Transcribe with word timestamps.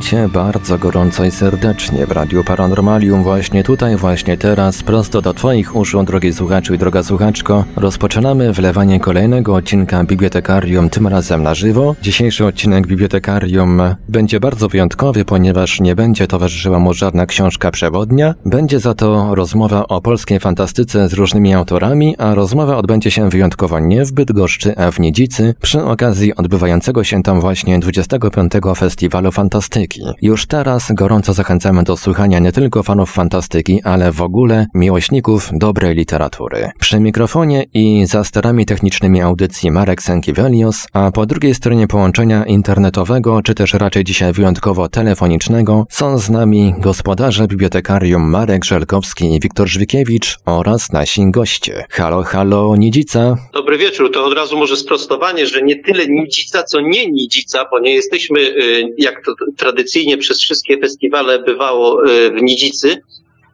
Witajcie 0.00 0.28
bardzo 0.28 0.78
gorąco 0.78 1.24
i 1.24 1.30
serdecznie 1.30 2.06
w 2.06 2.10
Radiu 2.10 2.44
Paranormalium 2.44 3.22
właśnie 3.22 3.64
tutaj, 3.64 3.96
właśnie 3.96 4.36
teraz, 4.36 4.82
prosto 4.82 5.22
do 5.22 5.34
Twoich 5.34 5.76
uszu, 5.76 6.02
drogi 6.02 6.32
słuchaczu 6.32 6.74
i 6.74 6.78
droga 6.78 7.02
słuchaczko. 7.02 7.64
Rozpoczynamy 7.76 8.52
wlewanie 8.52 9.00
kolejnego 9.00 9.54
odcinka 9.54 10.04
Bibliotekarium, 10.04 10.90
tym 10.90 11.06
razem 11.06 11.42
na 11.42 11.54
żywo. 11.54 11.96
Dzisiejszy 12.02 12.46
odcinek 12.46 12.86
Bibliotekarium 12.86 13.80
będzie 14.08 14.40
bardzo 14.40 14.68
wyjątkowy, 14.68 15.24
ponieważ 15.24 15.80
nie 15.80 15.94
będzie 15.94 16.26
towarzyszyła 16.26 16.78
mu 16.78 16.94
żadna 16.94 17.26
książka 17.26 17.70
przewodnia. 17.70 18.34
Będzie 18.46 18.80
za 18.80 18.94
to 18.94 19.34
rozmowa 19.34 19.88
o 19.88 20.00
polskiej 20.00 20.40
fantastyce 20.40 21.08
z 21.08 21.12
różnymi 21.12 21.54
autorami, 21.54 22.16
a 22.18 22.34
rozmowa 22.34 22.76
odbędzie 22.76 23.10
się 23.10 23.30
wyjątkowo 23.30 23.80
nie 23.80 24.04
w 24.04 24.12
Bydgoszczy, 24.12 24.78
a 24.78 24.90
w 24.90 25.00
Niedzicy, 25.00 25.54
przy 25.60 25.84
okazji 25.84 26.34
odbywającego 26.36 27.04
się 27.04 27.22
tam 27.22 27.40
właśnie 27.40 27.78
25. 27.78 28.52
Festiwalu 28.76 29.32
Fantastyki. 29.32 29.89
Już 30.22 30.46
teraz 30.46 30.92
gorąco 30.92 31.32
zachęcamy 31.32 31.82
do 31.82 31.96
słuchania 31.96 32.38
nie 32.38 32.52
tylko 32.52 32.82
fanów 32.82 33.12
fantastyki, 33.12 33.80
ale 33.84 34.12
w 34.12 34.22
ogóle 34.22 34.66
miłośników 34.74 35.50
dobrej 35.52 35.94
literatury. 35.94 36.70
Przy 36.80 37.00
mikrofonie 37.00 37.64
i 37.74 38.06
za 38.06 38.24
sterami 38.24 38.66
technicznymi 38.66 39.20
audycji 39.20 39.70
Marek 39.70 40.02
Sękiewelios, 40.02 40.86
a 40.92 41.10
po 41.10 41.26
drugiej 41.26 41.54
stronie 41.54 41.86
połączenia 41.86 42.44
internetowego, 42.44 43.42
czy 43.42 43.54
też 43.54 43.74
raczej 43.74 44.04
dzisiaj 44.04 44.32
wyjątkowo 44.32 44.88
telefonicznego, 44.88 45.86
są 45.90 46.18
z 46.18 46.30
nami 46.30 46.74
gospodarze 46.78 47.46
bibliotekarium 47.46 48.30
Marek 48.30 48.64
Żelkowski 48.64 49.34
i 49.34 49.40
Wiktor 49.40 49.68
Żwikiewicz 49.68 50.38
oraz 50.46 50.92
nasi 50.92 51.30
goście. 51.30 51.84
Halo, 51.90 52.22
halo, 52.22 52.76
Nidzica. 52.76 53.36
Dobry 53.52 53.78
wieczór, 53.78 54.12
to 54.12 54.24
od 54.24 54.34
razu 54.34 54.56
może 54.56 54.76
sprostowanie, 54.76 55.46
że 55.46 55.62
nie 55.62 55.82
tyle 55.82 56.06
Nidzica, 56.06 56.62
co 56.62 56.80
nie 56.80 57.10
Nidzica, 57.10 57.66
bo 57.70 57.80
nie 57.80 57.94
jesteśmy, 57.94 58.40
y, 58.40 58.94
jak 58.98 59.24
to 59.24 59.34
tradycyjnie 59.56 59.79
przez 60.18 60.40
wszystkie 60.40 60.78
festiwale 60.78 61.38
bywało 61.38 62.10
y, 62.10 62.30
w 62.30 62.42
Nidzicy, 62.42 63.02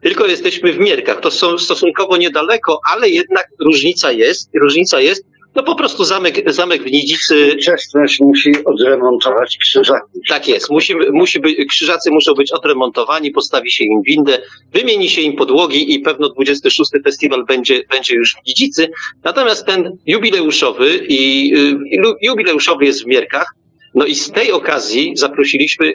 tylko 0.01 0.25
jesteśmy 0.25 0.73
w 0.73 0.79
Mierkach. 0.79 1.19
To 1.19 1.31
są 1.31 1.57
stosunkowo 1.57 2.17
niedaleko, 2.17 2.79
ale 2.93 3.09
jednak 3.09 3.47
różnica 3.59 4.11
jest. 4.11 4.49
Różnica 4.61 5.01
jest, 5.01 5.25
no 5.57 5.63
po 5.63 5.75
prostu 5.75 6.03
zamek, 6.03 6.53
zamek 6.53 6.83
w 6.83 6.91
Nidzicy. 6.91 7.55
Częstość 7.55 8.19
musi 8.19 8.51
odremontować 8.65 9.57
krzyżaki. 9.57 10.19
Tak 10.29 10.47
jest, 10.47 10.69
musi, 10.69 10.95
musi 11.11 11.39
być, 11.39 11.57
krzyżacy 11.69 12.11
muszą 12.11 12.33
być 12.33 12.51
odremontowani, 12.51 13.31
postawi 13.31 13.71
się 13.71 13.83
im 13.83 14.01
windę, 14.01 14.41
wymieni 14.73 15.09
się 15.09 15.21
im 15.21 15.35
podłogi 15.35 15.93
i 15.93 15.99
pewno 15.99 16.29
26. 16.29 16.91
festiwal 17.03 17.45
będzie, 17.45 17.81
będzie 17.91 18.15
już 18.15 18.33
w 18.33 18.47
Nidzicy. 18.47 18.89
Natomiast 19.23 19.65
ten 19.65 19.97
jubileuszowy 20.05 21.05
i 21.09 21.53
y, 21.55 22.15
jubileuszowy 22.21 22.85
jest 22.85 23.03
w 23.03 23.07
Mierkach. 23.07 23.55
No 23.95 24.05
i 24.05 24.15
z 24.15 24.31
tej 24.31 24.51
okazji 24.51 25.11
zaprosiliśmy 25.15 25.93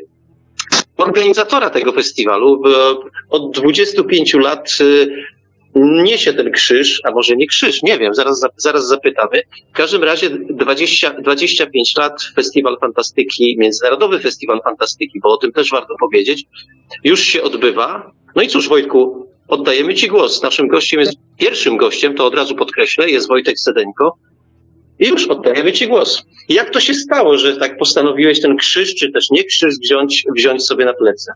organizatora 1.03 1.71
tego 1.71 1.93
festiwalu. 1.93 2.63
Od 3.31 3.57
25 3.57 4.35
lat 4.35 4.79
y, 4.81 5.09
niesie 5.75 6.33
ten 6.33 6.53
krzyż, 6.53 7.01
a 7.05 7.11
może 7.11 7.37
nie 7.37 7.47
krzyż, 7.47 7.83
nie 7.83 7.99
wiem, 7.99 8.15
zaraz, 8.15 8.47
zaraz 8.57 8.89
zapytamy. 8.89 9.43
W 9.73 9.77
każdym 9.77 10.05
razie 10.05 10.31
20, 10.31 11.11
25 11.11 11.97
lat 11.97 12.23
Festiwal 12.35 12.79
Fantastyki, 12.81 13.57
Międzynarodowy 13.59 14.19
Festiwal 14.19 14.61
Fantastyki, 14.65 15.21
bo 15.23 15.29
o 15.29 15.37
tym 15.37 15.53
też 15.53 15.71
warto 15.71 15.95
powiedzieć, 16.01 16.45
już 17.05 17.21
się 17.21 17.43
odbywa. 17.43 18.13
No 18.37 18.43
i 18.43 18.49
cóż, 18.49 18.69
Wojtku, 18.69 19.27
oddajemy 19.49 19.95
Ci 19.95 20.09
głos. 20.09 20.43
Naszym 20.43 20.69
gościem 20.69 21.01
jest, 21.01 21.13
pierwszym 21.39 21.77
gościem, 21.77 22.15
to 22.15 22.27
od 22.27 22.35
razu 22.35 22.55
podkreślę, 22.55 23.11
jest 23.11 23.29
Wojtek 23.29 23.59
Sedeńko. 23.59 24.19
I 24.99 25.09
już 25.09 25.27
oddajemy 25.27 25.73
Ci 25.73 25.89
głos. 25.89 26.23
Jak 26.49 26.71
to 26.71 26.81
się 26.81 26.95
stało, 26.95 27.39
że 27.39 27.57
tak 27.57 27.79
postanowiłeś 27.79 28.41
ten 28.41 28.57
krzyż, 28.57 28.95
czy 28.95 29.13
też 29.13 29.31
nie 29.31 29.45
krzyż, 29.45 29.75
wziąć, 29.79 30.25
wziąć 30.37 30.65
sobie 30.65 30.85
na 30.85 30.95
plecy? 30.95 31.33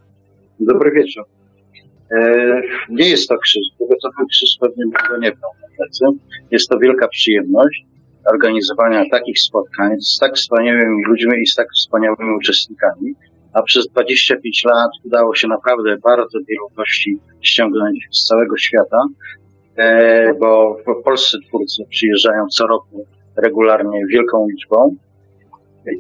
Dobry 0.61 0.91
wieczór. 0.91 1.25
E, 2.11 2.63
nie 2.89 3.09
jest 3.09 3.29
to 3.29 3.39
krzyż, 3.39 3.63
był 3.79 3.89
krzyż, 4.31 4.57
pewnie 4.61 4.85
go 5.09 5.19
nie 5.19 5.31
na 5.31 5.77
plecy. 5.77 6.05
Jest 6.51 6.69
to 6.69 6.79
wielka 6.79 7.09
przyjemność 7.09 7.85
organizowania 8.33 9.05
takich 9.11 9.41
spotkań 9.41 10.01
z 10.01 10.19
tak 10.19 10.35
wspaniałymi 10.35 11.05
ludźmi 11.05 11.43
i 11.43 11.47
z 11.47 11.55
tak 11.55 11.67
wspaniałymi 11.77 12.37
uczestnikami. 12.37 13.15
A 13.53 13.63
przez 13.63 13.87
25 13.87 14.65
lat 14.65 14.91
udało 15.05 15.35
się 15.35 15.49
naprawdę 15.49 15.97
bardzo 16.05 16.39
wielu 16.49 16.69
gości 16.77 17.19
ściągnąć 17.43 18.09
z 18.13 18.25
całego 18.25 18.57
świata, 18.57 18.99
e, 19.77 20.35
bo 20.35 20.77
polscy 21.05 21.39
twórcy 21.49 21.83
przyjeżdżają 21.91 22.47
co 22.47 22.67
roku 22.67 23.07
regularnie 23.37 24.07
wielką 24.07 24.47
liczbą 24.49 24.97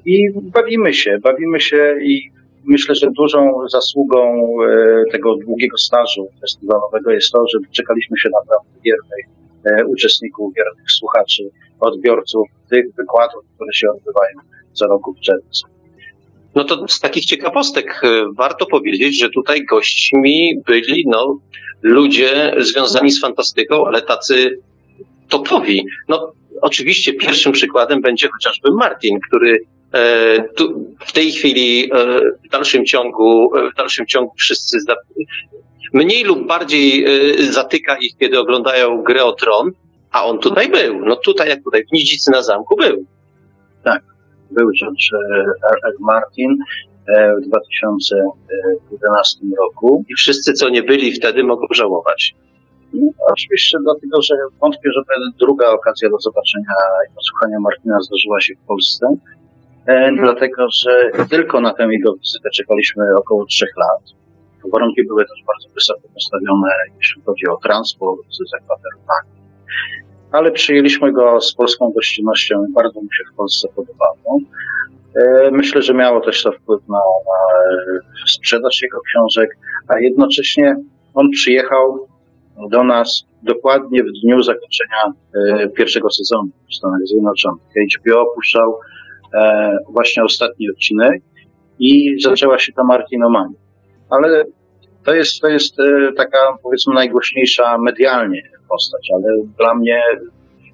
i 0.06 0.30
bawimy 0.42 0.94
się, 0.94 1.18
bawimy 1.18 1.60
się 1.60 1.96
i 2.02 2.30
myślę, 2.64 2.94
że 2.94 3.10
dużą 3.10 3.68
zasługą 3.68 4.46
e, 4.62 5.04
tego 5.12 5.36
długiego 5.36 5.78
stażu 5.78 6.28
festiwalowego 6.40 7.10
jest 7.10 7.32
to, 7.32 7.44
że 7.52 7.58
czekaliśmy 7.72 8.18
się 8.18 8.28
naprawdę 8.28 8.80
wiernych 8.84 9.26
e, 9.64 9.86
uczestników, 9.86 10.54
wiernych 10.54 10.90
słuchaczy, 10.90 11.50
odbiorców 11.80 12.48
tych 12.70 12.94
wykładów, 12.94 13.44
które 13.54 13.72
się 13.72 13.88
odbywają 13.90 14.36
co 14.72 14.86
roku 14.86 15.14
w 15.14 15.20
czerwcu. 15.20 15.66
No 16.54 16.64
to 16.64 16.88
z 16.88 17.00
takich 17.00 17.24
ciekawostek 17.24 18.00
e, 18.04 18.08
warto 18.36 18.66
powiedzieć, 18.66 19.20
że 19.20 19.30
tutaj 19.30 19.64
gośćmi 19.64 20.60
byli 20.66 21.04
no, 21.06 21.38
ludzie 21.82 22.54
związani 22.58 23.10
z 23.10 23.20
fantastyką, 23.20 23.86
ale 23.86 24.02
tacy 24.02 24.58
topowi. 25.28 25.86
No, 26.08 26.32
oczywiście 26.62 27.12
pierwszym 27.12 27.52
przykładem 27.52 28.00
będzie 28.00 28.28
chociażby 28.28 28.70
Martin, 28.72 29.18
który 29.28 29.58
e, 29.92 30.42
tu, 30.48 30.94
w 31.06 31.12
tej 31.12 31.32
chwili 31.32 31.84
e, 31.84 32.18
w 32.46 32.50
dalszym 32.50 32.84
ciągu, 32.84 33.56
e, 33.56 33.70
w 33.70 33.74
dalszym 33.74 34.06
ciągu 34.06 34.32
wszyscy 34.38 34.78
mniej 35.92 36.24
lub 36.24 36.46
bardziej 36.46 37.06
zatyka 37.50 37.96
ich, 37.96 38.16
kiedy 38.18 38.38
oglądają 38.38 39.02
grę 39.02 39.24
o 39.24 39.32
tron, 39.32 39.72
a 40.10 40.24
on 40.24 40.38
tutaj 40.38 40.68
był. 40.68 41.00
No 41.04 41.16
tutaj 41.16 41.48
jak 41.48 41.62
tutaj 41.62 41.84
w 41.86 41.92
Nidzicy 41.92 42.30
na 42.30 42.42
zamku 42.42 42.76
był. 42.76 43.04
Tak, 43.84 44.02
był 44.50 44.70
George 44.80 45.12
R. 45.32 45.46
R. 45.84 45.92
Martin 46.00 46.56
w 47.42 47.46
2011 47.48 49.40
roku. 49.58 50.04
I 50.08 50.14
wszyscy, 50.14 50.52
co 50.52 50.68
nie 50.68 50.82
byli 50.82 51.12
wtedy, 51.12 51.44
mogą 51.44 51.66
żałować. 51.70 52.34
No, 53.00 53.12
oczywiście 53.32 53.78
dlatego, 53.84 54.22
że 54.22 54.34
wątpię, 54.60 54.90
że 54.94 55.00
druga 55.40 55.70
okazja 55.70 56.10
do 56.10 56.18
zobaczenia 56.18 56.74
i 57.10 57.14
posłuchania 57.14 57.60
Martina 57.60 58.00
zdarzyła 58.00 58.40
się 58.40 58.54
w 58.54 58.66
Polsce. 58.66 59.06
E, 59.86 60.12
dlatego, 60.12 60.66
że 60.82 61.10
tylko 61.30 61.60
na 61.60 61.74
tę 61.74 61.88
jego 61.90 62.14
wizytę 62.14 62.48
czekaliśmy 62.54 63.04
około 63.18 63.46
trzech 63.46 63.76
lat. 63.76 64.02
Warunki 64.72 65.06
były 65.06 65.24
też 65.24 65.42
bardzo 65.46 65.74
wysoko 65.74 66.00
postawione, 66.14 66.70
jeśli 66.98 67.22
chodzi 67.22 67.46
o 67.46 67.56
transport, 67.56 68.20
zakwaterowanie. 68.52 69.36
Ale 70.32 70.50
przyjęliśmy 70.50 71.12
go 71.12 71.40
z 71.40 71.54
polską 71.54 71.92
gościnnością 71.92 72.64
i 72.68 72.72
bardzo 72.72 73.00
mu 73.00 73.12
się 73.12 73.24
w 73.32 73.36
Polsce 73.36 73.68
podobało. 73.76 74.38
E, 75.16 75.50
myślę, 75.50 75.82
że 75.82 75.94
miało 75.94 76.20
też 76.20 76.42
to 76.42 76.52
wpływ 76.52 76.88
na, 76.88 76.98
na 76.98 77.38
sprzedaż 78.26 78.82
jego 78.82 79.00
książek, 79.00 79.50
a 79.88 79.98
jednocześnie 79.98 80.76
on 81.14 81.30
przyjechał 81.30 82.08
do 82.70 82.84
nas 82.84 83.26
dokładnie 83.42 84.02
w 84.04 84.12
dniu 84.22 84.42
zakończenia 84.42 85.12
e, 85.34 85.68
pierwszego 85.68 86.10
sezonu 86.10 86.48
w 86.70 86.74
Stanach 86.74 87.00
Zjednoczonych. 87.04 87.62
HBO 87.98 88.20
opuszczał 88.20 88.78
e, 89.34 89.78
właśnie 89.90 90.24
ostatni 90.24 90.70
odcinek 90.70 91.22
i 91.78 92.20
zaczęła 92.22 92.58
się 92.58 92.72
ta 92.72 92.84
martinomania. 92.84 93.58
Ale 94.10 94.44
to 95.04 95.14
jest, 95.14 95.40
to 95.40 95.48
jest 95.48 95.80
e, 95.80 96.12
taka, 96.16 96.38
powiedzmy, 96.62 96.94
najgłośniejsza 96.94 97.78
medialnie 97.78 98.42
postać, 98.68 99.08
ale 99.14 99.28
dla 99.58 99.74
mnie 99.74 100.02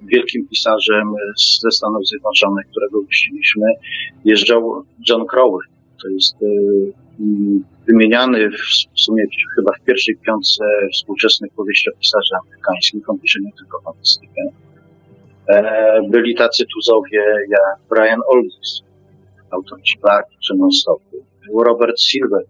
wielkim 0.05 0.47
pisarzem 0.47 1.13
ze 1.61 1.71
Stanów 1.71 2.07
Zjednoczonych, 2.07 2.65
którego 2.71 3.01
gościliśmy, 3.01 3.65
jeżdżał 4.25 4.83
John 5.09 5.25
Crowley. 5.25 5.67
To 6.01 6.09
jest 6.09 6.35
wymieniany 7.87 8.49
w 8.95 9.01
sumie 9.01 9.23
chyba 9.55 9.71
w 9.71 9.85
pierwszej 9.85 10.17
piątce 10.17 10.63
współczesnych 10.93 11.51
powieściopisarzy 11.53 12.35
amerykańskich, 12.43 13.09
on 13.09 13.19
pisze 13.19 13.39
nie 13.41 13.51
tylko 13.57 13.81
fantastykę. 13.81 14.41
E, 15.49 16.01
byli 16.09 16.35
tacy 16.35 16.65
tuzowie 16.73 17.23
jak 17.49 17.79
Brian 17.89 18.19
Aldiss, 18.33 18.81
autor 19.51 19.79
Black 20.01 20.29
czy 20.47 20.55
Non-Stopu. 20.55 21.25
Był 21.47 21.63
Robert 21.63 21.99
Silver, 21.99 22.45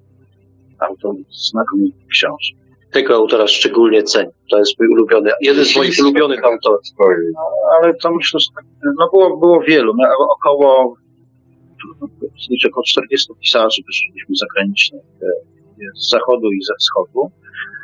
autor 0.80 1.16
znakomitych 1.30 2.08
książek. 2.08 2.58
Tego 2.92 3.16
autora 3.16 3.48
szczególnie 3.48 4.04
cenię. 4.04 4.32
To 4.50 4.58
jest 4.58 4.80
mój 4.80 4.88
ulubiony, 4.88 5.32
jeden 5.42 5.66
z 5.66 5.76
moich 5.76 6.00
ulubionych 6.00 6.44
autorów. 6.44 6.82
No, 7.00 7.42
ale 7.82 7.94
to 7.94 8.12
myślę, 8.12 8.40
że 8.40 8.62
no 9.00 9.10
było, 9.14 9.38
było 9.38 9.62
wielu. 9.62 9.94
No, 11.88 12.08
około 12.08 12.32
liczę 12.50 12.68
około 12.68 12.84
40 12.84 13.34
pisarzy 13.42 13.82
wyszliśmy 13.88 14.36
zagranicznych 14.36 15.04
e, 15.22 15.26
z 15.96 16.10
zachodu 16.10 16.52
i 16.52 16.64
ze 16.64 16.74
wschodu. 16.80 17.32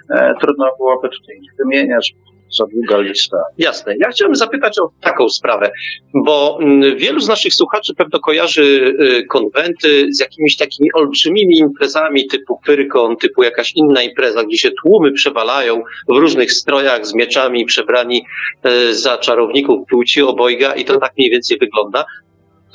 E, 0.10 0.34
trudno 0.42 0.66
byłoby 0.78 1.10
tutaj 1.10 1.36
wymieniać. 1.58 2.16
za 2.58 2.66
długa 2.66 2.98
lista. 2.98 3.38
Jasne. 3.58 3.96
Ja 4.00 4.10
chciałem 4.10 4.36
zapytać 4.36 4.80
o 4.80 4.92
taką 5.02 5.30
sprawę, 5.30 5.72
bo 6.14 6.60
mm, 6.62 6.98
wielu 6.98 7.20
z 7.20 7.28
naszych 7.28 7.54
słuchaczy 7.54 7.94
pewno 7.96 8.20
kojarzy 8.20 8.96
y, 9.02 9.26
konwenty 9.26 10.08
z 10.10 10.20
jakimiś 10.20 10.58
takimi 10.58 10.90
olbrzymimi 10.94 11.58
imprezami 11.58 12.28
typu 12.28 12.60
Pyrkon, 12.66 13.18
typu 13.18 13.44
jakaś 13.44 13.74
inna 13.76 14.04
impreza, 14.04 14.44
gdzie 14.44 14.58
się 14.58 14.72
tłumy 14.84 15.12
przewalają 15.12 15.84
w 16.10 16.18
różnych 16.18 16.52
strojach 16.54 17.06
z 17.06 17.14
mieczami, 17.14 17.66
przebrani 17.66 18.26
y, 18.66 18.96
za 18.96 19.18
czarowników 19.18 19.88
płci 19.90 20.22
obojga 20.22 20.76
i 20.76 20.86
to 20.86 21.00
tak 21.00 21.12
mniej 21.18 21.32
więcej 21.32 21.58
wygląda. 21.58 22.06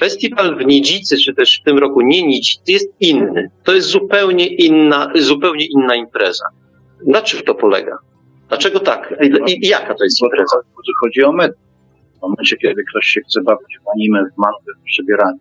Festiwal 0.00 0.56
w 0.56 0.66
Nidzicy, 0.66 1.16
czy 1.16 1.34
też 1.34 1.60
w 1.60 1.64
tym 1.64 1.78
roku 1.78 2.00
nie 2.00 2.26
Nidzicy, 2.26 2.72
jest 2.72 2.94
inny. 3.00 3.50
To 3.64 3.74
jest 3.74 3.88
zupełnie 3.88 4.46
inna, 4.46 5.12
zupełnie 5.14 5.66
inna 5.66 5.94
impreza. 5.94 6.44
Na 7.06 7.22
czym 7.22 7.42
to 7.42 7.54
polega? 7.54 7.98
Dlaczego 8.48 8.80
tak? 8.80 9.14
I, 9.46 9.66
i 9.66 9.68
jaka 9.68 9.94
to 9.94 10.04
jest 10.04 10.22
impreza? 10.22 10.56
chodzi 11.00 11.24
o 11.24 11.32
medium. 11.32 11.64
W 12.18 12.22
momencie, 12.22 12.56
kiedy 12.56 12.84
ktoś 12.90 13.06
się 13.06 13.20
chce 13.20 13.42
bawić 13.42 13.78
w 13.84 13.88
anime, 13.88 14.24
w 14.34 14.38
mangę, 14.38 14.80
w 14.80 14.84
przebieranie, 14.84 15.38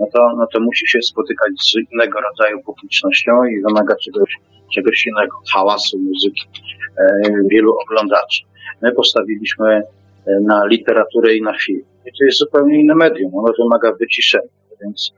no 0.00 0.06
to, 0.12 0.34
no 0.36 0.46
to 0.52 0.60
musi 0.60 0.86
się 0.86 1.02
spotykać 1.02 1.52
z 1.60 1.92
innego 1.92 2.20
rodzaju 2.20 2.62
publicznością 2.62 3.44
i 3.44 3.62
wymaga 3.62 3.94
czegoś, 4.04 4.30
czegoś 4.74 5.06
innego, 5.06 5.36
hałasu, 5.52 5.98
muzyki, 5.98 6.48
e, 6.98 7.32
wielu 7.50 7.74
oglądaczy. 7.78 8.44
My 8.82 8.92
postawiliśmy 8.92 9.82
na 10.40 10.66
literaturę 10.66 11.36
i 11.36 11.42
na 11.42 11.58
film. 11.58 11.84
I 12.06 12.10
to 12.18 12.24
jest 12.24 12.38
zupełnie 12.38 12.80
inne 12.80 12.94
medium. 12.94 13.34
Ono 13.34 13.52
wymaga 13.58 13.92
wyciszenia, 13.92 14.48
więc 14.82 15.12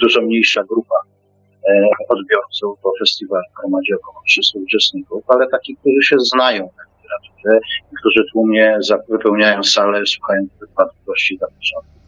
dużo 0.00 0.20
mniejsza 0.22 0.64
grupa 0.64 0.94
e, 1.68 1.88
odbiorców, 2.08 2.78
bo 2.82 2.92
festiwal 2.98 3.42
gromadzi 3.60 3.94
około 3.94 4.22
300 4.26 4.58
uczestników, 4.58 5.24
ale 5.28 5.48
takich, 5.48 5.78
którzy 5.78 6.02
się 6.02 6.16
znają 6.18 6.62
na 6.62 6.82
literaturze, 6.96 7.60
którzy 8.00 8.24
tłumnie 8.32 8.78
wypełniają 9.08 9.62
salę, 9.62 10.02
słuchając 10.06 10.50
wykładów 10.60 11.04
gości 11.06 11.38
zaproszonych. 11.40 11.98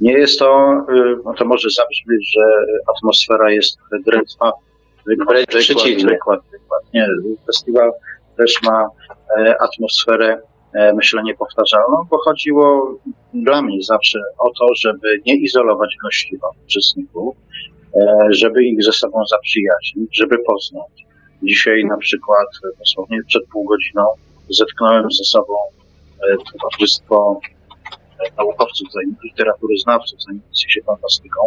Nie 0.00 0.12
jest 0.12 0.38
to, 0.38 0.72
y, 0.90 1.16
no 1.24 1.34
to 1.34 1.44
może 1.44 1.68
zabrzmieć, 1.70 2.32
że 2.34 2.42
atmosfera 2.96 3.50
jest 3.50 3.78
drętwa. 4.06 4.52
Wręcz 5.28 5.48
przeciwnie. 5.48 6.04
wykład, 6.04 6.40
wykład. 6.52 6.82
Nie, 6.94 7.06
festiwal 7.46 7.92
też 8.36 8.62
ma 8.62 8.88
e, 9.38 9.62
atmosferę, 9.62 10.42
e, 10.74 10.92
myślę, 10.94 11.22
niepowtarzalną, 11.22 12.06
bo 12.10 12.18
chodziło 12.18 12.94
dla 13.34 13.62
mnie 13.62 13.78
zawsze 13.82 14.18
o 14.38 14.50
to, 14.58 14.74
żeby 14.74 15.20
nie 15.26 15.36
izolować 15.36 15.96
gości 16.02 16.38
od 16.42 16.56
uczestników, 16.64 17.36
e, 17.94 18.26
żeby 18.30 18.64
ich 18.64 18.84
ze 18.84 18.92
sobą 18.92 19.24
zaprzyjaźnić, 19.30 20.16
żeby 20.16 20.38
poznać. 20.38 21.06
Dzisiaj 21.42 21.84
na 21.84 21.96
przykład, 21.96 22.48
e, 22.64 22.78
dosłownie 22.78 23.18
przed 23.28 23.42
pół 23.52 23.64
godziną, 23.64 24.06
zetknąłem 24.48 25.10
ze 25.10 25.24
sobą 25.24 25.54
towarzystwo 26.52 27.40
naukowców, 28.38 28.88
literatury 29.24 29.78
znawców 29.78 30.22
zajmujących 30.22 30.72
się 30.72 30.82
fantastyką, 30.82 31.40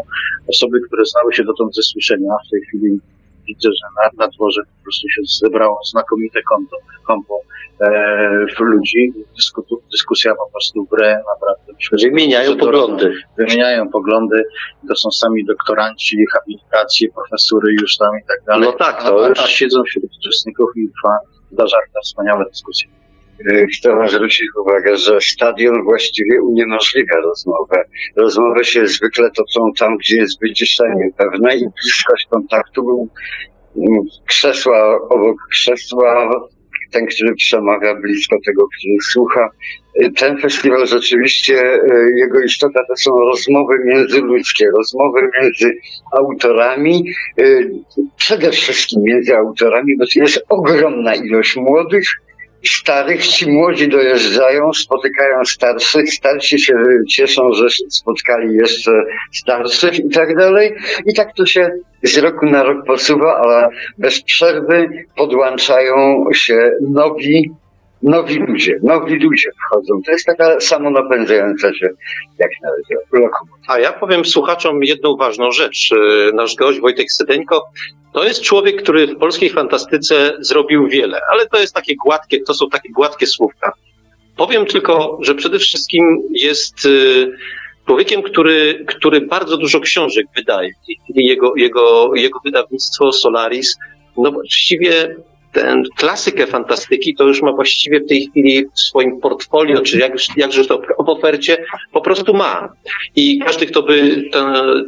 osoby, 0.49 0.79
które 0.87 1.05
znały 1.05 1.33
się 1.33 1.43
dotąd 1.43 1.75
ze 1.75 1.81
słyszenia, 1.81 2.33
w 2.47 2.49
tej 2.51 2.61
chwili 2.61 2.99
widzę, 3.47 3.69
że 3.69 3.87
na, 4.03 4.25
na 4.25 4.31
dworze 4.31 4.61
po 4.63 4.83
prostu 4.83 5.09
się 5.09 5.21
zebrało 5.43 5.79
znakomite 5.91 6.41
konto, 6.41 6.77
kompo 7.07 7.39
e, 7.81 8.45
w 8.55 8.59
ludzi, 8.59 9.13
Dyskutu, 9.35 9.81
dyskusja 9.91 10.35
po 10.35 10.51
prostu 10.51 10.85
w 10.85 10.97
naprawdę. 11.33 11.73
Wymieniają 11.91 12.57
poglądy. 12.57 13.13
wymieniają 13.37 13.89
poglądy, 13.89 14.43
to 14.87 14.95
są 14.95 15.11
sami 15.11 15.45
doktoranci, 15.45 16.17
habilitacje, 16.33 17.09
profesury 17.09 17.73
już 17.81 17.97
tam 17.97 18.09
i 18.23 18.27
tak 18.27 18.37
dalej. 18.47 18.69
No 18.69 18.71
tak, 18.73 19.03
to 19.03 19.25
a, 19.25 19.27
już- 19.29 19.39
a 19.39 19.47
siedzą 19.47 19.83
wśród 19.83 20.05
uczestników 20.19 20.69
i 20.75 20.87
trwa 20.87 21.17
dla 21.51 21.67
żarta 21.67 21.99
wspaniała 22.03 22.45
E, 23.51 23.65
Chcę 23.67 24.07
zwrócić 24.09 24.47
uwagę, 24.61 24.97
że 24.97 25.21
stadion 25.21 25.83
właściwie 25.83 26.41
uniemożliwia 26.41 27.15
rozmowę. 27.15 27.83
Rozmowy 28.15 28.63
się 28.63 28.87
zwykle 28.87 29.31
toczą 29.31 29.71
tam, 29.79 29.97
gdzie 29.97 30.17
jest 30.17 30.41
wyciszenie 30.41 31.09
pewne 31.17 31.55
i 31.55 31.59
bliskość 31.83 32.27
kontaktu 32.29 32.83
był 32.83 33.09
mm, 33.77 34.01
krzesła 34.25 34.99
obok 35.09 35.37
krzesła, 35.51 36.29
ten, 36.91 37.07
który 37.07 37.35
przemawia 37.35 37.95
blisko 37.95 38.35
tego, 38.45 38.67
który 38.67 38.97
słucha. 39.11 39.49
E, 40.01 40.09
Ten 40.11 40.37
festiwal 40.37 40.87
rzeczywiście, 40.87 41.73
e, 41.73 42.09
jego 42.19 42.41
istota 42.41 42.79
to 42.87 42.95
są 42.95 43.11
rozmowy 43.19 43.75
międzyludzkie, 43.85 44.65
rozmowy 44.77 45.29
między 45.41 45.77
autorami, 46.11 47.05
przede 48.17 48.51
wszystkim 48.51 49.03
między 49.03 49.35
autorami, 49.35 49.97
bo 49.97 50.05
to 50.05 50.19
jest 50.19 50.45
ogromna 50.49 51.15
ilość 51.15 51.55
młodych, 51.55 52.05
starych, 52.69 53.27
ci 53.27 53.51
młodzi 53.51 53.87
dojeżdżają, 53.87 54.73
spotykają 54.73 55.45
starszych, 55.45 56.13
starsi 56.13 56.59
się 56.59 56.73
cieszą, 57.09 57.53
że 57.53 57.67
spotkali 57.89 58.55
jeszcze 58.55 58.91
starszych 59.33 59.99
i 59.99 60.09
tak 60.09 60.35
dalej. 60.37 60.73
I 61.05 61.13
tak 61.13 61.33
to 61.35 61.45
się 61.45 61.71
z 62.03 62.17
roku 62.17 62.45
na 62.45 62.63
rok 62.63 62.85
posuwa, 62.85 63.35
ale 63.35 63.69
bez 63.97 64.23
przerwy 64.23 64.89
podłączają 65.15 66.25
się 66.33 66.71
nowi, 66.81 67.51
nowi 68.05 68.39
ludzie, 68.39 68.79
nowi 68.83 69.15
ludzie 69.15 69.49
wchodzą. 69.65 70.01
To 70.05 70.11
jest 70.11 70.25
taka 70.25 70.59
samonapędzająca 70.59 71.73
się, 71.73 71.89
jak 72.39 72.49
na 72.63 72.69
lokomotywa. 73.19 73.73
A 73.73 73.79
ja 73.79 73.93
powiem 73.93 74.25
słuchaczom 74.25 74.83
jedną 74.83 75.15
ważną 75.15 75.51
rzecz. 75.51 75.89
E, 75.91 76.31
Nasz 76.35 76.55
gość 76.55 76.79
Wojtek 76.79 77.11
Sydeńko 77.11 77.63
to 78.13 78.23
jest 78.23 78.41
człowiek, 78.41 78.81
który 78.83 79.07
w 79.07 79.17
polskiej 79.17 79.49
fantastyce 79.49 80.37
zrobił 80.39 80.87
wiele, 80.87 81.21
ale 81.31 81.47
to 81.47 81.59
jest 81.59 81.73
takie 81.73 81.95
gładkie, 81.95 82.41
to 82.41 82.53
są 82.53 82.69
takie 82.69 82.89
gładkie 82.89 83.27
słówka. 83.27 83.71
Powiem 84.37 84.65
tylko, 84.65 85.17
że 85.21 85.35
przede 85.35 85.59
wszystkim 85.59 86.21
jest 86.31 86.85
e, 86.85 86.89
człowiekiem, 87.85 88.21
który, 88.21 88.85
który 88.87 89.21
bardzo 89.21 89.57
dużo 89.57 89.79
książek 89.79 90.25
wydaje. 90.35 90.69
Jego, 91.09 91.53
jego, 91.55 92.15
jego 92.15 92.39
wydawnictwo 92.45 93.11
Solaris, 93.11 93.75
no 94.17 94.31
właściwie 94.31 95.15
tę 95.55 95.83
klasykę 95.95 96.47
fantastyki 96.47 97.15
to 97.15 97.23
już 97.23 97.41
ma 97.41 97.51
właściwie 97.51 97.99
w 97.99 98.07
tej 98.07 98.27
chwili 98.27 98.65
w 98.75 98.79
swoim 98.79 99.19
portfolio, 99.19 99.81
czy 99.81 99.97
jak, 99.97 100.13
jakże 100.37 100.65
to 100.65 100.81
w 101.05 101.09
ofercie, 101.09 101.65
po 101.91 102.01
prostu 102.01 102.33
ma. 102.33 102.69
I 103.15 103.39
każdy, 103.39 103.65
kto 103.65 103.83
by 103.83 104.23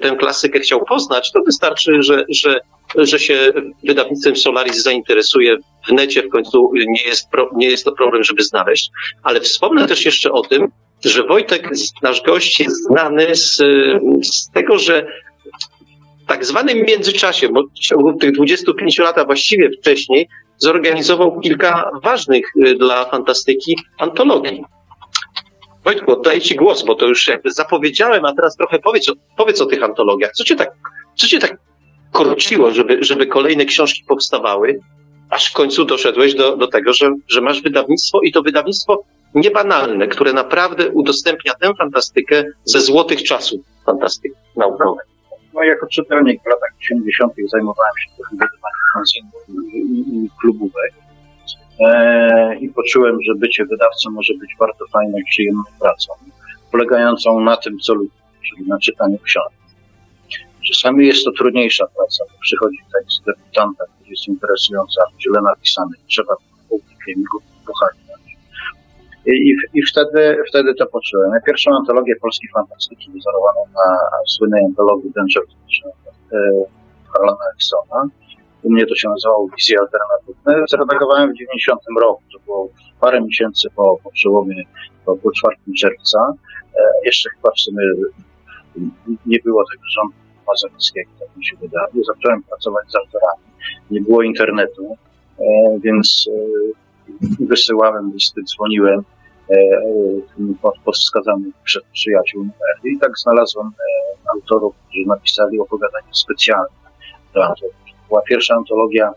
tę, 0.01 0.15
klasykę 0.19 0.59
chciał 0.59 0.85
poznać, 0.85 1.31
to 1.31 1.41
wystarczy, 1.45 2.03
że, 2.03 2.25
że, 2.29 2.59
że 2.95 3.19
się 3.19 3.51
wydawnictwem 3.83 4.35
Solaris 4.35 4.83
zainteresuje 4.83 5.57
w 5.87 5.91
necie, 5.91 6.23
w 6.23 6.29
końcu 6.29 6.71
nie 6.73 7.03
jest, 7.03 7.29
pro, 7.29 7.49
nie 7.55 7.67
jest 7.67 7.85
to 7.85 7.91
problem, 7.91 8.23
żeby 8.23 8.43
znaleźć. 8.43 8.89
Ale 9.23 9.41
wspomnę 9.41 9.87
też 9.87 10.05
jeszcze 10.05 10.31
o 10.31 10.41
tym, 10.41 10.67
że 11.05 11.23
Wojtek, 11.23 11.69
nasz 12.01 12.21
gość, 12.21 12.59
jest 12.59 12.83
znany 12.83 13.35
z, 13.35 13.55
z 14.23 14.51
tego, 14.51 14.77
że 14.77 15.07
tak 16.27 16.45
zwanym 16.45 16.85
międzyczasie, 16.87 17.49
bo 17.49 17.63
w 17.63 17.79
ciągu 17.79 18.13
tych 18.13 18.31
25 18.31 18.99
lat, 18.99 19.17
a 19.17 19.25
właściwie 19.25 19.69
wcześniej, 19.81 20.27
zorganizował 20.57 21.39
kilka 21.39 21.91
ważnych 22.03 22.45
y, 22.65 22.75
dla 22.75 23.05
fantastyki 23.05 23.77
antologii. 23.97 24.63
Wojtku, 25.83 26.11
oddaję 26.11 26.41
Ci 26.41 26.55
głos, 26.55 26.83
bo 26.83 26.95
to 26.95 27.07
już 27.07 27.27
jakby 27.27 27.51
zapowiedziałem, 27.51 28.25
a 28.25 28.35
teraz 28.35 28.55
trochę 28.55 28.79
powiedz, 28.79 29.11
powiedz 29.37 29.61
o 29.61 29.65
tych 29.65 29.83
antologiach. 29.83 30.31
Co 30.31 30.43
Cię 30.43 30.55
tak, 30.55 30.71
co 31.15 31.27
cię 31.27 31.39
tak 31.39 31.57
korciło, 32.11 32.71
żeby, 32.71 33.03
żeby 33.03 33.27
kolejne 33.27 33.65
książki 33.65 34.03
powstawały, 34.07 34.79
aż 35.29 35.51
w 35.51 35.53
końcu 35.53 35.85
doszedłeś 35.85 36.35
do, 36.35 36.57
do 36.57 36.67
tego, 36.67 36.93
że, 36.93 37.11
że 37.27 37.41
masz 37.41 37.61
wydawnictwo 37.61 38.21
i 38.21 38.31
to 38.31 38.41
wydawnictwo 38.41 39.03
niebanalne, 39.35 40.07
które 40.07 40.33
naprawdę 40.33 40.89
udostępnia 40.89 41.53
tę 41.53 41.73
fantastykę 41.77 42.43
ze 42.63 42.81
złotych 42.81 43.23
czasów 43.23 43.61
fantastyki 43.85 44.35
naukowej. 44.55 45.05
No 45.53 45.63
jako 45.63 45.87
czytelnik 45.87 46.43
w 46.43 46.45
latach 46.45 46.69
80. 46.79 47.33
zajmowałem 47.47 47.93
się 47.97 48.15
trochę 48.15 48.31
wydawaniem 48.31 48.76
fanzinów 48.97 49.49
i, 49.73 49.79
i, 50.15 50.29
klubówek. 50.41 50.93
E, 51.79 52.55
I 52.59 52.69
poczułem, 52.69 53.17
że 53.27 53.35
bycie 53.35 53.65
wydawcą 53.65 54.09
może 54.11 54.33
być 54.33 54.49
bardzo 54.59 54.85
fajną 54.93 55.17
przyjemną 55.29 55.63
pracą, 55.79 56.13
polegającą 56.71 57.39
na 57.39 57.57
tym, 57.57 57.79
co 57.79 57.93
lubię, 57.93 58.09
czyli 58.49 58.67
na 58.67 58.79
czytaniu 58.79 59.17
książek. 59.17 59.57
Czasami 60.67 61.07
jest 61.07 61.25
to 61.25 61.31
trudniejsza 61.31 61.85
praca, 61.95 62.23
bo 62.31 62.39
przychodzi 62.41 62.77
tekst 62.93 63.25
debiutanta, 63.25 63.83
który 63.95 64.09
jest 64.09 64.27
interesujący, 64.27 64.99
a 65.01 65.21
źle 65.21 65.41
napisany, 65.41 65.91
trzeba 66.07 66.35
publikiem 66.69 67.23
go 67.33 67.39
pochalić. 67.67 68.07
I, 69.27 69.31
i, 69.49 69.79
I 69.79 69.81
wtedy, 69.85 70.37
wtedy 70.49 70.73
to 70.73 70.85
poczułem. 70.85 71.31
Ja 71.33 71.41
pierwszą 71.41 71.71
antologię 71.75 72.15
polskiej 72.15 72.49
fantastyki 72.53 73.11
wzorowaną 73.11 73.61
na 73.73 73.97
słynnej 74.27 74.65
antologii 74.65 75.11
Danger 75.15 75.43
Harlana 77.13 77.37
Ericksona. 77.51 78.09
U 78.67 78.71
mnie 78.71 78.85
to 78.85 78.95
się 78.95 79.09
nazywało 79.09 79.47
Wizje 79.57 79.77
Alternatywne. 79.79 80.65
Zredagowałem 80.69 81.33
w 81.33 81.37
90 81.37 81.81
roku. 82.01 82.21
To 82.33 82.39
było 82.45 82.69
parę 83.01 83.21
miesięcy 83.21 83.69
po, 83.75 83.99
po 84.03 84.11
przełomie, 84.11 84.63
po, 85.05 85.15
po 85.15 85.31
4 85.31 85.55
czerwca. 85.79 86.33
E, 86.75 86.79
jeszcze 87.05 87.29
chyba 87.29 87.51
w 87.51 87.59
sumie 87.59 87.83
nie 89.25 89.37
było 89.43 89.63
tego 89.71 89.83
rządu 89.95 90.13
Mazowieckiego, 90.47 91.11
tak 91.19 91.37
mi 91.37 91.45
się 91.45 91.55
wydaje. 91.55 92.03
Zacząłem 92.15 92.43
pracować 92.43 92.85
z 92.91 92.95
autorami. 92.95 93.43
Nie 93.91 94.01
było 94.01 94.21
internetu, 94.21 94.97
e, 95.39 95.43
więc 95.79 96.29
e, 96.31 97.45
wysyłałem 97.45 98.11
listy, 98.13 98.41
dzwoniłem 98.43 99.03
e, 99.49 99.55
pod, 100.61 100.95
wskazanych 100.95 101.53
przyjaciół 101.93 102.39
numery 102.39 102.95
i 102.95 102.99
tak 102.99 103.11
znalazłem 103.17 103.67
e, 103.67 104.29
autorów, 104.33 104.75
którzy 104.75 105.07
napisali 105.07 105.59
opowiadanie 105.59 106.07
specjalne 106.11 106.67
do 107.33 107.45
antologii. 107.45 107.86
Była 108.07 108.21
pierwsza 108.21 108.55
antologia, 108.55 109.11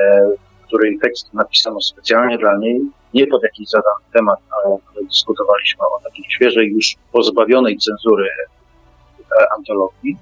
e, 0.00 0.30
której 0.66 0.98
tekst 0.98 1.34
napisano 1.34 1.80
specjalnie 1.80 2.38
dla 2.38 2.58
niej, 2.58 2.80
nie 3.14 3.26
pod 3.26 3.42
jakiś 3.42 3.68
zadany 3.68 4.04
temat, 4.12 4.38
ale 4.56 4.76
dyskutowaliśmy 5.02 5.86
o 5.86 6.00
takiej 6.04 6.24
świeżej, 6.28 6.68
już 6.68 6.94
pozbawionej 7.12 7.78
cenzury 7.78 8.28
e, 8.28 9.46
antologii. 9.58 10.16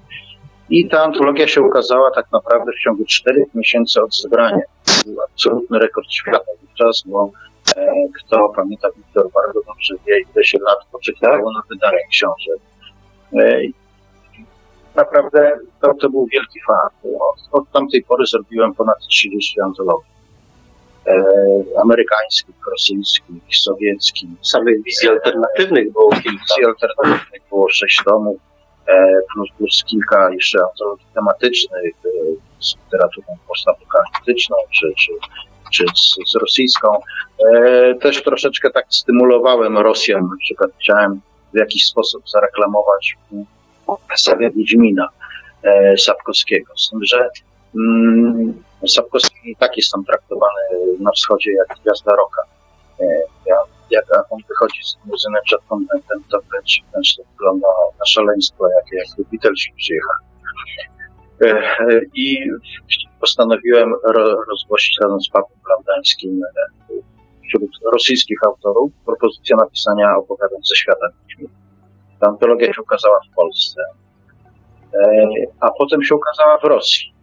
I 0.69 0.89
ta 0.89 1.03
antologia 1.03 1.47
się 1.47 1.61
ukazała 1.61 2.11
tak 2.11 2.25
naprawdę 2.31 2.71
w 2.71 2.83
ciągu 2.83 3.05
czterech 3.05 3.55
miesięcy 3.55 4.01
od 4.01 4.15
zebrania. 4.15 4.61
To 4.85 5.09
był 5.09 5.21
absolutny 5.21 5.79
rekord 5.79 6.11
świata 6.11 6.51
wówczas, 6.61 7.03
bo 7.05 7.29
e, 7.77 7.93
kto 8.17 8.49
pamięta 8.49 8.87
Wiktor 8.97 9.31
bardzo 9.31 9.59
dobrze 9.67 9.95
wie, 10.07 10.21
ile 10.35 10.43
się 10.43 10.57
lat 10.61 10.77
poczekało 10.91 11.51
na 11.51 11.61
wydanie 11.69 12.07
książek. 12.11 12.59
E, 13.33 13.61
naprawdę 14.95 15.59
to, 15.81 15.93
to 15.93 16.09
był 16.09 16.27
wielki 16.33 16.59
fan. 16.67 17.13
Od, 17.13 17.61
od 17.61 17.71
tamtej 17.71 18.03
pory 18.03 18.25
zrobiłem 18.25 18.73
ponad 18.73 18.97
30 19.09 19.61
antologii. 19.61 20.13
E, 21.07 21.23
amerykańskich, 21.81 22.55
rosyjskich, 22.71 23.43
sowieckich. 23.51 24.29
Samych 24.41 24.83
wizji 24.83 25.09
alternatywnych 25.09 25.91
było 25.91 26.09
kilka. 26.09 26.29
Wizji 26.31 26.65
alternatywnych 26.65 27.41
było 27.49 27.69
sześć 27.69 28.01
tomów, 28.05 28.37
e, 28.87 29.19
plus, 29.33 29.49
plus 29.57 29.83
kilka 29.83 30.29
jeszcze 30.31 30.59
antologii 30.71 31.05
tematycznych 31.13 31.93
e, 32.05 32.09
z 32.59 32.75
literaturą 32.83 33.27
postapokaliptyczną, 33.47 34.55
czy, 34.79 34.93
czy, 34.97 35.11
czy 35.71 35.85
z, 35.95 36.31
z 36.31 36.35
rosyjską. 36.35 36.99
E, 37.55 37.95
też 37.95 38.23
troszeczkę 38.23 38.71
tak 38.71 38.85
stymulowałem 38.89 39.77
Rosjan, 39.77 40.21
na 40.21 40.37
przykład 40.39 40.71
chciałem 40.81 41.21
w 41.53 41.57
jakiś 41.57 41.85
sposób 41.85 42.29
zareklamować 42.29 43.15
sagę 44.15 44.49
Wiedźmina 44.51 45.09
e, 45.63 45.97
Sapkowskiego. 45.97 46.73
Z 46.77 46.89
tym, 46.89 46.99
że 47.03 47.29
mm, 47.75 48.63
Sapkowski 48.87 49.51
i 49.51 49.55
tak 49.55 49.77
jest 49.77 49.91
tam 49.91 50.05
traktowany 50.05 50.61
na 50.99 51.11
wschodzie 51.11 51.51
jak 51.51 51.79
gwiazda 51.79 52.15
roka. 52.15 52.41
E, 52.99 53.05
ja, 53.45 53.55
jak 53.89 54.05
on 54.29 54.39
wychodzi 54.49 54.83
z 54.83 54.97
muzynem 55.05 55.41
przed 55.45 55.61
konwentem, 55.69 56.23
to 56.31 56.39
wręcz, 56.51 56.81
wręcz 56.91 57.17
wygląda 57.31 57.67
na 57.99 58.05
szaleństwo, 58.05 58.67
jakie 58.67 58.97
jak 58.97 59.27
Beatlesi 59.31 59.71
przyjechali. 59.77 60.25
E, 61.41 61.45
e, 61.45 62.01
I 62.13 62.49
postanowiłem 63.19 63.93
ro, 64.03 64.43
rozgłosić 64.49 64.97
razem 65.01 65.21
z 65.21 65.29
Pawłem 65.29 65.59
Blandańskim 65.65 66.41
e, 66.43 66.93
wśród 67.47 67.71
rosyjskich 67.93 68.37
autorów 68.45 68.91
propozycję 69.05 69.55
napisania 69.55 70.17
opowiadań 70.17 70.59
ze 70.63 70.75
świata 70.75 71.07
Wiedźmina. 71.19 71.62
Ta 72.23 72.29
antologia 72.29 72.73
się 72.73 72.81
ukazała 72.81 73.19
w 73.31 73.35
Polsce, 73.35 73.81
e, 74.93 75.27
a 75.59 75.71
potem 75.71 76.03
się 76.03 76.15
ukazała 76.15 76.57
w 76.57 76.63
Rosji. 76.63 77.13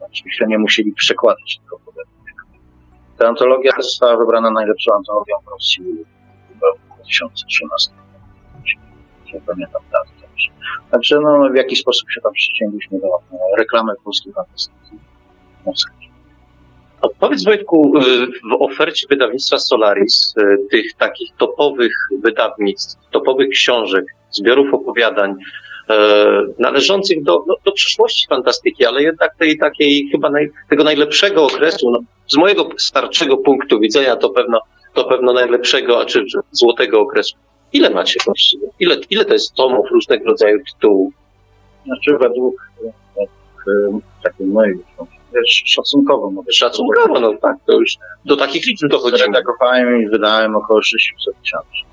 Oczywiście 0.00 0.46
nie 0.48 0.58
musieli 0.58 0.92
przekładać 0.92 1.60
tego 1.64 1.76
opowiadania. 1.76 2.32
Ta 3.18 3.28
antologia 3.28 3.72
została 3.80 4.16
wybrana 4.16 4.50
najlepszą 4.50 4.94
antologią 4.94 5.34
w 5.46 5.48
Rosji 5.50 5.84
w 6.60 6.62
roku 6.62 6.78
2013. 6.96 7.92
Nie 9.34 9.40
pamiętam 9.40 9.82
daty 9.92 10.10
dobrze. 10.20 10.48
Także 10.90 11.20
no, 11.20 11.48
w 11.52 11.56
jakiś 11.56 11.80
sposób 11.80 12.10
się 12.10 12.20
tam 12.20 12.32
przyciągliśmy 12.32 13.00
do 13.00 13.08
reklamy 13.58 13.92
polskiej 14.04 14.32
fantastyki. 14.32 14.98
Odpowiedz 17.02 17.44
Wojtku, 17.44 17.98
y, 17.98 18.26
w 18.26 18.52
ofercie 18.60 19.06
wydawnictwa 19.10 19.58
Solaris, 19.58 20.34
y, 20.38 20.68
tych 20.70 20.94
takich 20.98 21.30
topowych 21.38 21.92
wydawnictw, 22.22 23.10
topowych 23.10 23.48
książek, 23.48 24.04
zbiorów 24.30 24.74
opowiadań, 24.74 25.34
e, 25.90 25.94
należących 26.58 27.22
do, 27.22 27.44
do, 27.46 27.54
do 27.64 27.72
przyszłości 27.72 28.26
fantastyki, 28.26 28.86
ale 28.86 29.02
jednak 29.02 29.36
tej 29.36 29.58
takiej 29.58 30.08
chyba 30.12 30.30
naj, 30.30 30.50
tego 30.70 30.84
najlepszego 30.84 31.44
okresu, 31.44 31.90
no, 31.90 31.98
z 32.28 32.36
mojego 32.36 32.68
starczego 32.78 33.36
punktu 33.36 33.80
widzenia 33.80 34.16
to 34.16 34.30
pewno, 34.30 34.60
to 34.94 35.04
pewno 35.04 35.32
najlepszego, 35.32 36.00
a 36.00 36.04
czy 36.04 36.24
złotego 36.52 37.00
okresu. 37.00 37.36
Ile 37.72 37.90
macie 37.90 38.20
właściwie? 38.24 38.66
Ile, 38.80 38.96
ile 39.10 39.24
to 39.24 39.32
jest 39.32 39.54
tomów 39.54 39.90
różnego 39.90 40.24
rodzaju 40.24 40.58
tytułów? 40.64 41.14
Znaczy 41.86 42.18
według, 42.18 42.54
według 42.76 44.02
takiej 44.22 44.46
mojej 44.46 44.78
szacunkowo 45.64 46.30
mogę 46.30 46.52
Szacunkowo, 46.52 47.20
no 47.20 47.34
tak, 47.42 47.56
to 47.66 47.72
już 47.72 47.96
do 48.24 48.36
takich 48.36 48.66
liczb 48.66 48.88
dochodzimy. 48.88 49.18
Zredagowałem 49.18 50.02
i 50.02 50.08
wydałem 50.08 50.56
około 50.56 50.82
600 50.82 51.34
książek. 51.42 51.86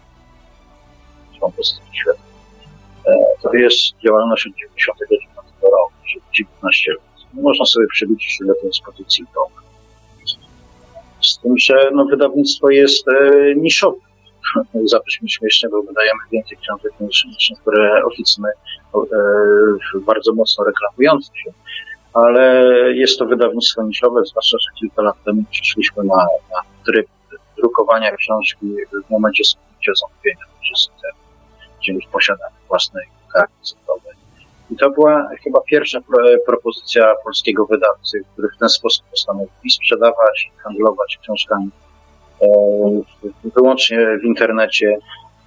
Fantastyki 1.41 1.87
świetne. 1.93 2.29
To 3.41 3.53
jest 3.53 3.79
działalność 4.05 4.47
od 4.47 4.53
99 4.53 5.35
roku, 5.61 5.93
czyli 6.07 6.21
19 6.33 6.91
lat. 6.91 7.01
No, 7.33 7.41
można 7.41 7.65
sobie 7.65 7.87
przeliczyć, 7.93 8.37
ile 8.41 8.53
to 8.61 8.67
jest 8.67 8.81
pozycji. 8.81 9.25
Z 11.21 11.39
tym, 11.39 11.57
że 11.57 11.89
no, 11.93 12.05
wydawnictwo 12.05 12.69
jest 12.69 13.07
e, 13.07 13.55
niszowe. 13.55 13.97
Zabrzmi 14.91 15.29
śmiesznie, 15.29 15.69
bo 15.69 15.83
wydajemy 15.83 16.19
więcej 16.31 16.57
książek 16.57 16.91
niż, 16.99 17.25
niż 17.25 17.49
niektóre 17.49 18.03
oficjalne, 18.05 18.49
e, 18.95 19.99
bardzo 19.99 20.33
mocno 20.33 20.63
reklamujące 20.63 21.31
się 21.35 21.51
ale 22.13 22.63
jest 22.93 23.19
to 23.19 23.25
wydawnictwo 23.25 23.83
niszowe, 23.83 24.25
zwłaszcza, 24.25 24.57
że 24.57 24.79
kilka 24.79 25.01
lat 25.01 25.23
temu 25.25 25.43
przeszliśmy 25.51 26.03
na, 26.03 26.15
na 26.51 26.61
tryb 26.85 27.07
drukowania 27.57 28.11
książki 28.11 28.75
w 29.07 29.09
momencie 29.09 29.43
skupienia 29.43 29.95
zamówienia 29.95 30.45
systemu, 30.77 31.19
gdzie 31.79 31.93
już 31.93 32.05
posiadamy 32.05 32.55
własne 32.67 33.01
karty 33.33 33.53
cyfrowe. 33.61 34.09
I 34.71 34.75
to 34.75 34.89
była 34.89 35.29
chyba 35.43 35.61
pierwsza 35.61 36.01
pro, 36.01 36.25
propozycja 36.45 37.13
polskiego 37.23 37.65
wydawcy, 37.65 38.23
który 38.33 38.49
w 38.55 38.59
ten 38.59 38.69
sposób 38.69 39.05
postanowił 39.11 39.49
i 39.63 39.71
sprzedawać, 39.71 40.51
i 40.55 40.59
handlować 40.59 41.19
książkami 41.21 41.69
e, 42.41 42.47
wyłącznie 43.55 44.17
w 44.21 44.25
internecie, 44.25 44.97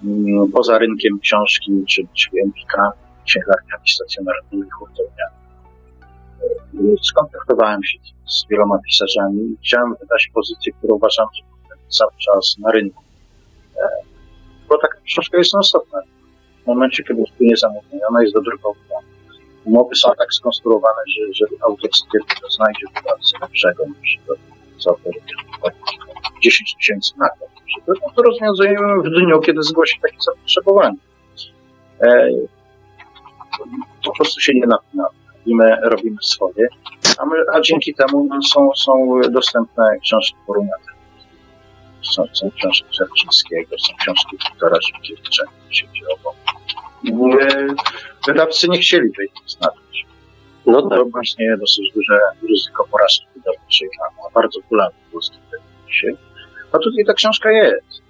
m, 0.05 0.25
mm, 0.29 0.53
poza 0.53 0.79
rynkiem 0.79 1.19
książki, 1.19 1.85
czy, 1.89 2.03
czy 2.15 2.31
Empika, 2.45 2.93
księgarniami 3.27 3.89
stacjonarnymi, 3.89 4.71
hurtowniami 4.71 5.43
skontaktowałem 7.03 7.85
się 7.85 7.99
z 8.27 8.47
wieloma 8.51 8.79
pisarzami 8.87 9.41
i 9.41 9.57
chciałem 9.65 9.95
wydać 10.01 10.31
pozycję, 10.35 10.73
którą 10.73 10.95
uważam, 10.95 11.27
że 11.35 11.43
cały 11.89 12.13
czas 12.19 12.57
na 12.59 12.71
rynku. 12.71 13.03
E, 13.77 13.89
bo 14.69 14.79
taka 14.79 14.99
książka 15.05 15.39
jest 15.39 15.51
istotna. 15.63 16.01
W 16.65 16.67
momencie, 16.67 17.03
kiedy 17.05 17.25
wpłynie 17.35 17.57
zamówienie, 17.57 18.07
ona 18.09 18.23
jest 18.23 18.35
dodrukowana. 18.35 19.01
Umowy 19.65 19.95
są 19.95 20.11
tak 20.19 20.35
skonstruowane, 20.35 21.03
że, 21.17 21.35
że 21.35 21.47
autor 21.65 21.91
stwierdzi, 21.95 22.55
znajdzie 22.57 22.87
wydawcę 22.97 23.39
lepszego 23.41 23.85
niż 24.01 24.19
to, 24.27 24.35
co 24.79 24.91
autor 24.91 25.13
10 26.43 26.75
tysięcy 26.75 27.13
nakład. 27.19 27.51
No 27.89 28.11
to 28.17 28.23
rozwiązujemy 28.23 29.03
w 29.03 29.11
dniu, 29.11 29.41
kiedy 29.41 29.63
zgłosi 29.63 30.01
takie 30.03 30.17
zapotrzebowanie. 30.21 30.97
E, 32.03 32.29
po 34.05 34.13
prostu 34.13 34.41
się 34.41 34.55
nie 34.55 34.67
napinamy 34.67 35.22
i 35.47 35.55
my 35.55 35.77
robimy 35.83 36.17
swoje, 36.23 36.69
a, 37.19 37.27
my, 37.27 37.37
a 37.53 37.61
dzięki 37.61 37.95
temu 37.95 38.25
no, 38.25 38.43
są, 38.43 38.71
są 38.77 39.21
dostępne 39.31 39.85
książki 40.03 40.37
Poruniaty. 40.47 40.93
Są, 42.03 42.25
są 42.33 42.51
książki 42.51 42.85
Czerczyńskiego, 42.99 43.77
są 43.79 43.95
książki 43.97 44.37
Wiktora 44.45 44.79
Żywkiewicza, 44.83 45.45
siedziowo. 45.71 46.35
Wydawcy 48.27 48.69
nie 48.69 48.79
chcieli 48.79 49.13
tej 49.13 49.29
znaleźć. 49.47 50.07
No 50.67 50.89
tak. 50.89 50.99
To 50.99 51.05
właśnie 51.05 51.57
dosyć 51.57 51.93
duże 51.95 52.19
ryzyko 52.51 52.87
porażki 52.91 53.27
wydawniczej 53.37 53.89
na 54.01 54.31
bardzo 54.35 54.61
popularnym 54.61 55.01
polskim 55.13 55.41
wydawnictwie. 55.51 56.13
A 56.73 56.79
tutaj 56.79 57.05
ta 57.07 57.15
książka 57.15 57.51
jest. 57.51 58.03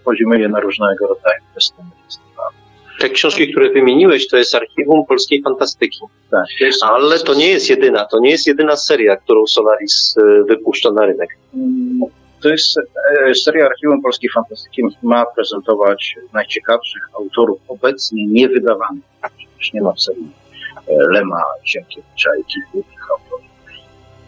Wchodzimy 0.00 0.40
je 0.40 0.48
na 0.48 0.60
różnego 0.60 1.06
rodzaju 1.06 1.40
festyny, 1.54 1.90
festiwale. 2.04 2.63
Te 2.98 3.08
książki, 3.08 3.52
które 3.52 3.70
wymieniłeś, 3.70 4.28
to 4.28 4.36
jest 4.36 4.54
archiwum 4.54 5.06
polskiej 5.06 5.42
fantastyki. 5.42 5.98
Tak, 6.30 6.44
Ale 6.82 7.18
to 7.18 7.34
nie 7.34 7.48
jest 7.48 7.70
jedyna, 7.70 8.04
to 8.04 8.18
nie 8.18 8.30
jest 8.30 8.46
jedyna 8.46 8.76
seria, 8.76 9.16
którą 9.16 9.46
Solaris 9.46 10.14
e, 10.18 10.44
wypuszcza 10.44 10.90
na 10.90 11.06
rynek. 11.06 11.28
Mm, 11.54 12.00
to 12.44 12.48
jest 12.48 12.78
e, 12.78 13.34
seria 13.34 13.66
Archiwum 13.66 14.02
Polskiej 14.02 14.30
Fantastyki 14.30 14.82
ma 15.02 15.26
prezentować 15.26 16.16
najciekawszych 16.32 17.02
autorów 17.14 17.60
obecnie 17.68 18.26
niewydawanych. 18.26 19.04
Przecież 19.36 19.72
nie 19.72 19.82
ma 19.82 19.92
w 19.92 20.00
serii 20.00 20.30
e, 20.88 20.92
Lema, 21.12 21.42
Sienkiewicza 21.64 22.30
i 22.40 22.44
kilku 22.44 22.88
innych 22.88 23.10
autorów. 23.10 23.46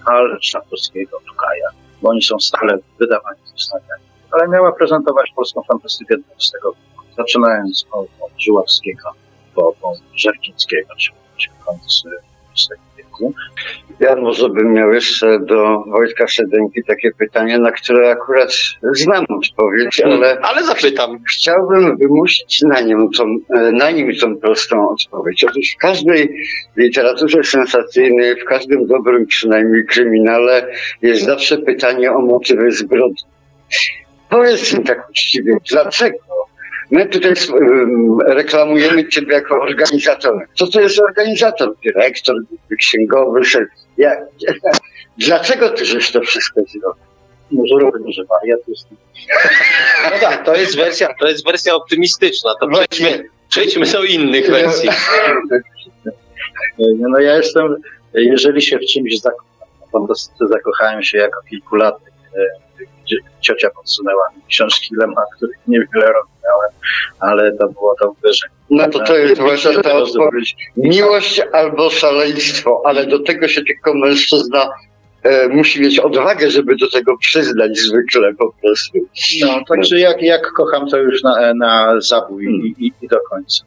Ale 0.06 0.36
Szafowskiego, 0.40 1.20
Tukaja, 1.28 1.68
bo 2.02 2.08
oni 2.08 2.22
są 2.22 2.40
stale 2.40 2.78
wydawani, 2.98 3.40
zostawiani. 3.56 4.02
Ale 4.30 4.48
miała 4.48 4.72
prezentować 4.72 5.32
polską 5.36 5.62
fantastykę 5.62 6.14
XX 6.14 6.52
wieku 6.64 6.95
zaczynając 7.16 7.86
od, 7.92 8.06
od 8.20 8.40
Żyławskiego 8.40 9.10
po, 9.54 9.72
po 9.80 9.92
Żerkińskiego, 10.16 10.88
czy, 10.98 11.10
czy 11.36 11.48
koniec 11.64 12.02
wieku. 12.96 13.32
Ja 14.00 14.16
może 14.16 14.48
bym 14.48 14.72
miał 14.72 14.92
jeszcze 14.92 15.38
do 15.40 15.84
Wojtka 15.86 16.28
Szedenki 16.28 16.80
takie 16.86 17.10
pytanie, 17.18 17.58
na 17.58 17.72
które 17.72 18.10
akurat 18.10 18.52
znam 18.82 19.24
odpowiedź, 19.28 20.00
ale 20.00 20.40
Ale 20.40 20.64
zapytam. 20.64 21.18
chciałbym 21.30 21.96
wymusić 21.96 22.62
na 22.62 22.80
nim 22.80 23.10
tą, 23.10 23.24
na 23.72 23.90
nim 23.90 24.16
tą 24.20 24.36
prostą 24.36 24.88
odpowiedź. 24.90 25.44
Otóż 25.44 25.74
w 25.74 25.80
każdej 25.80 26.36
literaturze 26.76 27.44
sensacyjnej, 27.44 28.36
w 28.40 28.44
każdym 28.44 28.86
dobrym 28.86 29.26
przynajmniej 29.26 29.86
kryminale 29.86 30.72
jest 31.02 31.22
zawsze 31.24 31.58
pytanie 31.58 32.12
o 32.12 32.20
motywy 32.20 32.72
zbrodni. 32.72 33.22
Powiedz 34.30 34.78
mi 34.78 34.84
tak 34.84 35.10
uczciwie, 35.10 35.56
dlaczego 35.70 36.18
my 36.90 37.06
tutaj 37.06 37.32
reklamujemy 38.26 39.08
Ciebie 39.08 39.34
jako 39.34 39.60
organizatora? 39.60 40.46
Co 40.54 40.66
to 40.66 40.80
jest 40.80 40.98
organizator? 40.98 41.74
Dyrektor, 41.84 42.36
księgowy, 42.78 43.44
szef? 43.44 43.68
Ja, 43.98 44.16
dlaczego 45.26 45.70
Ty 45.70 45.84
żeś 45.84 46.12
to 46.12 46.20
wszystko 46.20 46.60
zrobił? 46.60 47.06
Może 47.50 47.74
robię, 47.78 48.12
że 48.12 48.24
wariat 48.24 48.60
jest. 48.68 48.86
No 50.12 50.18
tak, 50.20 50.44
to 50.44 50.56
jest 50.56 50.76
wersja, 50.76 51.08
to 51.20 51.28
jest 51.28 51.44
wersja 51.44 51.74
optymistyczna. 51.74 52.50
To 52.60 52.68
przejdźmy, 52.68 53.28
przejdźmy 53.48 53.86
do 53.86 54.04
innych 54.04 54.50
wersji. 54.50 54.90
No 56.98 57.18
ja 57.20 57.36
jestem, 57.36 57.76
jeżeli 58.14 58.62
się 58.62 58.78
w 58.78 58.86
czymś 58.92 59.20
zakochałem, 59.20 59.68
w 59.88 59.90
fantastyce 59.90 60.46
zakochałem 60.46 61.02
się 61.02 61.18
jako 61.18 61.42
kilkulatek, 61.50 62.12
e, 62.38 62.65
gdzie 63.06 63.16
ciocia 63.40 63.70
podsunęła 63.70 64.24
mi 64.36 64.42
książki 64.48 64.94
Lema, 64.96 65.22
których 65.36 65.56
niewiele 65.66 66.06
rozumiałem, 66.12 66.70
ale 67.20 67.52
to 67.52 67.68
było 67.68 67.94
to 68.00 68.10
uderzenie. 68.10 68.54
No 68.70 68.90
to 68.90 68.98
to 68.98 69.16
jest 69.16 69.40
właśnie 69.40 69.82
ta 69.82 69.94
odpowiedź. 69.94 70.56
Miłość 70.76 71.42
albo 71.52 71.90
szaleństwo, 71.90 72.82
ale 72.84 73.06
do 73.06 73.18
tego 73.18 73.48
się 73.48 73.62
tylko 73.64 73.94
mężczyzna 73.94 74.70
e, 75.22 75.48
musi 75.48 75.80
mieć 75.80 75.98
odwagę, 75.98 76.50
żeby 76.50 76.76
do 76.76 76.90
tego 76.90 77.18
przyznać 77.18 77.78
zwykle 77.78 78.34
po 78.34 78.52
prostu. 78.52 78.98
No, 79.40 79.64
także 79.68 79.98
jak, 79.98 80.22
jak 80.22 80.52
kocham, 80.52 80.88
to 80.88 80.96
już 80.98 81.22
na, 81.22 81.54
na 81.54 82.00
zabój 82.00 82.44
i, 82.44 82.86
i, 82.86 82.92
i 83.02 83.08
do 83.08 83.18
końca. 83.30 83.64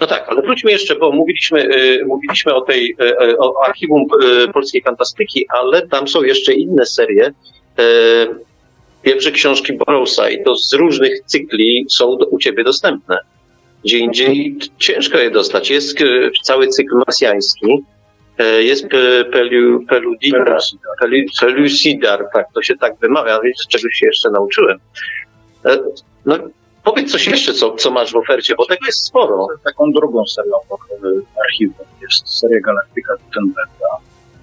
No 0.00 0.06
tak, 0.06 0.24
ale 0.28 0.42
wróćmy 0.42 0.70
jeszcze, 0.70 0.94
bo 0.94 1.12
mówiliśmy, 1.12 1.76
y, 1.76 2.04
mówiliśmy 2.06 2.54
o 2.54 2.60
tej, 2.60 2.96
y, 3.00 3.38
o 3.38 3.64
archiwum 3.66 4.06
y, 4.22 4.52
polskiej 4.52 4.82
fantastyki, 4.82 5.46
ale 5.48 5.86
tam 5.86 6.08
są 6.08 6.22
jeszcze 6.22 6.52
inne 6.52 6.86
serie. 6.86 7.32
Wiem, 9.04 9.20
że 9.20 9.30
książki 9.30 9.72
Borrowsa 9.72 10.30
i 10.30 10.44
to 10.44 10.56
z 10.56 10.72
różnych 10.72 11.20
cykli 11.26 11.86
są 11.90 12.06
u 12.30 12.38
ciebie 12.38 12.64
dostępne. 12.64 13.18
Gdzie 13.84 13.98
indziej 13.98 14.56
ciężko 14.78 15.18
je 15.18 15.30
dostać. 15.30 15.70
Jest 15.70 16.00
y, 16.00 16.30
cały 16.42 16.68
cykl 16.68 16.96
marsjański, 17.06 17.84
y, 18.40 18.64
jest 18.64 18.88
pe, 18.88 19.24
pelu, 19.24 19.84
Pelucidar, 21.40 22.28
tak, 22.32 22.46
to 22.54 22.62
się 22.62 22.76
tak 22.76 22.96
wymawia, 22.98 23.40
więc 23.40 23.66
czegoś 23.68 23.94
się 23.94 24.06
jeszcze 24.06 24.30
nauczyłem. 24.30 24.78
E, 25.64 25.78
No, 26.26 26.38
powiedz 26.84 27.12
coś 27.12 27.26
jeszcze, 27.26 27.54
co, 27.54 27.74
co 27.74 27.90
masz 27.90 28.12
w 28.12 28.16
ofercie, 28.16 28.54
bo 28.54 28.66
tego 28.66 28.86
jest 28.86 29.04
sporo. 29.04 29.46
Taką 29.64 29.92
drugą 29.92 30.26
serią 30.26 30.52
e, 30.52 31.40
archiwum 31.44 31.86
jest 32.02 32.38
seria 32.38 32.60
Galaktyka 32.60 33.14
Gutenberga, 33.24 33.86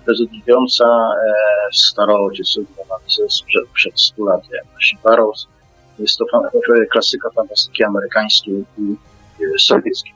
prezentująca 0.05 0.85
e, 0.85 1.33
staroojciec 1.73 2.47
sprzed, 3.29 3.69
przed 3.73 4.01
100 4.01 4.25
lat, 4.25 4.41
jak 4.51 4.65
właśnie 4.71 4.99
Barrows. 5.03 5.47
Jest 5.99 6.17
to 6.17 6.25
klasyka 6.91 7.29
fantastyki 7.29 7.83
amerykańskiej 7.83 8.65
i 8.77 8.95
e, 9.43 9.59
sowieckiej. 9.59 10.13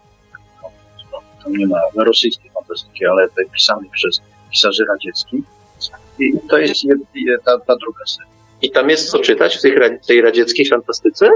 Tam 1.44 1.54
nie 1.54 1.68
ma 1.68 1.80
rosyjskiej 1.96 2.52
fantastyki, 2.52 3.06
ale 3.06 3.28
pisanej 3.54 3.90
przez 3.90 4.22
pisarzy 4.52 4.86
radzieckich. 4.86 5.44
I 6.20 6.34
to 6.50 6.58
jest 6.58 6.84
ta, 7.46 7.60
ta 7.60 7.76
druga 7.76 8.06
seria. 8.06 8.32
I 8.62 8.72
tam 8.72 8.90
jest 8.90 9.10
co 9.10 9.20
czytać 9.20 9.58
w 9.58 9.62
tej, 9.62 10.00
tej 10.08 10.22
radzieckiej 10.22 10.66
fantastyce? 10.66 11.30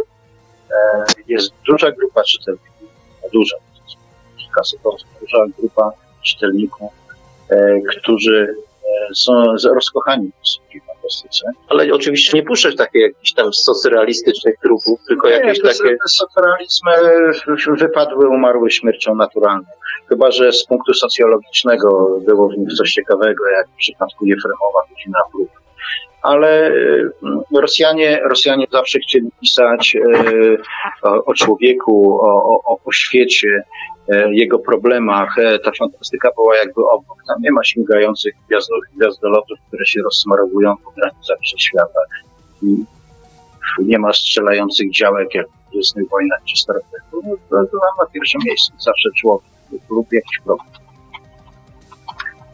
E, 0.71 1.05
jest 1.27 1.51
duża 1.65 1.91
grupa 1.91 2.23
czytelników, 2.23 2.89
duża, 3.33 3.57
kilkaset 4.37 4.79
osób, 4.83 5.07
duża 5.21 5.45
grupa 5.59 5.91
czytelników, 6.23 6.91
którzy 7.89 8.55
e, 8.83 9.15
są 9.15 9.43
rozkochani 9.75 10.31
w 10.31 10.85
fantastyce. 10.87 11.45
Ale 11.69 11.93
oczywiście 11.93 12.37
nie 12.37 12.43
puszczać 12.43 12.75
takich 12.75 13.01
jakichś 13.01 13.33
tam 13.33 13.53
socrealistycznych 13.53 14.55
trupów, 14.63 14.99
tylko 15.07 15.29
jakieś 15.29 15.61
te, 15.61 15.67
takie... 15.67 15.95
socrealizmy 16.07 16.91
e, 16.91 17.75
wypadły, 17.77 18.29
umarły 18.29 18.71
śmiercią 18.71 19.15
naturalną. 19.15 19.67
Chyba, 20.09 20.31
że 20.31 20.51
z 20.51 20.65
punktu 20.65 20.93
socjologicznego 20.93 22.19
było 22.25 22.49
w 22.49 22.57
nich 22.57 22.73
coś 22.73 22.93
ciekawego, 22.93 23.49
jak 23.49 23.67
w 23.67 23.75
przypadku 23.75 24.25
Jefremowa, 24.25 24.79
Godzina 24.89 25.19
prób. 25.31 25.49
Ale 26.21 26.67
e, 26.67 26.71
Rosjanie, 27.61 28.21
Rosjanie 28.29 28.65
zawsze 28.71 28.99
chcieli 28.99 29.29
pisać 29.41 29.95
e, 29.95 30.57
o, 31.01 31.25
o 31.25 31.33
człowieku, 31.33 32.19
o, 32.21 32.59
o, 32.65 32.77
o 32.85 32.91
świecie, 32.91 33.47
e, 33.47 33.63
jego 34.31 34.59
problemach. 34.59 35.37
E, 35.37 35.59
Ta 35.59 35.71
fantastyka 35.79 36.29
była 36.35 36.57
jakby 36.57 36.81
obok. 36.85 37.17
Tam 37.27 37.37
nie 37.41 37.51
ma 37.51 37.63
śmigających 37.63 38.33
gwiazdo- 38.49 38.95
gwiazdolotów, 38.97 39.57
które 39.67 39.85
się 39.85 40.01
rozsmarowują 40.01 40.75
po 40.85 40.91
granicach 40.91 41.37
wszechświata. 41.43 41.99
I 42.63 42.83
nie 43.79 43.99
ma 43.99 44.13
strzelających 44.13 44.91
działek 44.93 45.35
jak 45.35 45.47
w 45.47 45.71
Gwiezdnych 45.71 46.09
Wojnach 46.09 46.39
czy 46.45 46.57
Star 46.61 46.75
Treku. 46.91 47.21
No, 47.23 47.35
to, 47.49 47.77
nam 47.77 47.95
na 47.99 48.05
pierwszym 48.13 48.41
miejscu 48.45 48.73
zawsze 48.79 49.09
człowiek 49.19 49.45
lub 49.89 50.13
jakiś 50.13 50.39
problem. 50.45 50.67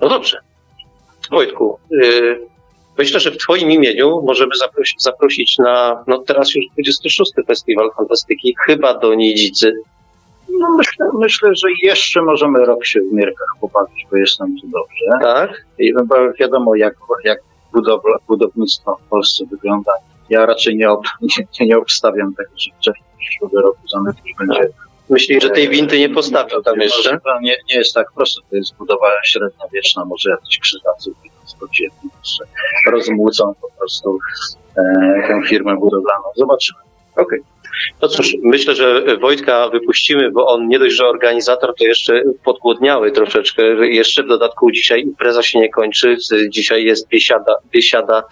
No 0.01 0.09
dobrze. 0.09 0.39
Wojtku, 1.31 1.79
yy, 1.91 2.39
myślę, 2.97 3.19
że 3.19 3.31
w 3.31 3.37
twoim 3.37 3.71
imieniu 3.71 4.21
możemy 4.25 4.55
zaprosić, 4.55 5.01
zaprosić 5.03 5.57
na, 5.57 6.03
no 6.07 6.17
teraz 6.17 6.55
już 6.55 6.65
26. 6.73 7.31
Festiwal 7.47 7.91
Fantastyki, 7.97 8.55
chyba 8.65 8.99
do 8.99 9.13
Nidzicy. 9.13 9.73
No 10.59 10.69
myślę, 10.77 11.05
myślę, 11.13 11.49
że 11.55 11.67
jeszcze 11.83 12.21
możemy 12.21 12.65
rok 12.65 12.85
się 12.85 12.99
w 12.99 13.13
Mierkach 13.13 13.47
pobawić, 13.61 14.07
bo 14.11 14.17
jest 14.17 14.39
nam 14.39 14.55
tu 14.61 14.67
dobrze. 14.67 15.05
Tak? 15.21 15.65
I 15.79 15.93
no, 15.93 16.03
wiadomo, 16.39 16.75
jak, 16.75 16.95
jak 17.23 17.39
budowla, 17.73 18.17
budownictwo 18.27 18.97
w 19.05 19.09
Polsce 19.09 19.45
wygląda. 19.45 19.91
Ja 20.29 20.45
raczej 20.45 20.77
nie, 20.77 20.89
ob, 20.89 21.03
nie, 21.59 21.65
nie 21.65 21.77
obstawiam 21.77 22.33
tego, 22.33 22.49
że 22.57 22.71
wcześniej 22.77 23.07
przyszłego 23.19 23.61
roku 23.61 23.87
zamek 23.87 24.15
już 24.25 24.47
będzie. 24.47 24.69
Myślisz, 25.09 25.43
że 25.43 25.49
tej 25.49 25.69
winty 25.69 25.99
nie 25.99 26.09
postawią 26.09 26.61
tam 26.63 26.79
jeszcze? 26.79 27.19
To 27.19 27.39
nie, 27.41 27.55
nie 27.69 27.75
jest 27.75 27.93
tak 27.93 28.11
prosto, 28.15 28.41
to 28.49 28.55
jest 28.55 28.75
budowa 28.75 29.11
średniowieczna, 29.23 30.05
może 30.05 30.29
jakiś 30.29 30.59
krzyżacy 30.59 31.11
podziemni 31.59 32.09
jeszcze 32.19 32.43
rozmłócą 32.91 33.53
po 33.61 33.67
prostu 33.77 34.19
e, 34.77 35.27
tę 35.27 35.41
firmę 35.47 35.75
budowlaną. 35.75 36.23
Zobaczymy. 36.35 36.79
Okej. 37.17 37.39
No 38.01 38.07
cóż, 38.07 38.35
myślę, 38.43 38.75
że 38.75 39.17
Wojtka 39.17 39.69
wypuścimy, 39.69 40.31
bo 40.31 40.47
on 40.47 40.67
nie 40.67 40.79
dość, 40.79 40.95
że 40.95 41.07
organizator, 41.07 41.75
to 41.75 41.85
jeszcze 41.85 42.21
podgłodniały 42.43 43.11
troszeczkę. 43.11 43.63
Jeszcze 43.87 44.23
w 44.23 44.27
dodatku 44.27 44.71
dzisiaj 44.71 45.01
impreza 45.01 45.43
się 45.43 45.59
nie 45.59 45.69
kończy. 45.69 46.17
Dzisiaj 46.49 46.83
jest 46.83 47.07
biesiada, 47.07 47.55
biesiada 47.71 48.23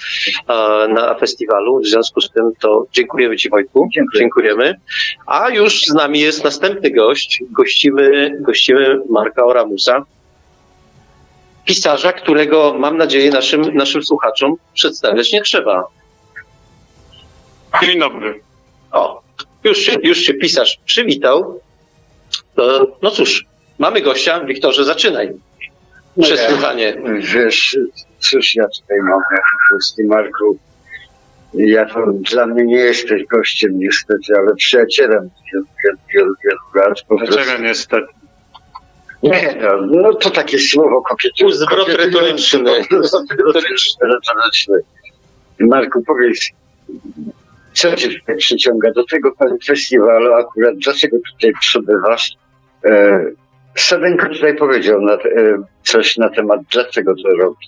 na 0.90 1.16
festiwalu. 1.16 1.80
W 1.80 1.88
związku 1.88 2.22
z 2.22 2.32
tym 2.32 2.52
to 2.60 2.86
dziękujemy 2.92 3.38
Ci 3.38 3.50
Wojtku. 3.50 3.90
Dziękuję. 3.94 4.20
Dziękujemy. 4.20 4.80
A 5.28 5.50
już 5.50 5.82
z 5.82 5.94
nami 5.94 6.20
jest 6.20 6.44
następny 6.44 6.92
gość. 6.92 7.44
Gościmy, 7.52 8.38
gościmy 8.42 9.00
Marka 9.10 9.46
Oramusa. 9.46 10.06
Pisarza, 11.66 12.14
którego 12.14 12.76
mam 12.80 12.98
nadzieję 12.98 13.32
naszym, 13.32 13.76
naszym 13.76 14.04
słuchaczom 14.04 14.56
przedstawiać 14.74 15.34
nie 15.34 15.42
trzeba. 15.42 15.88
Dzień 17.84 18.00
dobry. 18.00 18.45
O, 18.96 19.22
już 19.64 19.78
się, 19.78 19.96
już 20.04 20.18
się 20.18 20.34
pisarz 20.34 20.80
przywitał. 20.86 21.60
To, 22.56 22.88
no 23.02 23.12
cóż, 23.12 23.46
mamy 23.80 24.02
gościa. 24.02 24.40
Wiktorze, 24.46 24.86
zaczynaj. 24.86 25.34
Przesłuchanie. 26.22 26.98
Wiesz, 27.20 27.78
cóż 28.20 28.56
ja 28.56 28.68
tutaj 28.68 28.98
mogę 29.00 29.36
po 29.36 29.70
prostu, 29.70 30.02
Marku. 30.04 30.58
Ja 31.54 31.86
to, 31.86 32.06
dla 32.32 32.46
mnie 32.48 32.66
nie 32.66 32.78
jesteś 32.78 33.26
gościem 33.26 33.80
niestety, 33.80 34.38
ale 34.38 34.56
przyjacielem 34.56 35.30
wielu, 35.54 35.66
wielu, 35.84 35.98
wielu, 36.14 36.36
wielu 36.44 36.88
lat. 36.88 37.02
Po 37.08 37.18
prostu. 37.18 37.36
Dlaczego 37.36 37.64
niestety? 37.64 38.08
Nie, 39.24 39.58
no, 39.62 40.02
no 40.02 40.14
to 40.14 40.30
takie 40.30 40.60
słowo 40.60 41.02
kokietyczne. 41.02 41.56
Zwrot 41.56 41.88
retoryczny. 41.88 42.72
retoryczny. 44.02 44.80
Marku, 45.60 46.02
powiedz, 46.02 46.50
co 47.76 47.96
cię 47.96 48.20
tutaj 48.20 48.38
przyciąga 48.38 48.92
do 48.92 49.04
tego 49.06 49.32
festiwalu 49.66 50.34
akurat? 50.34 50.76
Dlaczego 50.78 51.18
tutaj 51.34 51.54
przybywasz? 51.60 52.32
E, 52.86 53.26
Sadenko 53.76 54.30
tutaj 54.30 54.56
powiedział 54.56 55.02
na, 55.02 55.14
e, 55.14 55.18
coś 55.84 56.18
na 56.18 56.30
temat, 56.30 56.60
dlaczego 56.72 57.14
to 57.24 57.30
robi. 57.38 57.68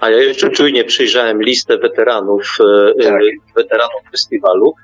A 0.00 0.10
ja 0.10 0.16
jeszcze 0.16 0.50
czujnie 0.50 0.84
przyjrzałem 0.84 1.42
listę 1.42 1.78
weteranów, 1.78 2.56
e, 2.60 3.04
Tak. 3.04 3.22
e, 3.22 3.26
weteranów 3.56 4.02
festiwalu. 4.10 4.74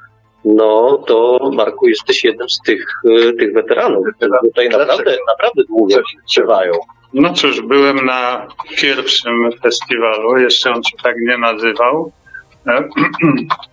No 0.45 0.99
to 1.07 1.39
Marku, 1.53 1.89
jesteś 1.89 2.25
jednym 2.25 2.49
z 2.49 2.59
tych, 2.67 2.85
e, 3.11 3.33
tych 3.33 3.55
weteranów, 3.55 4.07
którzy 4.17 4.33
tutaj 4.45 4.69
naprawdę, 4.69 5.17
naprawdę 5.29 5.63
długo 5.69 5.95
trzywają. 6.29 6.73
No 7.15 7.33
cóż, 7.33 7.61
byłem 7.61 8.07
na 8.07 8.47
pierwszym 8.79 9.51
festiwalu, 9.63 10.39
jeszcze 10.39 10.71
on 10.71 10.83
się 10.83 10.97
tak 11.03 11.17
nie 11.29 11.39
nazywał. 11.39 12.13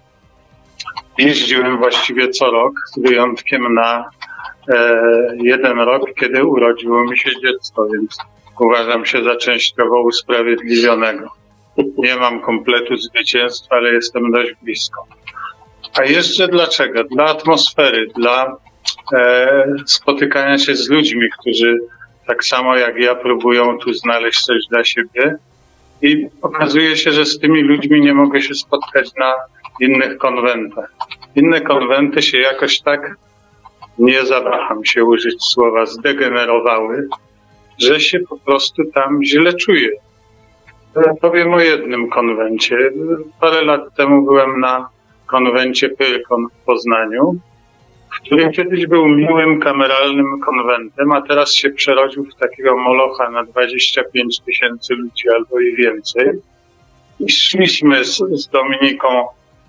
Jeździłem 1.20 1.78
właściwie 1.78 2.30
co 2.30 2.52
rok, 2.52 2.74
z 2.86 3.00
wyjątkiem 3.00 3.74
na 3.74 4.10
e, 4.70 5.02
jeden 5.36 5.80
rok, 5.80 6.02
kiedy 6.20 6.46
urodziło 6.46 7.04
mi 7.04 7.18
się 7.18 7.30
dziecko, 7.42 7.88
więc 7.94 8.18
uważam 8.60 9.06
się 9.06 9.24
za 9.24 9.36
częściowo 9.36 10.02
usprawiedliwionego. 10.02 11.32
Nie 11.98 12.16
mam 12.16 12.42
kompletu 12.42 12.98
zwycięstwa, 12.98 13.76
ale 13.76 13.94
jestem 13.94 14.32
dość 14.32 14.54
blisko. 14.62 15.06
A 15.94 16.04
jeszcze 16.04 16.48
dlaczego? 16.48 17.04
Dla 17.04 17.26
atmosfery, 17.26 18.08
dla 18.16 18.58
e, 19.14 19.66
spotykania 19.86 20.58
się 20.58 20.76
z 20.76 20.90
ludźmi, 20.90 21.30
którzy 21.40 21.78
tak 22.28 22.44
samo 22.44 22.76
jak 22.76 22.98
ja 22.98 23.16
próbują 23.16 23.78
tu 23.78 23.94
znaleźć 23.94 24.40
coś 24.42 24.58
dla 24.70 24.84
siebie. 24.84 25.36
I 26.02 26.28
okazuje 26.42 26.98
się, 26.98 27.12
że 27.12 27.26
z 27.26 27.40
tymi 27.40 27.62
ludźmi 27.62 28.02
nie 28.02 28.14
mogę 28.14 28.42
się 28.42 28.54
spotkać 28.54 29.10
na 29.20 29.34
innych 29.82 30.18
konwentach. 30.18 30.94
Inne 31.36 31.62
konwenty 31.62 32.22
się 32.22 32.38
jakoś 32.38 32.82
tak, 32.82 33.16
nie 34.00 34.26
zawaham 34.26 34.86
się 34.86 35.04
użyć 35.04 35.44
słowa, 35.44 35.86
zdegenerowały, 35.86 37.08
że 37.80 38.00
się 38.00 38.20
po 38.20 38.38
prostu 38.38 38.84
tam 38.94 39.24
źle 39.24 39.54
czuję. 39.54 39.90
Powiem 41.22 41.54
o 41.54 41.60
jednym 41.60 42.10
konwencie. 42.10 42.78
Parę 43.40 43.62
lat 43.62 43.96
temu 43.96 44.26
byłem 44.26 44.60
na 44.60 44.90
konwencie 45.26 45.90
Pyrkon 45.90 46.48
w 46.48 46.66
Poznaniu, 46.66 47.36
który 48.10 48.52
kiedyś 48.52 48.88
był 48.88 49.08
miłym, 49.08 49.60
kameralnym 49.60 50.40
konwentem, 50.40 51.12
a 51.12 51.22
teraz 51.22 51.54
się 51.54 51.70
przerodził 51.70 52.26
w 52.26 52.36
takiego 52.36 52.78
molocha 52.78 53.30
na 53.30 53.44
25 53.44 54.40
tysięcy 54.40 54.94
ludzi 54.94 55.30
albo 55.30 55.60
i 55.60 55.76
więcej. 55.76 56.30
I 57.20 57.32
szliśmy 57.32 58.06
z, 58.06 58.18
z 58.18 58.48
Dominiką 58.48 59.08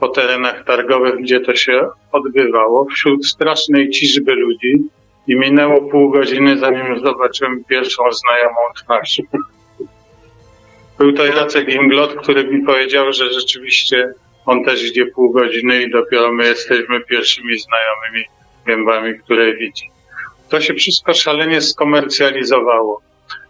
po 0.01 0.09
terenach 0.09 0.65
targowych, 0.65 1.17
gdzie 1.17 1.41
to 1.41 1.57
się 1.57 1.89
odbywało, 2.13 2.85
wśród 2.85 3.27
strasznej 3.27 3.91
ciżby 3.91 4.33
ludzi 4.35 4.75
i 5.27 5.37
minęło 5.37 5.83
pół 5.83 6.11
godziny, 6.11 6.59
zanim 6.59 7.01
zobaczyłem 7.01 7.65
pierwszą 7.65 8.03
znajomą 8.13 8.61
twarz. 8.77 9.23
Był 10.99 11.13
to 11.13 11.27
Jacek 11.27 11.69
Inglot, 11.69 12.15
który 12.15 12.45
mi 12.45 12.63
powiedział, 12.63 13.13
że 13.13 13.33
rzeczywiście 13.33 14.13
on 14.47 14.65
też 14.65 14.85
idzie 14.85 15.07
pół 15.07 15.33
godziny 15.33 15.83
i 15.83 15.91
dopiero 15.91 16.33
my 16.33 16.45
jesteśmy 16.45 17.01
pierwszymi 17.01 17.59
znajomymi 17.59 18.25
gębami, 18.67 19.19
które 19.19 19.55
widzi. 19.55 19.91
To 20.49 20.61
się 20.61 20.75
wszystko 20.75 21.15
szalenie 21.15 21.61
skomercjalizowało. 21.61 23.01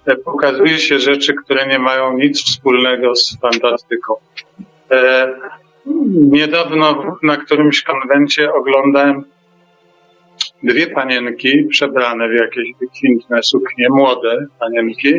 E, 0.07 0.17
pokazuje 0.17 0.79
się 0.79 0.99
rzeczy, 0.99 1.35
które 1.45 1.67
nie 1.67 1.79
mają 1.79 2.19
nic 2.19 2.45
wspólnego 2.45 3.17
z 3.17 3.39
fantastyką. 3.41 4.15
Niedawno 6.31 7.17
na 7.23 7.37
którymś 7.37 7.83
konwencie 7.83 8.53
oglądałem 8.53 9.25
dwie 10.63 10.87
panienki 10.87 11.65
przebrane 11.65 12.29
w 12.29 12.33
jakieś 12.33 12.69
wykwintne 12.81 13.43
suknie, 13.43 13.89
młode 13.91 14.47
panienki, 14.61 15.15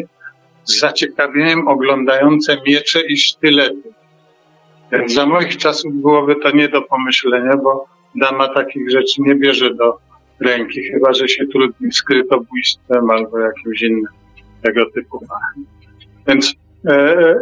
z 0.64 0.80
zaciekawieniem 0.80 1.68
oglądające 1.68 2.58
miecze 2.68 3.02
i 3.02 3.18
sztylety. 3.18 3.94
Więc 4.92 5.14
za 5.14 5.26
moich 5.26 5.58
czasów 5.58 5.94
byłoby 5.94 6.36
to 6.36 6.52
nie 6.52 6.70
do 6.70 6.82
pomyślenia, 6.82 7.58
bo 7.64 7.86
dama 8.16 8.48
takich 8.48 8.92
rzeczy 8.92 9.22
nie 9.22 9.36
bierze 9.36 9.74
do 9.74 9.98
ręki, 10.40 10.84
chyba 10.84 11.14
że 11.14 11.28
się 11.28 11.48
trudni 11.48 11.92
skrytobójstwem 11.92 13.10
albo 13.10 13.40
jakimś 13.40 13.82
innym 13.82 14.06
tego 14.62 14.92
typu. 14.92 15.26
Więc 16.28 16.54
e, 16.86 16.92
e, 16.92 17.36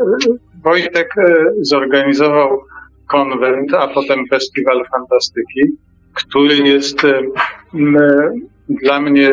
Wojtek 0.63 1.17
e, 1.17 1.45
zorganizował 1.61 2.61
konwent, 3.09 3.73
a 3.73 3.87
potem 3.87 4.27
festiwal 4.29 4.85
fantastyki, 4.91 5.61
który 6.13 6.55
jest 6.55 7.07
dla 8.69 9.01
mnie 9.01 9.31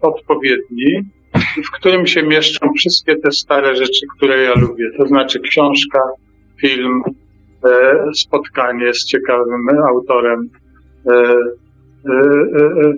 odpowiedni, 0.00 1.02
w 1.64 1.70
którym 1.70 2.06
się 2.06 2.22
mieszczą 2.22 2.72
wszystkie 2.78 3.16
te 3.16 3.32
stare 3.32 3.76
rzeczy, 3.76 4.06
które 4.16 4.42
ja 4.42 4.54
lubię. 4.54 4.90
To 4.96 5.06
znaczy 5.06 5.40
książka, 5.40 6.00
film, 6.60 7.02
e, 7.64 7.96
spotkanie 8.14 8.94
z 8.94 9.04
ciekawym 9.04 9.68
autorem, 9.88 10.50
e, 11.06 11.12
e, 11.12 12.94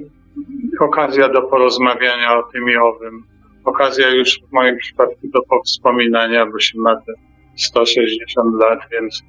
okazja 0.81 1.29
do 1.29 1.43
porozmawiania 1.43 2.39
o 2.39 2.43
tym 2.43 2.71
i 2.71 2.77
owym, 2.77 3.23
okazja 3.65 4.11
już 4.11 4.41
w 4.49 4.53
moim 4.53 4.77
przypadku 4.77 5.29
do 5.35 5.43
powspominania, 5.43 6.47
bo 6.47 6.59
się 6.59 6.79
ma 6.79 6.97
te 6.97 7.13
160 7.57 8.55
lat, 8.61 8.79
więc 8.93 9.23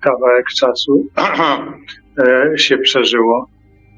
kawałek 0.00 0.46
czasu 0.56 1.06
e, 2.18 2.58
się 2.58 2.78
przeżyło. 2.78 3.46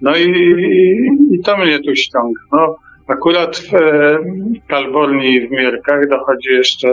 No 0.01 0.17
i, 0.17 0.23
i, 0.23 1.35
i 1.35 1.41
to 1.45 1.57
mnie 1.57 1.79
tu 1.79 1.95
ściąga. 1.95 2.41
No, 2.53 2.77
akurat 3.09 3.57
w 3.57 3.75
e, 3.75 4.19
Kalborni 4.69 5.35
i 5.35 5.49
w 5.49 5.51
Mierkach 5.51 6.09
dochodzi 6.09 6.49
jeszcze 6.49 6.93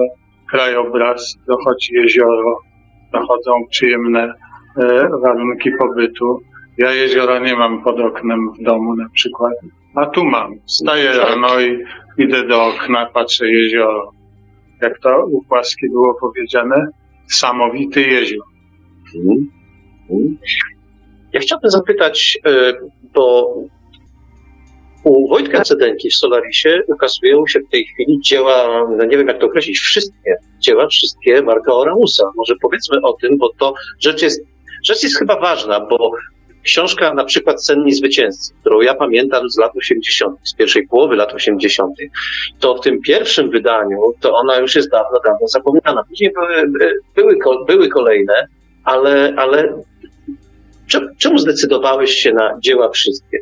krajobraz, 0.51 1.35
dochodzi 1.47 1.93
jezioro, 1.93 2.59
dochodzą 3.13 3.51
przyjemne 3.69 4.33
e, 4.77 5.09
warunki 5.23 5.71
pobytu. 5.71 6.39
Ja 6.77 6.91
jeziora 6.91 7.39
nie 7.39 7.55
mam 7.55 7.83
pod 7.83 7.99
oknem 7.99 8.51
w 8.59 8.63
domu 8.63 8.95
na 8.95 9.09
przykład, 9.13 9.53
a 9.95 10.05
tu 10.05 10.25
mam. 10.25 10.55
Wstaję 10.67 11.11
rano 11.11 11.61
i 11.61 11.83
idę 12.17 12.47
do 12.47 12.65
okna, 12.65 13.05
patrzę 13.13 13.47
jezioro. 13.47 14.11
Jak 14.81 14.99
to 14.99 15.25
u 15.25 15.43
Płaski 15.43 15.89
było 15.89 16.13
powiedziane, 16.21 16.87
samowity 17.33 18.01
jezior. 18.01 18.45
Mhm. 19.15 19.51
Mhm. 20.09 20.37
Ja 21.33 21.39
chciałbym 21.39 21.71
zapytać, 21.71 22.39
e, 22.45 22.73
bo 23.13 23.55
u 25.03 25.27
Wojtka 25.29 25.61
Cedenki 25.63 26.09
w 26.09 26.15
Solarisie 26.15 26.81
ukazują 26.87 27.47
się 27.47 27.59
w 27.59 27.69
tej 27.71 27.85
chwili 27.85 28.19
dzieła, 28.21 28.87
no 28.97 29.05
nie 29.05 29.17
wiem 29.17 29.27
jak 29.27 29.39
to 29.39 29.45
określić, 29.45 29.79
wszystkie 29.79 30.35
dzieła, 30.59 30.87
wszystkie 30.87 31.41
Marka 31.41 31.73
Oramusa. 31.73 32.31
Może 32.35 32.55
powiedzmy 32.61 33.01
o 33.01 33.13
tym, 33.13 33.37
bo 33.37 33.49
to 33.59 33.73
rzecz 33.99 34.21
jest, 34.21 34.41
rzecz 34.83 35.03
jest 35.03 35.19
chyba 35.19 35.39
ważna, 35.39 35.79
bo 35.79 36.11
książka 36.63 37.13
na 37.13 37.25
przykład 37.25 37.63
Cenni 37.63 37.93
Zwycięzcy, 37.93 38.53
którą 38.61 38.81
ja 38.81 38.95
pamiętam 38.95 39.49
z 39.49 39.57
lat 39.57 39.71
80., 39.75 40.39
z 40.43 40.55
pierwszej 40.55 40.87
połowy 40.87 41.15
lat 41.15 41.33
80., 41.33 41.95
to 42.59 42.75
w 42.75 42.81
tym 42.81 43.01
pierwszym 43.01 43.49
wydaniu 43.49 44.01
to 44.19 44.33
ona 44.33 44.57
już 44.57 44.75
jest 44.75 44.91
dawno, 44.91 45.19
dawno 45.25 45.47
zapomniana. 45.47 46.03
Później 46.09 46.31
były, 46.33 46.71
były, 47.15 47.37
były 47.67 47.89
kolejne, 47.89 48.47
ale, 48.83 49.33
ale 49.37 49.73
czemu 51.17 51.37
zdecydowałeś 51.37 52.11
się 52.11 52.33
na 52.33 52.59
dzieła 52.59 52.89
wszystkie? 52.89 53.37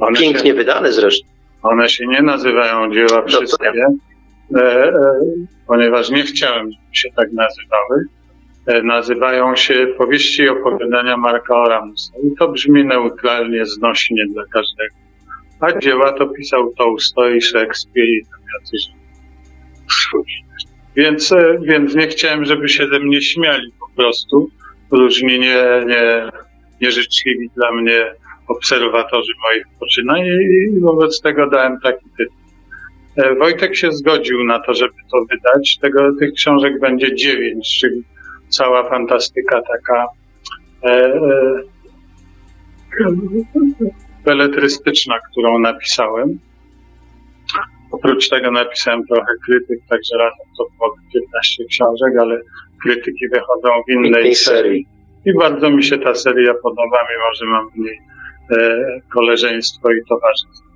One 0.00 0.18
Pięknie 0.18 0.50
się, 0.50 0.54
wydane 0.54 0.92
zresztą. 0.92 1.28
one 1.62 1.88
się 1.88 2.06
nie 2.06 2.22
nazywają 2.22 2.92
dzieła 2.94 3.22
No 3.22 3.26
wszystkie, 3.26 3.72
e, 4.56 4.62
e, 4.62 4.92
ponieważ 5.66 6.10
nie 6.10 6.22
chciałem, 6.22 6.70
żeby 6.70 6.96
się 6.96 7.08
tak 7.16 7.32
nazywały. 7.32 8.04
E, 8.66 8.82
nazywają 8.82 9.56
się 9.56 9.86
powieści 9.98 10.42
i 10.42 10.48
opowiadania 10.48 11.16
Marka 11.16 11.56
Oramusa. 11.56 12.12
I 12.24 12.36
to 12.38 12.48
brzmi 12.48 12.84
neutralnie, 12.84 13.66
znośnie 13.66 14.24
dla 14.32 14.42
każdego. 14.52 14.94
A 15.60 15.78
dzieła 15.78 16.12
to 16.12 16.26
pisał 16.26 16.72
Tolstoj, 16.78 17.40
Szekspir 17.40 18.04
i 18.04 18.22
tam 18.24 18.40
jacyś 18.60 18.96
więc, 20.96 21.32
e, 21.32 21.58
więc 21.62 21.94
nie 21.94 22.06
chciałem, 22.06 22.44
żeby 22.44 22.68
się 22.68 22.88
ze 22.88 23.00
mnie 23.00 23.22
śmiali 23.22 23.72
po 23.80 24.02
prostu. 24.02 24.50
Różni 24.90 25.38
nie, 25.38 25.84
nie, 25.86 26.30
nieżyczliwi 26.80 27.50
dla 27.56 27.72
mnie 27.72 28.12
obserwatorzy 28.48 29.32
moich 29.42 29.64
poczynań 29.80 30.26
i 30.26 30.80
wobec 30.80 31.20
tego 31.20 31.50
dałem 31.50 31.78
taki 31.82 32.04
tytuł. 32.18 32.36
E, 33.16 33.34
Wojtek 33.34 33.76
się 33.76 33.92
zgodził 33.92 34.44
na 34.44 34.58
to, 34.58 34.74
żeby 34.74 34.94
to 35.12 35.18
wydać. 35.30 35.78
Tego, 35.80 36.12
tych 36.18 36.32
książek 36.32 36.80
będzie 36.80 37.14
dziewięć, 37.14 37.78
czyli 37.80 38.02
cała 38.48 38.88
fantastyka 38.88 39.62
taka 39.62 40.06
e, 40.84 40.90
e, 40.90 41.62
beletrystyczna, 44.24 45.14
którą 45.30 45.58
napisałem. 45.58 46.38
Oprócz 47.92 48.28
tego 48.28 48.50
napisałem 48.50 49.06
trochę 49.06 49.32
krytyk, 49.46 49.80
także 49.88 50.18
razem 50.18 50.46
to 50.58 50.64
było 50.76 50.94
15 51.14 51.64
książek, 51.64 52.12
ale 52.20 52.40
krytyki 52.82 53.28
wychodzą 53.28 53.68
w 53.88 53.92
innej 53.92 54.34
serii. 54.34 54.86
I 55.24 55.34
bardzo 55.34 55.70
mi 55.70 55.84
się 55.84 55.98
ta 55.98 56.14
seria 56.14 56.54
podoba, 56.62 56.98
mimo 57.10 57.34
że 57.34 57.46
mam 57.46 57.70
w 57.70 57.76
niej 57.78 58.00
e, 58.50 59.00
koleżeństwo 59.14 59.92
i 59.92 60.04
towarzystwo. 60.08 60.66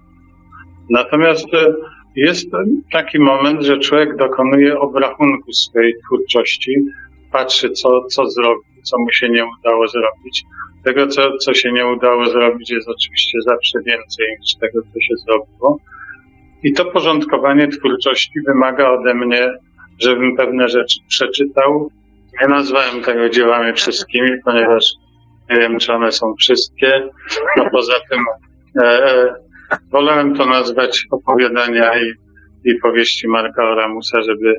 Natomiast 0.91 1.55
e, 1.55 1.75
jest 2.17 2.49
taki 2.93 3.19
moment, 3.19 3.63
że 3.63 3.79
człowiek 3.79 4.17
dokonuje 4.17 4.79
obrachunku 4.79 5.53
swojej 5.53 5.95
twórczości 6.07 6.75
patrzy, 7.33 7.71
co, 7.71 8.05
co 8.05 8.27
zrobił, 8.27 8.83
co 8.83 8.99
mu 8.99 9.13
się 9.13 9.29
nie 9.29 9.45
udało 9.45 9.89
zrobić. 9.89 10.45
Tego, 10.85 11.07
co, 11.07 11.37
co 11.37 11.55
się 11.55 11.73
nie 11.73 11.87
udało 11.87 12.27
zrobić, 12.27 12.71
jest 12.71 12.89
oczywiście 12.89 13.39
zawsze 13.47 13.79
więcej 13.87 14.27
niż 14.41 14.55
tego, 14.55 14.83
co 14.83 15.01
się 15.01 15.15
zrobiło. 15.17 15.79
I 16.63 16.73
to 16.73 16.85
porządkowanie 16.85 17.69
twórczości 17.69 18.41
wymaga 18.47 18.91
ode 18.91 19.15
mnie, 19.15 19.53
żebym 19.99 20.37
pewne 20.37 20.69
rzeczy 20.69 21.01
przeczytał. 21.09 21.91
Nie 22.41 22.49
nazwałem 22.49 23.03
tego 23.03 23.29
dziełami 23.29 23.73
wszystkimi, 23.73 24.31
ponieważ 24.45 24.85
nie 25.51 25.57
wiem, 25.57 25.79
czy 25.79 25.93
one 25.93 26.13
są 26.13 26.35
wszystkie. 26.39 27.09
No 27.57 27.71
poza 27.71 27.95
tym 28.11 28.25
e, 28.83 28.87
e, 28.87 29.35
wolałem 29.93 30.35
to 30.35 30.47
nazwać 30.47 31.07
opowiadania 31.11 32.01
i, 32.01 32.13
i 32.65 32.75
powieści 32.83 33.29
Marka 33.29 33.65
Oramusa, 33.65 34.23
żeby 34.23 34.55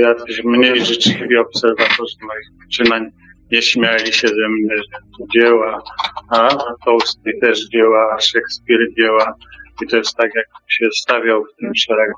jacyś 0.00 0.44
mniej 0.44 0.84
życzliwi 0.84 1.36
obserwatorzy 1.36 2.16
moich 2.22 2.46
poczynań 2.64 3.10
nie 3.52 3.62
śmiali 3.62 4.12
się 4.12 4.28
ze 4.28 4.48
mnie, 4.48 4.76
że 4.76 4.98
to 5.18 5.24
dzieła, 5.34 5.82
a 6.30 6.48
Tolstoy 6.84 7.32
też 7.40 7.68
dzieła, 7.68 8.14
a 8.16 8.20
Szekspir 8.20 8.78
dzieła 8.98 9.34
i 9.82 9.86
to 9.86 9.96
jest 9.96 10.16
tak, 10.16 10.30
jak 10.34 10.46
się 10.68 10.88
stawiał 10.92 11.44
w 11.44 11.60
tym 11.60 11.72
szeregu. 11.74 12.14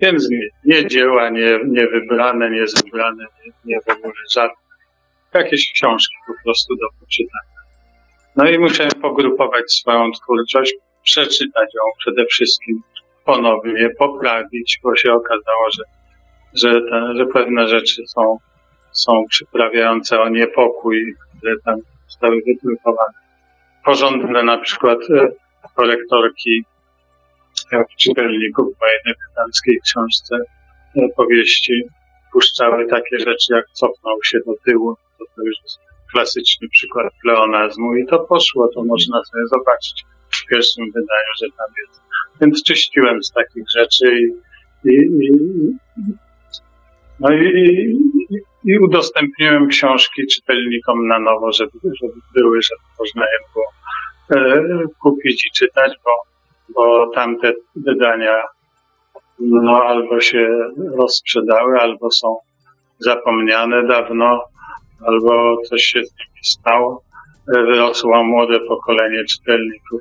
Więc 0.00 0.30
nie, 0.30 0.48
nie 0.64 0.86
dzieła, 0.86 1.30
nie, 1.30 1.58
nie 1.66 1.86
wybrane, 1.86 2.50
nie 2.50 2.68
zebrane, 2.68 3.24
nie, 3.44 3.52
nie 3.64 3.80
w 3.80 3.90
ogóle 3.90 4.12
żadne. 4.34 4.56
Jakieś 5.34 5.72
książki 5.72 6.14
po 6.26 6.32
prostu 6.44 6.76
do 6.76 6.86
poczytania. 7.00 7.60
No 8.36 8.48
i 8.48 8.58
musiałem 8.58 8.92
pogrupować 9.02 9.72
swoją 9.72 10.10
twórczość, 10.12 10.74
przeczytać 11.02 11.74
ją 11.74 11.82
przede 11.98 12.26
wszystkim 12.26 12.82
ponownie, 13.24 13.90
poprawić, 13.98 14.80
bo 14.82 14.96
się 14.96 15.12
okazało, 15.12 15.70
że, 15.76 15.84
że, 16.54 16.80
te, 16.90 17.14
że 17.16 17.26
pewne 17.26 17.68
rzeczy 17.68 18.02
są, 18.06 18.38
są 18.92 19.24
przyprawiające 19.30 20.20
o 20.20 20.28
niepokój, 20.28 21.14
które 21.38 21.54
tam 21.64 21.76
zostały 22.08 22.42
wydrukowane. 22.46 23.18
Porządne 23.84 24.42
na 24.42 24.58
przykład 24.58 24.98
e, 25.10 25.28
korektorki 25.76 26.64
czytelników 27.98 28.66
w 28.76 28.80
mojej 28.80 28.98
debiutanckiej 29.06 29.80
książce 29.84 30.36
e, 30.96 31.08
powieści 31.16 31.82
puszczały 32.32 32.86
takie 32.86 33.18
rzeczy, 33.18 33.54
jak 33.54 33.64
cofnął 33.72 34.18
się 34.24 34.38
do 34.46 34.52
tyłu. 34.64 34.96
To, 35.18 35.24
to 35.36 35.42
już 35.42 35.56
jest 35.62 35.78
klasyczny 36.12 36.68
przykład 36.68 37.12
pleonazmu 37.22 37.94
i 37.94 38.06
to 38.06 38.18
poszło, 38.18 38.68
to 38.74 38.84
można 38.84 39.24
sobie 39.24 39.46
zobaczyć 39.46 40.04
w 40.30 40.46
pierwszym 40.46 40.86
wydaniu, 40.86 41.32
że 41.40 41.46
tam 41.58 41.66
jest. 41.86 42.00
Więc 42.40 42.62
czyściłem 42.62 43.22
z 43.22 43.30
takich 43.30 43.64
rzeczy 43.76 44.20
i, 44.20 44.90
i, 44.90 44.94
i 44.96 46.12
no 47.20 47.32
i, 47.32 47.44
i, 47.44 48.72
i 48.72 48.78
udostępniłem 48.78 49.68
książki 49.68 50.26
czytelnikom 50.26 51.06
na 51.06 51.18
nowo, 51.18 51.52
żeby, 51.52 51.78
żeby 51.82 52.14
były, 52.34 52.62
żeby 52.62 52.80
można 52.98 53.22
je 53.22 53.38
było 53.52 53.66
e, 54.42 54.84
kupić 55.02 55.46
i 55.46 55.50
czytać, 55.50 55.92
bo 56.04 56.10
bo 56.74 57.10
tamte 57.14 57.52
wydania 57.76 58.42
no 59.40 59.82
albo 59.84 60.20
się 60.20 60.70
rozprzedały, 60.98 61.80
albo 61.80 62.10
są 62.10 62.36
zapomniane 62.98 63.86
dawno, 63.86 64.44
albo 65.06 65.56
coś 65.62 65.82
się 65.82 66.04
z 66.04 66.12
nimi 66.12 66.44
stało. 66.44 67.02
Wyrosło 67.46 68.24
młode 68.24 68.60
pokolenie 68.60 69.24
czytelników, 69.24 70.00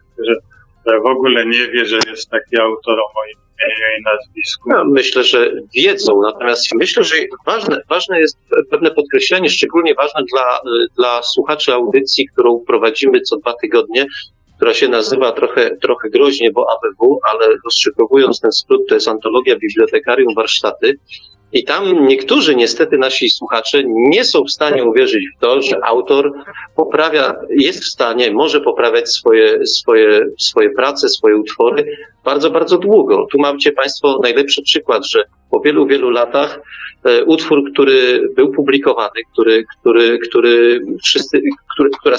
które 0.84 1.02
w 1.02 1.06
ogóle 1.06 1.46
nie 1.46 1.68
wie, 1.68 1.86
że 1.86 2.00
jest 2.08 2.30
taki 2.30 2.60
autor 2.60 3.00
o 3.00 3.14
moim 3.16 3.49
imieniu 3.63 4.00
i 4.00 4.04
nazwisku. 4.04 4.69
No, 4.69 4.86
myślę, 4.86 5.24
że 5.24 5.52
wiedzą, 5.76 6.22
natomiast 6.22 6.76
myślę, 6.76 7.04
że 7.04 7.15
ważne, 7.45 7.82
ważne 7.89 8.19
jest 8.19 8.38
pewne 8.72 8.91
podkreślenie, 8.91 9.50
szczególnie 9.50 9.95
ważne 9.95 10.24
dla, 10.34 10.60
dla 10.98 11.24
słuchaczy 11.24 11.74
audycji, 11.74 12.28
którą 12.28 12.60
prowadzimy 12.67 13.22
co 13.22 13.38
dwa 13.38 13.54
tygodnie, 13.62 14.06
która 14.60 14.74
się 14.74 14.88
nazywa 14.88 15.32
trochę, 15.32 15.78
trochę 15.78 16.10
groźnie, 16.10 16.52
bo 16.52 16.65
ABW, 16.72 17.19
ale 17.24 17.48
rozszyfrowując 17.65 18.39
ten 18.39 18.52
skrót, 18.52 18.82
to 18.89 18.95
jest 18.95 19.08
Antologia 19.08 19.56
Bibliotekarium 19.56 20.36
Warsztaty. 20.36 20.98
I 21.54 21.63
tam 21.63 22.08
niektórzy 22.08 22.56
niestety 22.56 22.98
nasi 22.98 23.30
słuchacze 23.30 23.84
nie 23.86 24.24
są 24.24 24.43
w 24.43 24.52
stanie 24.52 24.84
uwierzyć 24.84 25.24
w 25.38 25.41
to, 25.41 25.62
że 25.62 25.86
autor 25.86 26.32
poprawia, 26.76 27.36
jest 27.50 27.84
w 27.84 27.88
stanie, 27.88 28.32
może 28.32 28.62
poprawiać 28.62 29.10
swoje, 29.10 29.67
swoje, 29.67 30.26
swoje 30.39 30.69
prace, 30.69 31.10
swoje 31.10 31.38
utwory 31.38 31.98
bardzo, 32.26 32.52
bardzo 32.52 32.78
długo. 32.78 33.28
Tu 33.32 33.39
macie 33.39 33.72
Państwo 33.72 34.19
najlepszy 34.24 34.62
przykład, 34.62 35.06
że 35.06 35.24
po 35.52 35.60
wielu, 35.60 35.88
wielu 35.88 36.10
latach 36.10 36.60
e, 37.04 37.24
utwór, 37.24 37.72
który 37.72 38.30
był 38.36 38.52
publikowany, 38.52 39.22
który, 39.34 39.63
który, 39.80 40.19
który 40.19 40.82
wszyscy, 41.04 41.41
który, 41.74 41.89
która 42.02 42.17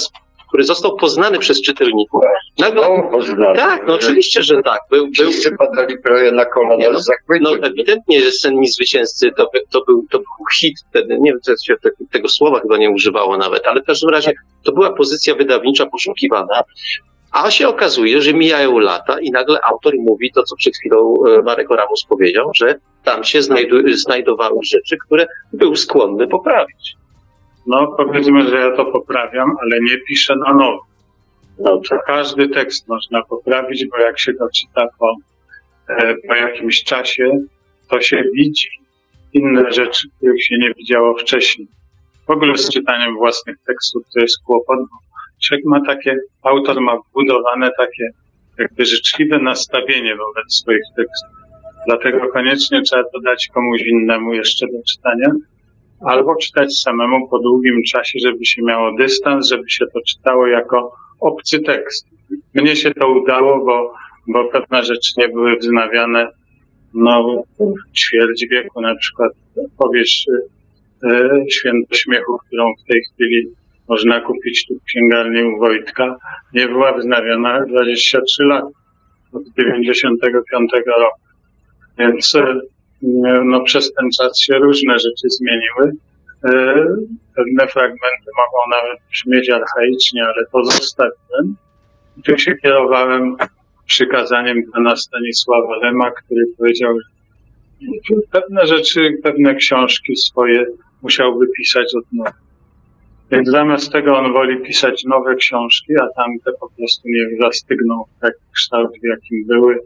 który 0.50 0.64
został 0.64 0.96
poznany 0.96 1.38
przez 1.38 1.62
czytelników. 1.62 2.22
Nagle, 2.58 2.86
o, 2.86 3.10
poznany. 3.10 3.56
Tak, 3.56 3.86
no 3.86 3.94
oczywiście, 3.94 4.42
że 4.42 4.62
tak. 4.62 4.80
Był, 4.90 5.08
był, 5.18 5.30
padali 5.58 5.98
prawie 5.98 6.32
na 6.32 6.44
kolana 6.44 6.84
no. 6.92 6.98
No 7.40 7.50
ewidentnie 7.66 8.32
Sen 8.32 8.54
mi 8.56 8.68
zwycięzcy 8.68 9.30
to, 9.36 9.50
to, 9.70 9.84
był, 9.86 10.06
to 10.10 10.18
był 10.18 10.46
hit 10.60 10.74
wtedy, 10.90 11.18
nie 11.20 11.30
wiem, 11.30 11.40
co 11.40 11.52
się 11.64 11.74
te, 11.82 11.90
tego 12.12 12.28
słowa 12.28 12.60
chyba 12.60 12.76
nie 12.76 12.90
używało 12.90 13.36
nawet, 13.36 13.66
ale 13.66 13.82
w 13.82 13.84
każdym 13.84 14.10
razie 14.10 14.32
to 14.64 14.72
była 14.72 14.92
pozycja 14.92 15.34
wydawnicza 15.34 15.86
poszukiwana. 15.86 16.62
A 17.32 17.50
się 17.50 17.68
okazuje, 17.68 18.22
że 18.22 18.34
mijają 18.34 18.78
lata 18.78 19.20
i 19.20 19.30
nagle 19.30 19.60
autor 19.62 19.94
mówi 19.98 20.32
to, 20.32 20.42
co 20.42 20.56
przed 20.56 20.76
chwilą 20.76 21.14
e, 21.26 21.42
Marek 21.42 21.70
Oramus 21.70 22.04
powiedział, 22.08 22.50
że 22.54 22.74
tam 23.04 23.24
się 23.24 23.40
znajdowały 23.92 24.58
rzeczy, 24.64 24.96
które 25.06 25.26
był 25.52 25.76
skłonny 25.76 26.28
poprawić. 26.28 26.96
No 27.66 27.94
powiedzmy, 27.96 28.48
że 28.48 28.56
ja 28.56 28.76
to 28.76 28.84
poprawiam, 28.84 29.50
ale 29.60 29.78
nie 29.80 29.98
piszę 29.98 30.36
na 30.46 30.54
nowo. 30.54 30.86
No, 31.58 31.80
każdy 32.06 32.48
tekst 32.48 32.88
można 32.88 33.22
poprawić, 33.22 33.86
bo 33.86 33.98
jak 33.98 34.20
się 34.20 34.32
go 34.32 34.48
czyta 34.56 34.86
po, 34.98 35.14
e, 35.88 36.14
po 36.28 36.34
jakimś 36.34 36.84
czasie, 36.84 37.40
to 37.88 38.00
się 38.00 38.22
widzi 38.34 38.68
inne 39.32 39.72
rzeczy, 39.72 40.08
których 40.16 40.44
się 40.44 40.58
nie 40.58 40.74
widziało 40.74 41.14
wcześniej. 41.18 41.68
W 42.26 42.30
ogóle 42.30 42.58
z 42.58 42.70
czytaniem 42.70 43.16
własnych 43.16 43.56
tekstów 43.66 44.02
to 44.14 44.20
jest 44.20 44.42
kłopot, 44.44 44.78
człowiek 45.42 45.66
ma 45.66 45.80
takie, 45.86 46.16
autor 46.42 46.80
ma 46.80 46.96
wbudowane 46.96 47.70
takie 47.78 48.10
jakby 48.58 48.84
życzliwe 48.84 49.38
nastawienie 49.38 50.16
wobec 50.16 50.54
swoich 50.54 50.82
tekstów. 50.96 51.30
Dlatego 51.86 52.28
koniecznie 52.32 52.82
trzeba 52.82 53.02
to 53.02 53.20
dać 53.20 53.48
komuś 53.54 53.82
innemu 53.82 54.34
jeszcze 54.34 54.66
do 54.66 54.82
czytania, 54.88 55.32
albo 56.00 56.36
czytać 56.36 56.80
samemu 56.80 57.28
po 57.28 57.38
długim 57.38 57.82
czasie, 57.82 58.18
żeby 58.22 58.44
się 58.46 58.62
miało 58.62 58.96
dystans, 58.96 59.48
żeby 59.48 59.70
się 59.70 59.84
to 59.94 60.00
czytało 60.08 60.46
jako 60.46 60.92
obcy 61.20 61.60
tekst. 61.60 62.06
Mnie 62.54 62.76
się 62.76 62.94
to 62.94 63.08
udało, 63.08 63.64
bo, 63.64 63.94
bo 64.28 64.48
pewne 64.48 64.84
rzeczy 64.84 65.12
nie 65.16 65.28
były 65.28 65.56
wznawiane 65.56 66.32
no, 66.94 67.42
w 67.58 67.98
ćwierć 67.98 68.46
wieku, 68.50 68.80
na 68.80 68.94
przykład 68.94 69.32
powieść 69.78 70.26
e, 71.04 71.44
Święto 71.50 71.94
Śmiechu, 71.94 72.38
którą 72.46 72.72
w 72.74 72.92
tej 72.92 73.02
chwili 73.02 73.46
można 73.88 74.20
kupić 74.20 74.66
tu 74.66 74.74
w 74.74 74.84
księgarni 74.84 75.42
u 75.42 75.58
Wojtka, 75.58 76.16
nie 76.54 76.68
była 76.68 76.98
wznawiana 76.98 77.66
23 77.66 78.44
lat, 78.44 78.64
od 79.32 79.42
95 79.58 80.70
roku. 80.86 81.20
Więc 81.98 82.34
e, 82.34 82.60
no, 83.44 83.60
przez 83.60 83.92
ten 83.92 84.10
czas 84.10 84.38
się 84.38 84.54
różne 84.54 84.98
rzeczy 84.98 85.28
zmieniły. 85.28 85.92
E, 86.44 86.74
pewne 87.36 87.66
fragmenty 87.68 88.30
mogą 88.36 88.82
nawet 88.82 89.00
brzmieć 89.10 89.50
archaicznie, 89.50 90.24
ale 90.24 90.46
to 90.52 90.64
zostawiłem. 90.64 91.56
Tu 92.24 92.38
się 92.38 92.56
kierowałem 92.56 93.36
przykazaniem 93.86 94.62
pana 94.72 94.96
Stanisława 94.96 95.76
Lema, 95.76 96.10
który 96.10 96.44
powiedział, 96.58 96.98
że 97.80 98.16
pewne 98.30 98.66
rzeczy, 98.66 99.18
pewne 99.22 99.54
książki 99.54 100.16
swoje 100.16 100.66
musiałby 101.02 101.46
pisać 101.56 101.94
od 101.94 102.04
nowa. 102.12 102.32
Więc 103.30 103.48
zamiast 103.48 103.92
tego 103.92 104.18
on 104.18 104.32
woli 104.32 104.62
pisać 104.62 105.04
nowe 105.04 105.34
książki, 105.34 105.92
a 106.00 106.22
tamte 106.22 106.52
po 106.60 106.70
prostu 106.76 107.08
nie 107.08 107.42
zastygną 107.42 108.04
w 108.16 108.20
taki 108.20 108.40
kształt, 108.54 108.90
w 109.02 109.06
jakim 109.06 109.46
były 109.46 109.78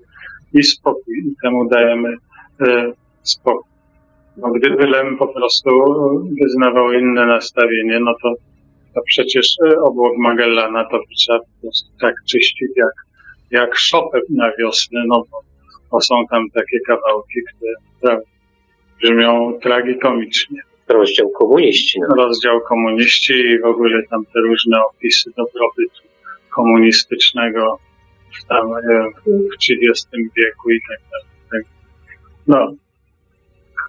i 0.52 0.62
spokój. 0.62 1.18
I 1.18 1.34
temu 1.42 1.68
dajemy 1.68 2.16
e, 2.60 2.92
spokój. 3.24 3.74
No, 4.36 4.48
gdyby 4.50 4.86
Lem 4.86 5.16
po 5.16 5.26
prostu 5.26 5.70
wyznawał 6.42 6.92
inne 6.92 7.26
nastawienie, 7.26 8.00
no 8.00 8.14
to, 8.22 8.34
to 8.94 9.00
przecież 9.06 9.56
e, 9.66 9.80
obłok 9.80 10.12
Magellana 10.18 10.84
to 10.84 10.98
trzeba 11.16 11.38
po 11.38 11.60
prostu 11.60 11.88
tak 12.00 12.14
czyścić 12.28 12.70
jak, 12.76 12.92
jak 13.50 13.76
szopę 13.76 14.20
na 14.30 14.52
wiosnę, 14.58 15.04
no 15.06 15.22
bo, 15.30 15.40
bo 15.90 16.00
są 16.00 16.14
tam 16.30 16.50
takie 16.50 16.80
kawałki, 16.86 17.40
które 17.56 17.72
prawda, 18.00 18.22
brzmią 19.02 19.58
tragikomicznie. 19.62 20.60
Rozdział 20.88 21.30
komuniści. 21.30 22.00
No. 22.00 22.16
Rozdział 22.16 22.60
komuniści 22.60 23.32
i 23.32 23.58
w 23.58 23.64
ogóle 23.64 24.02
tam 24.10 24.24
te 24.24 24.40
różne 24.40 24.78
opisy 24.84 25.30
dobrobytu 25.36 26.02
komunistycznego 26.50 27.78
w, 28.38 28.44
tam, 28.48 28.68
w 29.26 29.54
XX 29.70 30.10
wieku 30.36 30.70
i 30.70 30.80
tak 30.88 30.98
dalej. 31.10 31.26
Tak. 31.50 31.62
No, 32.46 32.83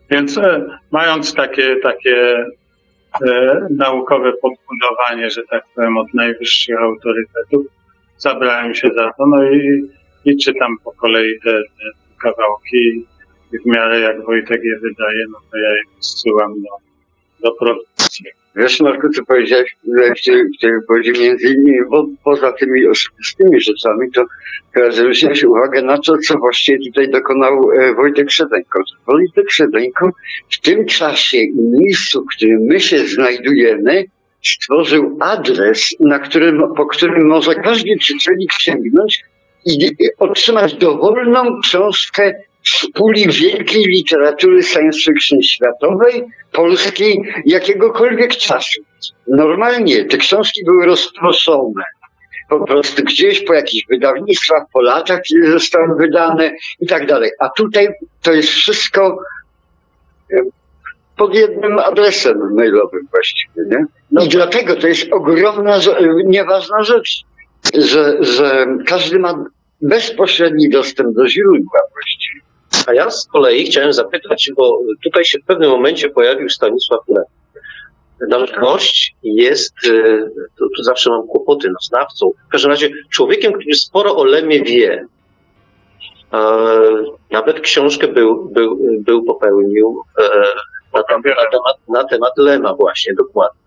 więc 0.10 0.38
e, 0.38 0.66
mając 0.92 1.34
takie, 1.34 1.76
takie 1.76 2.46
e, 3.28 3.68
naukowe 3.70 4.32
podbudowanie, 4.42 5.30
że 5.30 5.42
tak 5.50 5.64
powiem, 5.76 5.98
od 5.98 6.14
najwyższych 6.14 6.82
autorytetów. 6.82 7.66
Zabrałem 8.18 8.76
się 8.76 8.88
za 8.98 9.12
to, 9.18 9.28
no 9.28 9.44
i, 9.44 9.90
i 10.26 10.38
czytam 10.38 10.78
po 10.84 10.92
kolei 10.92 11.40
te, 11.40 11.52
te 11.52 11.92
kawałki 12.22 13.06
i 13.54 13.60
w 13.60 13.66
miarę 13.66 14.00
jak 14.00 14.26
Wojtek 14.26 14.64
je 14.64 14.80
wydaje, 14.80 15.26
no 15.32 15.40
to 15.52 15.58
ja 15.58 15.70
je 15.70 15.82
zsyłam 16.00 16.54
do, 16.54 16.70
do 17.50 17.56
produkcji. 17.56 17.95
Wiesz, 18.56 18.80
Marku, 18.80 19.10
ty 19.10 19.24
powiedziałeś 19.24 19.76
tej 20.62 20.72
wypowiedzi 20.72 21.22
między 21.22 21.48
innymi, 21.48 21.80
bo 21.90 22.06
poza 22.24 22.52
tymi 22.52 22.88
osobistymi 22.88 23.62
rzeczami, 23.62 24.12
to 24.12 24.26
teraz 24.74 24.96
zwróciłeś 24.96 25.44
uwagę 25.44 25.82
na 25.82 25.98
to, 25.98 26.18
co 26.18 26.38
właściwie 26.38 26.78
tutaj 26.86 27.10
dokonał 27.10 27.72
e, 27.72 27.94
Wojtek 27.94 28.32
Szedeńko. 28.32 28.84
Wojtek 29.08 29.52
Szedeńko 29.52 30.10
w 30.50 30.62
tym 30.62 30.86
czasie 30.86 31.38
i 31.38 31.54
miejscu, 31.56 32.24
w 32.24 32.36
którym 32.36 32.62
my 32.62 32.80
się 32.80 32.98
znajdujemy, 33.08 34.06
stworzył 34.44 35.18
adres, 35.20 35.96
na 36.00 36.20
którym, 36.20 36.64
po 36.78 36.86
którym 36.86 37.28
może 37.28 37.56
każdy 37.56 37.98
czytelnik 37.98 38.52
sięgnąć 38.54 39.24
i 39.66 39.92
otrzymać 40.20 40.74
dowolną 40.74 41.60
książkę 41.62 42.34
z 42.68 42.88
puli 42.94 43.28
wielkiej 43.30 43.84
literatury 43.84 44.64
science 44.64 45.00
fiction 45.00 45.42
światowej, 45.42 46.24
polskiej, 46.52 47.22
jakiegokolwiek 47.46 48.32
czasu. 48.32 48.82
Normalnie 49.28 50.06
te 50.06 50.18
książki 50.18 50.66
były 50.66 50.86
rozproszone. 50.86 51.84
Po 52.50 52.66
prostu 52.66 53.04
gdzieś 53.04 53.44
po 53.44 53.54
jakichś 53.54 53.88
wydawnictwach, 53.90 54.64
po 54.74 54.82
latach, 54.82 55.22
kiedy 55.22 55.52
zostały 55.52 55.96
wydane 55.98 56.52
i 56.80 56.88
tak 56.88 57.08
dalej. 57.08 57.32
A 57.40 57.50
tutaj 57.50 57.88
to 58.22 58.34
jest 58.34 58.50
wszystko 58.50 59.18
e, 60.34 60.38
pod 61.18 61.36
jednym 61.36 61.80
adresem 61.80 62.54
mailowym 62.56 63.08
właściwie, 63.12 63.62
nie? 63.72 63.86
I 64.26 64.30
dlatego 64.30 64.76
to 64.76 64.88
jest 64.88 65.14
ogromna, 65.14 65.80
że- 65.80 66.00
nieważna 66.26 66.84
rzecz, 66.84 67.22
że, 67.78 68.24
że 68.24 68.66
każdy 68.88 69.20
ma 69.20 69.46
bezpośredni 69.82 70.70
dostęp 70.70 71.16
do 71.16 71.28
źródła 71.30 71.80
właściwie. 71.94 72.45
A 72.88 72.94
ja 72.94 73.12
z 73.12 73.28
kolei 73.28 73.66
chciałem 73.66 73.94
zapytać, 73.94 74.52
bo 74.58 74.80
tutaj 75.04 75.26
się 75.26 75.40
w 75.40 75.46
pewnym 75.46 75.70
momencie 75.70 76.10
pojawił 76.10 76.50
Stanisław 76.50 77.02
Lem. 77.08 77.24
Nasz 78.30 78.52
gość 78.52 79.16
jest, 79.24 79.74
e, 79.88 80.30
tu, 80.58 80.70
tu 80.78 80.84
zawsze 80.84 81.10
mam 81.10 81.28
kłopoty, 81.28 81.70
no 81.70 81.78
znawcą, 81.82 82.32
w 82.48 82.52
każdym 82.52 82.72
razie 82.72 82.90
człowiekiem, 83.10 83.54
który 83.54 83.76
sporo 83.76 84.16
o 84.16 84.24
Lemie 84.24 84.64
wie. 84.64 85.06
E, 86.34 86.38
nawet 87.32 87.60
książkę 87.60 88.08
był, 88.08 88.46
był, 88.46 88.80
był 89.00 89.24
popełnił 89.24 90.04
e, 90.20 90.24
na, 90.94 91.02
na, 91.18 91.50
temat, 91.52 91.78
na 91.88 92.04
temat 92.04 92.34
Lema 92.38 92.74
właśnie, 92.74 93.14
dokładnie. 93.14 93.65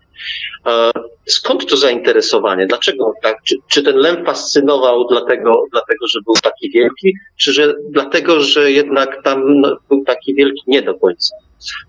E, 0.65 0.91
skąd 1.25 1.65
to 1.65 1.77
zainteresowanie? 1.77 2.67
Dlaczego 2.67 3.13
tak? 3.23 3.37
Czy, 3.43 3.55
czy 3.67 3.83
ten 3.83 3.95
Lem 3.95 4.25
fascynował 4.25 5.07
dlatego, 5.07 5.65
dlatego, 5.71 6.07
że 6.07 6.19
był 6.25 6.33
taki 6.43 6.71
wielki, 6.71 7.13
czy 7.37 7.53
że 7.53 7.73
dlatego, 7.89 8.41
że 8.41 8.71
jednak 8.71 9.23
tam 9.23 9.61
no, 9.61 9.77
był 9.89 10.03
taki 10.03 10.35
wielki 10.35 10.63
nie 10.67 10.81
do 10.81 10.93
końca? 10.93 11.35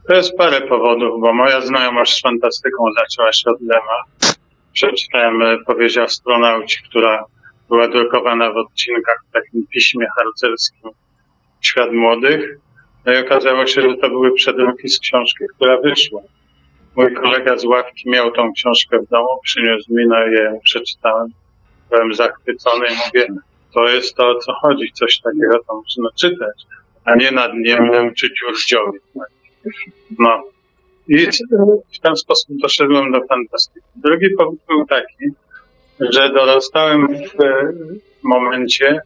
To 0.08 0.14
jest 0.14 0.36
parę 0.36 0.60
powodów, 0.60 1.20
bo 1.20 1.32
moja 1.32 1.60
znajomość 1.60 2.16
z 2.16 2.20
fantastyką 2.20 2.84
zaczęła 2.98 3.32
się 3.32 3.50
od 3.50 3.60
Lema. 3.60 4.34
Przeczytałem 4.72 5.42
e, 5.42 5.58
powieść 5.66 5.98
Astronauci, 5.98 6.78
która 6.88 7.24
była 7.68 7.88
drukowana 7.88 8.52
w 8.52 8.56
odcinkach 8.56 9.24
w 9.28 9.32
takim 9.32 9.66
piśmie 9.66 10.06
harcerskim 10.18 10.90
Świat 11.60 11.92
Młodych. 11.92 12.58
No 13.06 13.12
i 13.12 13.18
okazało 13.18 13.66
się, 13.66 13.82
że 13.82 13.96
to 13.96 14.08
były 14.08 14.34
przedruki 14.34 14.88
z 14.88 15.00
książki, 15.00 15.44
która 15.56 15.80
wyszła. 15.80 16.20
Mój 17.00 17.14
kolega 17.14 17.58
z 17.58 17.64
ławki 17.64 18.10
miał 18.10 18.30
tą 18.30 18.52
książkę 18.52 18.98
w 18.98 19.08
domu, 19.08 19.28
przyniósł 19.44 19.94
mi, 19.94 20.06
no 20.06 20.26
i 20.26 20.32
ją 20.32 20.60
przeczytałem. 20.64 21.28
Byłem 21.90 22.14
zachwycony 22.14 22.86
i 22.86 22.90
mówię, 23.06 23.26
to 23.74 23.88
jest 23.88 24.14
to, 24.14 24.28
o 24.28 24.38
co 24.38 24.52
chodzi, 24.52 24.92
coś 24.92 25.20
takiego 25.20 25.58
to 25.66 25.74
można 25.74 26.08
czytać, 26.18 26.66
a 27.04 27.14
nie 27.14 27.30
nad 27.30 27.52
niemnem 27.54 28.14
czy 28.14 28.28
dziurździowie. 28.34 28.98
No. 30.18 30.42
I 31.08 31.26
w 31.96 32.00
ten 32.02 32.16
sposób 32.16 32.56
doszedłem 32.62 33.12
do 33.12 33.26
fantastyki. 33.26 33.86
Drugi 33.96 34.30
powód 34.38 34.58
był 34.68 34.86
taki, 34.86 35.24
że 36.00 36.32
dorastałem 36.32 37.08
w 37.08 38.24
momencie, 38.24 39.00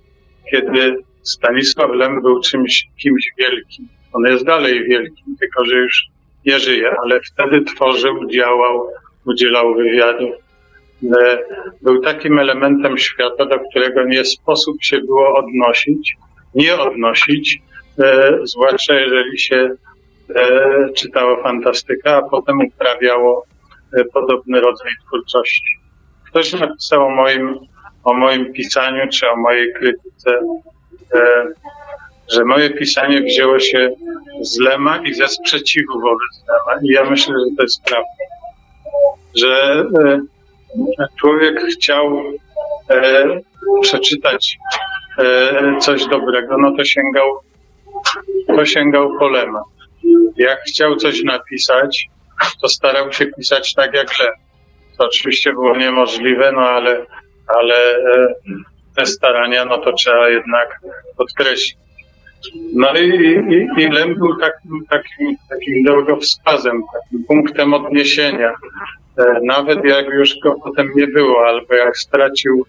kiedy 0.50 0.96
Stanisław 1.22 1.90
Lem 1.90 2.22
był 2.22 2.40
czymś, 2.40 2.88
kimś 3.02 3.28
wielkim. 3.38 3.88
On 4.12 4.22
jest 4.24 4.44
dalej 4.44 4.84
wielkim, 4.84 5.36
tylko 5.40 5.64
że 5.64 5.76
już 5.76 6.13
nie 6.46 6.58
żyje, 6.58 6.94
ale 7.04 7.20
wtedy 7.20 7.64
tworzył, 7.64 8.28
działał, 8.30 8.90
udzielał 9.26 9.74
wywiadów. 9.74 10.30
E, 11.18 11.38
Był 11.82 12.00
takim 12.00 12.38
elementem 12.38 12.98
świata, 12.98 13.46
do 13.46 13.58
którego 13.70 14.04
nie 14.04 14.24
sposób 14.24 14.76
się 14.82 14.98
było 15.00 15.34
odnosić, 15.38 16.16
nie 16.54 16.74
odnosić, 16.78 17.58
e, 17.98 18.38
zwłaszcza 18.42 18.94
jeżeli 18.94 19.38
się 19.38 19.70
e, 20.34 20.88
czytało 20.96 21.42
fantastykę, 21.42 22.16
a 22.16 22.22
potem 22.22 22.60
uprawiało 22.60 23.46
podobny 24.12 24.60
rodzaj 24.60 24.92
twórczości. 25.06 25.78
Ktoś 26.26 26.52
napisał 26.52 27.06
o 27.06 27.10
moim, 27.10 27.58
o 28.04 28.14
moim 28.14 28.52
pisaniu, 28.52 29.08
czy 29.12 29.30
o 29.30 29.36
mojej 29.36 29.72
krytyce, 29.72 30.40
że 32.34 32.44
moje 32.44 32.70
pisanie 32.70 33.22
wzięło 33.22 33.58
się 33.58 33.90
z 34.42 34.58
Lema 34.58 34.98
i 34.98 35.14
ze 35.14 35.28
sprzeciwu 35.28 36.00
wobec 36.00 36.44
Lema. 36.48 36.80
I 36.82 36.88
ja 36.88 37.04
myślę, 37.10 37.34
że 37.34 37.56
to 37.56 37.62
jest 37.62 37.82
prawda. 37.84 38.08
Że 39.34 39.84
e, 40.04 40.20
człowiek 41.20 41.60
chciał 41.60 42.22
e, 42.90 43.24
przeczytać 43.82 44.56
e, 45.18 45.78
coś 45.80 46.06
dobrego, 46.06 46.58
no 46.58 46.76
to 46.76 46.84
sięgał, 46.84 47.40
to 48.46 48.64
sięgał 48.64 49.18
po 49.18 49.28
Lema. 49.28 49.62
Jak 50.36 50.60
chciał 50.60 50.96
coś 50.96 51.22
napisać, 51.22 52.08
to 52.62 52.68
starał 52.68 53.12
się 53.12 53.26
pisać 53.26 53.74
tak 53.74 53.94
jak 53.94 54.18
Lem. 54.18 54.32
To 54.98 55.04
oczywiście 55.04 55.52
było 55.52 55.76
niemożliwe, 55.76 56.52
no 56.52 56.60
ale, 56.60 57.06
ale 57.46 57.96
e, 57.96 58.34
te 58.96 59.06
starania, 59.06 59.64
no 59.64 59.78
to 59.78 59.92
trzeba 59.92 60.28
jednak 60.28 60.80
podkreślić. 61.16 61.84
No 62.74 62.94
i, 62.94 63.08
i, 63.54 63.82
i 63.82 63.88
Lem 63.90 64.14
był 64.14 64.36
takim, 64.36 64.86
takim, 64.90 65.36
takim 65.50 65.82
drogowskazem, 65.84 66.82
takim 66.92 67.24
punktem 67.24 67.74
odniesienia. 67.74 68.54
E, 69.18 69.40
Nawet 69.42 69.84
jak 69.84 70.06
już 70.06 70.38
go 70.42 70.54
potem 70.64 70.90
nie 70.96 71.06
było, 71.06 71.46
albo 71.46 71.74
jak 71.74 71.98
stracił 71.98 72.66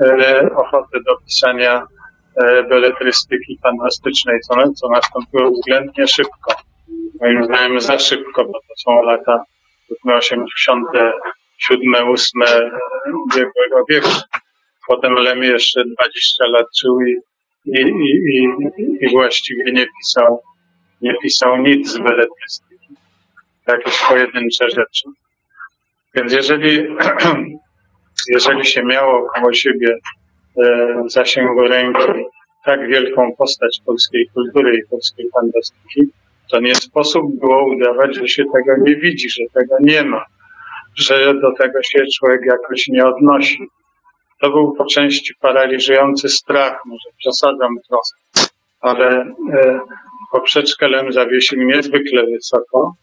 e, 0.00 0.48
ochotę 0.56 0.98
do 1.06 1.16
pisania 1.26 1.86
e, 2.36 2.62
beletrystyki 2.62 3.58
fantastycznej, 3.62 4.40
co, 4.40 4.54
co 4.72 4.88
nastąpiło 4.88 5.50
względnie 5.50 6.06
szybko. 6.06 6.54
Moim 7.20 7.44
zdaniem 7.44 7.80
za 7.80 7.98
szybko, 7.98 8.44
bo 8.44 8.52
to 8.52 8.74
są 8.76 9.02
lata 9.02 9.44
powiedzmy 9.88 10.14
87, 10.16 12.08
8 12.08 12.42
ubiegłego 13.24 13.84
wieku. 13.90 14.08
Potem 14.88 15.14
Lem 15.14 15.42
jeszcze 15.42 15.84
20 15.84 16.46
lat 16.46 16.66
żył 16.82 17.00
i, 17.00 17.16
i, 17.64 17.80
i, 17.80 18.48
i, 19.00 19.10
właściwie 19.10 19.72
nie 19.72 19.86
pisał, 19.98 20.42
nie 21.02 21.14
pisał 21.22 21.56
nic 21.56 21.90
z 21.90 21.98
beletrystyki. 21.98 22.94
Jakieś 23.68 24.02
pojedyncze 24.08 24.70
rzeczy. 24.70 25.08
Więc 26.14 26.32
jeżeli, 26.32 26.96
jeżeli 28.34 28.64
się 28.66 28.82
miało 28.84 29.28
koło 29.34 29.52
siebie 29.52 29.98
e, 30.64 31.02
zasięgu 31.06 31.60
ręki 31.60 32.24
tak 32.64 32.88
wielką 32.88 33.32
postać 33.38 33.80
polskiej 33.86 34.28
kultury 34.34 34.76
i 34.76 34.88
polskiej 34.90 35.26
fantastyki, 35.40 36.00
to 36.50 36.60
nie 36.60 36.74
sposób 36.74 37.38
było 37.40 37.74
udawać, 37.74 38.16
że 38.16 38.28
się 38.28 38.44
tego 38.44 38.76
nie 38.82 38.96
widzi, 38.96 39.30
że 39.30 39.42
tego 39.54 39.76
nie 39.80 40.04
ma, 40.04 40.24
że 40.94 41.34
do 41.34 41.52
tego 41.58 41.82
się 41.82 42.04
człowiek 42.18 42.40
jakoś 42.46 42.88
nie 42.88 43.06
odnosi. 43.06 43.58
To 44.40 44.50
był 44.50 44.72
po 44.72 44.84
części 44.84 45.34
paraliżujący 45.40 46.28
strach, 46.28 46.82
może 46.86 47.08
przesadzam 47.18 47.76
trochę, 47.88 48.48
ale 48.80 49.08
e, 49.52 49.80
poprzeczkę 50.32 50.88
Lem 50.88 51.12
zawiesił 51.12 51.62
niezwykle 51.62 52.26
wysoko 52.26 52.94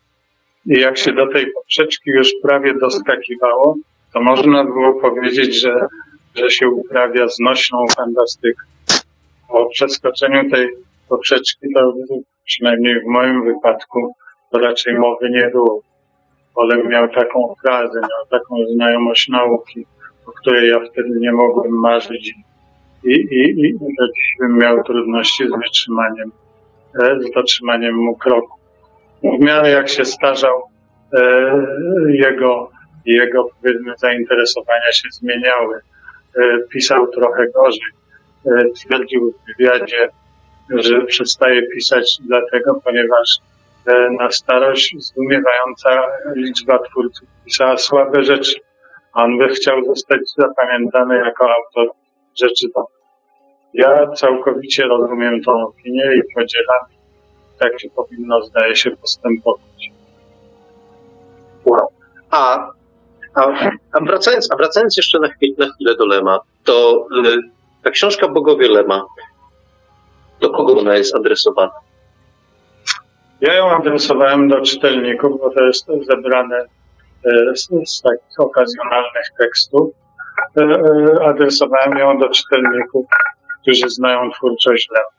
i 0.65 0.79
jak 0.79 0.97
się 0.97 1.13
do 1.13 1.27
tej 1.27 1.51
poprzeczki 1.51 2.09
już 2.09 2.29
prawie 2.43 2.73
doskakiwało, 2.73 3.75
to 4.13 4.21
można 4.21 4.63
było 4.63 5.01
powiedzieć, 5.01 5.61
że, 5.61 5.87
że 6.35 6.51
się 6.51 6.69
uprawia 6.69 7.27
znośną 7.27 7.85
fantastykę. 7.97 8.63
O 9.49 9.65
przeskoczeniu 9.65 10.49
tej 10.49 10.69
poprzeczki 11.09 11.67
to 11.75 11.93
przynajmniej 12.45 13.01
w 13.01 13.05
moim 13.05 13.45
wypadku 13.45 14.15
to 14.51 14.59
raczej 14.59 14.93
mowy 14.99 15.29
nie 15.29 15.49
było. 15.51 15.81
Olem 16.55 16.87
miał 16.87 17.09
taką 17.09 17.55
frazę, 17.61 17.99
miał 18.01 18.39
taką 18.39 18.55
znajomość 18.75 19.27
nauki, 19.27 19.85
o 20.25 20.31
której 20.31 20.69
ja 20.69 20.79
wtedy 20.91 21.09
nie 21.19 21.31
mogłem 21.31 21.71
marzyć 21.71 22.33
i, 23.03 23.11
i, 23.11 23.67
i 23.67 23.75
bym 24.39 24.57
miał 24.57 24.83
trudności 24.83 25.47
z 25.47 25.63
wytrzymaniem, 25.63 26.31
e, 27.01 27.19
z 27.19 27.31
dotrzymaniem 27.31 27.95
mu 27.95 28.15
kroku. 28.15 28.59
W 29.23 29.39
miarę 29.39 29.69
jak 29.69 29.89
się 29.89 30.05
starzał, 30.05 30.63
e, 31.13 31.21
jego, 32.07 32.69
jego 33.05 33.49
powiedzmy, 33.61 33.93
zainteresowania 33.97 34.91
się 34.91 35.09
zmieniały. 35.11 35.79
E, 36.37 36.59
pisał 36.69 37.07
trochę 37.07 37.47
gorzej. 37.47 37.95
Twierdził 38.75 39.31
w 39.31 39.57
wywiadzie, 39.57 40.09
że 40.69 41.01
przestaje 41.01 41.67
pisać 41.67 42.17
dlatego, 42.21 42.81
ponieważ 42.83 43.37
na 44.19 44.31
starość 44.31 44.95
zdumiewająca 44.99 46.03
liczba 46.35 46.79
twórców 46.79 47.27
pisała 47.45 47.77
słabe 47.77 48.23
rzeczy. 48.23 48.64
On 49.15 49.37
by 49.37 49.47
chciał 49.47 49.85
zostać 49.85 50.19
zapamiętany 50.37 51.17
jako 51.17 51.49
autor 51.49 51.95
rzeczy 52.35 52.67
dobrych. 52.75 52.95
Ja 53.73 54.07
całkowicie 54.11 54.83
rozumiem 54.83 55.43
tą 55.43 55.63
opinię 55.63 56.03
i 56.15 56.33
podzielam. 56.35 56.85
Tak 57.59 57.79
się 57.81 57.89
powinno, 57.89 58.41
zdaje 58.41 58.75
się, 58.75 58.91
postępować. 58.91 59.91
Wow. 61.65 61.87
A, 62.31 62.71
a, 63.35 63.41
a, 63.91 63.99
wracając, 64.01 64.51
a 64.51 64.55
wracając 64.55 64.97
jeszcze 64.97 65.19
na 65.19 65.27
chwilę, 65.27 65.55
na 65.57 65.73
chwilę 65.73 65.95
do 65.95 66.05
Lema, 66.05 66.39
to 66.63 67.07
y, 67.25 67.37
ta 67.83 67.91
książka 67.91 68.27
Bogowie 68.27 68.69
Lema, 68.69 69.05
do 70.39 70.49
kogo 70.49 70.79
ona 70.79 70.95
jest 70.95 71.15
adresowana? 71.15 71.79
Ja 73.41 73.53
ją 73.53 73.69
adresowałem 73.69 74.47
do 74.47 74.61
czytelników, 74.61 75.39
bo 75.41 75.49
to 75.49 75.63
jest 75.63 75.87
zebrane 76.01 76.65
z, 77.53 77.67
z 77.85 78.01
takich 78.01 78.39
okazjonalnych 78.39 79.25
tekstów. 79.39 79.93
E, 80.57 80.61
e, 80.61 81.25
Adresowałem 81.25 81.97
ją 81.97 82.19
do 82.19 82.29
czytelników, 82.29 83.05
którzy 83.61 83.89
znają 83.89 84.31
twórczość 84.31 84.89
Lema. 84.89 85.15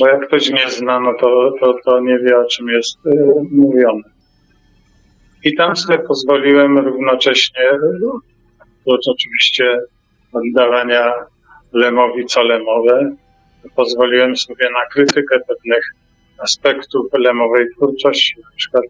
Bo 0.00 0.08
jak 0.08 0.26
ktoś 0.26 0.50
nie 0.50 0.70
zna, 0.70 1.00
no 1.00 1.14
to, 1.14 1.52
to, 1.60 1.74
to 1.84 2.00
nie 2.00 2.18
wie, 2.18 2.38
o 2.38 2.44
czym 2.44 2.68
jest 2.68 2.98
e, 3.06 3.10
mówione. 3.52 4.02
I 5.44 5.54
tam 5.54 5.76
sobie 5.76 5.98
pozwoliłem 5.98 6.78
równocześnie, 6.78 7.70
oprócz 8.80 9.08
oczywiście 9.08 9.80
oddawania 10.32 11.12
Lemowi 11.72 12.26
co 12.26 12.42
Lemowe, 12.42 13.16
pozwoliłem 13.76 14.36
sobie 14.36 14.70
na 14.70 14.86
krytykę 14.86 15.38
pewnych 15.48 15.84
aspektów 16.38 17.06
lemowej 17.12 17.66
twórczości. 17.76 18.34
Na 18.40 18.50
przykład 18.56 18.84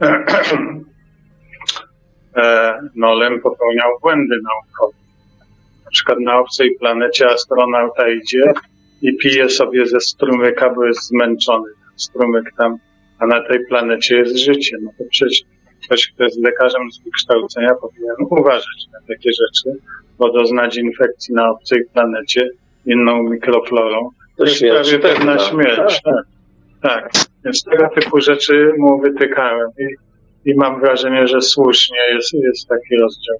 e, 2.36 2.74
no, 2.94 3.14
Lem 3.14 3.40
popełniał 3.40 3.90
błędy 4.02 4.36
naukowe. 4.42 4.98
Na 5.84 5.90
przykład 5.90 6.18
na 6.20 6.38
obcej 6.38 6.76
planecie 6.80 7.30
astronauta 7.30 8.08
idzie 8.08 8.52
i 9.02 9.16
pije 9.16 9.48
sobie 9.48 9.86
ze 9.86 10.00
strumyka, 10.00 10.70
bo 10.70 10.84
jest 10.84 11.08
zmęczony. 11.08 11.70
Strumyk 11.96 12.52
tam, 12.58 12.76
a 13.18 13.26
na 13.26 13.48
tej 13.48 13.66
planecie 13.66 14.16
jest 14.16 14.36
życie. 14.36 14.76
No 14.82 14.90
to 14.98 15.04
przecież 15.10 15.42
ktoś, 15.84 16.12
kto 16.14 16.24
jest 16.24 16.38
lekarzem 16.42 16.92
z 16.92 17.04
wykształcenia 17.04 17.74
powinien 17.80 18.16
uważać 18.40 18.86
na 18.92 18.98
takie 19.00 19.30
rzeczy, 19.30 19.80
bo 20.18 20.32
doznać 20.32 20.76
infekcji 20.76 21.34
na 21.34 21.50
obcej 21.50 21.84
planecie 21.92 22.48
inną 22.86 23.22
mikroflorą 23.22 24.10
to 24.36 24.44
jest 24.44 24.60
prawie 24.60 24.98
pewna. 24.98 25.38
śmierć. 25.38 26.00
Tak. 26.82 27.12
tak. 27.12 27.12
Więc 27.44 27.64
tego 27.64 27.88
typu 27.94 28.20
rzeczy 28.20 28.72
mu 28.78 29.00
wytykałem 29.00 29.68
i, 29.78 29.84
i 30.46 30.54
mam 30.56 30.80
wrażenie, 30.80 31.26
że 31.26 31.40
słusznie 31.40 31.98
jest, 32.14 32.32
jest 32.32 32.68
taki 32.68 32.96
rozdział. 32.96 33.36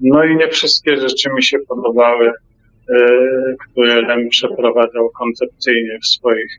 No 0.00 0.24
i 0.24 0.36
nie 0.36 0.48
wszystkie 0.48 0.96
rzeczy 0.96 1.30
mi 1.36 1.42
się 1.42 1.58
podobały, 1.68 2.28
e, 2.28 2.34
które 3.58 4.02
Lem 4.02 4.28
przeprowadzał 4.28 5.10
koncepcyjnie 5.10 5.98
w 6.02 6.06
swoich, 6.06 6.52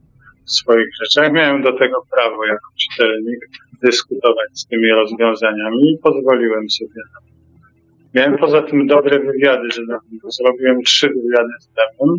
w 0.47 0.51
swoich 0.51 0.87
rzeczach. 1.01 1.33
Miałem 1.33 1.61
do 1.61 1.77
tego 1.77 2.03
prawo 2.11 2.45
jako 2.45 2.67
czytelnik 2.79 3.39
dyskutować 3.83 4.49
z 4.53 4.67
tymi 4.67 4.89
rozwiązaniami 4.89 5.91
i 5.91 5.97
pozwoliłem 6.03 6.69
sobie 6.69 6.89
na. 7.13 7.29
Miałem 8.13 8.37
poza 8.37 8.61
tym 8.61 8.87
dobre 8.87 9.19
wywiady, 9.19 9.67
tak 9.69 10.01
powiem. 10.01 10.31
zrobiłem 10.31 10.81
trzy 10.83 11.07
wywiady 11.07 11.53
z 11.59 11.69
Lemem, 11.77 12.15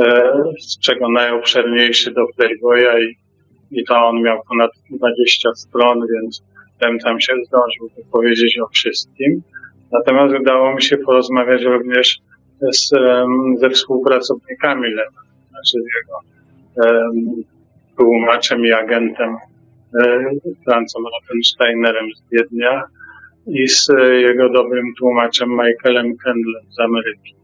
e, 0.00 0.32
z 0.60 0.78
czego 0.78 1.08
najobszerniejszy 1.10 2.10
do 2.10 2.26
Playboya 2.36 3.02
i, 3.02 3.25
i 3.70 3.84
to 3.84 4.06
on 4.06 4.22
miał 4.22 4.42
ponad 4.48 4.70
20 4.90 5.54
stron, 5.54 6.00
więc 6.14 6.42
Lem 6.80 6.98
tam 6.98 7.20
się 7.20 7.32
zdążył 7.46 7.88
wypowiedzieć 7.96 8.58
o 8.58 8.68
wszystkim. 8.68 9.42
Natomiast 9.92 10.34
udało 10.40 10.74
mi 10.74 10.82
się 10.82 10.98
porozmawiać 10.98 11.62
również 11.62 12.18
z, 12.72 12.90
ze 13.60 13.70
współpracownikami 13.70 14.88
Lema, 14.88 15.20
znaczy 15.50 15.78
z 15.82 15.88
jego 15.96 16.20
em, 16.88 17.44
tłumaczem 17.96 18.66
i 18.66 18.72
agentem 18.72 19.36
e, 20.00 20.30
Francem 20.64 21.02
Rottensteinerem 21.14 22.06
z 22.16 22.22
Wiednia 22.32 22.82
i 23.46 23.68
z 23.68 23.88
jego 24.12 24.48
dobrym 24.48 24.94
tłumaczem 24.98 25.48
Michaelem 25.50 26.16
Kendlem 26.24 26.64
z 26.70 26.80
Ameryki. 26.80 27.34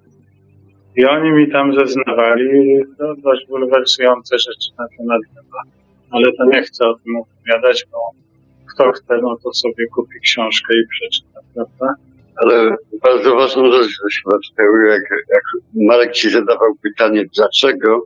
I 0.96 1.04
oni 1.04 1.32
mi 1.32 1.52
tam 1.52 1.74
zeznawali 1.74 2.80
no, 2.98 3.14
dość 3.14 3.46
bulwersujące 3.48 4.38
rzeczy 4.38 4.70
na 4.78 4.86
temat 4.98 5.20
Lema, 5.36 5.81
ale 6.12 6.32
to 6.32 6.44
nie 6.44 6.62
chcę 6.62 6.88
o 6.88 6.94
tym 6.94 7.16
opowiadać, 7.16 7.86
bo 7.92 7.98
kto 8.74 8.92
chce, 8.92 9.18
no 9.22 9.36
to 9.42 9.52
sobie 9.54 9.86
kupi 9.94 10.20
książkę 10.20 10.74
i 10.74 10.86
przeczyta, 10.88 11.40
prawda? 11.54 11.94
Ale 12.36 12.76
bardzo 13.02 13.36
ważną 13.36 13.72
rzecz, 13.72 13.90
żeś 14.04 14.22
Mateusz, 14.26 14.88
jak, 14.88 15.02
jak 15.34 15.42
Marek 15.74 16.12
ci 16.12 16.30
zadawał 16.30 16.74
pytanie, 16.82 17.24
dlaczego 17.36 18.04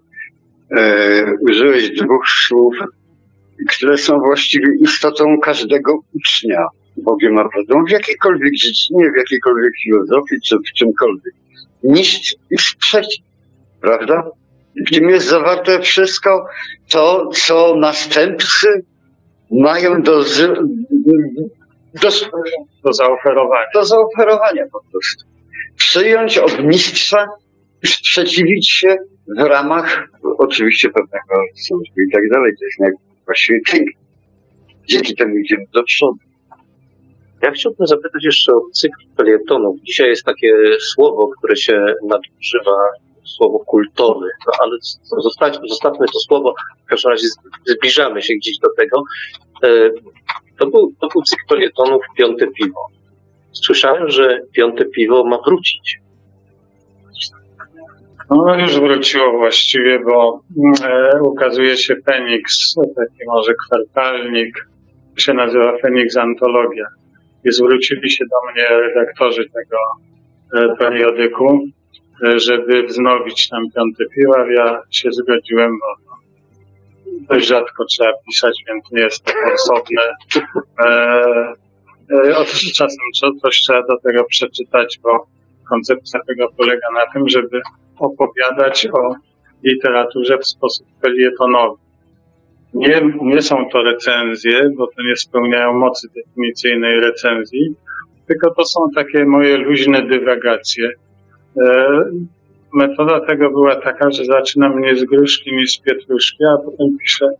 e, 0.76 1.34
użyłeś 1.40 1.90
dwóch 1.90 2.28
słów, 2.28 2.76
które 3.68 3.98
są 3.98 4.18
właściwie 4.18 4.74
istotą 4.80 5.40
każdego 5.40 6.00
ucznia 6.14 6.66
Bogiem 6.96 7.38
a 7.38 7.48
prawdą, 7.48 7.84
w 7.84 7.90
jakiejkolwiek 7.90 8.52
dziedzinie, 8.54 9.10
w 9.10 9.16
jakiejkolwiek 9.16 9.72
filozofii, 9.84 10.40
czy 10.44 10.56
w 10.58 10.72
czymkolwiek. 10.78 11.34
Niż 11.82 12.36
i 12.50 12.58
sprzeciw, 12.58 13.24
prawda? 13.80 14.30
W 14.86 14.94
tym 14.94 15.08
jest 15.08 15.26
zawarte 15.26 15.80
wszystko 15.80 16.46
to, 16.90 17.28
co 17.32 17.76
następcy 17.76 18.84
mają 19.50 20.02
do, 20.02 20.22
do, 21.94 22.10
Do 22.84 22.92
zaoferowania. 22.92 23.66
do 23.74 23.84
zaoferowania 23.84 24.64
po 24.72 24.80
prostu. 24.92 25.24
Przyjąć 25.76 26.38
od 26.38 26.64
mistrza 26.64 27.26
i 27.82 27.86
sprzeciwić 27.86 28.70
się 28.70 28.96
w 29.38 29.40
ramach 29.40 30.08
oczywiście 30.38 30.88
pewnego 30.88 31.42
służby 31.54 32.02
i 32.08 32.12
tak 32.12 32.28
dalej. 32.30 32.52
To 32.58 32.64
jest 32.64 32.98
właściwie 33.24 33.60
piękne. 33.60 34.00
Dzięki 34.88 35.14
temu 35.16 35.36
idziemy 35.36 35.64
do 35.74 35.82
przodu. 35.84 36.18
Ja 37.42 37.50
chciałbym 37.50 37.86
zapytać 37.86 38.24
jeszcze 38.24 38.52
o 38.52 38.60
cykl 38.74 38.96
felietonów. 39.16 39.80
Dzisiaj 39.82 40.08
jest 40.08 40.24
takie 40.24 40.52
słowo, 40.94 41.30
które 41.38 41.56
się 41.56 41.72
nadużywa, 42.08 42.76
słowo 43.26 43.58
kultowy, 43.58 44.26
no 44.46 44.52
ale 44.62 44.76
zostać, 45.22 45.58
zostawmy 45.68 46.06
to 46.06 46.18
słowo, 46.18 46.54
w 46.86 46.88
każdym 46.88 47.10
razie 47.10 47.26
zbliżamy 47.66 48.22
się 48.22 48.34
gdzieś 48.34 48.58
do 48.58 48.68
tego. 48.78 49.02
E, 49.62 49.90
To 50.58 50.66
był, 50.66 50.92
to 51.00 51.08
był 51.08 51.22
cykl 51.22 51.70
Piąte 52.16 52.46
Piwo. 52.46 52.80
Słyszałem, 53.52 54.10
że 54.10 54.40
Piąte 54.52 54.84
Piwo 54.84 55.24
ma 55.24 55.38
wrócić. 55.46 55.98
No 58.30 58.58
już 58.58 58.80
wróciło 58.80 59.32
właściwie, 59.38 59.98
bo 59.98 60.40
e, 60.84 61.20
ukazuje 61.22 61.76
się 61.76 61.96
Feniks, 62.06 62.74
taki 62.74 63.24
może 63.26 63.52
kwartalnik, 63.66 64.68
się 65.18 65.34
nazywa 65.34 65.78
Feniks 65.78 66.16
Antologia. 66.16 66.86
I 67.44 67.52
zwrócili 67.52 68.10
się 68.10 68.24
do 68.24 68.52
mnie 68.52 68.68
redaktorzy 68.68 69.44
tego 69.44 69.78
e, 70.54 70.76
periodyku, 70.76 71.60
żeby 72.22 72.82
wznowić 72.82 73.48
tam 73.48 73.70
piąty 73.76 74.04
piłar. 74.14 74.50
Ja 74.50 74.82
się 74.90 75.12
zgodziłem, 75.12 75.78
bo 75.78 76.16
dość 77.34 77.46
rzadko 77.46 77.84
trzeba 77.84 78.10
pisać, 78.26 78.64
więc 78.68 78.92
nie 78.92 79.02
jest 79.02 79.24
to 79.24 79.32
osobne. 79.54 80.02
E, 80.80 80.86
e, 82.10 82.44
czasem 82.74 82.98
co- 83.20 83.32
coś 83.42 83.56
trzeba 83.60 83.82
do 83.82 83.98
tego 83.98 84.24
przeczytać, 84.24 84.98
bo 85.02 85.26
koncepcja 85.68 86.20
tego 86.26 86.48
polega 86.56 86.86
na 86.94 87.12
tym, 87.12 87.28
żeby 87.28 87.60
opowiadać 87.98 88.86
o 88.92 89.14
literaturze 89.64 90.38
w 90.38 90.46
sposób 90.46 90.86
felietonowy. 91.02 91.76
Nie, 92.74 93.02
nie 93.22 93.42
są 93.42 93.68
to 93.72 93.82
recenzje, 93.82 94.70
bo 94.76 94.86
to 94.86 95.02
nie 95.02 95.16
spełniają 95.16 95.72
mocy 95.72 96.08
definicyjnej 96.14 97.00
recenzji, 97.00 97.74
tylko 98.26 98.54
to 98.54 98.64
są 98.64 98.80
takie 98.94 99.24
moje 99.24 99.56
luźne 99.56 100.02
dywagacje. 100.02 100.90
E, 101.64 102.02
metoda 102.72 103.20
tego 103.20 103.50
była 103.50 103.76
taka, 103.76 104.10
że 104.10 104.24
zaczynam 104.24 104.80
nie 104.80 104.96
z 104.96 105.04
gruszki, 105.04 105.56
nie 105.56 105.66
z 105.66 105.78
pietruszki, 105.78 106.44
a 106.44 106.56
potem 106.64 106.98
piszę 106.98 107.30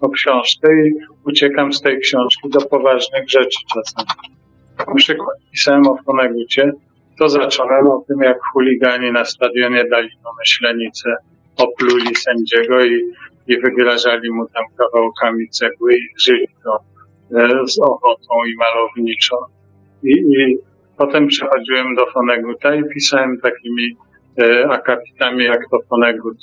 o 0.00 0.08
książkę 0.08 0.68
i 0.86 0.92
uciekam 1.24 1.72
z 1.72 1.80
tej 1.80 2.00
książki 2.00 2.48
do 2.50 2.60
poważnych 2.60 3.30
rzeczy 3.30 3.58
czasem. 3.74 4.06
Na 4.78 4.94
przykład 4.94 5.36
pisałem 5.52 5.86
o 5.86 5.96
Fonegucie, 6.04 6.72
to 7.18 7.28
zacząłem 7.28 7.86
o 7.86 8.04
tym, 8.08 8.20
jak 8.20 8.38
chuligani 8.52 9.12
na 9.12 9.24
stadionie 9.24 9.84
dali 9.84 10.08
mu 10.08 10.30
myślenicę, 10.38 11.16
opluli 11.56 12.14
sędziego 12.14 12.84
i, 12.84 13.02
i 13.46 13.60
wygrażali 13.60 14.32
mu 14.32 14.46
tam 14.48 14.64
kawałkami 14.76 15.48
cegły 15.48 15.94
i 15.94 16.08
żyli 16.20 16.48
go 16.64 16.78
e, 17.40 17.66
z 17.66 17.78
ochotą 17.80 18.34
i 18.48 18.56
malowniczo. 18.56 19.46
I, 20.02 20.12
i 20.12 20.58
potem 20.98 21.26
przechodziłem 21.26 21.94
do 21.94 22.06
Foneguta 22.06 22.74
i 22.74 22.84
pisałem 22.94 23.40
takimi 23.40 23.96
e, 24.42 24.68
akapitami, 24.68 25.44
jak 25.44 25.60
to 25.70 25.78
Fonegut 25.88 26.36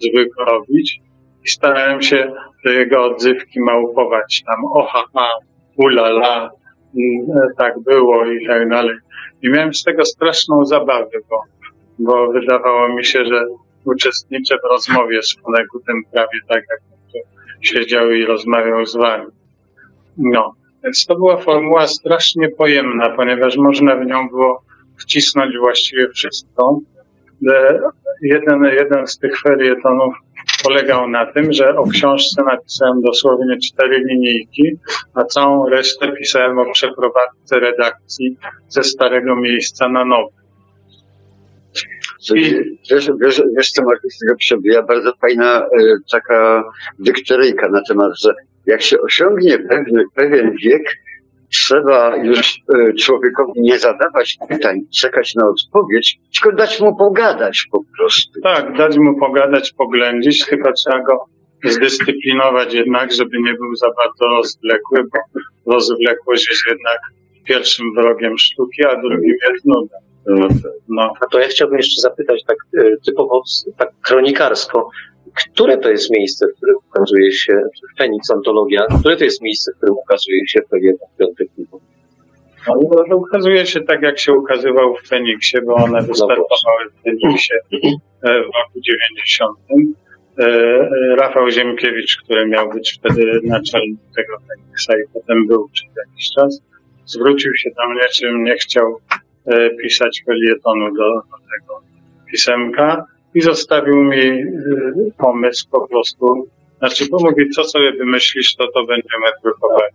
zwykł 0.00 0.44
robić. 0.44 1.00
I 1.44 1.48
starałem 1.48 2.02
się 2.02 2.32
te 2.64 2.72
jego 2.72 3.04
odzywki 3.04 3.60
małpować 3.60 4.42
tam 4.46 4.64
oha, 4.72 5.04
ha, 5.14 5.28
ulala, 5.76 6.50
e, 6.96 7.00
tak 7.58 7.74
było 7.78 8.26
i 8.26 8.46
tak 8.46 8.68
dalej. 8.68 8.96
I 9.42 9.50
miałem 9.50 9.74
z 9.74 9.82
tego 9.82 10.04
straszną 10.04 10.64
zabawę, 10.64 11.10
bo, 11.30 11.42
bo 11.98 12.32
wydawało 12.32 12.88
mi 12.88 13.04
się, 13.04 13.24
że 13.24 13.44
uczestniczę 13.84 14.56
w 14.64 14.70
rozmowie 14.70 15.22
z 15.22 15.36
Fonegutem 15.42 16.02
prawie 16.12 16.38
tak, 16.48 16.62
jak 16.70 16.80
siedział 17.60 18.10
i 18.10 18.24
rozmawiał 18.24 18.86
z 18.86 18.96
wami. 18.96 19.26
No, 20.18 20.54
więc 20.84 21.06
to 21.06 21.14
była 21.14 21.36
formuła 21.36 21.86
strasznie 21.86 22.48
pojemna, 22.48 23.10
ponieważ 23.10 23.56
można 23.56 23.96
w 23.96 24.06
nią 24.06 24.28
było 24.28 24.62
wcisnąć 25.00 25.58
właściwie 25.58 26.08
wszystko. 26.08 26.80
E, 27.50 27.80
Jeden, 28.22 28.64
jeden 28.64 29.06
z 29.06 29.18
tych 29.18 29.40
felietonów 29.40 30.14
polegał 30.64 31.08
na 31.08 31.26
tym, 31.26 31.52
że 31.52 31.76
o 31.76 31.86
książce 31.86 32.42
napisałem 32.42 33.00
dosłownie 33.00 33.58
cztery 33.58 34.04
linijki, 34.08 34.62
a 35.14 35.24
całą 35.24 35.68
resztę 35.68 36.12
pisałem 36.12 36.58
o 36.58 36.72
przeprowadzce 36.72 37.60
redakcji 37.60 38.36
ze 38.68 38.82
starego 38.82 39.36
miejsca 39.36 39.88
na 39.88 40.04
nowe. 40.04 40.36
I... 42.34 42.54
Wiesz, 42.90 43.10
wiesz, 43.20 43.42
wiesz 43.56 43.70
co 43.70 43.82
Markus 43.82 44.18
przebija? 44.38 44.82
Bardzo 44.82 45.12
fajna 45.20 45.58
e, 45.60 45.66
taka 46.12 46.64
dykteryjka 46.98 47.68
na 47.68 47.82
temat, 47.88 48.12
że 48.20 48.34
jak 48.68 48.82
się 48.82 49.00
osiągnie 49.00 49.58
pewny, 49.58 50.04
pewien 50.14 50.56
wiek, 50.64 50.82
trzeba 51.52 52.16
już 52.16 52.62
e, 52.74 52.92
człowiekowi 52.92 53.60
nie 53.60 53.78
zadawać 53.78 54.36
pytań, 54.48 54.80
czekać 55.00 55.34
na 55.34 55.48
odpowiedź, 55.48 56.18
tylko 56.34 56.56
dać 56.56 56.80
mu 56.80 56.96
pogadać 56.96 57.66
po 57.72 57.80
prostu. 57.96 58.40
Tak, 58.40 58.76
dać 58.76 58.98
mu 58.98 59.18
pogadać, 59.18 59.72
poględzić, 59.72 60.46
tylko 60.46 60.72
trzeba 60.72 61.02
go 61.02 61.24
zdyscyplinować 61.64 62.74
jednak, 62.74 63.12
żeby 63.12 63.38
nie 63.40 63.54
był 63.54 63.76
za 63.76 63.86
bardzo 63.86 64.36
rozwlekły, 64.36 65.04
bo 65.12 65.40
rozwlekłość 65.72 66.50
jest 66.50 66.66
jednak 66.68 66.98
pierwszym 67.44 67.86
wrogiem 67.94 68.38
sztuki, 68.38 68.84
a 68.84 69.00
drugim 69.00 69.34
jest 69.50 69.64
nuda. 69.64 69.96
No. 70.88 71.12
A 71.20 71.26
to 71.26 71.40
ja 71.40 71.48
chciałbym 71.48 71.76
jeszcze 71.76 72.00
zapytać 72.00 72.44
tak 72.44 72.56
e, 72.78 72.96
typowo, 73.06 73.42
tak 73.76 73.90
kronikarsko, 74.00 74.90
które 75.34 75.78
to 75.78 75.90
jest 75.90 76.10
miejsce, 76.10 76.46
w 76.46 76.56
którym 76.56 76.76
ukazuje 76.88 77.32
się 77.32 77.62
Feniks 77.98 78.30
Antologia, 78.30 78.86
które 79.00 79.16
to 79.16 79.24
jest 79.24 79.42
miejsce, 79.42 79.72
w 79.72 79.76
którym 79.76 79.94
ukazuje 79.94 80.48
się 80.48 80.60
Felieton 80.70 81.08
Piątek? 81.18 81.48
No, 82.68 83.04
no, 83.08 83.16
ukazuje 83.16 83.66
się 83.66 83.80
tak, 83.80 84.02
jak 84.02 84.18
się 84.18 84.32
ukazywał 84.32 84.96
w 84.96 85.08
Feniksie, 85.08 85.58
bo 85.66 85.74
one 85.74 86.02
wystartowały 86.02 86.90
w 86.90 87.02
Feniksie 87.02 87.54
e, 87.54 87.92
w 88.22 88.44
roku 88.44 88.80
90. 88.84 89.58
E, 89.70 90.44
e, 90.44 91.16
Rafał 91.16 91.50
Ziemkiewicz, 91.50 92.16
który 92.24 92.46
miał 92.46 92.70
być 92.70 92.92
wtedy 92.92 93.40
naczelnym 93.44 93.98
tego 94.16 94.38
Feniksa 94.48 94.92
i 94.96 95.02
potem 95.14 95.46
był 95.46 95.68
przez 95.68 95.88
jakiś 95.96 96.30
czas, 96.30 96.62
zwrócił 97.06 97.54
się 97.54 97.70
do 97.76 97.88
mnie, 97.88 98.02
czym 98.12 98.44
nie 98.44 98.54
chciał 98.54 99.00
pisać 99.82 100.22
felietonu 100.26 100.94
do, 100.94 101.14
do 101.14 101.36
tego 101.38 101.80
pisemka 102.30 103.04
i 103.34 103.40
zostawił 103.40 103.96
mi 103.96 104.44
pomysł 105.18 105.68
po 105.70 105.88
prostu, 105.88 106.48
znaczy, 106.78 107.06
bo 107.10 107.18
mówi, 107.20 107.50
co 107.50 107.64
sobie 107.64 107.92
wymyślisz, 107.92 108.56
to 108.56 108.66
to 108.74 108.80
będziemy 108.80 109.26
drukowali. 109.44 109.92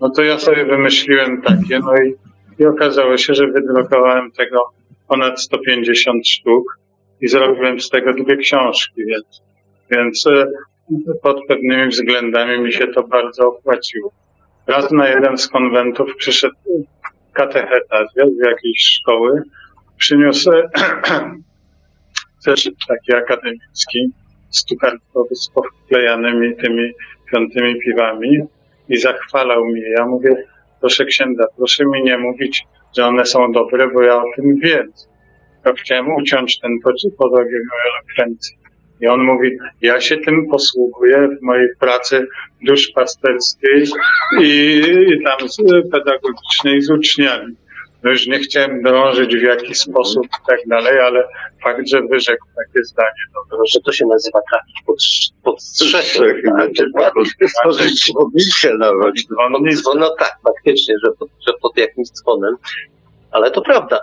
No 0.00 0.10
to 0.10 0.22
ja 0.22 0.38
sobie 0.38 0.64
wymyśliłem 0.64 1.42
takie, 1.42 1.78
no 1.78 1.92
i, 1.96 2.14
i 2.62 2.66
okazało 2.66 3.16
się, 3.16 3.34
że 3.34 3.46
wydrukowałem 3.46 4.32
tego 4.32 4.70
ponad 5.08 5.40
150 5.40 6.28
sztuk 6.28 6.78
i 7.20 7.28
zrobiłem 7.28 7.80
z 7.80 7.90
tego 7.90 8.12
dwie 8.12 8.36
książki, 8.36 9.04
więc, 9.06 9.42
więc 9.90 10.24
pod 11.22 11.46
pewnymi 11.48 11.88
względami 11.88 12.58
mi 12.58 12.72
się 12.72 12.86
to 12.86 13.02
bardzo 13.02 13.48
opłaciło. 13.48 14.12
Raz 14.66 14.90
na 14.90 15.08
jeden 15.08 15.38
z 15.38 15.48
konwentów 15.48 16.16
przyszedł 16.16 16.54
katecheta 17.32 18.06
z 18.06 18.46
jakiejś 18.46 18.78
szkoły, 18.78 19.42
przyniósł 19.98 20.50
też 22.44 22.70
taki 22.88 23.14
akademicki, 23.14 24.10
stukartowy 24.50 25.34
z 25.34 25.50
powklejanymi 25.54 26.56
tymi 26.56 26.92
piątymi 27.32 27.80
piwami 27.80 28.38
i 28.88 28.98
zachwalał 28.98 29.64
mnie. 29.64 29.88
Ja 29.98 30.06
mówię, 30.06 30.36
proszę 30.80 31.04
księdza, 31.04 31.44
proszę 31.56 31.84
mi 31.84 32.02
nie 32.02 32.18
mówić, 32.18 32.66
że 32.96 33.06
one 33.06 33.26
są 33.26 33.52
dobre, 33.52 33.88
bo 33.88 34.02
ja 34.02 34.16
o 34.16 34.24
tym 34.36 34.58
wiem. 34.62 34.92
Ja 35.64 35.72
chciałem 35.72 36.14
uciąć 36.14 36.60
ten 36.60 36.78
podrogi 37.18 37.54
elokwencji. 37.94 38.56
I 39.00 39.06
on 39.06 39.24
mówi, 39.24 39.50
ja 39.80 40.00
się 40.00 40.16
tym 40.16 40.48
posługuję 40.50 41.28
w 41.28 41.42
mojej 41.42 41.68
pracy 41.80 42.26
duszpasterskiej 42.62 43.84
i, 44.40 44.80
i 45.08 45.24
tam 45.24 45.38
pedagogicznej 45.92 46.82
z 46.82 46.90
uczniami. 46.90 47.54
No 48.04 48.10
już 48.10 48.26
nie 48.26 48.38
chciałem 48.38 48.82
drążyć 48.82 49.36
w 49.36 49.42
jaki 49.42 49.74
sposób 49.74 50.26
i 50.26 50.46
tak 50.46 50.58
dalej, 50.66 50.98
ale 50.98 51.28
fakt, 51.62 51.88
że 51.88 52.02
wyrzekł 52.02 52.46
takie 52.56 52.84
zdanie. 52.84 53.22
No, 53.34 53.58
że 53.72 53.80
to 53.80 53.92
się 53.92 54.06
nazywa 54.06 54.40
trafić 54.50 54.76
pod, 54.86 54.96
pod 55.44 55.62
strzechę. 55.62 56.34
Stworzyć 57.48 58.06
dzwonnicę 58.06 58.74
nawet. 58.78 59.14
No, 59.30 59.94
no 59.94 60.14
tak, 60.18 60.32
faktycznie, 60.44 60.94
że 61.04 61.12
pod, 61.18 61.28
że 61.46 61.52
pod 61.62 61.76
jakimś 61.76 62.08
dzwonem. 62.08 62.56
Ale 63.30 63.50
to 63.50 63.62
prawda. 63.62 64.00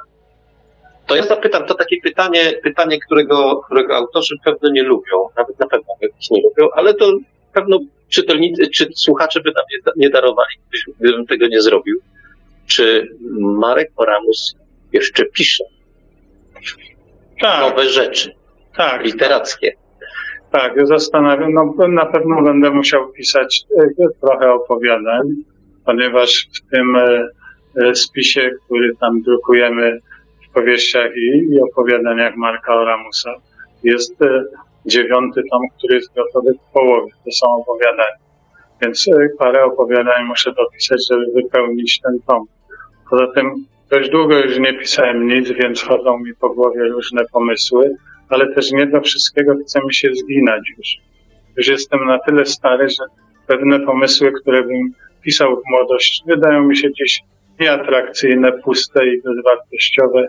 To 1.08 1.16
ja 1.16 1.24
zapytam, 1.24 1.66
to 1.66 1.74
takie 1.74 2.02
pytanie, 2.04 2.54
pytanie 2.64 3.00
którego, 3.00 3.62
którego 3.66 3.96
autorzy 3.96 4.36
pewno 4.46 4.70
nie 4.70 4.84
lubią, 4.84 5.28
nawet 5.38 5.60
na 5.60 5.68
pewno 5.68 5.94
jakieś 6.02 6.30
nie 6.30 6.44
lubią, 6.44 6.70
ale 6.74 6.94
to 6.94 7.12
pewno 7.54 7.80
czytelnicy, 8.10 8.68
czy 8.68 8.90
słuchacze 8.96 9.40
by 9.40 9.52
nam 9.56 9.64
nie, 9.72 10.06
nie 10.06 10.10
darowali, 10.10 10.56
gdybym 11.00 11.26
tego 11.26 11.48
nie 11.48 11.62
zrobił. 11.62 12.02
Czy 12.68 13.08
Marek 13.40 13.92
Oramus 13.96 14.56
jeszcze 14.94 15.26
pisze 15.26 15.64
tak, 17.42 17.70
nowe 17.70 17.90
rzeczy 17.90 18.32
tak, 18.78 19.04
literackie? 19.04 19.74
Tak, 20.52 20.76
ja 20.76 20.86
zastanawiam, 20.86 21.54
no 21.54 21.88
na 21.88 22.06
pewno 22.06 22.42
będę 22.42 22.72
musiał 22.72 23.12
pisać 23.12 23.64
trochę 24.22 24.52
opowiadań, 24.52 25.28
ponieważ 25.86 26.48
w 26.56 26.72
tym 26.72 26.98
spisie, 27.94 28.52
który 28.66 28.96
tam 28.96 29.22
drukujemy 29.22 30.00
w 30.50 30.54
powieściach 30.54 31.12
i, 31.16 31.54
i 31.54 31.62
opowiadaniach 31.62 32.36
Marka 32.36 32.76
Oramusa, 32.76 33.34
jest 33.84 34.16
dziewiąty 34.86 35.42
tom, 35.52 35.62
który 35.78 35.96
jest 35.96 36.16
gotowy 36.16 36.54
w 36.54 36.74
połowie. 36.74 37.12
To 37.26 37.32
są 37.32 37.48
opowiadania. 37.48 38.31
Więc 38.82 39.06
parę 39.40 39.64
opowiadań 39.66 40.26
muszę 40.26 40.54
dopisać, 40.54 41.00
żeby 41.12 41.26
wypełnić 41.36 42.00
ten 42.00 42.20
tom. 42.28 42.46
Poza 43.10 43.28
tym 43.28 43.66
dość 43.90 44.10
długo 44.10 44.40
już 44.40 44.60
nie 44.60 44.74
pisałem 44.74 45.28
nic, 45.28 45.52
więc 45.52 45.84
chodzą 45.84 46.20
mi 46.20 46.36
po 46.36 46.50
głowie 46.50 46.84
różne 46.84 47.26
pomysły, 47.34 47.96
ale 48.30 48.54
też 48.54 48.72
nie 48.72 48.88
do 48.88 49.02
wszystkiego 49.02 49.54
chce 49.64 49.80
mi 49.86 49.94
się 49.94 50.10
zginać 50.14 50.62
już. 50.78 50.88
Już 51.58 51.68
jestem 51.68 52.06
na 52.06 52.20
tyle 52.20 52.46
stary, 52.46 52.90
że 52.90 53.06
pewne 53.48 53.80
pomysły, 53.80 54.32
które 54.42 54.64
bym 54.64 54.94
pisał 55.24 55.56
w 55.56 55.72
młodości, 55.72 56.24
wydają 56.28 56.64
mi 56.64 56.78
się 56.78 56.90
gdzieś 56.90 57.20
nieatrakcyjne, 57.60 58.52
puste 58.52 59.08
i 59.08 59.22
bezwartościowe. 59.22 60.28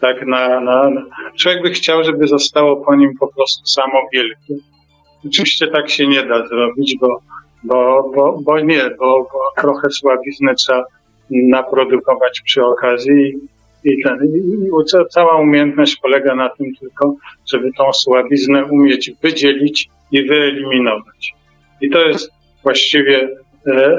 Tak 0.00 0.26
na, 0.26 0.60
na. 0.60 0.90
Człowiek 1.38 1.62
by 1.62 1.70
chciał, 1.70 2.04
żeby 2.04 2.28
zostało 2.28 2.84
po 2.84 2.94
nim 2.94 3.10
po 3.20 3.28
prostu 3.34 3.66
samo 3.66 4.00
wielkie. 4.12 4.54
Oczywiście 5.26 5.66
tak 5.66 5.90
się 5.90 6.06
nie 6.06 6.22
da 6.22 6.46
zrobić, 6.46 6.96
bo, 7.00 7.18
bo, 7.64 8.10
bo, 8.14 8.38
bo 8.42 8.60
nie, 8.60 8.90
bo, 8.98 9.28
bo 9.32 9.62
trochę 9.62 9.90
słabizny 9.90 10.54
trzeba 10.54 10.84
naprodukować 11.30 12.40
przy 12.40 12.64
okazji 12.64 13.34
i, 13.84 14.02
ten, 14.02 14.18
i 14.24 14.70
cała 15.10 15.36
umiejętność 15.40 15.96
polega 15.96 16.34
na 16.34 16.48
tym 16.48 16.74
tylko, 16.80 17.14
żeby 17.52 17.70
tą 17.72 17.92
słabiznę 17.92 18.64
umieć 18.64 19.12
wydzielić 19.22 19.88
i 20.12 20.22
wyeliminować. 20.22 21.34
I 21.80 21.90
to 21.90 21.98
jest 21.98 22.30
właściwie 22.62 23.28
e, 23.66 23.98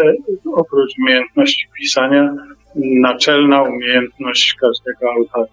oprócz 0.54 0.92
umiejętności 1.00 1.68
pisania 1.78 2.36
naczelna 2.76 3.64
umiejętność 3.64 4.56
każdego 4.62 5.12
autora. 5.12 5.46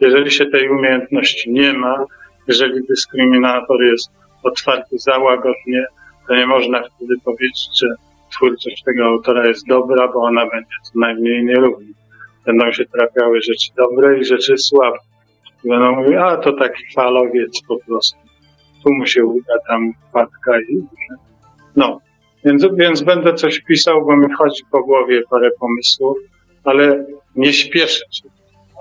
Jeżeli 0.00 0.30
się 0.30 0.46
tej 0.46 0.68
umiejętności 0.68 1.52
nie 1.52 1.72
ma, 1.72 2.04
jeżeli 2.48 2.86
dyskryminator 2.86 3.82
jest 3.82 4.10
otwarty 4.42 4.98
za 4.98 5.18
łagodnie, 5.18 5.86
to 6.28 6.36
nie 6.36 6.46
można 6.46 6.82
wtedy 6.96 7.14
powiedzieć, 7.24 7.68
że 7.80 7.88
twórczość 8.32 8.82
tego 8.82 9.04
autora 9.04 9.48
jest 9.48 9.66
dobra, 9.66 10.08
bo 10.12 10.20
ona 10.20 10.40
będzie 10.40 10.76
co 10.82 10.98
najmniej 10.98 11.44
nierówna. 11.44 11.88
Będą 12.46 12.72
się 12.72 12.84
trafiały 12.86 13.40
rzeczy 13.42 13.70
dobre 13.76 14.18
i 14.18 14.24
rzeczy 14.24 14.58
słabe. 14.58 14.98
Będą 15.64 15.96
mówić, 15.96 16.14
a 16.14 16.36
to 16.36 16.52
taki 16.52 16.82
falowiec 16.94 17.62
po 17.68 17.76
prostu. 17.86 18.18
Tu 18.84 18.92
mu 18.92 19.06
się 19.06 19.24
uda, 19.24 19.54
tam 19.68 19.92
wpadka 20.08 20.60
i... 20.60 20.82
No, 21.76 22.00
Więc, 22.44 22.66
więc 22.76 23.02
będę 23.02 23.34
coś 23.34 23.60
pisał, 23.60 24.06
bo 24.06 24.16
mi 24.16 24.34
chodzi 24.34 24.62
po 24.70 24.82
głowie 24.82 25.22
parę 25.30 25.50
pomysłów, 25.60 26.18
ale 26.64 27.06
nie 27.36 27.52
śpieszę 27.52 28.04
się. 28.10 28.28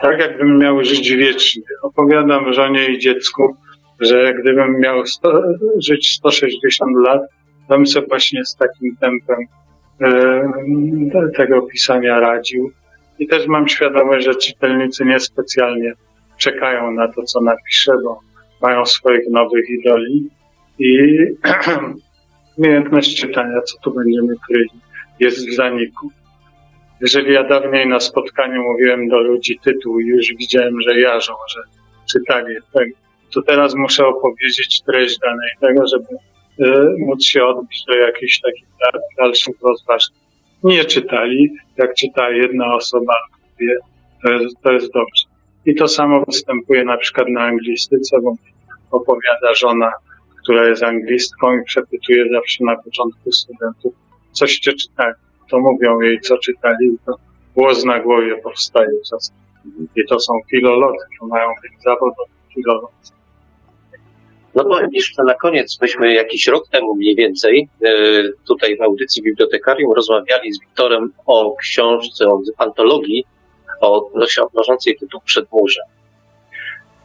Tak 0.01 0.19
jakbym 0.19 0.57
miał 0.57 0.83
żyć 0.83 1.11
wiecznie. 1.11 1.63
Opowiadam 1.81 2.53
żonie 2.53 2.87
i 2.87 2.99
dziecku, 2.99 3.55
że 3.99 4.33
gdybym 4.33 4.79
miał 4.79 5.05
sto, 5.05 5.41
żyć 5.79 6.13
160 6.13 6.91
lat, 7.05 7.21
bym 7.69 7.87
sobie 7.87 8.07
właśnie 8.07 8.45
z 8.45 8.55
takim 8.55 8.95
tempem 8.95 9.37
e, 10.01 11.31
tego 11.35 11.61
pisania 11.61 12.19
radził. 12.19 12.71
I 13.19 13.27
też 13.27 13.47
mam 13.47 13.67
świadomość, 13.67 14.25
że 14.25 14.35
czytelnicy 14.35 15.05
niespecjalnie 15.05 15.93
czekają 16.37 16.91
na 16.91 17.07
to, 17.07 17.23
co 17.23 17.41
napiszę, 17.41 17.93
bo 18.03 18.19
mają 18.61 18.85
swoich 18.85 19.29
nowych 19.29 19.69
idoli 19.69 20.29
i 20.79 21.17
umiejętność 22.57 23.21
czytania, 23.21 23.61
co 23.61 23.77
tu 23.83 23.93
będziemy 23.93 24.33
kryli, 24.47 24.69
jest 25.19 25.49
w 25.49 25.55
zaniku. 25.55 26.11
Jeżeli 27.01 27.33
ja 27.33 27.43
dawniej 27.43 27.87
na 27.87 27.99
spotkaniu 27.99 28.63
mówiłem 28.63 29.07
do 29.07 29.19
ludzi 29.19 29.59
tytuł 29.63 29.99
i 29.99 30.05
już 30.05 30.27
widziałem, 30.39 30.81
że 30.81 30.99
jarzą, 30.99 31.33
że 31.49 31.61
czytali 32.13 32.55
to 33.33 33.41
teraz 33.41 33.75
muszę 33.75 34.07
opowiedzieć 34.07 34.81
treść 34.81 35.19
danej 35.19 35.49
tego, 35.59 35.87
żeby 35.87 36.05
móc 36.99 37.25
się 37.25 37.45
odbić 37.45 37.83
do 37.87 37.95
jakichś 37.95 38.39
takich 38.39 38.67
dalszych 39.17 39.55
rozważań. 39.61 40.15
Nie 40.63 40.85
czytali, 40.85 41.49
jak 41.77 41.93
czyta 41.93 42.29
jedna 42.29 42.75
osoba, 42.75 43.13
to 44.23 44.31
jest, 44.31 44.55
to 44.63 44.71
jest 44.71 44.93
dobrze. 44.93 45.23
I 45.65 45.75
to 45.75 45.87
samo 45.87 46.23
występuje 46.25 46.83
na 46.83 46.97
przykład 46.97 47.27
na 47.29 47.41
anglistyce, 47.41 48.17
bo 48.21 48.33
opowiada 48.91 49.53
żona, 49.55 49.91
która 50.43 50.67
jest 50.67 50.83
anglistką 50.83 51.57
i 51.57 51.63
przepytuje 51.63 52.25
zawsze 52.31 52.63
na 52.63 52.75
początku 52.75 53.31
studentów, 53.31 53.93
coście 54.31 54.73
czytali. 54.73 55.13
To 55.49 55.59
mówią 55.59 56.01
jej, 56.01 56.21
co 56.21 56.37
czytali, 56.37 56.87
i 56.87 56.97
to 57.05 57.15
głos 57.55 57.85
na 57.85 57.99
głowie 57.99 58.35
powstaje 58.43 58.89
czasem. 59.09 59.35
I 59.95 60.05
to 60.05 60.19
są 60.19 60.33
filolodzy, 60.51 61.05
to 61.19 61.27
mają 61.27 61.47
być 61.61 61.71
zawodowi 61.83 62.31
filolodzy. 62.53 63.16
No 64.57 64.65
powiem 64.65 64.89
jeszcze 64.91 65.23
na 65.23 65.33
koniec, 65.33 65.77
myśmy 65.81 66.13
jakiś 66.13 66.47
rok 66.47 66.69
temu 66.71 66.95
mniej 66.95 67.15
więcej 67.15 67.69
e, 67.83 67.91
tutaj 68.47 68.77
w 68.77 68.81
audycji 68.81 69.23
Bibliotekarium 69.23 69.93
rozmawiali 69.93 70.53
z 70.53 70.59
Wiktorem 70.59 71.13
o 71.25 71.55
książce, 71.55 72.27
o 72.27 72.41
antologii 72.57 73.25
o 73.81 74.09
odnoszącej 74.35 74.97
tytuł 74.97 75.21
Przedmurze. 75.25 75.81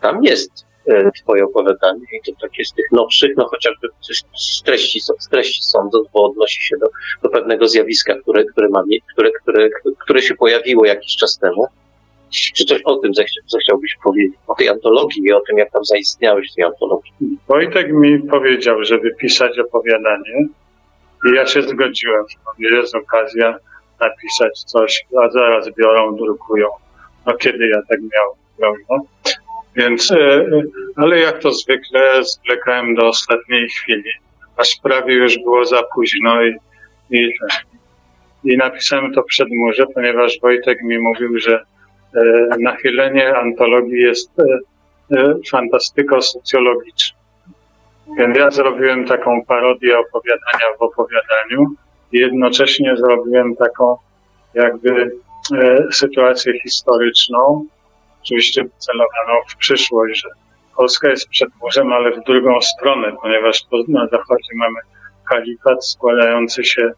Tam 0.00 0.24
jest 0.24 0.50
e, 0.88 1.10
twoje 1.22 1.44
opowiadanie 1.44 2.04
i 2.12 2.32
to 2.32 2.40
takie 2.40 2.64
z 2.64 2.72
tych 2.72 2.92
nowszych, 2.92 3.36
no 3.36 3.48
chociażby 3.48 3.88
z 4.36 4.62
treści, 4.62 5.00
z 5.00 5.28
treści 5.28 5.62
sądząc, 5.62 6.08
bo 6.12 6.24
odnosi 6.24 6.62
się 6.62 6.76
do, 6.76 6.86
do 7.22 7.28
pewnego 7.28 7.68
zjawiska, 7.68 8.14
które, 8.14 8.44
które, 8.44 8.68
ma, 8.68 8.82
które, 9.12 9.30
które, 9.42 9.68
które 9.98 10.22
się 10.22 10.34
pojawiło 10.34 10.84
jakiś 10.84 11.16
czas 11.16 11.38
temu. 11.38 11.66
Czy 12.32 12.64
coś 12.64 12.82
o 12.84 12.96
tym 12.96 13.12
zechciałbyś 13.46 13.96
powiedzieć? 14.04 14.34
O 14.46 14.54
tej 14.54 14.68
antologii 14.68 15.22
i 15.24 15.32
o 15.32 15.40
tym, 15.40 15.58
jak 15.58 15.70
tam 15.70 15.84
zaistniałeś 15.84 16.52
w 16.52 16.54
tej 16.54 16.64
antologii? 16.64 17.12
Wojtek 17.48 17.92
mi 17.92 18.18
powiedział, 18.18 18.84
żeby 18.84 19.14
pisać 19.14 19.58
opowiadanie 19.58 20.46
i 21.28 21.34
ja 21.34 21.46
się 21.46 21.62
zgodziłem. 21.62 22.24
Jest 22.58 22.94
okazja 22.94 23.58
napisać 24.00 24.62
coś, 24.62 25.04
a 25.22 25.30
zaraz 25.30 25.70
biorą, 25.78 26.16
drukują. 26.16 26.68
No 27.26 27.34
kiedy 27.34 27.68
ja 27.68 27.78
tak 27.88 27.98
miałem, 28.00 28.76
no? 28.90 28.96
Więc, 29.76 30.10
e, 30.10 30.16
e, 30.16 30.62
ale 30.96 31.18
jak 31.18 31.38
to 31.38 31.52
zwykle, 31.52 32.24
zwlekałem 32.24 32.94
do 32.94 33.08
ostatniej 33.08 33.68
chwili, 33.68 34.10
aż 34.56 34.76
prawie 34.82 35.14
już 35.14 35.38
było 35.38 35.64
za 35.64 35.82
późno 35.94 36.42
i, 36.42 36.56
i, 37.10 37.32
i 38.44 38.56
napisałem 38.56 39.14
to 39.14 39.22
przed 39.22 39.48
murze, 39.50 39.86
ponieważ 39.94 40.38
Wojtek 40.42 40.82
mi 40.82 40.98
mówił, 40.98 41.38
że 41.38 41.64
nachylenie 42.58 43.36
antologii 43.36 44.00
jest 44.00 44.30
fantastyko-socjologiczne. 45.50 47.22
Więc 48.18 48.38
ja 48.38 48.50
zrobiłem 48.50 49.06
taką 49.06 49.44
parodię 49.44 49.98
opowiadania 49.98 50.76
w 50.78 50.82
opowiadaniu 50.82 51.66
i 52.12 52.18
jednocześnie 52.18 52.96
zrobiłem 52.96 53.56
taką 53.56 53.96
jakby 54.54 55.10
e, 55.54 55.86
sytuację 55.92 56.60
historyczną, 56.60 57.64
oczywiście 58.22 58.64
celowaną 58.78 59.40
w 59.48 59.56
przyszłość, 59.56 60.22
że 60.22 60.28
Polska 60.76 61.10
jest 61.10 61.28
przed 61.28 61.48
morzem, 61.62 61.92
ale 61.92 62.10
w 62.10 62.24
drugą 62.24 62.60
stronę, 62.60 63.12
ponieważ 63.22 63.66
na 63.88 64.06
zachodzie 64.06 64.48
mamy 64.54 64.78
kalifat 65.28 65.86
składający 65.86 66.64
się 66.64 66.92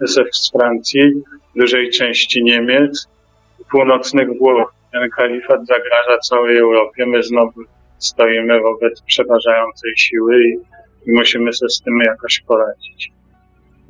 ze 0.00 0.24
Francji, 0.52 1.12
dużej 1.56 1.90
części 1.90 2.42
Niemiec, 2.42 3.08
północnych 3.70 4.38
Włoch. 4.38 4.72
Ten 4.92 5.10
kalifat 5.10 5.66
zagraża 5.66 6.18
całej 6.18 6.58
Europie. 6.58 7.06
My 7.06 7.22
znowu 7.22 7.60
stoimy 7.98 8.60
wobec 8.60 9.02
przeważającej 9.02 9.92
siły 9.96 10.44
i, 10.44 10.52
i 11.06 11.12
musimy 11.12 11.52
sobie 11.52 11.70
z 11.70 11.82
tym 11.82 12.00
jakoś 12.06 12.40
poradzić. 12.40 13.12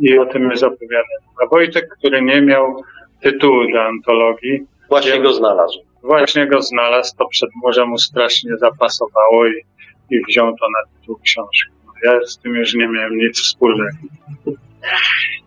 I 0.01 0.19
o 0.19 0.27
tym 0.27 0.51
jest 0.51 0.63
opowiadane. 0.63 1.31
A 1.43 1.47
Wojtek, 1.47 1.89
który 1.99 2.23
nie 2.23 2.43
miał 2.43 2.83
tytułu 3.23 3.67
dla 3.71 3.87
antologii. 3.87 4.67
Właśnie 4.89 5.21
go 5.21 5.33
znalazł. 5.33 5.79
Właśnie 6.03 6.47
go 6.47 6.63
znalazł, 6.63 7.17
to 7.17 7.27
przed 7.27 7.51
może 7.63 7.87
mu 7.87 7.99
strasznie 7.99 8.57
zapasowało 8.57 9.47
i, 9.47 9.65
i 10.11 10.25
wziął 10.29 10.57
to 10.57 10.67
na 10.69 11.01
tytuł 11.01 11.19
książki. 11.25 11.71
Ja 12.05 12.21
z 12.27 12.39
tym 12.39 12.55
już 12.55 12.75
nie 12.75 12.89
miałem 12.89 13.17
nic 13.17 13.41
wspólnego. 13.41 13.97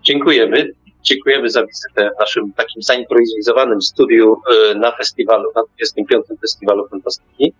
Dziękujemy. 0.03 0.69
Dziękujemy 1.04 1.49
za 1.49 1.66
wizytę 1.66 2.12
w 2.18 2.20
naszym 2.20 2.54
takim 2.54 2.82
zaimprowizowanym 2.82 3.82
studiu 3.82 4.38
e, 4.72 4.76
na 4.76 4.91
festiwalu, 4.91 5.51
na 5.56 5.62
25. 5.64 6.26
Festiwalu 6.41 6.88
Fantastyki. 6.88 7.54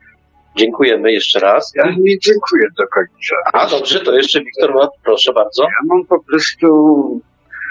Dziękujemy 0.56 1.12
jeszcze 1.12 1.40
raz. 1.40 1.74
Ja 1.76 1.96
nie 2.00 2.20
dziękuję 2.20 2.68
do 2.78 2.88
końca. 2.88 3.36
A 3.54 3.68
dobrze, 3.68 4.00
to 4.00 4.16
jeszcze 4.16 4.40
Wiktor, 4.40 4.90
proszę 5.04 5.34
bardzo. 5.34 5.64
Ja 5.64 5.70
mam 5.88 6.06
po 6.06 6.24
prostu 6.24 7.22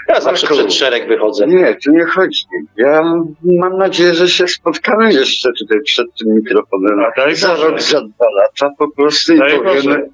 ja 0.07 0.21
zawsze 0.21 0.47
Marku, 0.47 0.57
przed 0.57 0.73
szereg 0.73 1.07
wychodzę. 1.07 1.47
Nie, 1.47 1.75
tu 1.75 1.91
nie 1.91 2.05
chodzi. 2.05 2.45
Ja 2.77 3.03
mam 3.43 3.77
nadzieję, 3.77 4.13
że 4.13 4.29
się 4.29 4.47
spotkamy 4.47 5.13
jeszcze 5.13 5.49
tutaj 5.59 5.81
przed 5.81 6.07
tym 6.19 6.35
mikrofonem. 6.35 6.99
A 6.99 7.11
daj 7.17 7.35
za 7.35 7.55
rok, 7.55 7.81
za 7.81 8.01
dwa 8.01 8.25
lata 8.35 8.75
po 8.77 8.91
prostu 8.91 9.37
daj 9.37 9.55
i 9.55 9.59
powiemy, 9.59 10.09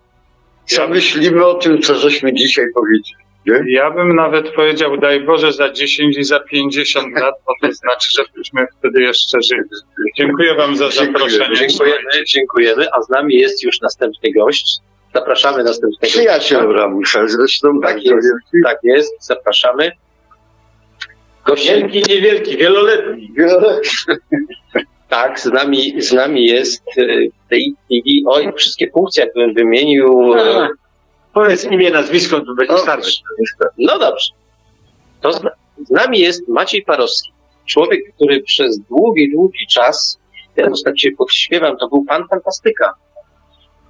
co 0.65 0.81
ja... 0.81 0.87
myślimy 0.87 1.45
o 1.45 1.53
tym, 1.53 1.81
co 1.81 1.95
żeśmy 1.95 2.33
dzisiaj 2.33 2.65
powiedzieli. 2.73 3.18
Ja 3.67 3.91
bym 3.91 4.15
nawet 4.15 4.51
powiedział, 4.51 4.97
daj 4.97 5.19
Boże, 5.19 5.53
za 5.53 5.71
10 5.71 6.17
i 6.17 6.23
za 6.23 6.39
50 6.39 7.19
lat, 7.19 7.35
bo 7.45 7.67
to 7.67 7.73
znaczy, 7.73 8.09
że 8.17 8.23
byśmy 8.35 8.67
wtedy 8.79 9.01
jeszcze 9.01 9.41
żyli. 9.41 9.61
Dziękuję 10.17 10.55
Wam 10.55 10.75
za 10.75 10.89
zaproszenie. 10.89 11.55
Dziękujemy, 11.55 12.09
dziękujemy, 12.27 12.87
a 12.91 13.01
z 13.01 13.09
nami 13.09 13.35
jest 13.35 13.63
już 13.63 13.81
następny 13.81 14.31
gość. 14.31 14.77
Zapraszamy 15.13 15.63
następnego. 15.63 16.07
Przyjaciel 16.07 16.73
Ramusza, 16.73 17.27
zresztą 17.27 17.79
tak 17.81 18.03
jest, 18.03 18.27
tak 18.63 18.77
jest, 18.83 19.25
zapraszamy. 19.25 19.91
Gość 21.45 21.67
wielki, 21.67 22.03
niewielki, 22.09 22.57
wieloletni. 22.57 23.33
wieloletni. 23.37 23.91
Tak, 25.09 25.39
z 25.39 25.45
nami, 25.45 26.01
z 26.01 26.13
nami 26.13 26.45
jest 26.45 26.83
e, 26.97 27.03
w 27.45 27.49
tej 27.49 27.73
chwili, 27.85 28.23
oj, 28.27 28.53
wszystkie 28.57 28.91
funkcje 28.91 29.23
jakbym 29.23 29.53
wymienił. 29.53 30.33
Powiedz 31.33 31.65
imię, 31.65 31.91
nazwisko, 31.91 32.39
to 32.39 32.55
będzie 32.55 32.77
starszy. 32.77 33.21
No 33.77 33.99
dobrze. 33.99 34.33
To 35.21 35.33
z, 35.33 35.41
z 35.87 35.89
nami 35.89 36.19
jest 36.19 36.47
Maciej 36.47 36.81
Parowski. 36.81 37.31
Człowiek, 37.65 38.13
który 38.15 38.43
przez 38.43 38.79
długi, 38.79 39.31
długi 39.31 39.67
czas, 39.67 40.19
ja 40.55 40.67
tak 40.85 40.99
się 40.99 41.11
podśpiewam, 41.11 41.77
to 41.77 41.87
był 41.87 42.05
pan 42.05 42.27
fantastyka. 42.27 42.93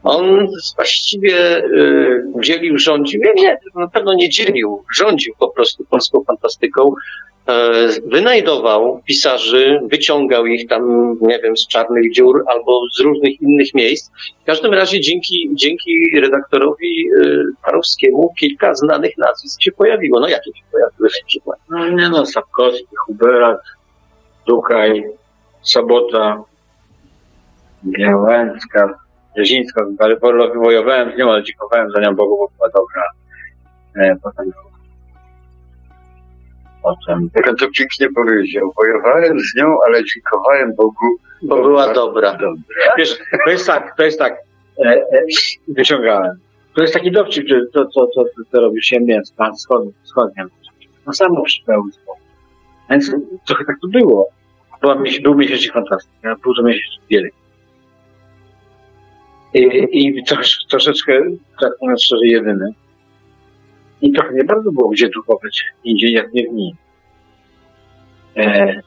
On 0.04 0.48
właściwie 0.76 1.66
y, 1.66 2.24
dzielił, 2.40 2.78
rządził, 2.78 3.22
nie, 3.22 3.34
nie, 3.34 3.58
na 3.76 3.88
pewno 3.88 4.14
nie 4.14 4.30
dzielił, 4.30 4.84
rządził 4.96 5.34
po 5.40 5.50
prostu 5.50 5.86
polską 5.86 6.24
fantastyką. 6.24 6.94
E, 7.50 7.88
wynajdował 8.06 9.02
pisarzy, 9.06 9.80
wyciągał 9.84 10.46
ich 10.46 10.68
tam, 10.68 11.16
nie 11.22 11.40
wiem, 11.40 11.58
z 11.58 11.68
czarnych 11.68 12.14
dziur 12.14 12.44
albo 12.48 12.82
z 12.98 13.00
różnych 13.00 13.42
innych 13.42 13.74
miejsc. 13.74 14.12
W 14.42 14.46
każdym 14.46 14.74
razie 14.74 15.02
dzięki, 15.02 15.50
dzięki 15.54 16.20
redaktorowi 16.22 17.10
y, 17.10 17.44
Parowskiemu 17.66 18.34
kilka 18.40 18.76
znanych 18.76 19.18
nazwisk 19.18 19.62
się 19.62 19.72
pojawiło. 19.72 20.20
No 20.20 20.28
jakie 20.28 20.52
się 20.56 20.64
pojawiły 20.72 21.10
na 21.22 21.28
przykład? 21.28 21.60
No 21.70 21.90
nie 21.90 22.10
no, 22.10 22.26
Sapkowski, 22.26 22.96
Huberat, 23.06 23.60
Dukaj, 24.48 25.04
Sobota, 25.62 26.44
Białęcka, 27.84 29.00
Rzezińską, 29.38 29.82
ale 30.00 30.18
wojowałem 30.56 31.12
z 31.12 31.18
nią, 31.18 31.32
ale 31.32 31.44
dziękowałem 31.44 31.92
za 31.92 32.02
nią 32.02 32.16
Bogu, 32.16 32.38
bo 32.38 32.50
była 32.58 32.70
dobra. 32.70 33.04
E, 33.96 34.16
potem 34.24 34.52
Potem. 36.84 37.30
Jak 37.36 37.50
on 37.50 37.56
to 37.56 37.68
pięknie 37.78 38.08
powiedział, 38.16 38.74
wojowałem 38.78 39.40
z 39.40 39.56
nią, 39.56 39.78
ale 39.88 40.04
dziękowałem 40.04 40.76
Bogu, 40.76 41.18
bo 41.42 41.62
była 41.62 41.94
dobra. 41.94 42.32
dobra. 42.32 42.94
Wiesz, 42.98 43.18
to 43.46 43.52
jest 43.52 43.68
tak, 43.68 43.96
to 43.98 44.04
jest 44.04 44.20
tak, 44.20 44.38
e, 44.86 44.90
e, 44.90 45.26
wyciągałem. 45.68 46.40
To 46.76 46.82
jest 46.82 46.94
taki 46.94 47.12
dowcip, 47.12 47.48
że 47.48 47.62
to, 47.74 47.86
to, 47.86 48.08
to, 48.16 48.24
to, 48.24 48.44
to 48.52 48.62
robi 48.62 48.84
się 48.84 49.00
mięso, 49.00 49.34
pan 49.38 49.54
wschodnia. 50.04 50.46
No 51.08 51.14
samo 51.14 51.44
przypełstwo. 51.44 52.16
Więc 52.90 53.12
trochę 53.48 53.66
tak 53.66 53.76
to 53.82 53.88
było. 53.88 54.30
Była, 54.82 54.96
był 55.24 55.36
miesięcznik 55.36 55.74
fantastyka, 55.74 56.36
był 56.44 56.56
to 56.56 56.64
miesięcznik 56.64 57.02
wielki. 57.10 57.39
I, 59.54 59.88
i 59.92 60.24
trosz, 60.24 60.66
troszeczkę, 60.70 61.22
tak 61.62 61.72
mówiąc 61.82 62.04
szczerze, 62.04 62.26
jedyny. 62.26 62.74
I 64.02 64.12
trochę 64.12 64.34
nie 64.34 64.44
bardzo 64.44 64.72
było 64.72 64.90
gdzie 64.90 65.10
drukować 65.10 65.64
indziej 65.84 66.12
jak 66.12 66.34
nie 66.34 66.48
w 66.48 66.54
nim. 66.54 66.76
E, 68.38 68.82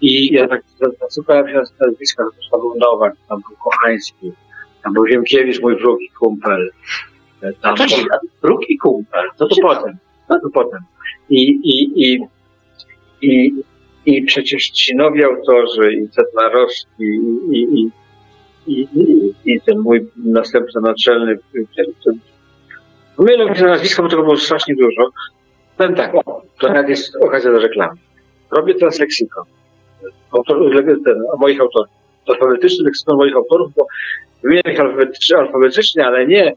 I 0.00 0.34
ja 0.34 0.48
tak 0.48 0.62
zasłuchałem 1.00 1.48
się 1.48 1.54
na 1.54 1.86
nazwiska, 1.86 2.24
to 2.24 2.50
tam 2.50 2.60
był 2.60 2.74
Nowak, 2.78 3.14
tam 3.28 3.40
był 3.48 3.56
Kochański, 3.56 4.32
tam 4.82 4.92
był 4.92 5.06
Ziemkiewicz, 5.06 5.60
mój 5.60 5.76
wróg 5.76 6.02
i 6.02 6.08
kumpel. 6.08 6.70
E, 7.42 7.52
Tam, 7.52 7.76
Wcześniej, 7.76 8.06
Wróg 8.42 8.70
i 8.70 8.78
kumpel, 8.78 9.28
to, 9.36 9.46
to 9.46 9.56
potem. 9.62 9.96
To 10.28 10.50
potem. 10.54 10.80
I, 11.30 11.42
i, 11.42 12.04
i, 12.04 12.20
i, 13.22 13.52
i 14.06 14.22
przecież 14.22 14.70
ci 14.70 14.96
nowi 14.96 15.24
autorzy, 15.24 15.92
i 15.92 16.08
Cetlarowski, 16.08 17.02
i, 17.02 17.56
i, 17.56 17.80
i, 17.80 17.90
i, 18.66 18.88
i, 19.44 19.60
ten 19.60 19.78
mój 19.78 20.08
następca 20.16 20.80
naczelny, 20.80 21.38
mylę 23.18 23.56
się 23.56 23.64
nazwisko, 23.64 24.02
bo 24.02 24.08
tego 24.08 24.22
było 24.22 24.36
strasznie 24.36 24.74
dużo. 24.74 25.10
Powiem 25.76 25.94
tak, 25.94 26.12
to 26.60 26.68
nawet 26.68 26.88
jest 26.88 27.16
okazja 27.16 27.52
do 27.52 27.58
reklamy. 27.58 28.00
Robię 28.50 28.74
teraz 28.74 28.98
leksykon. 28.98 29.44
Autor, 30.32 30.84
ten, 31.04 31.22
moich 31.38 31.60
autorów. 31.60 31.88
Alfabetyczny 32.28 32.84
leksykon 32.84 33.16
moich 33.16 33.36
autorów, 33.36 33.72
bo 33.76 33.86
wymieniam 34.42 34.72
ich 34.72 34.80
alfabetycznie, 34.80 35.38
alfabetycznie, 35.38 36.06
ale 36.06 36.26
nie 36.26 36.54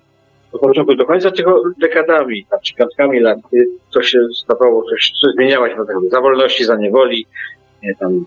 od 0.51 0.61
początku 0.61 0.95
do 0.95 1.05
końca, 1.05 1.31
tylko 1.31 1.61
dekadami, 1.81 2.45
tam, 2.49 2.59
czy 2.63 2.73
piątkami 2.73 3.19
lat, 3.19 3.37
to 3.93 4.03
się 4.03 4.19
stawało, 4.35 4.83
coś, 4.83 5.11
coś 5.21 5.33
zmieniała 5.35 5.69
się 5.69 5.75
za 6.11 6.21
wolności, 6.21 6.65
za 6.65 6.75
niewoli, 6.75 7.25
nie, 7.83 7.95
tam, 7.95 8.25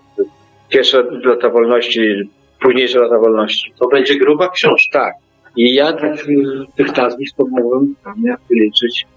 pierwsze 0.69 1.03
lata 1.23 1.49
wolności, 1.49 2.29
późniejsze 2.61 2.99
lata 2.99 3.19
wolności. 3.19 3.73
To 3.79 3.87
będzie 3.87 4.19
gruba 4.19 4.49
książka. 4.49 4.99
Tak. 4.99 5.13
I 5.55 5.73
ja 5.73 5.93
tak, 5.93 6.29
y, 6.29 6.65
tych 6.75 6.97
nazwisk 6.97 7.35
to 7.37 7.45
mogłem 7.47 7.95
pewnie 8.03 8.35
wyliczyć 8.49 9.07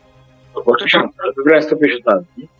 około 0.54 0.76
tysiąca, 0.76 1.22
wybrałem 1.36 1.62
150 1.62 2.06
nazwisk. 2.06 2.52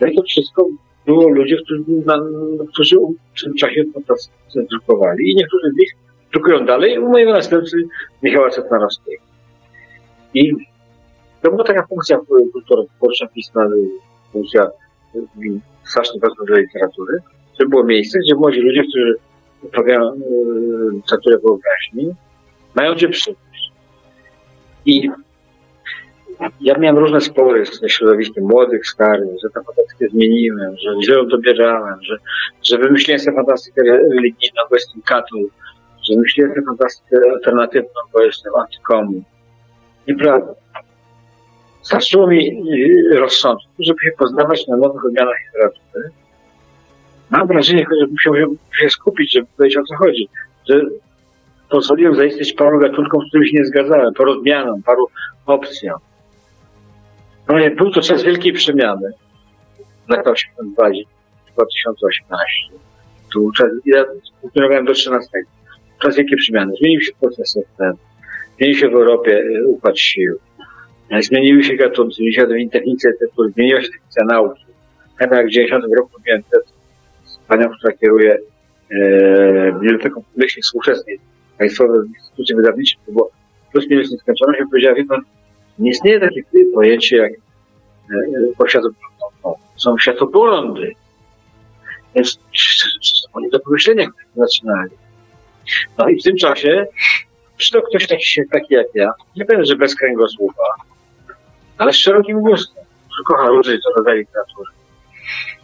No 0.00 0.06
i 0.06 0.16
to 0.16 0.22
wszystko 0.22 0.66
było 1.06 1.28
ludzie, 1.28 1.56
którzy, 1.56 1.82
na, 2.06 2.18
którzy 2.72 2.96
w 3.34 3.42
tym 3.42 3.54
czasie 3.54 3.84
fantastycznie 3.94 4.62
drukowali 4.70 5.30
i 5.30 5.34
niektórzy 5.36 5.70
z 5.70 5.76
nich 5.78 5.92
drukują 6.32 6.66
dalej 6.66 6.98
u 6.98 7.08
mojego 7.08 7.32
następcy 7.32 7.76
Michała 8.22 8.50
Cetnarowskiego. 8.50 9.22
I 10.34 10.52
to 11.42 11.50
była 11.50 11.64
taka 11.64 11.86
funkcja 11.86 12.18
kulturotwórcza, 12.52 13.26
pisma, 13.26 13.66
funkcja 14.32 14.66
y, 15.14 15.60
strasznie 15.84 16.20
ważna 16.20 16.44
dla 16.44 16.58
literatury, 16.58 17.18
że 17.60 17.66
było 17.66 17.84
miejsce, 17.84 18.18
gdzie 18.18 18.34
młodzi 18.34 18.60
ludzie, 18.60 18.82
którzy 18.82 19.14
uprawiają 19.64 20.12
y, 20.12 20.16
literaturę 20.92 21.38
wyobraźni, 21.38 22.14
mają 22.74 22.94
gdzie 22.94 23.08
przyjść. 23.08 23.72
I 24.86 25.10
ja 26.60 26.78
miałem 26.78 26.98
różne 26.98 27.20
spory 27.20 27.66
ze 27.66 27.88
środowiskiem 27.88 28.44
młodych, 28.44 28.86
starych, 28.86 29.28
że 29.42 29.50
tę 29.50 29.60
fantastykę 29.66 30.08
zmieniłem, 30.08 30.76
że 30.76 30.90
źle 31.04 31.16
ją 31.16 31.26
dobierałem, 31.26 32.02
że, 32.02 32.16
że 32.62 32.78
wymyśliłem 32.78 33.18
sobie 33.18 33.36
fantastykę 33.36 33.82
religijną, 33.84 34.62
bo 34.70 34.76
jestem 34.76 35.02
katol, 35.02 35.40
że 36.02 36.14
wymyśliłem 36.14 36.54
sobie 36.54 36.66
fantastykę 36.66 37.16
alternatywną, 37.32 38.00
bo 38.12 38.22
jestem 38.22 38.54
antykomun. 38.54 39.22
Nieprawda. 40.08 40.54
Starczyło 41.82 42.26
mi 42.26 42.48
y, 43.12 43.18
rozsądku, 43.18 43.68
żeby 43.78 43.98
się 44.04 44.10
poznawać 44.18 44.66
na 44.66 44.76
nowych 44.76 45.04
odmianach 45.04 45.36
literatury. 45.46 46.23
Mam 47.34 47.46
wrażenie, 47.46 47.86
że 48.00 48.06
musiałem 48.06 48.56
się 48.80 48.88
skupić, 48.88 49.32
żeby 49.32 49.46
powiedzieć 49.56 49.78
o 49.78 49.82
co 49.82 49.96
chodzi. 49.96 50.28
Że 50.68 50.80
pozwoliłem 51.70 52.14
zaistnieć 52.14 52.52
paru 52.52 52.78
gatunkom, 52.78 53.20
z 53.20 53.28
którymi 53.28 53.48
się 53.48 53.58
nie 53.58 53.64
zgadzałem, 53.64 54.14
paru 54.14 54.32
odmianom, 54.32 54.82
paru 54.82 55.06
opcjom. 55.46 55.98
No 57.48 57.58
nie, 57.58 57.70
był 57.70 57.90
to 57.90 58.00
czas 58.00 58.22
wielkiej 58.22 58.52
przemiany. 58.52 59.10
Lata 60.08 60.30
82, 60.30 60.88
2018. 61.52 62.52
Tu 63.32 63.52
czas, 63.52 63.68
ja 63.86 64.04
funkcjonowałem 64.40 64.84
do 64.84 64.92
13. 64.92 65.28
Czas 66.02 66.16
wielkiej 66.16 66.38
przemiany. 66.38 66.72
Zmienił 66.80 67.00
się 67.00 67.12
proces 67.20 67.58
ten. 67.78 67.92
Zmienił 68.58 68.76
się 68.76 68.88
w 68.88 68.94
Europie 68.94 69.38
y, 69.38 69.66
układ 69.66 69.98
sił. 69.98 70.38
E, 71.10 71.22
Zmieniły 71.22 71.64
się 71.64 71.74
gatunki, 71.76 72.16
zmieniła 72.16 72.62
się 72.62 72.70
technice, 72.70 73.12
zmieniła 73.54 73.82
się 73.82 73.88
technika 73.88 74.24
nauki. 74.24 74.64
Pamiętam 75.18 75.38
jak 75.38 75.46
w 75.46 75.50
90 75.50 75.84
roku 75.96 76.10
miałem 76.26 76.42
z 77.44 77.48
panią, 77.48 77.68
która 77.78 77.92
kieruje 77.92 78.38
e, 78.90 79.72
Biblioteką 79.72 80.22
Myśli 80.36 80.62
Współczesnej 80.62 81.20
Państwowej 81.58 82.00
Instytucji 82.08 82.54
Wydawniczej, 82.54 82.98
to 83.06 83.12
było 83.12 83.30
plus 83.72 83.90
minus 83.90 84.12
nieskończoność, 84.12 84.60
i 84.60 84.70
powiedziała, 84.70 84.94
wie 84.94 85.04
pan, 85.04 85.20
nie 85.78 85.90
istnieje 85.90 86.20
takie 86.20 86.42
pojęcie 86.74 87.16
jak 87.16 87.32
e, 87.32 88.68
światopogląd. 88.68 89.58
Są 89.76 89.98
światopoglądy. 89.98 90.92
Więc 92.14 92.38
oni 93.32 93.50
do 93.50 93.60
pomyślenia 93.60 94.06
zaczynali. 94.36 94.90
No 95.98 96.08
i 96.08 96.20
w 96.20 96.22
tym 96.22 96.36
czasie 96.36 96.86
przyszedł 97.56 97.86
ktoś 97.86 98.06
taki, 98.06 98.24
taki 98.52 98.74
jak 98.74 98.86
ja, 98.94 99.12
nie 99.36 99.44
powiem, 99.44 99.64
że 99.64 99.76
bez 99.76 99.94
kręgosłupa, 99.94 100.62
ale 101.78 101.92
z 101.92 101.96
szerokim 101.96 102.40
gustem, 102.40 102.84
który 103.06 103.24
kocha 103.24 103.48
różne 103.48 103.78
rodzaje 103.96 104.18
literatury, 104.18 104.70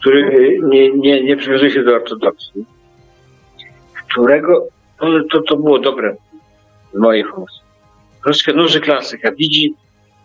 który 0.01 0.25
e, 0.25 0.69
nie, 0.69 0.91
nie, 0.91 1.25
nie 1.25 1.37
przywiązuje 1.37 1.71
się 1.71 1.83
do 1.83 1.95
ortodoksji, 1.95 2.65
którego 4.11 4.67
to, 5.31 5.43
to, 5.43 5.57
było 5.57 5.79
dobre 5.79 6.17
w 6.95 6.99
mojej 6.99 7.25
funkcji. 7.25 7.61
Troszkę 8.25 8.53
nuży 8.53 8.81
klasyka, 8.81 9.33
widzi 9.33 9.75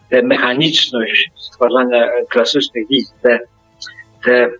tę 0.09 0.21
mechaniczność 0.21 1.31
stwarzania 1.35 2.07
klasycznych 2.29 2.87
wizji, 2.87 3.13
te, 3.21 3.39
te, 4.23 4.51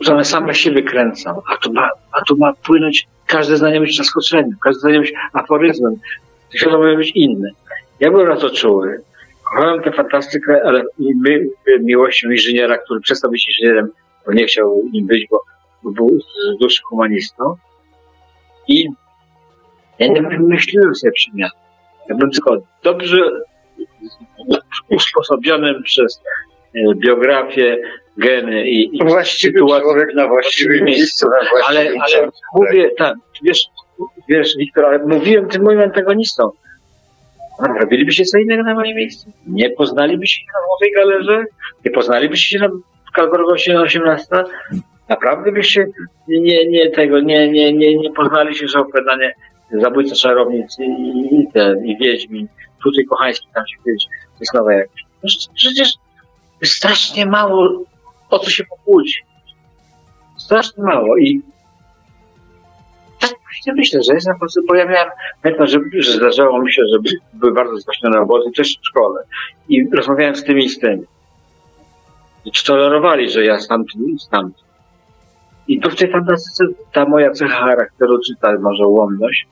że 0.00 0.14
one 0.14 0.24
same 0.24 0.54
się 0.54 0.70
wykręcą, 0.70 1.42
a 1.52 1.56
tu 1.56 1.72
ma, 1.72 1.90
a 2.12 2.20
tu 2.20 2.36
ma 2.36 2.52
płynąć, 2.52 3.06
każde 3.26 3.56
zdanie 3.56 3.80
być 3.80 3.96
zaskoczeniem, 3.96 4.56
każde 4.62 4.80
zdanie 4.80 5.00
być 5.00 5.12
aforyzmem, 5.32 5.94
to 6.52 6.58
świat 6.58 6.72
może 6.72 6.96
być 6.96 7.10
inny. 7.14 7.50
Ja 8.00 8.10
byłem 8.10 8.28
na 8.28 8.36
to 8.36 8.50
czuły, 8.50 9.00
kochałem 9.50 9.82
tę 9.82 9.92
fantastykę, 9.92 10.60
ale 10.64 10.82
i 10.98 11.14
my, 11.14 11.46
miłością 11.80 12.30
inżyniera, 12.30 12.78
który 12.78 13.00
przestał 13.00 13.30
być 13.30 13.48
inżynierem, 13.48 13.88
bo 14.26 14.32
nie 14.32 14.46
chciał 14.46 14.82
nim 14.92 15.06
być, 15.06 15.26
bo, 15.30 15.42
bo 15.82 15.90
był 15.90 16.20
z 16.20 16.58
duszy 16.60 16.82
humanistą. 16.88 17.54
I 18.68 18.88
ja 19.98 20.06
nie 20.08 20.22
wymyśliłem 20.22 20.94
sobie 20.94 21.12
przemian. 21.12 21.50
Ja 22.08 22.14
byłem 22.16 22.30
tylko 22.30 22.56
dobrze 22.82 23.16
usposobionym 24.90 25.82
przez 25.82 26.22
e, 26.74 26.94
biografię, 26.94 27.78
geny 28.18 28.64
i, 28.70 28.96
i 28.96 29.04
Właściwy 29.04 29.52
sytuację. 29.58 29.82
człowiek 29.82 30.14
na 30.14 30.28
właściwym 30.28 30.84
miejscu, 30.84 31.28
na 31.28 31.36
Ale, 31.36 31.50
właściwym 31.50 32.00
ale 32.00 32.10
czasem. 32.10 32.30
mówię, 32.54 32.90
tak, 32.98 33.14
wiesz, 33.42 33.64
wiesz, 34.28 34.56
Wiktor, 34.58 34.84
ale 34.84 34.98
mówiłem 34.98 35.48
tym 35.48 35.62
moim 35.62 35.80
antagonistom. 35.80 36.50
A 37.58 37.66
Robilibyście 37.80 38.24
co 38.24 38.38
innego 38.38 38.62
na 38.62 38.74
moim 38.74 38.96
miejscu? 38.96 39.32
Nie 39.46 39.70
poznalibyście 39.70 40.40
się 40.40 40.46
na 40.46 40.66
Złotej 40.66 40.92
Galerze? 40.92 41.44
Nie 41.84 41.90
poznalibyście 41.90 42.58
się 42.58 42.64
na 42.64 42.68
na 43.74 43.80
18? 43.80 44.26
Naprawdę 45.08 45.52
byście 45.52 45.86
nie, 46.28 46.66
nie 46.66 46.90
tego, 46.90 47.20
nie, 47.20 47.48
nie, 47.48 47.72
nie, 47.72 47.96
nie 47.96 48.12
poznali 48.12 48.54
się, 48.54 48.68
że 48.68 48.78
opowiadanie 48.78 49.34
Zabójca 49.72 50.14
Czarownic 50.14 50.78
i, 50.78 50.84
i 51.34 51.48
ten, 51.52 51.86
i 51.86 51.96
Wiedźmin, 51.96 52.48
tutaj 52.82 53.04
Kochański, 53.04 53.48
tam 53.54 53.66
się 53.66 53.76
kiedyś, 53.84 54.04
to 54.04 54.40
jest 54.40 54.54
nowe 54.54 54.74
jakieś. 54.74 55.02
No, 55.22 55.28
Przecież 55.54 55.94
strasznie 56.64 57.26
mało 57.26 57.84
o 58.30 58.38
co 58.38 58.50
się 58.50 58.64
pokłócić. 58.64 59.22
Strasznie 60.36 60.84
mało 60.84 61.16
i 61.16 61.42
właśnie 63.66 63.72
myślę, 63.82 64.02
że 64.02 64.14
jest 64.14 64.26
na 64.26 64.38
prostu, 64.38 64.60
bo 64.68 64.74
ja 64.74 64.84
miałem, 64.84 65.08
pamiętam, 65.42 65.66
że, 65.66 65.78
że 65.98 66.12
zdarzało 66.12 66.62
mi 66.62 66.72
się, 66.72 66.82
że 66.92 66.98
by- 66.98 67.38
były 67.38 67.52
bardzo 67.52 67.76
zgłośnione 67.76 68.20
obozy, 68.20 68.50
też 68.56 68.68
w 68.82 68.86
szkole. 68.88 69.22
I 69.68 69.88
rozmawiałem 69.92 70.36
z 70.36 70.44
tymi 70.44 70.64
i 70.64 70.68
z 70.68 70.78
tymi. 70.78 71.02
I 72.44 72.52
czy 72.52 72.64
tolerowali, 72.64 73.30
że 73.30 73.44
ja 73.44 73.58
stamtąd 73.58 74.08
i 74.08 74.18
stamtąd. 74.18 74.66
I 75.68 75.80
tu 75.80 75.90
w 75.90 75.96
tej 75.96 76.10
fantastyce 76.12 76.64
ta 76.92 77.04
moja 77.04 77.30
cecha 77.30 77.58
charakteru, 77.58 78.18
czy 78.26 78.32
ta 78.40 78.58
może 78.58 78.86
ułomność, 78.86 79.46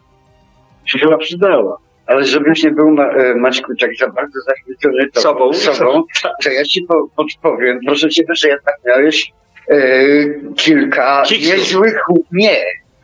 się 0.84 0.98
chyba 0.98 1.18
przydała. 1.18 1.78
Ale 2.06 2.24
żebyś 2.24 2.62
nie 2.64 2.70
był, 2.70 2.90
Ma- 2.90 3.10
e, 3.10 3.34
Maćku, 3.34 3.72
tak 3.80 3.90
za 3.98 4.08
bardzo 4.08 4.40
zachwycony 4.40 5.08
Sobą. 5.14 5.52
sobą 5.52 6.02
to 6.44 6.50
ja 6.50 6.64
ci 6.64 6.82
po, 6.82 7.08
podpowiem, 7.16 7.80
proszę 7.86 8.08
cię, 8.08 8.22
że 8.34 8.48
jednak 8.48 8.74
miałeś 8.86 9.32
e, 9.70 9.76
kilka 10.56 11.22
Kiksów. 11.26 11.52
niezłych, 11.56 12.00
nie, 12.32 12.56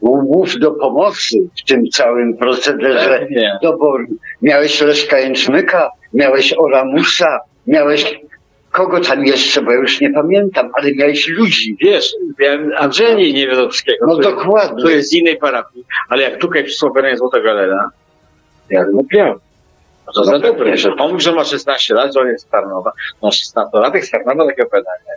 łów 0.03 0.59
do 0.59 0.71
pomocy 0.71 1.37
w 1.59 1.69
tym 1.69 1.89
całym 1.89 2.37
procederze 2.37 3.27
doboru. 3.63 4.07
Miałeś 4.43 4.81
Leszka 4.81 5.19
Jęczmyka, 5.19 5.91
miałeś 6.15 6.55
Oramusa, 6.59 7.41
miałeś 7.67 8.21
kogo 8.73 9.01
tam 9.01 9.25
jeszcze, 9.25 9.63
bo 9.63 9.73
ja 9.73 9.79
już 9.79 10.01
nie 10.01 10.13
pamiętam, 10.13 10.71
ale 10.75 10.95
miałeś 10.95 11.29
ludzi. 11.29 11.77
Wiesz, 11.81 12.13
miałem 12.39 12.73
Andrzeja 12.77 13.15
Niewiadomskiego, 13.15 14.07
No 14.07 14.13
który, 14.19 14.35
dokładnie. 14.35 14.77
który 14.79 14.95
jest 14.95 15.11
z 15.11 15.15
innej 15.15 15.37
parafii, 15.37 15.85
ale 16.09 16.23
jak 16.23 16.37
Tukaj 16.39 16.65
przysłał 16.65 16.93
Werenie 16.93 17.17
Złota 17.17 17.41
Galera, 17.41 17.91
ja 18.71 18.85
bym 18.85 18.99
upiał. 18.99 19.35
No 20.07 20.13
to 20.13 20.25
za 20.25 20.39
dobre, 20.39 20.77
że 20.77 20.93
pomógł, 20.93 21.21
że 21.21 21.33
ma 21.33 21.45
16 21.45 21.95
lat, 21.95 22.15
że 22.15 22.21
on 22.21 22.27
jest 22.29 22.47
z 22.47 22.49
Tarnowa. 22.49 22.93
No 23.23 23.31
16 23.33 23.79
lat, 23.79 23.95
jak 23.95 24.05
z 24.05 24.11
Tarnowa 24.11 24.47
takie 24.47 24.65
pytanie. 24.65 25.15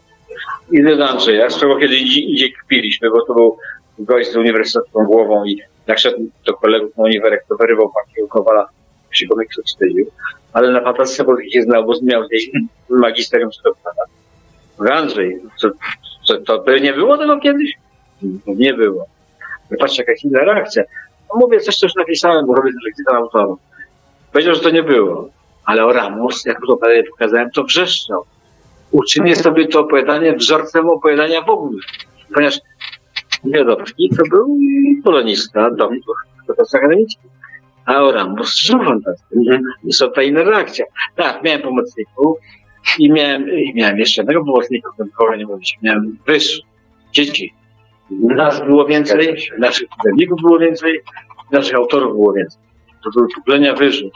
Idę 0.72 0.96
do 0.96 1.10
Andrzeja, 1.10 1.50
z 1.50 1.60
czego 1.60 1.78
kiedy 1.80 1.96
indziej 1.98 2.54
kpiliśmy, 2.54 3.10
bo 3.10 3.26
to 3.26 3.34
był 3.34 3.58
gość 4.00 4.32
z 4.32 4.36
uniwersytecką 4.36 5.06
głową 5.06 5.46
i 5.46 5.62
jak 5.88 6.00
szedł 6.00 6.30
do 6.46 6.54
kolegów 6.54 6.98
na 6.98 7.04
uniwerek, 7.04 7.46
to 7.50 7.56
wyrywał 7.56 7.90
pakiet 7.90 8.30
Kowala, 8.30 8.70
się 9.12 9.28
go 9.28 9.36
niektórzy 9.40 9.64
wstydził. 9.64 10.12
Ale 10.54 10.72
na 10.72 10.82
fantastce 10.82 11.24
polskiej 11.24 11.62
znał, 11.62 11.86
bo 11.86 11.94
miał 12.04 12.24
gdzieś 12.28 12.50
magisterem 12.90 13.50
czy 13.52 13.64
doktora. 13.64 14.04
Mówię, 14.80 14.94
Andrzej, 14.94 15.42
to, 15.62 15.70
to, 16.46 16.58
to 16.58 16.78
nie 16.78 16.94
było 16.94 17.18
tego 17.18 17.40
kiedyś? 17.40 17.74
Nie 18.48 18.74
było. 18.74 19.06
Patrzcie, 19.80 20.02
jaka 20.02 20.12
jest 20.12 20.24
inna 20.24 20.40
reakcja. 20.40 20.84
No 21.30 21.40
mówię, 21.40 21.60
coś, 21.60 21.76
co 21.76 21.86
już 21.86 21.96
napisałem, 21.96 22.46
bo 22.46 22.56
robię 22.56 22.72
lekcję 22.86 23.06
autorów. 23.16 23.60
Powiedział, 24.32 24.56
że 24.56 24.62
to 24.62 24.70
nie 24.70 24.84
było. 24.84 25.30
Ale 25.66 25.86
Oramus, 25.86 26.46
jak 26.46 26.58
to 26.68 26.76
dalej 26.76 27.04
pokazałem, 27.04 27.52
to 27.52 27.64
wrzeszczał. 27.64 28.26
Uczynię 28.92 29.36
sobie 29.36 29.68
to 29.68 29.80
opowiadanie 29.80 30.34
wzorcem 30.34 30.90
opowiadania 30.90 31.42
w 31.42 31.50
ogóle. 31.50 31.80
Ponieważ 32.34 32.60
Wiadomski 33.46 34.10
to 34.18 34.24
był 34.30 34.58
polonista, 35.04 35.70
doktor, 35.70 36.16
profesor 36.46 36.80
akademicki. 36.80 37.28
A 37.86 38.02
Oramus 38.02 38.58
żył 38.58 38.84
fantastycznie. 38.84 39.62
I 39.84 39.94
są 39.94 40.12
ta 40.12 40.24
inna 40.24 40.44
reakcja. 40.44 40.86
Tak, 41.16 41.44
miałem 41.44 41.62
pomocników 41.62 42.38
i 43.00 43.12
miałem, 43.12 43.50
i 43.50 43.74
miałem 43.76 44.00
jeszcze 44.00 44.22
jednego 44.22 44.46
pomocnika, 44.46 44.90
o 44.90 44.94
którym 44.94 45.12
kogo 45.12 45.36
nie 45.36 45.46
mówić. 45.46 45.78
Miałem 45.82 46.18
wyż, 46.26 46.62
dzieci. 47.12 47.54
Nas 48.12 48.66
było 48.66 48.86
więcej, 48.86 49.38
naszych 49.60 49.90
czytelników 49.90 50.42
było 50.42 50.60
więcej, 50.60 51.00
naszych 51.52 51.76
autorów 51.76 52.14
było 52.14 52.34
więcej. 52.34 52.60
To 53.04 53.10
były 53.10 53.28
pokolenia 53.36 53.74
wyżej. 53.74 54.12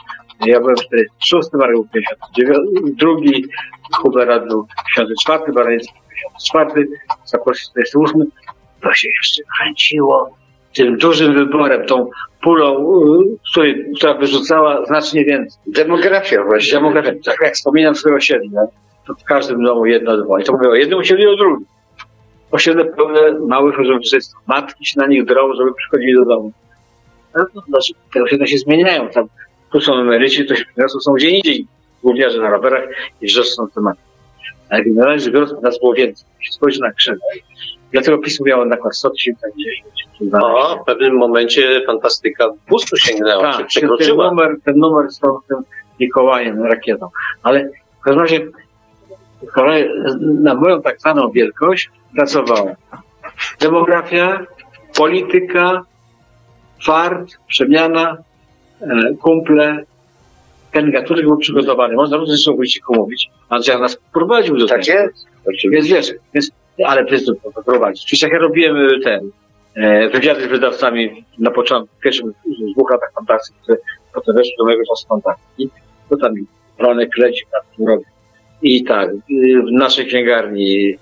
Ja 0.46 0.60
byłem 0.60 0.76
w 0.76 0.80
46, 0.80 1.48
Marek 1.52 1.74
był 1.74 1.88
59, 1.88 2.96
drugi, 2.96 3.44
Hubera 3.92 4.40
był 4.40 4.66
54, 4.96 5.52
Barański 5.52 5.94
54, 6.42 6.88
Sakorski 7.24 7.70
48. 7.70 8.30
To 8.82 8.94
się 8.94 9.08
jeszcze 9.08 9.42
kręciło 9.58 10.38
tym 10.74 10.96
dużym 10.96 11.34
wyborem, 11.34 11.86
tą 11.86 12.10
pulą, 12.42 12.92
y, 13.22 13.36
której, 13.50 13.84
która 13.96 14.14
wyrzucała 14.14 14.86
znacznie 14.86 15.24
więcej. 15.24 15.60
Demografia 15.66 16.44
właśnie. 16.44 16.72
Demografia, 16.72 17.12
tak 17.24 17.36
jak 17.42 17.54
wspominam 17.54 17.94
swoje 17.94 18.14
osiedle, 18.14 18.68
to 19.06 19.14
w 19.14 19.24
każdym 19.24 19.62
domu 19.62 19.86
jedno, 19.86 20.16
dwa. 20.16 20.40
I 20.40 20.44
to 20.44 20.52
mówię 20.52 20.68
o 20.68 20.74
jednym 20.74 20.98
osiedlu 20.98 21.24
i 21.24 21.34
o 21.34 21.36
drugim. 21.36 21.66
Osiedle 22.50 22.84
pełne 22.84 23.20
małych 23.46 23.78
rodziców. 23.78 24.32
Matki 24.46 24.86
się 24.86 25.00
na 25.00 25.06
nich 25.06 25.24
drą, 25.24 25.54
żeby 25.54 25.74
przychodzili 25.74 26.14
do 26.14 26.24
domu. 26.24 26.52
No, 27.34 27.62
znaczy, 27.68 27.92
te 28.14 28.22
osiedle 28.22 28.46
się 28.46 28.58
zmieniają. 28.58 29.08
Tam, 29.08 29.26
tu 29.72 29.80
są 29.80 29.94
emeryci, 29.94 30.46
to 30.46 30.54
się 30.56 30.64
są 31.00 31.12
gdzie 31.12 31.30
indziej. 31.30 31.66
Gówniarze 32.02 32.38
na 32.38 32.50
rowerach 32.50 32.84
i 33.20 33.26
wrzeszczą 33.26 33.68
tematy. 33.74 34.00
Ale 34.70 34.84
generalnie 34.84 35.20
rzecz 35.20 35.32
biorąc, 35.32 35.62
nas 35.62 35.78
było 35.78 35.94
więcej. 35.94 36.26
Spojrzy 36.50 36.80
na 36.80 36.92
krzyż. 36.92 37.18
Dlatego 37.92 38.18
nakład 38.66 38.96
100 38.96 39.10
tysięcy, 39.10 39.40
tak 39.42 39.50
10, 39.56 40.34
O, 40.42 40.78
w 40.82 40.86
pewnym 40.86 41.16
momencie 41.16 41.80
fantastyka 41.86 42.48
200 42.68 42.96
sięgnęła, 42.96 43.42
czy 43.42 43.48
tak, 43.48 43.56
ten 43.58 43.66
przekroczyła. 43.66 44.28
numer, 44.30 44.56
ten 44.64 44.76
numer 44.76 45.10
z 45.10 45.20
tym 45.48 45.56
Mikołajem, 46.00 46.62
rakietą. 46.62 47.08
Ale 47.42 47.70
w 48.00 48.02
każdym 48.02 48.20
razie 48.20 48.40
kolej, 49.54 49.88
na 50.20 50.54
moją 50.54 50.82
tak 50.82 51.00
zwaną 51.00 51.30
wielkość 51.30 51.90
pracowała 52.16 52.76
demografia, 53.60 54.46
polityka, 54.96 55.82
fart, 56.84 57.30
przemiana, 57.48 58.16
e, 58.80 58.86
kumple. 59.22 59.84
Ten 60.72 60.90
gatunek 60.90 61.24
był 61.24 61.36
przygotowany. 61.36 61.94
Można 61.94 62.16
również 62.16 62.48
o 62.48 62.54
Wójciku 62.54 62.94
mówić. 62.94 63.30
Andrzej 63.48 63.80
nas 63.80 63.98
prowadził 64.12 64.56
do 64.56 64.66
Tak 64.66 64.84
tego. 64.84 64.98
jest? 64.98 65.26
Więc 65.70 65.86
wiesz, 65.86 66.12
więc, 66.34 66.50
ale 66.86 67.04
to 67.04 67.62
prowadzić. 67.62 68.06
Czyli 68.06 68.20
jak 68.22 68.32
ja 68.32 68.38
robiłem 68.38 68.76
y, 68.76 69.00
ten, 69.00 69.30
e, 69.74 70.08
wywiady 70.08 70.42
z 70.42 70.46
wydawcami 70.46 71.24
na 71.38 71.50
początku, 71.50 71.96
w 71.96 72.00
pierwszych 72.00 72.26
dwóch 72.72 72.90
latach 72.90 73.12
kontaktu, 73.14 73.54
które 73.62 73.78
potem 74.14 74.34
weszły 74.34 74.52
do 74.58 74.64
mojego 74.64 74.82
czasu 74.84 75.08
kontaktu, 75.08 75.42
to 76.10 76.16
tam 76.16 76.34
Ronek 76.78 77.18
leci 77.18 77.44
na 77.52 77.76
tym 77.76 77.88
robił. 77.88 78.06
I 78.62 78.84
tak, 78.84 79.10
y, 79.10 79.62
w 79.62 79.72
naszej 79.72 80.06
księgarni, 80.06 80.88
y, 80.88 80.98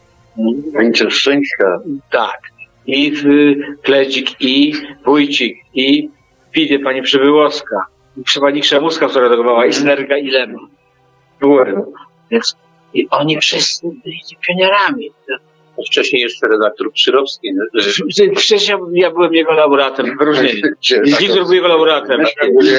Wincent 0.81 1.13
Szczęśka. 1.13 1.81
tak, 2.11 2.41
i 2.87 3.13
w 3.13 3.25
Kledzik, 3.83 4.31
i 4.41 4.73
Wójcik, 5.05 5.57
i 5.75 6.11
piwie 6.53 6.79
pani 6.79 7.03
Przybyłowska, 7.03 7.87
i 8.17 8.41
pani 8.41 8.61
Krzemuska, 8.61 9.09
która 9.09 9.25
redagowała, 9.25 9.67
i 9.67 9.73
Snerga, 9.73 10.17
i 10.17 10.31
Lem. 10.31 10.57
Byłem. 11.41 11.83
Więc 12.31 12.57
i 12.95 13.09
oni 13.11 13.39
wszyscy 13.41 13.87
byli 14.05 14.21
pionierami. 14.47 15.11
Wcześniej 15.87 16.23
jeszcze 16.23 16.49
redaktor 16.49 16.93
Przyrowski. 16.93 17.49
Przecież 18.35 18.69
ja, 18.93 19.11
byłem 19.11 19.35
jego 19.35 19.53
laureatem, 19.53 20.19
wyróżnieniem. 20.19 20.75
Był 21.35 21.53
jego 21.53 21.69
laureatem. 21.69 22.21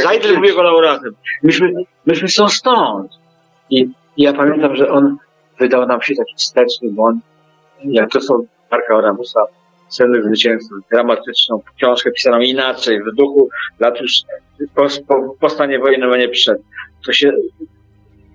Zajdel 0.04 0.34
był 0.34 0.44
jego 0.44 0.64
laureatem. 0.64 1.16
Myśmy, 1.44 1.74
myśmy 2.06 2.28
są 2.28 2.50
stąd. 2.50 3.12
I, 3.70 3.90
ja 4.18 4.34
pamiętam, 4.34 4.76
że 4.76 4.90
on 4.90 5.18
wydał 5.60 5.88
nam 5.88 6.02
się 6.02 6.16
taki 6.16 6.36
wsteczny, 6.36 6.90
bo 6.92 7.04
on, 7.04 7.20
jak 7.84 8.12
to 8.12 8.22
są 8.22 8.46
Marka 8.72 8.96
Oramusa, 8.96 9.40
Sennych 9.90 10.24
Zwycięzców, 10.24 10.78
dramatyczną 10.92 11.62
książkę 11.78 12.12
pisaną 12.12 12.40
inaczej, 12.40 13.00
w 13.04 13.16
duchu 13.16 13.50
lat 13.80 14.02
już 14.02 14.12
po, 14.76 14.88
po, 15.08 15.36
po 15.40 15.50
stanie 15.50 15.80
wojennym 15.80 16.20
nie 16.20 16.30
przyszedł. 16.30 16.64
To 17.06 17.14
się 17.14 17.32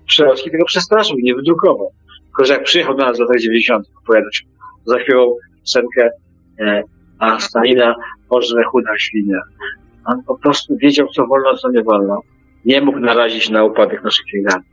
Przerowski 0.07 0.51
tego 0.51 0.65
przestraszył 0.65 1.17
i 1.17 1.23
nie 1.23 1.35
wydrukował. 1.35 1.91
Tylko, 2.25 2.45
że 2.45 2.53
jak 2.53 2.63
przyjechał 2.63 2.95
do 2.95 3.05
nas 3.05 3.17
w 3.17 3.19
latach 3.19 3.39
90. 3.39 3.87
opowiadać, 4.03 4.45
zaśpiewał 4.85 5.37
piosenkę 5.61 6.09
e, 6.59 6.83
a 7.19 7.39
Stalina 7.39 7.95
pożre 8.29 8.63
chuda 8.63 8.97
świnia. 8.97 9.41
On 10.05 10.23
po 10.23 10.37
prostu 10.37 10.77
wiedział, 10.77 11.07
co 11.07 11.27
wolno, 11.27 11.57
co 11.57 11.71
nie 11.71 11.83
wolno. 11.83 12.21
Nie 12.65 12.81
mógł 12.81 12.99
narazić 12.99 13.49
na 13.49 13.63
upadek 13.63 14.03
naszych 14.03 14.25
księgarni. 14.25 14.65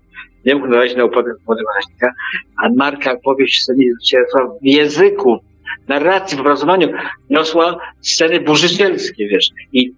Nie 0.47 0.55
mógł 0.55 0.67
narazić 0.67 0.97
na 0.97 1.05
upadek 1.05 1.35
młodego 1.47 1.69
raźnika. 1.77 2.13
A 2.63 2.69
Marka 2.77 3.17
powieść 3.25 3.63
sceny 3.63 3.85
w 4.63 4.67
języku, 4.67 5.39
narracji, 5.89 6.37
w 6.39 6.41
obrazowaniu 6.41 6.89
niosła 7.31 7.81
sceny 8.01 8.41
burzycielskie, 8.41 9.29
wiesz. 9.29 9.49
I 9.73 9.93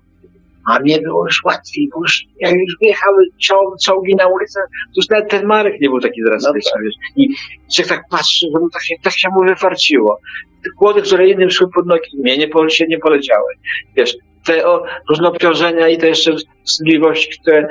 a 0.67 0.81
mnie 0.81 1.01
było 1.01 1.25
już 1.27 1.45
łatwiej, 1.45 1.89
bo 1.95 2.01
już, 2.03 2.25
jak 2.41 2.53
już 2.53 2.77
wjechały 2.83 3.25
czoł, 3.39 3.77
czołgi 3.85 4.15
na 4.15 4.27
ulicę, 4.27 4.61
to 4.71 4.97
już 4.97 5.09
nawet 5.09 5.31
ten 5.31 5.47
Marek 5.47 5.81
nie 5.81 5.89
był 5.89 6.01
taki 6.01 6.23
drastyczny, 6.23 6.83
wiesz. 6.83 6.95
I 7.17 7.29
się 7.75 7.83
tak 7.83 8.03
patrzy, 8.11 8.47
że 8.53 8.61
mu 8.61 8.71
tak 8.71 8.83
się, 8.83 8.95
tak 9.03 9.13
się 9.13 9.29
mu 9.29 9.45
wyfarciło. 9.45 10.19
Te 10.65 10.71
kłody, 10.79 11.03
które 11.03 11.29
innym 11.29 11.51
szły 11.51 11.67
pod 11.75 11.87
nogi, 11.87 12.19
mnie 12.19 12.39
nie, 12.39 12.71
się 12.71 12.87
nie 12.87 12.99
poleciały. 12.99 13.49
Wiesz, 13.97 14.17
te 14.45 14.67
o, 14.67 14.85
różne 15.09 15.29
obciążenia 15.29 15.89
i 15.89 15.99
te 15.99 16.09
jeszcze 16.09 16.33
wstydliwości, 16.65 17.39
które, 17.41 17.69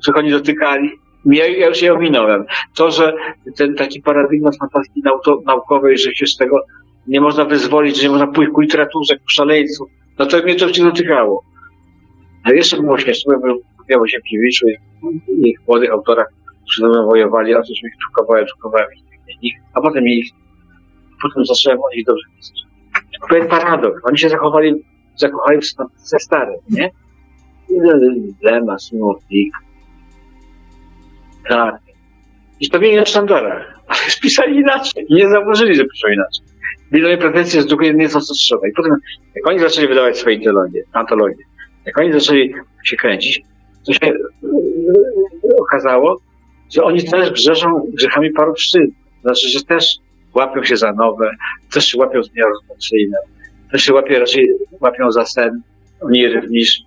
których 0.00 0.16
oni 0.16 0.30
dotykali, 0.30 0.90
ja, 1.26 1.46
ja 1.46 1.68
już 1.68 1.82
je 1.82 1.94
ominąłem. 1.94 2.44
To, 2.74 2.90
że 2.90 3.12
ten 3.56 3.74
taki 3.74 4.02
paradygmat 4.02 4.56
fantazji 4.58 5.02
naukowej, 5.46 5.98
że 5.98 6.14
się 6.14 6.26
z 6.26 6.36
tego 6.36 6.60
nie 7.06 7.20
można 7.20 7.44
wyzwolić, 7.44 7.96
że 7.96 8.02
nie 8.02 8.10
można 8.10 8.26
pójść 8.26 8.52
ku 8.52 8.60
literaturze, 8.60 9.16
ku 9.16 9.28
szaleńcu, 9.28 9.86
no 10.18 10.26
to 10.26 10.42
mnie 10.42 10.54
to 10.54 10.72
się 10.72 10.84
dotykało. 10.84 11.44
A 12.44 12.52
jeszcze 12.52 12.76
było 12.76 12.98
śmieszne, 12.98 13.34
bo 13.38 13.54
mówiłem 13.78 14.02
o 14.02 14.08
Ziemkiewiczu 14.08 14.66
i 14.68 15.48
ich 15.48 15.58
młodych 15.68 15.90
autorach, 15.90 16.28
ze 16.80 16.88
mną 16.88 17.06
wojowali, 17.06 17.54
a 17.54 17.62
coś 17.62 17.82
mi 17.82 17.90
drukowałem, 18.00 18.46
drukowałem 18.46 18.88
ich, 19.42 19.54
a 19.74 19.80
potem 19.80 20.06
ich, 20.06 20.30
potem 21.22 21.44
zacząłem 21.44 21.78
o 21.78 21.90
nich 21.96 22.06
dobrze 22.06 22.24
pisać. 22.36 22.56
Pewien 23.28 23.48
paradoks. 23.48 24.00
Oni 24.04 24.18
się 24.18 24.28
zachowali, 24.28 24.74
zakochali 25.16 25.60
ze 25.96 26.18
starym, 26.18 26.56
nie? 26.70 26.90
Lema, 28.42 28.78
Smurfik, 28.78 29.54
tak. 31.48 31.80
I 32.60 32.78
mieli 32.78 32.96
na 32.96 33.06
sztandarach, 33.06 33.80
ale 33.86 33.98
spisali 33.98 34.56
inaczej. 34.56 35.06
Nie 35.10 35.28
zauważyli, 35.28 35.74
że 35.74 35.84
piszą 35.84 36.08
inaczej. 36.08 36.46
Mieli 36.92 37.18
pretensje, 37.18 37.60
że 37.60 37.66
drukuje 37.66 37.94
nie 37.94 38.08
to, 38.08 38.20
co 38.20 38.34
trzeba. 38.34 38.68
I 38.68 38.72
potem, 38.72 38.92
jak 39.34 39.46
oni 39.46 39.58
zaczęli 39.58 39.88
wydawać 39.88 40.18
swoje 40.18 40.36
antologie, 40.36 40.82
antologie 40.92 41.44
jak 41.86 41.98
oni 41.98 42.12
zaczęli 42.12 42.54
się 42.84 42.96
kręcić, 42.96 43.42
to 43.86 43.92
się 43.92 44.06
yy, 44.06 45.56
okazało, 45.58 46.20
że 46.70 46.82
oni 46.82 47.04
też 47.04 47.30
grzeszą 47.30 47.86
grzechami 47.92 48.30
paruszczyzny. 48.30 48.94
Znaczy, 49.22 49.48
że 49.48 49.62
też 49.62 49.96
łapią 50.34 50.64
się 50.64 50.76
za 50.76 50.92
nowe, 50.92 51.30
też 51.72 51.94
łapią 51.94 52.22
zmiany 52.22 52.50
rozpoczyjne, 52.50 53.18
Znaczy 53.72 53.94
łapie, 53.94 54.18
raczej 54.18 54.48
łapią 54.80 55.12
za 55.12 55.26
sen 55.26 55.62
oniry 56.00 56.42
niż 56.50 56.78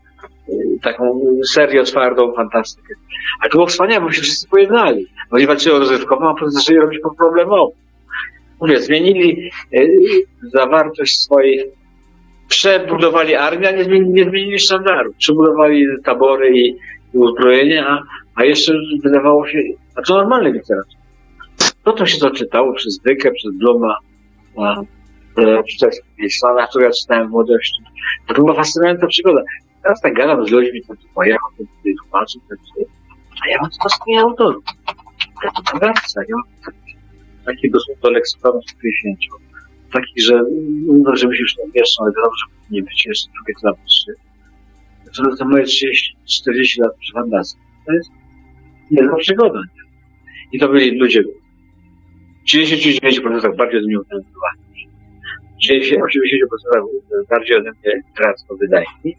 y, 0.50 0.54
taką 0.82 1.22
serię 1.54 1.84
twardą 1.84 2.34
fantastykę. 2.34 2.94
Ale 3.42 3.50
to 3.50 3.58
było 3.58 3.68
wspaniałe, 3.68 4.06
bo 4.06 4.12
się 4.12 4.22
wszyscy 4.22 4.48
pojednali. 4.48 5.08
Oni 5.32 5.48
walczyli 5.48 5.76
o 5.76 5.80
rozrywkową, 5.80 6.36
a 6.42 6.50
zaczęli 6.50 6.80
robić 6.80 7.00
problemową. 7.18 7.72
Mówię, 8.62 8.80
zmienili 8.80 9.52
zawartość 10.54 11.20
swojej, 11.20 11.72
przebudowali 12.48 13.36
armię, 13.36 13.70
a 13.70 13.72
nie 13.72 13.84
zmienili, 13.84 14.12
nie 14.12 14.30
zmienili 14.30 14.60
sztandaru. 14.60 15.14
Przebudowali 15.18 15.86
tabory 16.04 16.60
i, 16.60 16.76
i 17.14 17.18
uzbrojenie, 17.18 17.88
a, 17.88 18.02
a 18.36 18.44
jeszcze 18.44 18.74
wydawało 19.04 19.48
się, 19.48 19.60
a 19.96 20.02
to 20.02 20.18
normalne 20.18 20.52
literatura. 20.52 21.00
No 21.86 21.94
to 21.94 22.06
się 22.06 22.20
to 22.20 22.32
czytało 22.32 22.74
przez 22.74 23.00
Dykę, 23.00 23.32
przez 23.32 23.54
Bluma, 23.54 23.98
a, 24.58 24.82
e, 25.38 25.64
przez 25.64 26.02
Islana, 26.18 26.68
które 26.68 26.86
ja 26.86 26.92
czytałem 26.92 27.28
w 27.28 27.32
młodości. 27.32 27.84
To 28.28 28.34
była 28.34 28.54
fascynująca 28.54 29.08
przygoda. 29.08 29.42
Teraz 29.84 30.02
tak 30.02 30.14
gadam 30.14 30.48
z 30.48 30.52
ludźmi, 30.52 30.82
to 30.88 30.96
tu 30.96 31.08
pojechał, 31.16 31.50
to 31.58 31.64
tutaj 31.78 31.94
tłumaczy, 32.04 32.40
to 32.40 32.56
tutaj. 32.56 32.86
A 33.46 33.50
ja 33.50 33.58
mam 33.62 33.70
to 33.70 33.90
z 33.90 34.00
tej 34.06 34.18
autorów. 34.18 34.64
Ja 35.44 35.52
to 35.52 35.78
wraca, 35.80 36.22
ja 36.30 36.36
mam 36.36 36.74
taki 37.46 37.72
dosłownie 37.72 38.02
do 38.02 38.10
leksykonu 38.10 38.62
150 38.62 39.18
takich, 39.94 40.24
że 40.24 40.44
no, 40.88 41.16
że 41.16 41.28
myślisz, 41.28 41.56
że 41.58 41.72
pierwszy, 41.74 41.96
ale 42.00 42.12
wiadomo, 42.12 42.36
że 42.36 42.56
powinien 42.64 42.86
być 42.86 43.06
jeszcze 43.06 43.32
drugi 43.34 43.54
klapyczny. 43.62 44.14
To, 45.16 45.36
to 45.36 45.46
moje 45.46 45.64
30, 45.64 46.16
40 46.26 46.82
lat 46.82 46.92
przy 47.00 47.14
Fandacji. 47.14 47.60
To 47.86 47.94
jest 47.94 48.10
niezła 48.92 49.18
przygoda. 49.18 49.60
Nie? 49.60 49.84
I 50.52 50.60
to 50.60 50.70
byli 50.70 51.00
ludzie 51.00 51.24
39% 52.54 53.56
bardziej 53.58 53.80
ode 53.80 53.88
mnie 53.88 54.00
utalentowani. 54.00 54.66
80% 55.64 57.28
bardziej 57.30 57.58
ode 57.58 57.72
mnie 57.72 58.02
tracą 58.18 58.46
wydajni. 58.60 59.16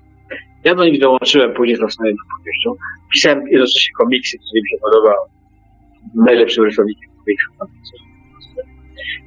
Ja 0.65 0.75
do 0.75 0.85
nich 0.85 1.01
dołączyłem 1.01 1.55
później 1.55 1.77
z 1.77 1.81
następną 1.81 2.25
powieścią. 2.39 2.75
Pisałem 3.13 3.49
jednocześnie 3.49 3.95
komiksy, 3.99 4.39
które 4.39 4.61
mi 4.63 4.69
się 4.69 4.77
podobały. 4.83 5.29
Najlepszym 6.15 6.65
rysowikiem 6.65 7.11
komiksów. 7.59 8.01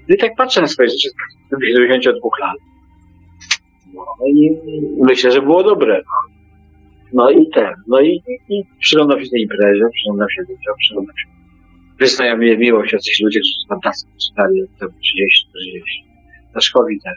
I 0.09 0.17
tak 0.17 0.35
patrzę 0.37 0.61
na 0.61 0.67
swoje 0.67 0.89
rzeczy 0.89 1.09
z 1.09 1.61
92 1.61 2.29
lat. 2.39 2.57
No 3.93 4.27
i 4.27 4.57
myślę, 5.01 5.31
że 5.31 5.41
było 5.41 5.63
dobre. 5.63 6.01
No, 7.13 7.29
i 7.29 7.49
ten, 7.49 7.73
no 7.87 8.01
i, 8.01 8.07
i, 8.07 8.55
i 8.55 8.63
przyglądam 8.79 9.25
się 9.25 9.29
tej 9.29 9.41
imprezie, 9.41 9.83
przyglądam 9.93 10.27
się 10.29 10.41
ludziom, 10.41 10.75
przyglądam 10.79 11.17
się. 11.17 11.27
Wyznają 11.99 12.37
mnie 12.37 12.57
miłość 12.57 12.93
jacyś 12.93 13.21
ludzie, 13.21 13.39
którzy 13.39 13.67
fantastycznie 13.69 14.19
czytali 14.19 14.63
od 14.63 14.79
tego 14.79 14.91
30, 15.01 15.47
40. 15.49 16.05
Daszkowi 16.53 16.99
też. 17.01 17.15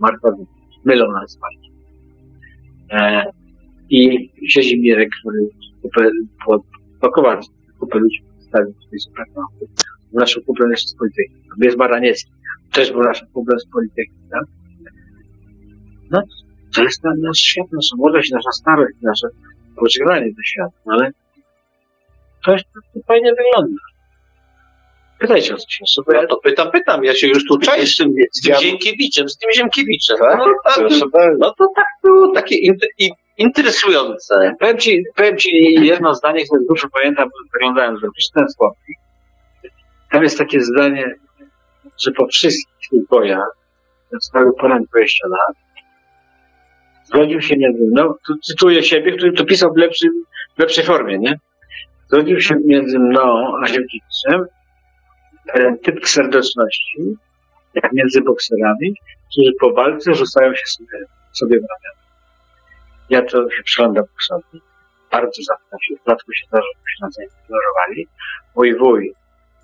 Marta 0.00 0.28
mylą 0.84 1.12
nas 1.12 1.38
bardzo. 1.40 1.74
E, 2.90 3.24
I 3.90 4.30
siedzi 4.48 4.80
Mirek, 4.80 5.08
który 5.20 5.48
kupę, 5.82 6.10
po, 6.46 6.64
pakował 7.00 7.40
kupę 7.80 7.98
ludzi 7.98 8.22
przedstawił 8.54 8.74
swój 8.86 8.98
supermarket. 10.20 10.44
Naszym 10.54 10.70
jeszcze 10.70 10.88
z 10.88 10.96
polityki. 10.96 11.34
Jest 11.62 11.76
Baraniecki. 11.76 12.30
Też 12.72 12.92
był 12.92 13.02
naszym 13.02 13.28
kuplem 13.32 13.58
z 13.60 13.66
polityki, 13.72 14.12
tak? 14.30 14.42
No, 16.10 16.22
to 16.76 16.82
jest 16.82 17.04
na- 17.04 17.14
nasz 17.18 17.38
świat, 17.38 17.66
nasza 17.72 17.96
młodość, 17.96 18.30
nasza 18.30 18.52
starość, 18.52 18.94
nasze 19.02 19.28
pożegnanie 19.76 20.26
do 20.26 20.42
świata, 20.42 20.72
no 20.86 20.94
ale 20.94 21.10
to, 22.44 22.52
jest, 22.52 22.64
to 22.94 23.00
fajnie 23.06 23.30
wygląda. 23.34 23.80
Pytajcie 25.18 25.54
o 25.54 25.56
coś 25.56 25.80
jeszcze, 25.80 26.02
bo 26.06 26.12
ja 26.12 26.26
to 26.26 26.36
pytam, 26.36 26.70
pytam, 26.70 27.04
ja 27.04 27.14
się 27.14 27.26
już 27.28 27.44
tu 27.46 27.58
czaję 27.58 27.86
z 27.86 27.96
tym, 27.96 28.12
z 28.32 28.40
tym 28.46 28.54
Ziemkiewiczem, 28.60 29.28
z 29.28 29.38
tym 29.38 29.50
Ziemkiewiczem. 29.52 30.16
No, 30.20 30.46
Proszę 30.74 31.04
bardzo. 31.12 31.38
no 31.38 31.54
to 31.58 31.66
tak 31.76 31.86
było 32.02 32.32
takie 32.34 32.56
inter, 32.56 32.88
interesujące. 33.38 34.54
Powiem 34.60 34.78
ci, 34.78 35.02
powiem 35.16 35.38
ci 35.38 35.50
jedno 35.80 36.14
zdanie, 36.14 36.44
które 36.44 36.60
dużo 36.68 36.88
pamiętam, 36.92 37.28
wyglądałem 37.52 37.98
zrobić 37.98 38.30
ten 38.34 38.48
słownik. 38.48 38.98
Tam 40.14 40.22
jest 40.22 40.38
takie 40.38 40.60
zdanie, 40.60 41.14
że 42.04 42.10
po 42.12 42.26
wszystkich 42.26 43.08
bojach, 43.10 43.56
cały 44.32 44.56
ponad 44.60 44.82
20 44.84 45.28
lat, 45.28 45.56
zgodził 47.04 47.40
się 47.40 47.56
między 47.56 47.84
mną, 47.84 48.14
tu 48.26 48.38
cytuję 48.38 48.82
siebie, 48.82 49.16
który 49.16 49.32
to 49.32 49.44
pisał 49.44 49.74
w, 49.74 49.76
lepszym, 49.76 50.24
w 50.56 50.60
lepszej 50.60 50.84
formie, 50.84 51.18
nie? 51.18 51.38
Zgodził 52.08 52.40
się 52.40 52.54
między 52.64 52.98
mną 52.98 53.52
a 53.62 53.66
Ziemkiewiczem 53.66 54.46
ten 55.52 55.78
typ 55.78 56.08
serdeczności, 56.08 56.98
jak 57.74 57.92
między 57.92 58.20
bokserami, 58.20 58.94
którzy 59.30 59.52
po 59.60 59.72
walce 59.72 60.14
rzucają 60.14 60.54
się 60.54 60.66
sobie, 60.66 60.98
sobie 61.32 61.56
w 61.56 61.62
ramiona. 61.62 62.04
Ja 63.10 63.22
to 63.22 63.50
się 63.50 63.62
przyglądam 63.62 64.04
boksowi. 64.04 64.60
Bardzo 65.10 65.42
rzadko 65.42 65.78
się, 65.82 65.94
zdarza, 66.02 66.66
że 67.02 67.22
się 67.22 67.28
ignorowali. 67.44 68.08
Mój 68.56 68.78
wuj, 68.78 69.14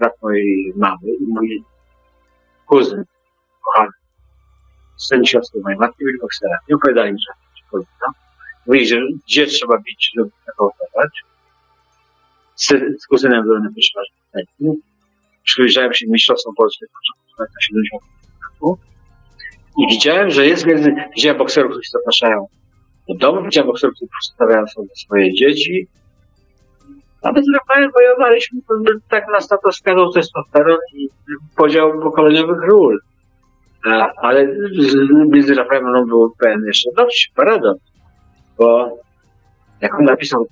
brat 0.01 0.23
mojej 0.23 0.73
mamy 0.77 1.09
i 1.21 1.27
mój 1.29 1.65
kuzyn, 2.67 3.05
kochany, 3.65 3.93
syn 4.97 5.25
siostry 5.25 5.61
mojej 5.61 5.79
matki 5.79 6.05
byli 6.05 6.19
bokserami. 6.19 6.61
Nie 6.69 6.77
opowiadali 6.77 7.13
mi, 7.13 7.19
że 7.19 7.33
polska. 7.71 8.13
Mówili, 8.67 8.87
że 8.87 8.97
gdzie 9.27 9.47
trzeba 9.47 9.79
bić, 9.79 10.11
żeby 10.17 10.31
tego 10.47 10.67
operować. 10.67 11.11
Z, 12.57 12.67
z 13.03 13.07
kuzynem 13.07 13.43
byłem 13.43 13.63
na 13.63 13.71
pierwszym 13.75 14.03
raz 14.03 14.45
Przyjrzałem 15.45 15.95
się 15.95 16.07
mistrzostwom 16.09 16.55
polskim 16.55 16.89
w 16.89 16.93
początku 16.93 17.43
lat 17.43 17.49
70. 17.61 18.03
roku 18.53 18.79
i 19.79 19.95
widziałem, 19.95 20.31
że 20.31 20.47
jest 20.47 20.67
między, 20.67 20.95
widziałem 21.17 21.39
bokserów, 21.39 21.73
którzy 21.73 21.91
zapraszają 21.91 22.47
do 23.09 23.15
domu, 23.15 23.45
widziałem 23.45 23.67
bokserów, 23.67 23.95
którzy 23.97 24.11
przedstawiają 24.21 24.67
sobie 24.67 24.89
swoje 24.95 25.35
dzieci. 25.35 25.87
Nawet 27.23 27.45
z 27.45 27.55
Rafaelem 27.55 27.91
wojowaliśmy, 27.93 28.61
tak 29.09 29.25
nas 29.33 29.51
na 29.51 29.59
to 29.59 29.71
wskazał 29.71 30.13
testosteron 30.13 30.79
i 30.95 31.09
podział 31.57 32.01
pokoleniowych 32.01 32.63
ról. 32.69 32.99
A, 33.87 34.13
Ale 34.17 34.47
z- 34.79 35.31
między 35.31 35.55
Rafaelem 35.55 36.07
był 36.07 36.35
pewien 36.39 36.65
jeszcze 36.67 36.91
dość 36.97 37.33
paradoks, 37.37 37.81
bo 38.59 38.99
jak 39.81 39.95
on 39.99 40.05
napisał 40.05 40.47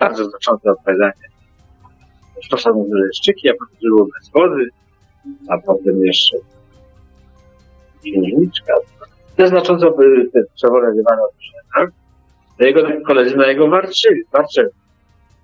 bardzo 0.00 0.24
znaczące 0.24 0.70
opowiadanie, 0.70 1.12
Stosa 2.46 2.72
mu 2.72 2.88
leszczyki, 2.94 3.48
a 3.50 3.52
potem 3.52 3.76
było 3.82 4.04
bez 4.18 4.30
wody, 4.30 4.68
a 5.48 5.58
potem 5.58 6.04
jeszcze 6.06 6.36
księżniczka. 8.02 8.72
Te 9.36 9.48
znacząco 9.48 9.90
były 9.90 10.30
te 10.30 10.40
przewolewane 10.54 11.22
od 11.22 11.30
tak? 11.74 11.90
Jego 12.58 12.80
koledzy 13.06 13.36
na 13.36 13.46
jego 13.46 13.68
warczyli, 13.68 14.22
warczyli. 14.32 14.68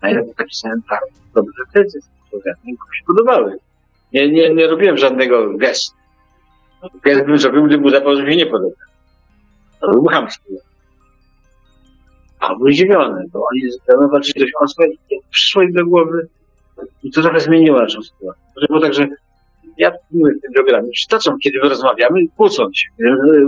A 0.01 0.09
ja 0.09 0.20
napisałem 0.38 0.82
tak, 0.88 1.01
dobrze 1.34 1.62
tezy, 1.72 1.99
które 2.28 2.55
mi 2.64 2.72
się 2.72 3.05
podobały. 3.07 3.59
Nie, 4.12 4.32
nie, 4.32 4.55
nie 4.55 4.66
robiłem 4.66 4.97
żadnego 4.97 5.59
gestu. 5.59 5.97
Gest 7.03 7.26
bym 7.26 7.38
zrobił, 7.38 7.64
gdyby 7.64 7.86
udawał, 7.86 8.16
że 8.16 8.22
mi 8.22 8.36
nie 8.36 8.47
podoba. 8.47 8.76
To 9.80 9.90
był 9.90 10.05
chamski. 10.05 10.55
A 12.40 12.55
był 12.55 12.72
zdziwiony, 12.72 13.24
bo 13.32 13.47
oni 13.53 13.62
mną 13.99 14.09
walczyli 14.09 14.40
dość 14.40 14.53
ostro 14.61 14.86
i 14.86 14.99
przyszło 15.30 15.62
im 15.62 15.72
do 15.72 15.86
głowy 15.86 16.28
i 17.03 17.11
to 17.11 17.22
trochę 17.22 17.40
zmieniło 17.40 17.78
naszą 17.78 18.03
sytuację. 18.03 18.42
Było 18.68 18.80
tak, 18.80 18.94
że 18.94 19.09
ja 19.78 19.92
mówię 20.11 20.32
w 20.38 20.40
tym 20.42 20.53
programie, 20.53 20.90
przytaczam, 20.90 21.38
kiedy 21.38 21.59
my 21.62 21.68
rozmawiamy, 21.68 22.20
kłócąc 22.36 22.78
się, 22.78 22.88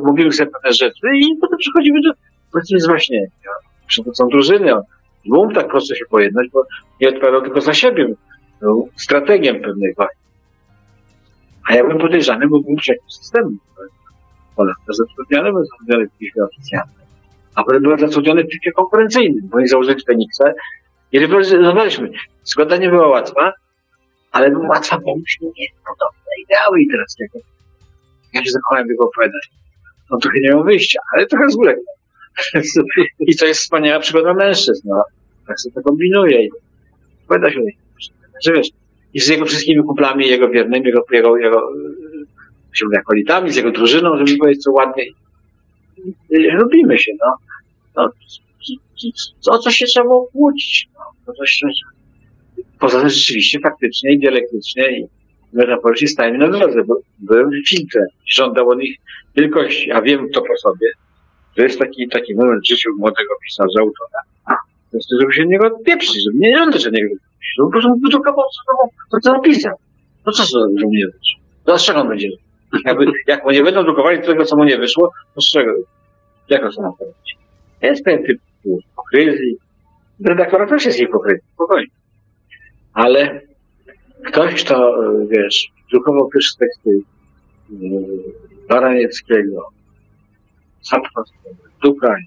mówimy 0.02 0.32
sobie 0.32 0.50
pewne 0.50 0.72
rzeczy 0.72 1.06
i 1.14 1.36
potem 1.40 1.58
przechodzimy 1.58 2.00
do 2.02 2.12
powiedzmy 2.52 2.80
zwaśnienia. 2.80 3.28
Przychodzą 3.86 4.28
drużyny, 4.28 4.72
nie 5.24 5.54
tak 5.54 5.68
prosto 5.68 5.94
się 5.94 6.04
pojednać, 6.10 6.46
bo 6.52 6.66
nie 7.00 7.08
odpowiadał 7.08 7.42
tylko 7.42 7.60
za 7.60 7.74
siebie. 7.74 8.14
Był 8.60 8.88
strategiem 8.96 9.60
pewnej 9.62 9.94
wojny. 9.94 10.12
A 11.68 11.74
ja 11.74 11.82
byłem 11.82 11.98
podejrzany, 11.98 12.48
bo 12.48 12.60
byłem 12.60 12.76
przeciw 12.76 13.12
systemu. 13.12 13.50
Polak 14.56 14.76
też 14.86 14.96
zatrudniony, 14.96 15.52
był 15.52 15.64
zatrudniony 15.64 16.08
w 16.08 16.18
piśmie 16.18 16.42
oficjalnym. 16.42 16.94
A 17.54 17.64
potem 17.64 17.82
byłem 17.82 17.98
zatrudniony 17.98 18.44
w 18.44 18.48
piśmie 18.48 18.72
konkurencyjnym, 18.72 19.48
bo 19.48 19.60
nie 19.60 19.68
założyli 19.68 20.04
Feniksa 20.06 20.44
i 21.12 21.18
rywalizowaliśmy. 21.18 22.10
Zgoda 22.44 22.76
nie 22.76 22.88
była 22.88 23.08
łatwa, 23.08 23.52
ale 24.32 24.50
była 24.50 24.68
łatwa, 24.68 24.98
bo 24.98 25.16
myśmy 25.16 25.46
mieli 25.46 25.72
podobne 25.88 26.32
ideały 26.44 26.82
interesnego. 26.82 27.38
Ja 28.32 28.44
się 28.44 28.50
zakochałem 28.50 28.86
w 28.86 28.90
jego 28.90 29.04
opowiadaniu. 29.04 29.40
On 30.10 30.20
trochę 30.20 30.38
nie 30.40 30.48
miał 30.48 30.64
wyjścia, 30.64 31.00
ale 31.14 31.26
trochę 31.26 31.48
zguległ. 31.48 31.82
I 33.20 33.36
to 33.36 33.46
jest 33.46 33.60
wspaniała 33.60 34.00
przygoda 34.00 34.34
mężczyzn. 34.34 34.88
No. 34.88 35.02
Tak 35.46 35.60
sobie 35.60 35.74
to 35.74 35.82
kombinuje. 35.82 36.44
I 36.44 36.50
się. 37.28 37.60
Że 38.44 38.52
wiesz, 38.52 38.68
i 39.14 39.20
z 39.20 39.28
jego 39.28 39.46
wszystkimi 39.46 39.82
kumplami, 39.82 40.28
jego 40.28 40.48
wiernymi, 40.48 40.86
jego, 40.86 41.04
jego, 41.12 41.36
jego 41.36 41.58
e, 41.58 42.76
się 42.76 42.84
mówi, 42.84 42.96
akolitami, 42.96 43.52
z 43.52 43.56
jego 43.56 43.70
drużyną, 43.70 44.16
żeby 44.16 44.38
powiedzieć 44.38 44.62
co 44.62 44.72
ładnie. 44.72 45.04
Lubimy 46.30 46.98
się, 46.98 47.12
no. 47.20 47.36
no 47.96 48.10
o 49.50 49.58
co 49.58 49.70
się 49.70 49.86
trzeba 49.86 50.06
było? 50.06 50.30
No, 51.26 51.32
Poza 52.80 53.00
tym 53.00 53.08
rzeczywiście, 53.08 53.60
faktycznie 53.60 54.12
i 54.12 54.18
dialektycznie 54.18 54.98
i 54.98 55.06
metaforycznie 55.52 56.08
stają 56.08 56.38
na 56.38 56.48
drodze, 56.48 56.82
byłem 57.18 57.50
filtrem. 57.68 58.06
Żądał 58.26 58.68
od 58.68 58.78
nich 58.78 58.96
wielkości, 59.36 59.92
a 59.92 60.02
wiem 60.02 60.28
to 60.34 60.42
po 60.42 60.56
sobie. 60.56 60.86
To 61.58 61.62
jest 61.62 61.78
taki, 61.78 62.08
taki 62.08 62.34
moment 62.34 62.62
w 62.62 62.68
życiu 62.68 62.90
młodego 62.98 63.34
pisarza, 63.46 63.80
autora. 63.80 64.20
To 64.90 64.96
jest 64.96 65.08
to, 65.08 65.20
żeby 65.20 65.32
się 65.32 65.46
niego 65.46 65.66
odpieprzyć, 65.66 66.24
żeby 66.24 66.38
nie 66.38 66.58
żądać 66.58 66.86
od 66.86 66.92
niego. 66.92 67.14
Żeby 67.56 67.68
po 67.68 67.72
prostu 67.72 68.00
wydrukował 68.04 68.44
to, 68.44 68.88
to, 69.10 69.20
co 69.22 69.32
napisał. 69.32 69.76
No 70.26 70.32
co, 70.32 70.42
co 70.42 70.58
że 70.78 70.86
mu 70.86 70.90
nie 70.90 71.06
wyszło? 71.06 71.40
To 71.64 71.78
z 71.78 71.84
czego 71.84 72.00
on 72.00 72.08
będzie? 72.08 72.28
Jakby, 72.84 73.06
jak 73.26 73.44
mu 73.44 73.50
nie 73.50 73.62
będą 73.62 73.84
drukowali 73.84 74.22
tego, 74.22 74.44
co 74.44 74.56
mu 74.56 74.64
nie 74.64 74.78
wyszło, 74.78 75.10
to 75.34 75.40
z 75.40 75.50
czego? 75.50 75.72
Jak 76.48 76.74
to 76.74 76.82
ma 76.82 76.92
powiedzieć? 76.92 77.36
Jest 77.82 78.04
pewien 78.04 78.24
typ 78.24 78.40
hipokryzji. 78.62 79.56
Redaktora 80.24 80.66
też 80.66 80.84
jest 80.84 80.98
hipokryzją, 80.98 81.48
spokojnie. 81.54 81.90
Ale 82.92 83.40
ktoś, 84.24 84.64
kto, 84.64 84.94
wiesz, 85.28 85.68
drukował 85.90 86.28
pierwsze 86.28 86.58
teksty 86.58 86.90
e, 86.90 87.76
Baranieckiego, 88.68 89.77
Sapkowskiego, 90.80 91.56
Dukaj, 91.82 92.22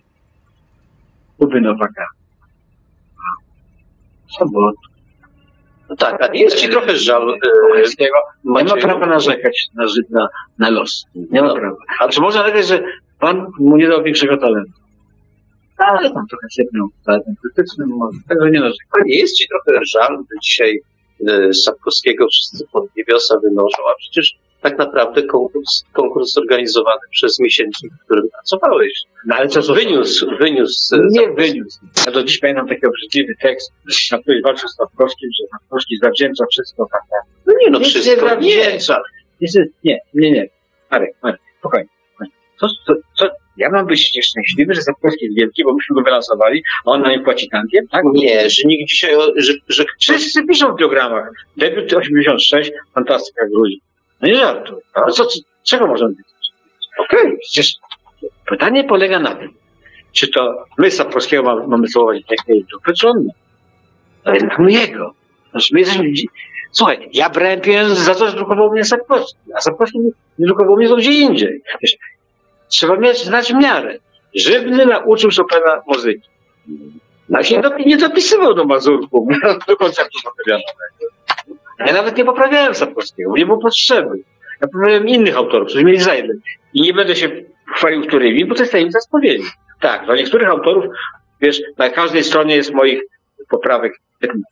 Kuby 1.40 1.62
Nowaka, 1.62 2.06
Sobot, 4.38 4.76
No 5.90 5.96
tak, 5.98 6.22
a 6.22 6.34
jest 6.34 6.56
ci 6.58 6.70
trochę 6.70 6.96
żal, 6.96 7.34
e, 7.34 7.38
Kowalskiego, 7.62 8.16
nie 8.46 8.64
ma 8.64 8.76
prawa 8.78 9.06
narzekać 9.06 9.68
na, 9.74 9.86
na, 10.10 10.28
na 10.60 10.70
los. 10.70 11.06
Nie 11.16 11.42
ma 11.42 11.48
No. 11.48 11.56
prawa. 11.56 11.78
A 12.00 12.08
czy 12.08 12.22
można 12.22 12.42
narzekać, 12.42 12.68
że 12.68 12.84
Pan 13.20 13.48
mu 13.60 13.78
nie 13.78 13.88
dał 13.88 14.04
większego 14.04 14.38
talentu? 14.38 14.72
Ale 15.78 16.12
tam 16.12 16.28
trochę 16.28 16.48
sypnął 16.56 16.88
talentem 17.06 17.36
krytycznym, 17.42 17.90
może. 17.90 18.20
Także 18.30 18.52
nie 18.52 18.60
narzekam. 18.60 19.02
a 19.02 19.04
nie 19.04 19.16
jest 19.18 19.36
ci 19.38 19.48
trochę 19.48 19.80
żal, 19.86 20.18
że 20.18 20.38
dzisiaj 20.44 20.80
e, 21.30 21.54
Sapkowskiego 21.54 22.28
wszyscy 22.28 22.66
pod 22.72 22.96
niebiosa 22.98 23.40
wynoszą, 23.44 23.84
a 23.92 23.96
przecież 23.98 24.36
tak 24.62 24.78
naprawdę 24.78 25.24
konkurs, 25.24 25.84
konkurs 25.94 26.34
zorganizowany 26.34 27.02
przez 27.12 27.40
miesięcznik, 27.40 27.94
w 27.94 28.06
którym 28.06 28.30
pracowałeś. 28.30 29.04
No 29.26 29.36
ale 29.36 29.48
co, 29.48 29.74
Wyniósł, 29.74 30.28
wyniósł. 30.40 30.96
Nie 30.96 31.20
Sapkowski. 31.20 31.52
wyniósł. 31.52 31.80
Ja 32.06 32.12
do 32.12 32.24
dziś 32.24 32.40
pamiętam 32.40 32.68
taki 32.68 32.86
obrzydliwy 32.86 33.34
tekst, 33.42 33.72
na 34.12 34.20
który 34.20 34.42
walczył 34.42 34.70
Stawkowski, 34.70 35.26
że 35.42 35.48
Stawkowski 35.48 35.98
zawdzięcza 36.02 36.46
wszystko 36.52 36.88
tak. 36.92 37.02
No 37.46 37.54
nie 37.62 37.70
no, 37.70 37.80
Nic 37.80 37.88
wszystko. 37.88 38.36
nie 38.40 38.68
nie, 39.42 39.48
nie, 39.84 40.00
nie, 40.14 40.32
nie. 40.32 40.48
Marek, 40.92 41.16
Marek, 41.24 41.42
spokojnie. 41.60 41.88
Co, 42.60 42.68
co, 42.88 42.94
co, 43.14 43.30
ja 43.58 43.70
mam 43.70 43.88
być 43.88 44.16
nieszczęśliwy, 44.16 44.74
że 44.74 44.82
Stawkowski 44.82 45.26
jest 45.26 45.38
wielki, 45.38 45.64
bo 45.64 45.74
myśmy 45.74 45.96
go 45.96 46.02
wylansowali, 46.02 46.64
a 46.86 46.92
on 46.92 47.02
na 47.02 47.12
nie 47.12 47.20
płaci 47.20 47.50
tankiem, 47.50 47.88
tak? 47.88 48.04
Nie, 48.14 48.50
że 48.50 48.62
nikt 48.66 48.90
dzisiaj, 48.90 49.16
że, 49.36 49.54
że 49.68 49.86
Wszyscy 50.00 50.46
piszą 50.48 50.74
w 50.74 50.78
biogramach. 50.78 51.30
Debiut 51.58 51.94
86, 51.94 52.72
fantastyka 52.96 53.48
Gruzji. 53.48 53.82
No 54.22 54.28
nie 54.28 54.36
żartuj. 54.36 54.78
No 54.96 55.12
co, 55.12 55.26
co, 55.26 55.40
czego 55.64 55.88
możemy 55.88 56.14
być? 56.14 56.26
Okej, 56.98 57.38
przecież 57.42 57.76
pytanie 58.46 58.84
polega 58.84 59.20
na 59.20 59.36
tym, 59.36 59.54
czy 60.12 60.28
to 60.28 60.66
my 60.78 60.92
Sapkowskiego 60.92 61.44
mamy, 61.44 61.68
mamy 61.68 61.88
dupy, 62.72 62.94
czy 62.94 63.08
on 63.08 63.26
nie? 63.26 63.34
To 64.24 64.34
jest 64.34 64.46
no 64.60 64.70
jego. 64.70 65.14
Znaczy, 65.52 65.74
my 65.74 65.80
jesteśmy... 65.80 66.12
Słuchaj, 66.72 67.10
ja 67.14 67.30
brałem 67.30 67.62
pieniądze 67.62 67.96
za 67.96 68.16
to, 68.16 68.28
że 68.28 68.36
drukował 68.36 68.72
mnie 68.72 68.86
Sapkowski, 68.86 69.40
a 69.56 69.62
Sapkowski 69.62 70.00
nie, 70.00 70.12
drukował 70.40 70.78
mnie 70.78 70.96
gdzie 70.96 71.12
indziej. 71.12 71.62
Wiesz, 71.82 71.98
trzeba 72.68 72.96
mieć, 72.98 73.18
znać 73.18 73.54
miarę. 73.54 73.98
Żywny 74.36 74.86
nauczył 74.86 75.30
Chopina 75.38 75.82
muzyki. 75.88 76.30
A 77.34 77.44
się 77.44 77.62
nie 77.86 77.98
dopisywał 77.98 78.54
do 78.54 78.66
Mazurku, 78.66 79.28
do 79.68 79.78
koncertu 79.78 80.20
fortepianowego. 80.24 81.21
Ja 81.86 81.94
nawet 81.94 82.18
nie 82.18 82.26
poprawiałem 82.26 82.76
Sapkowskiego, 82.76 83.38
nie 83.38 83.46
było 83.46 83.58
potrzeby. 83.58 84.24
Ja 84.62 84.68
poprawiałem 84.68 85.08
innych 85.08 85.38
autorów, 85.38 85.68
którzy 85.68 85.84
mieli 85.84 86.00
zajęte. 86.00 86.34
I 86.74 86.82
nie 86.82 86.94
będę 86.94 87.16
się 87.16 87.30
chwalił 87.76 88.02
którymi, 88.02 88.46
bo 88.46 88.56
to 88.56 88.62
jest 88.62 88.72
tajemnica 88.72 89.00
spowiedzi. 89.00 89.44
Tak, 89.80 90.06
dla 90.06 90.16
niektórych 90.16 90.50
autorów, 90.50 90.86
wiesz, 91.42 91.62
na 91.78 91.90
każdej 91.90 92.24
stronie 92.24 92.56
jest 92.56 92.74
moich 92.74 93.02
poprawek 93.50 93.94
15. 94.20 94.44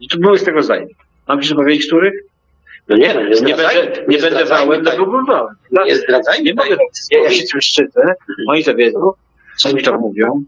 I 0.00 0.08
tu 0.08 0.18
były 0.18 0.38
z 0.38 0.44
tego 0.44 0.62
zajęte. 0.62 0.94
Mam 1.28 1.42
ci 1.42 1.54
powiedzieć, 1.54 1.86
których? 1.86 2.14
No 2.88 2.96
nie, 2.96 3.14
no 3.14 3.20
nie, 3.20 3.28
Nie 3.28 3.56
będę, 3.56 4.04
nie 4.08 4.18
będę 4.18 4.44
wałem, 4.44 4.84
tak. 4.84 4.94
tylko 4.94 5.10
bym 5.10 5.26
wałem. 5.26 5.54
Nie 5.86 5.96
zdradzajmy 5.96 6.44
Nie 6.44 6.54
mogę, 6.54 6.76
ja, 7.10 7.22
ja 7.22 7.30
się 7.30 7.44
tym 7.52 7.60
szczycę, 7.60 8.14
oni 8.48 8.64
to 8.64 8.74
wiedzą, 8.74 9.12
co 9.56 9.72
mi 9.72 9.82
to 9.82 9.98
mówią 9.98 10.44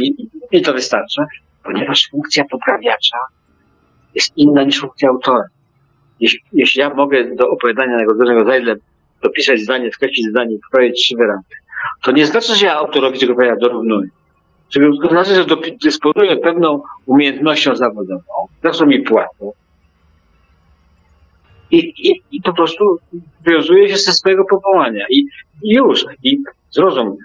i, 0.00 0.28
i 0.52 0.62
to 0.62 0.72
wystarcza, 0.72 1.26
ponieważ 1.64 2.08
funkcja 2.10 2.44
poprawiacza 2.50 3.18
jest 4.14 4.32
inna 4.36 4.64
niż 4.64 4.80
funkcja 4.80 5.08
autora. 5.08 5.44
Jeśli, 6.22 6.40
jeśli 6.52 6.80
ja 6.80 6.94
mogę 6.94 7.34
do 7.34 7.50
opowiadania 7.50 7.96
Nagodzonego 7.96 8.44
Zajdle 8.44 8.76
dopisać 9.22 9.60
zdanie, 9.60 9.92
skreślić 9.92 10.26
zdanie, 10.26 10.56
wprowadzić 10.68 11.02
trzy 11.02 11.16
wyrazy, 11.16 11.44
to 12.02 12.12
nie 12.12 12.26
znaczy, 12.26 12.54
że 12.54 12.66
ja 12.66 12.74
autorowi 12.74 13.18
tego 13.18 13.32
opowiadania 13.32 13.60
dorównuję. 13.60 14.08
To 15.02 15.08
znaczy, 15.08 15.34
że 15.34 15.44
dysponuję 15.82 16.36
pewną 16.36 16.82
umiejętnością 17.06 17.76
zawodową, 17.76 18.48
za 18.62 18.70
którą 18.70 18.86
mi 18.86 19.02
płacą. 19.02 19.52
I, 21.70 21.78
i, 21.78 22.22
I 22.32 22.42
po 22.42 22.52
prostu 22.52 22.98
wywiązuję 23.44 23.88
się 23.88 23.96
ze 23.96 24.12
swojego 24.12 24.44
powołania. 24.44 25.06
I, 25.10 25.26
i 25.62 25.74
już. 25.74 26.04
I 26.22 26.38
zrozum. 26.70 27.16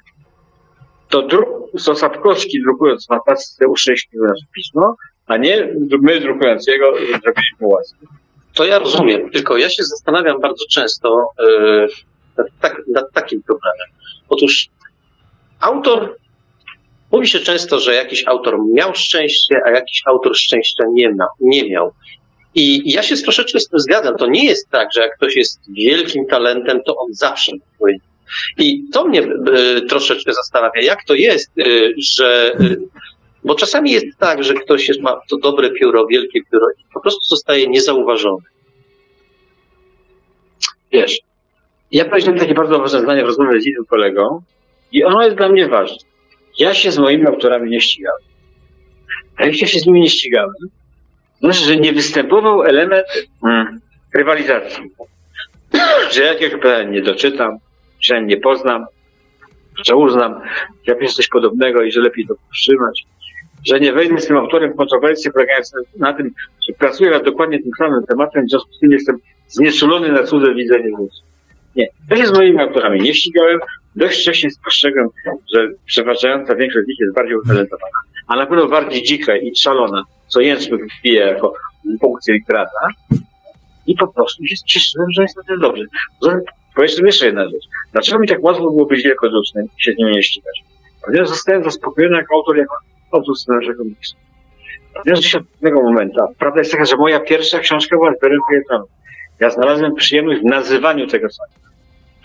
To, 1.10 1.22
druk, 1.22 1.48
to 1.86 1.93
drukując 2.66 3.10
na 3.10 3.20
pasce 3.20 3.68
uszczęśliwił 3.68 4.24
nasze 4.24 4.45
pismo, 4.56 4.95
a 5.28 5.38
nie 5.38 5.74
my 6.02 6.20
drukując 6.20 6.68
jego 6.68 6.86
zrobiliśmy 7.24 7.68
łaskę. 7.68 8.08
To 8.58 8.66
ja 8.66 8.80
rozumiem, 8.80 9.30
tylko 9.30 9.58
ja 9.58 9.70
się 9.70 9.84
zastanawiam 9.84 10.41
bardzo 10.41 10.66
często 10.70 11.30
e, 11.39 11.88
nad, 12.38 12.47
tak, 12.62 12.82
nad 12.88 13.12
takim 13.14 13.43
problemem. 13.43 13.88
Otóż 14.30 14.68
autor, 15.60 16.18
mówi 17.12 17.28
się 17.28 17.39
często, 17.39 17.80
że 17.80 17.95
jakiś 17.95 18.28
autor 18.28 18.58
miał 18.74 18.95
szczęście, 18.95 19.55
a 19.66 19.70
jakiś 19.72 20.01
autor 20.05 20.38
szczęścia 20.38 20.84
nie, 20.93 21.10
ma, 21.10 21.28
nie 21.39 21.70
miał. 21.70 21.93
I 22.55 22.91
ja 22.91 23.03
się 23.03 23.18
troszeczkę 23.18 23.60
z 23.60 23.70
tym 23.70 23.80
zgadzam. 23.80 24.18
To 24.18 24.28
nie 24.28 24.45
jest 24.45 24.70
tak, 24.70 24.89
że 24.93 25.01
jak 25.01 25.18
ktoś 25.18 25.36
jest 25.36 25.60
wielkim 25.78 26.26
talentem, 26.26 26.84
to 26.86 26.95
on 26.95 27.14
zawsze 27.14 27.51
płynie. 27.78 27.99
I 28.58 28.84
to 28.93 29.05
mnie 29.05 29.22
e, 29.22 29.82
troszeczkę 29.82 30.34
zastanawia, 30.34 30.82
jak 30.82 31.03
to 31.03 31.14
jest, 31.14 31.51
e, 31.60 31.64
że. 31.97 32.53
E, 32.53 32.76
bo 33.43 33.55
czasami 33.55 33.91
jest 33.91 34.05
tak, 34.19 34.43
że 34.43 34.53
ktoś 34.53 34.88
jest, 34.88 35.01
ma 35.01 35.21
to 35.29 35.38
dobre 35.38 35.69
pióro, 35.69 36.07
wielkie 36.07 36.39
pióro 36.51 36.65
i 36.79 36.93
po 36.93 37.01
prostu 37.01 37.21
zostaje 37.21 37.67
niezauważony. 37.67 38.43
Wiesz, 40.91 41.19
ja 41.91 42.05
powiedziałem 42.05 42.39
takie 42.39 42.53
bardzo 42.53 42.79
ważne 42.79 42.99
zdanie 42.99 43.23
w 43.23 43.25
rozmowie 43.25 43.61
z 43.61 43.67
innym 43.67 43.85
kolegą 43.85 44.41
i 44.91 45.03
ono 45.03 45.23
jest 45.23 45.38
dla 45.38 45.49
mnie 45.49 45.68
ważne. 45.68 45.97
Ja 46.59 46.73
się 46.73 46.91
z 46.91 46.97
moimi 46.97 47.27
autorami 47.27 47.69
nie 47.69 47.81
ścigałem. 47.81 48.22
A 49.38 49.45
jak 49.45 49.61
ja 49.61 49.68
się 49.68 49.80
z 49.80 49.85
nimi 49.85 50.01
nie 50.01 50.09
ścigałem, 50.09 50.53
znaczy, 51.39 51.59
że 51.59 51.77
nie 51.77 51.93
występował 51.93 52.64
element 52.64 53.07
mm, 53.43 53.80
rywalizacji. 54.14 54.84
że 56.11 56.22
ja 56.22 56.34
jakiegoś 56.34 56.61
pytania 56.61 56.89
nie 56.89 57.01
doczytam, 57.01 57.57
że 57.99 58.15
ja 58.15 58.22
nie 58.22 58.38
poznam, 58.38 58.85
że 59.85 59.95
uznam, 59.95 60.41
że 60.88 60.95
jest 61.01 61.15
coś 61.15 61.27
podobnego 61.27 61.84
i 61.84 61.91
że 61.91 62.01
lepiej 62.01 62.27
to 62.27 62.35
powstrzymać. 62.35 63.03
Że 63.65 63.79
nie 63.79 63.93
wejdę 63.93 64.21
z 64.21 64.27
tym 64.27 64.38
autorem 64.38 64.73
w 64.73 64.75
kontrowersję 64.75 65.31
na 65.97 66.13
tym, 66.13 66.31
że 66.67 66.73
pracuję 66.73 67.11
nad 67.11 67.23
dokładnie 67.23 67.59
tym 67.59 67.71
samym 67.77 68.05
tematem, 68.05 68.45
w 68.45 68.49
związku 68.49 68.73
z 68.73 68.79
tym 68.79 68.91
jestem 68.91 69.17
znieczulony 69.47 70.11
na 70.11 70.23
cudze 70.23 70.53
widzenie 70.55 70.89
ludzi. 70.89 71.17
Nie. 71.75 71.88
Ja 72.09 72.17
się 72.17 72.27
z 72.27 72.38
moimi 72.38 72.59
autorami 72.59 73.01
nie 73.01 73.13
ścigałem. 73.13 73.59
Dość 73.95 74.21
wcześnie 74.21 74.51
spostrzegłem, 74.51 75.07
że 75.53 75.67
przeważająca 75.85 76.55
większość 76.55 76.85
z 76.85 76.88
nich 76.88 76.99
jest 76.99 77.15
bardziej 77.15 77.35
utalentowana, 77.35 77.99
a 78.27 78.35
na 78.35 78.45
pewno 78.45 78.67
bardziej 78.67 79.03
dzika 79.03 79.38
i 79.38 79.55
szalona, 79.55 80.03
co 80.27 80.41
Jęczmy 80.41 80.77
wpije 80.99 81.21
jako 81.21 81.53
funkcję 82.01 82.34
literata. 82.34 82.88
I 83.88 83.95
po 83.95 84.07
prostu 84.07 84.45
się 84.45 84.55
cieszyłem, 84.67 85.07
że 85.11 85.21
jest 85.21 85.38
na 85.38 85.43
tym 85.43 85.59
dobrze. 85.59 85.84
Powiedzmy 86.75 87.07
jeszcze 87.07 87.25
jedna 87.25 87.45
rzecz. 87.45 87.63
Dlaczego 87.91 88.19
mi 88.19 88.27
tak 88.27 88.43
łatwo 88.43 88.61
było 88.61 88.85
być 88.85 89.03
wielkodusznym 89.03 89.65
i 89.79 89.84
się 89.84 89.93
z 89.93 89.97
nim 89.97 90.11
nie 90.11 90.23
ścigać? 90.23 90.63
Ponieważ 91.05 91.29
zostałem 91.29 91.63
zaspokojony 91.63 92.17
jako 92.17 92.35
autor, 92.35 92.57
jako 92.57 92.75
autor 93.11 93.35
scenariusza 93.38 93.73
komiksu. 93.73 94.15
Ponieważ 94.93 95.19
gdzieś 95.19 95.35
od 95.35 95.47
pewnego 95.47 95.81
momentu, 95.81 96.19
prawda 96.39 96.59
jest 96.59 96.71
taka, 96.71 96.85
że 96.85 96.95
moja 96.97 97.19
pierwsza 97.19 97.59
książka 97.59 97.95
była 97.95 98.13
zbiorem 98.13 98.39
felietonów. 98.49 98.89
Ja 99.39 99.49
znalazłem 99.49 99.95
przyjemność 99.95 100.41
w 100.41 100.45
nazywaniu 100.45 101.07
tego 101.07 101.27
samego. 101.29 101.69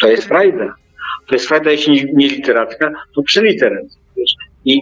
To 0.00 0.09
jest 0.09 0.24
frajda. 0.28 0.74
To 1.26 1.34
jest 1.34 1.48
frajda, 1.48 1.70
jeśli 1.70 2.14
nie, 2.14 2.28
literacka, 2.28 2.92
to 3.14 3.22
przyliterem. 3.22 3.88
Wiesz. 4.16 4.34
I 4.64 4.80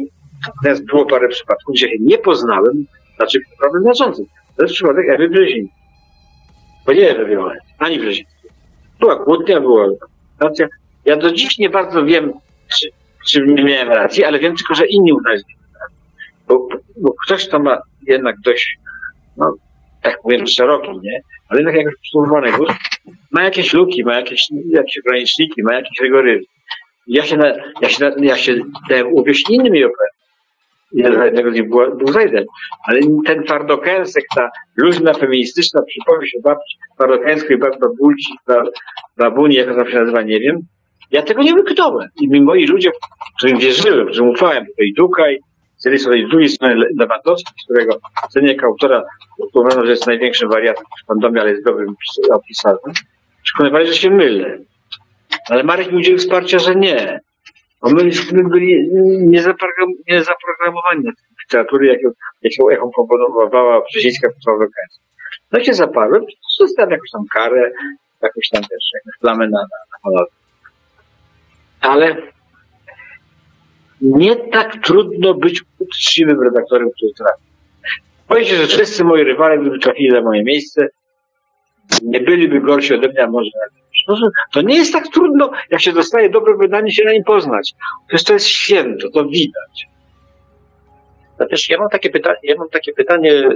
teraz 0.62 0.80
było 0.80 1.06
parę 1.06 1.28
przypadków, 1.28 1.74
gdzie 1.74 1.88
się 1.88 1.96
nie 2.00 2.18
poznałem, 2.18 2.86
znaczy 3.16 3.40
problem 3.58 3.82
znaczący. 3.82 4.24
To 4.56 4.62
jest 4.62 4.74
przypadek 4.74 5.08
Ewy 5.08 5.28
Brzezińskiej. 5.28 5.80
Bo 6.86 6.92
nie 6.92 7.10
Ewy 7.10 7.26
Violet, 7.26 7.62
ani 7.78 7.98
Brzezińskiej. 7.98 8.50
Była 9.00 9.24
kłótnia, 9.24 9.60
była 9.60 9.86
racja. 10.40 10.66
Ja 11.04 11.16
do 11.16 11.32
dziś 11.32 11.58
nie 11.58 11.70
bardzo 11.70 12.04
wiem, 12.04 12.32
czy, 12.68 12.88
czy 13.26 13.46
nie 13.46 13.64
miałem 13.64 13.88
racji, 13.88 14.24
ale 14.24 14.38
wiem 14.38 14.56
tylko, 14.56 14.74
że 14.74 14.86
inni 14.86 15.12
uznali. 15.12 15.42
Bo, 16.50 16.68
bo 16.96 17.14
ktoś, 17.26 17.48
kto 17.48 17.58
ma 17.58 17.78
jednak 18.06 18.36
dość 18.44 18.76
no, 19.36 19.54
tak 20.02 20.18
powiem, 20.22 20.46
szeroki, 20.46 20.90
nie? 21.02 21.20
Ale 21.48 21.60
jednak 21.60 21.76
jakoś 21.76 21.94
przystosowany 22.00 22.52
gust, 22.52 22.72
ma 23.30 23.42
jakieś 23.42 23.72
luki, 23.72 24.04
ma 24.04 24.14
jakieś, 24.14 24.46
jakieś 24.70 24.98
ograniczniki, 25.06 25.62
ma 25.62 25.74
jakieś 25.74 26.00
rygoryzm. 26.00 26.44
Ja 27.06 27.22
się, 27.22 27.36
na, 27.36 27.52
ja 27.82 27.88
się, 27.88 28.04
na, 28.04 28.24
ja 28.24 28.36
się 28.36 28.56
dałem 28.88 29.06
uwieść 29.12 29.50
innymi 29.50 29.84
operami. 29.84 30.20
Jednego 30.92 31.50
z 31.50 31.54
nich 31.54 31.68
był, 31.68 31.96
był. 31.96 32.14
Ale 32.86 33.00
ten 33.26 33.44
twardokęsek, 33.44 34.24
ta 34.36 34.50
luźna, 34.76 35.14
feministyczna 35.14 35.82
przypowieść 35.82 36.36
o 36.36 36.42
babci 36.42 36.76
twardokęskiej 36.94 37.58
babulci, 37.58 38.32
babuni, 39.16 39.54
jak 39.54 39.68
ona 39.68 39.90
się 39.90 39.98
nazywa, 39.98 40.22
nie 40.22 40.40
wiem, 40.40 40.56
ja 41.10 41.22
tego 41.22 41.42
nie 41.42 41.54
wyknąłem. 41.54 42.08
I 42.20 42.40
moi 42.40 42.66
ludzie, 42.66 42.90
którym 43.38 43.58
wierzyłem, 43.58 44.06
którym 44.06 44.28
ufałem, 44.28 44.66
tutaj 44.66 44.92
Dukaj, 44.96 45.38
z 45.80 45.84
jednej 45.84 45.98
strony, 45.98 46.26
z 46.26 46.30
drugiej 46.30 46.48
strony 46.48 46.74
Lewandowski, 46.98 47.52
którego 47.64 47.98
cenię 48.30 48.52
jako 48.52 48.66
autora, 48.66 49.02
uważam, 49.54 49.84
że 49.84 49.90
jest 49.90 50.06
największym 50.06 50.50
wariatem 50.50 50.84
w 51.06 51.38
ale 51.40 51.50
jest 51.50 51.64
dobrym 51.64 51.94
opisarzem, 52.32 52.92
przekonywali, 53.42 53.86
że 53.86 53.94
się 53.94 54.10
mylę. 54.10 54.58
Ale 55.48 55.62
Marek 55.62 55.92
mi 55.92 55.98
udzielił 55.98 56.18
wsparcia, 56.18 56.58
że 56.58 56.74
nie. 56.74 57.20
Bo 57.82 57.90
my, 57.90 58.10
byli 58.32 58.88
nie 60.06 60.22
zaprogramowani 60.22 61.04
na 61.04 61.12
literatury, 61.44 61.86
jaką, 61.86 62.10
jaką, 62.42 62.70
jaką 62.70 62.90
proponowała 62.90 63.80
Brzezińska 63.80 64.28
Lokańska. 64.46 65.04
No 65.52 65.60
się 65.60 65.74
zaparłem, 65.74 66.24
dostałem 66.60 66.90
jakąś 66.90 67.10
tam 67.10 67.24
karę, 67.32 67.72
jakąś 68.22 68.48
tam 68.48 68.62
też, 68.62 68.90
jakąś 68.94 69.20
plamę 69.20 69.48
na, 69.48 69.60
na, 70.04 70.10
na. 70.10 70.24
Ale 71.80 72.16
nie 74.00 74.36
tak 74.36 74.76
trudno 74.84 75.34
być 75.34 75.62
uczciwym 75.78 76.42
redaktorem, 76.42 76.90
który 76.90 77.12
trafi. 77.18 77.42
Powiem 78.28 78.44
się, 78.44 78.56
że 78.56 78.66
wszyscy 78.66 79.04
moi 79.04 79.24
rywale, 79.24 79.58
gdyby 79.58 79.78
trafili 79.78 80.08
na 80.08 80.20
moje 80.20 80.44
miejsce, 80.44 80.88
nie 82.02 82.20
byliby 82.20 82.60
gorsi 82.60 82.94
ode 82.94 83.08
mnie, 83.08 83.22
a 83.24 83.30
może 83.30 83.50
to 84.52 84.62
nie 84.62 84.76
jest 84.76 84.92
tak 84.92 85.08
trudno, 85.08 85.50
jak 85.70 85.80
się 85.80 85.92
dostaje 85.92 86.30
dobre 86.30 86.56
wydanie, 86.56 86.92
się 86.92 87.04
na 87.04 87.12
nim 87.12 87.24
poznać. 87.24 87.74
Przecież 88.08 88.24
to 88.24 88.32
jest 88.32 88.46
święto, 88.46 89.10
to 89.10 89.24
widać. 89.24 89.86
Natomiast 91.38 91.68
ja 91.68 91.78
mam 91.78 91.88
takie 91.88 92.10
pytanie, 92.10 92.38
ja 92.42 92.54
mam 92.56 92.68
takie 92.68 92.92
pytanie, 92.92 93.48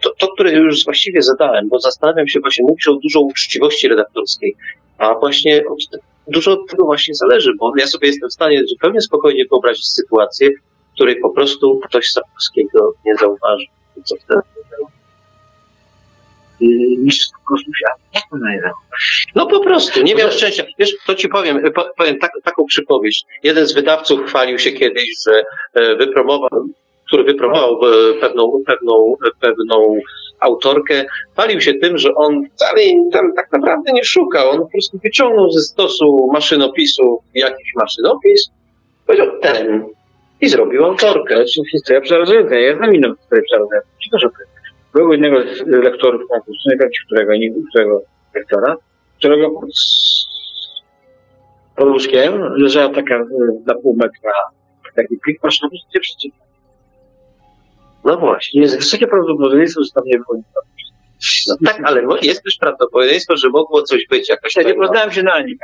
to, 0.00 0.14
to, 0.18 0.28
które 0.28 0.52
już 0.52 0.84
właściwie 0.84 1.22
zadałem, 1.22 1.68
bo 1.68 1.78
zastanawiam 1.78 2.28
się 2.28 2.40
właśnie, 2.40 2.64
mówisz 2.64 2.88
o 2.88 2.94
dużo 2.94 3.20
uczciwości 3.20 3.88
redaktorskiej, 3.88 4.56
a 4.98 5.14
właśnie 5.14 5.62
od, 5.66 6.00
dużo 6.30 6.52
od 6.52 6.70
tego 6.70 6.84
właśnie 6.84 7.14
zależy, 7.14 7.52
bo 7.58 7.72
ja 7.76 7.86
sobie 7.86 8.08
jestem 8.08 8.28
w 8.28 8.32
stanie 8.32 8.62
zupełnie 8.66 9.00
spokojnie 9.00 9.44
wyobrazić 9.50 9.86
sytuację, 9.86 10.50
w 10.90 10.94
której 10.94 11.20
po 11.20 11.30
prostu 11.30 11.80
ktoś 11.84 12.10
Sapkowskiego 12.10 12.94
nie 13.04 13.14
zauważy. 13.14 13.66
Co 14.04 14.16
wtedy? 14.16 14.40
jak 18.14 18.22
to 18.30 18.36
nazywa? 18.36 18.72
No 19.34 19.46
po 19.46 19.60
prostu, 19.60 20.02
nie 20.02 20.14
miał 20.14 20.30
szczęścia. 20.30 20.64
Wiesz, 20.78 20.96
to 21.06 21.14
ci 21.14 21.28
powiem, 21.28 21.62
powiem 21.98 22.18
tak, 22.18 22.30
taką 22.44 22.64
przypowieść. 22.64 23.24
Jeden 23.42 23.66
z 23.66 23.72
wydawców 23.72 24.20
chwalił 24.26 24.58
się 24.58 24.72
kiedyś, 24.72 25.08
że 25.26 25.42
e, 25.74 25.96
wypromował, 25.96 26.66
który 27.06 27.24
wypromował 27.24 27.72
e, 27.72 28.14
pewną, 28.20 28.62
pewną, 28.66 29.14
pewną 29.40 30.00
autorkę, 30.40 31.04
chwalił 31.32 31.60
się 31.60 31.74
tym, 31.74 31.98
że 31.98 32.14
on 32.14 32.42
wcale 32.54 32.80
tam 33.12 33.32
tak 33.36 33.52
naprawdę 33.52 33.92
nie 33.92 34.04
szukał. 34.04 34.50
On 34.50 34.58
po 34.58 34.68
prostu 34.68 34.98
wyciągnął 35.04 35.50
ze 35.50 35.60
stosu 35.60 36.28
maszynopisu 36.32 37.22
jakiś 37.34 37.72
maszynopis, 37.76 38.50
powiedział 39.06 39.40
ten 39.40 39.84
i 40.40 40.48
zrobił 40.48 40.84
autorkę. 40.84 41.34
To 41.34 41.40
jest 41.40 41.54
historia 41.72 42.00
przerażająca. 42.00 42.58
Ja 42.58 42.76
znam 42.76 42.94
inną 42.94 43.14
historię 43.14 43.42
przerażającą. 43.42 43.88
Ciekawe, 44.04 44.30
był 44.94 45.12
jednego 45.12 45.42
z 45.42 45.66
lektorów 45.66 46.22
którego, 47.06 47.32
nie 47.32 47.50
którego 47.70 48.02
lektora, 48.34 48.76
którego 49.18 49.50
pod, 49.50 49.70
pod 51.76 51.88
łóżkiem 51.88 52.40
leżała 52.54 52.94
taka 52.94 53.14
e, 53.14 53.26
na 53.66 53.74
pół 53.74 53.96
metra 53.96 54.32
taki 54.96 55.16
plik 55.24 55.42
maszynowy, 55.42 55.76
gdzie 55.90 56.00
przeczytał. 56.00 56.49
No 58.04 58.16
właśnie. 58.16 58.60
Jest 58.60 58.76
wysokie 58.76 59.06
prawdopodobieństwo, 59.06 59.82
że 59.84 59.90
tam 59.94 60.04
nie 60.06 60.18
było 60.18 60.36
nic. 60.36 60.46
No 61.48 61.56
tak, 61.64 61.80
ale 61.84 62.02
jest 62.22 62.42
też 62.42 62.56
prawdopodobieństwo, 62.60 63.36
że 63.36 63.48
mogło 63.48 63.82
coś 63.82 64.06
być 64.06 64.28
jakoś. 64.28 64.56
Ja 64.56 64.62
nie 64.62 64.74
poznałem 64.74 65.12
się 65.12 65.22
na 65.22 65.40
niej. 65.40 65.58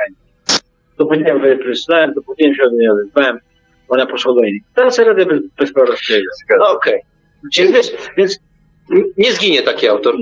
To 0.97 1.05
powiedziałem, 1.05 1.41
że 1.43 1.57
przeczytałem, 1.57 2.13
to 2.13 2.21
powiedziałem 2.21 2.55
się 2.55 2.63
od 2.63 2.73
niej 2.73 2.89
odezwałem. 2.89 3.39
Ona 3.89 4.05
poszła 4.05 4.33
do 4.33 4.39
innej. 4.39 4.61
Teraz 4.75 4.99
radę 4.99 5.25
bez, 5.25 5.41
bez 5.57 5.71
No 6.59 6.71
okej. 6.71 7.01
Okay. 7.55 7.71
Więc, 7.73 7.91
więc 8.17 8.39
nie 9.17 9.33
zginie 9.33 9.61
taki 9.61 9.87
autor. 9.87 10.15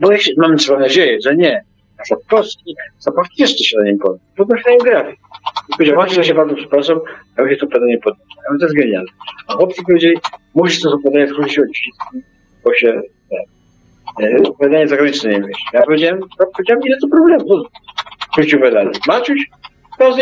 Bo 0.00 0.12
ja 0.12 0.18
się, 0.18 0.32
mam 0.36 0.56
nadzieję, 0.78 1.18
że 1.24 1.36
nie. 1.36 1.64
Sapkowski, 2.06 2.74
Sapkowski 2.98 3.42
jeszcze 3.42 3.64
się 3.64 3.78
na 3.78 3.84
nim 3.84 3.98
podał. 3.98 4.18
Podnoślają 4.36 4.78
grafik. 4.78 5.20
I 5.68 5.72
powiedział, 5.72 5.94
właśnie, 5.94 6.14
że 6.14 6.24
się 6.24 6.34
bardzo 6.34 6.54
przepraszam, 6.54 7.00
ja 7.38 7.50
się 7.50 7.56
to 7.56 7.66
podanie 7.66 7.98
podnieść. 7.98 8.30
A 8.54 8.58
to 8.58 8.64
jest 8.64 8.76
genialne. 8.76 9.12
A 9.46 9.52
chłopcy 9.52 9.82
powiedzieli, 9.86 10.16
musisz 10.54 10.82
to 10.82 10.98
podanie 11.04 11.28
skrócić 11.28 11.58
od 11.58 11.66
bo 12.64 12.74
się 12.74 13.00
nie, 14.18 14.36
wydanie 14.60 14.88
zagraniczne 14.88 15.30
nie 15.30 15.38
myśli. 15.38 15.64
Ja 15.72 15.82
powiedziałem, 15.82 16.20
to 16.38 16.46
powiedziałem, 16.56 16.82
ile 16.82 16.96
to 16.98 17.08
problemu. 17.08 17.64
Skrócił 18.32 18.60
wydanie. 18.60 18.90
Maciuś, 19.06 19.50
to 19.98 20.16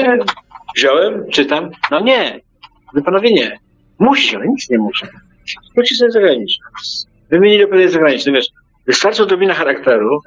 wziąłem, 0.76 1.30
czytam. 1.30 1.70
No 1.90 2.00
nie, 2.00 2.40
wy 2.94 3.02
panowie 3.02 3.32
nie. 3.32 3.58
Musi, 3.98 4.36
ale 4.36 4.48
nic 4.48 4.70
nie 4.70 4.78
muszę. 4.78 5.08
Skrócić 5.70 5.98
sobie 5.98 6.10
zagraniczne 6.10 6.66
wymienili 7.30 7.64
operator 7.64 7.90
zagraniczny. 7.90 8.32
Wiesz, 8.32 8.46
wystarczy 8.86 9.22
odrobina 9.22 9.54
charakteru 9.54 10.20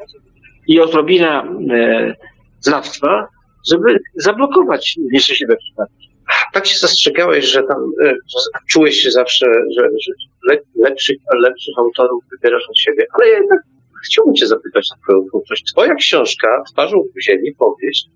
i 0.68 0.80
odrobina 0.80 1.44
e, 1.72 2.14
znawstwa, 2.60 3.28
żeby 3.72 4.00
zablokować 4.16 4.96
nieszczęśliwe 5.12 5.58
przypadki. 5.58 6.10
Tak 6.54 6.66
się 6.66 6.80
zastrzegałeś, 6.80 7.46
że 7.46 7.64
tam 7.64 7.92
e, 8.04 8.06
że 8.10 8.60
czułeś 8.70 8.96
się 8.96 9.12
zawsze, 9.12 9.46
że, 9.78 9.82
że 9.84 10.14
le, 10.50 10.58
lepszych, 10.76 11.18
lepszych 11.42 11.74
autorów 11.78 12.24
wybierasz 12.32 12.70
od 12.70 12.80
siebie, 12.80 13.06
ale 13.14 13.28
ja 13.28 13.38
jednak 13.38 13.60
chciałbym 14.06 14.36
cię 14.36 14.48
zapytać 14.48 14.90
na 14.92 14.98
twoją 15.04 15.28
twórczość. 15.28 15.64
Twoja 15.72 15.96
książka 15.96 16.64
Twarzą 16.74 17.04
w 17.16 17.24
ziemi, 17.24 17.52
powieść, 17.60 18.10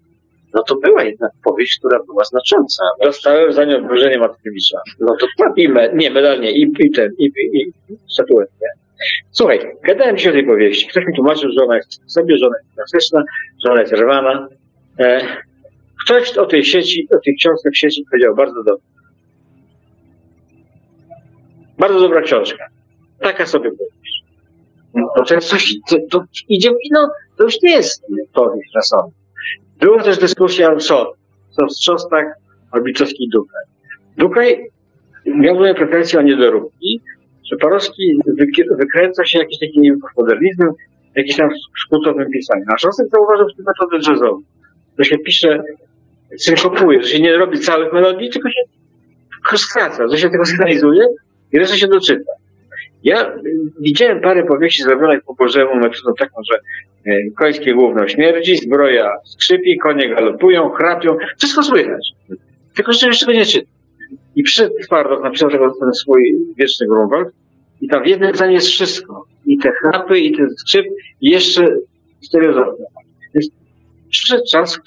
no 0.54 0.64
to 0.64 0.76
była 0.76 1.04
jednak 1.04 1.32
powieść, 1.44 1.80
która 1.80 2.00
była 2.04 2.24
znacząca. 2.24 2.84
Dostałem 3.04 3.54
za 3.54 3.66
nią 3.66 3.78
odwróżenie 3.78 4.20
Matkiewicza. 4.20 4.78
No 5.00 5.16
dokładnie. 5.22 5.64
I 5.64 5.70
me, 5.70 5.94
nie, 5.94 6.12
medal 6.12 6.40
nie, 6.40 6.52
i, 6.52 6.72
i 6.80 6.92
ten, 6.92 7.12
i, 7.18 7.26
i, 7.26 7.60
i 7.60 7.98
statuetkę. 8.08 8.66
Słuchaj, 9.32 9.60
gadałem 9.84 10.18
ci 10.18 10.30
o 10.30 10.32
tej 10.32 10.46
powieści. 10.46 10.88
Ktoś 10.88 11.06
mi 11.06 11.14
tłumaczył, 11.16 11.52
że 11.52 11.64
ona 11.64 11.76
jest 11.76 12.12
sobie, 12.12 12.38
że 12.38 12.48
ona 12.48 12.56
jest 12.58 12.76
klasyczna, 12.76 13.24
że 13.66 13.72
ona 13.72 13.82
jest 13.82 13.94
rwana. 13.94 14.48
E, 15.00 15.22
ktoś 16.06 16.38
o 16.38 16.46
tej 16.46 16.64
sieci, 16.64 17.08
o 17.16 17.20
tych 17.20 17.36
książkach 17.36 17.74
w 17.74 17.78
sieci 17.78 18.04
powiedział 18.12 18.36
bardzo 18.36 18.64
dobrze. 18.64 18.88
Bardzo 21.78 22.00
dobra 22.00 22.22
książka. 22.22 22.68
Taka 23.20 23.46
sobie 23.46 23.72
powieść. 23.72 24.24
No, 24.94 25.10
to 25.28 25.36
jest 25.36 25.48
coś, 25.48 25.76
to, 25.90 25.98
to 26.10 26.24
idzie, 26.50 26.72
no, 26.92 27.10
to 27.38 27.44
już 27.44 27.62
nie 27.62 27.72
jest 27.72 28.06
powieść 28.34 28.72
czasowa. 28.74 29.08
Była 29.80 30.04
też 30.04 30.18
dyskusja, 30.18 30.76
co? 30.76 31.14
Co 31.50 31.68
wstrząstak, 31.68 32.26
Orbiczowski 32.72 33.24
i 33.24 33.30
Dukaj. 33.30 33.64
Dukaj 34.18 34.70
miał 35.26 35.56
moje 35.56 35.76
pretensje 35.76 36.20
o 36.20 36.22
niedoróbki, 36.22 37.02
Parowski 37.58 38.20
wykręca 38.78 39.26
się 39.26 39.40
jakimś 39.40 39.60
takim 39.60 40.00
postmodernizmem, 40.00 40.70
jakimś 41.16 41.38
tam 41.38 41.50
skrótowym 41.86 42.32
pisaniem. 42.32 42.66
A 42.74 42.78
Szostek 42.78 43.08
zauważył 43.10 43.48
w 43.50 43.56
tym 43.56 43.66
metodę 43.68 44.10
jazzową, 44.10 44.42
że 45.00 45.06
się 45.06 45.18
pisze, 45.18 45.64
synkopuje, 46.38 47.04
że 47.04 47.10
się 47.10 47.20
nie 47.22 47.38
robi 47.38 47.60
całych 47.60 47.94
melodii, 47.94 48.30
tylko 48.30 48.50
się 48.50 48.62
skraca, 49.58 50.08
że 50.08 50.18
się 50.18 50.30
tego 50.30 50.46
sygnalizuje 50.46 51.08
i 51.52 51.60
reszta 51.60 51.78
się 51.78 51.88
doczyta. 51.88 52.32
Ja 53.04 53.36
widziałem 53.80 54.22
parę 54.22 54.44
powieści 54.44 54.84
zrobionych 54.84 55.24
po 55.24 55.36
Bożemu 55.36 55.76
metodą 55.76 56.14
taką, 56.20 56.42
że 56.52 56.60
e, 57.06 57.32
końskie 57.38 57.74
główno 57.74 58.08
śmierdzi, 58.08 58.58
zbroja 58.58 59.12
skrzypi, 59.26 59.78
konie 59.78 60.10
galopują, 60.10 60.70
chrapią, 60.70 61.18
wszystko 61.38 61.64
słychać. 61.64 62.12
Tylko 62.76 62.94
że 62.94 63.08
jeszcze 63.08 63.34
nie 63.34 63.46
czyta. 63.46 63.72
I 64.36 64.44
przyszedł 64.44 64.74
Twardok, 64.84 65.24
napisał 65.24 65.50
tego, 65.50 65.74
ten 65.80 65.94
swój 65.94 66.36
wieczny 66.58 66.88
Grunwald 66.88 67.34
i 67.84 67.88
tam 67.88 68.04
w 68.04 68.08
jednym 68.08 68.36
zdaniu 68.36 68.52
jest 68.52 68.68
wszystko. 68.68 69.26
I 69.46 69.58
te 69.58 69.72
chrapy, 69.72 70.20
i 70.20 70.38
ten 70.38 70.50
skrzyp, 70.58 70.86
i 71.22 71.30
jeszcze 71.30 71.68
stereozofia. 72.22 72.84
Więc 73.36 73.50
przyszedł 74.10 74.44
czas, 74.52 74.80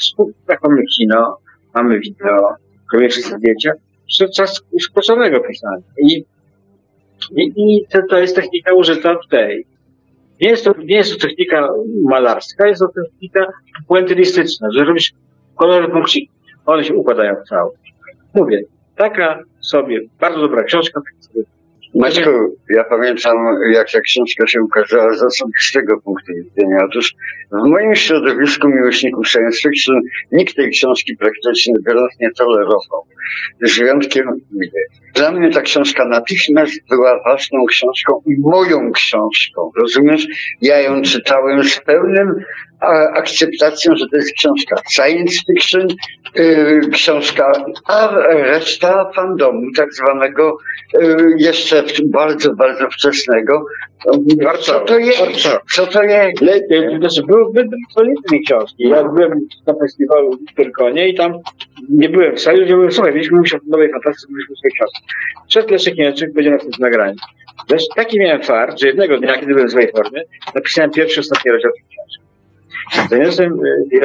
jak 0.49 0.63
mamy 0.63 0.83
kino, 0.97 1.39
mamy 1.75 2.01
wideo, 2.01 2.55
koniecznie 2.91 3.23
zdjęcia, 3.23 3.73
przyszedł 4.07 4.33
czas 4.33 4.63
skróconego 4.81 5.41
pisania. 5.41 5.83
I 5.99 6.25
i, 7.37 7.53
i 7.57 7.87
to, 7.87 7.99
to 8.11 8.19
jest 8.19 8.37
technika 8.37 8.75
użyta 8.75 9.15
w 9.27 9.29
tej. 9.29 9.67
Nie 10.41 10.49
jest, 10.49 10.65
to, 10.65 10.75
nie 10.85 10.97
jest 10.97 11.13
to 11.13 11.29
technika 11.29 11.69
malarska, 12.05 12.67
jest 12.67 12.81
to 12.81 12.89
technika 12.89 13.47
puentylistyczna, 13.89 14.69
że 14.71 14.85
robisz 14.85 15.13
kolory 15.55 15.89
punkciki. 15.89 16.31
One 16.67 16.85
się 16.85 16.95
układają 16.95 17.35
w 17.35 17.49
całość. 17.49 17.95
Mówię, 18.35 18.63
taka 18.97 19.43
sobie 19.61 20.01
bardzo 20.21 20.41
dobra 20.41 20.63
książka, 20.63 21.01
tak 21.01 21.25
sobie 21.25 21.45
Maćku, 22.01 22.31
ja 22.71 22.85
pamiętam, 22.85 23.37
jak 23.73 23.91
ta 23.93 24.01
książka 24.01 24.47
się 24.47 24.63
ukazała 24.63 25.13
z 25.13 25.23
osobistego 25.23 26.01
punktu 26.01 26.33
widzenia. 26.35 26.79
Otóż 26.91 27.15
w 27.53 27.69
moim 27.69 27.95
środowisku 27.95 28.69
miłośników 28.69 29.29
science 29.29 29.59
fiction 29.69 30.01
nikt 30.33 30.57
tej 30.57 30.71
książki 30.71 31.17
praktycznie 31.17 31.75
biorąc 31.87 32.13
nie 32.21 32.31
tolerował. 32.31 33.03
Z 33.63 33.79
wyjątkiem 33.79 34.27
mnie. 34.51 34.71
Dla 35.15 35.33
mnie 35.33 35.51
ta 35.51 35.61
książka 35.61 36.05
natychmiast 36.05 36.73
była 36.91 37.23
ważną 37.25 37.67
książką 37.67 38.23
i 38.27 38.41
moją 38.41 38.93
książką. 38.93 39.71
Rozumiesz? 39.81 40.27
Ja 40.63 40.81
ją 40.81 41.03
czytałem 41.03 41.65
z 41.65 41.81
pełnym 41.81 42.35
akceptacją, 43.15 43.97
że 43.97 44.05
to 44.11 44.17
jest 44.17 44.33
książka 44.33 44.77
science 44.93 45.37
fiction, 45.53 45.87
yy, 46.35 46.81
książka, 46.93 47.53
a 47.89 48.09
reszta 48.33 49.11
fandomu 49.17 49.63
tak 49.77 49.95
zwanego 49.95 50.59
yy, 50.95 51.27
jeszcze 51.39 51.83
w- 51.83 52.11
bardzo, 52.11 52.55
bardzo 52.55 52.91
wczesnego. 52.91 53.65
Co 54.61 54.81
to 54.81 54.99
jest? 54.99 55.49
Co 55.75 55.87
to 55.87 56.03
jest? 56.03 56.41
Le, 56.41 56.53
znaczy, 56.99 57.23
były 57.27 57.53
wytwórnicy 57.53 58.39
książki. 58.47 58.89
Ja 58.89 59.05
byłem 59.05 59.41
na 59.67 59.75
festiwalu 59.75 60.39
w 60.53 60.55
Pyrkonie 60.55 61.09
i 61.09 61.15
tam 61.15 61.33
nie 61.91 62.09
byłem 62.09 62.37
w 62.37 62.41
sali, 62.41 62.61
ludzie 62.61 62.77
mówią, 62.77 62.91
słuchaj, 62.91 63.13
mieliśmy 63.15 63.37
mówić 63.37 63.55
o 63.55 63.59
nowej 63.67 63.93
fantastyce, 63.93 64.33
mieliśmy 64.33 64.57
sobie 64.57 64.71
książki. 64.75 65.03
Przed 65.49 65.71
Leszek 65.71 65.97
Niemczyk 65.97 66.33
będzie 66.33 66.51
na 66.51 66.59
tym 66.59 66.71
nagraniu. 66.79 67.17
Zresztą 67.69 67.95
taki 67.97 68.19
miałem 68.19 68.43
fart, 68.43 68.81
że 68.81 68.87
jednego 68.87 69.19
dnia, 69.19 69.35
kiedy 69.35 69.47
byłem 69.53 69.69
w 69.69 69.71
złej 69.71 69.89
formie, 69.97 70.23
napisałem 70.55 70.91
pierwszy, 70.91 71.21
ostatni 71.21 71.51
rozdział 71.51 71.73
tej 71.73 71.83
książki. 71.83 72.26
Zaniosłem 73.11 73.53
e, 73.53 73.97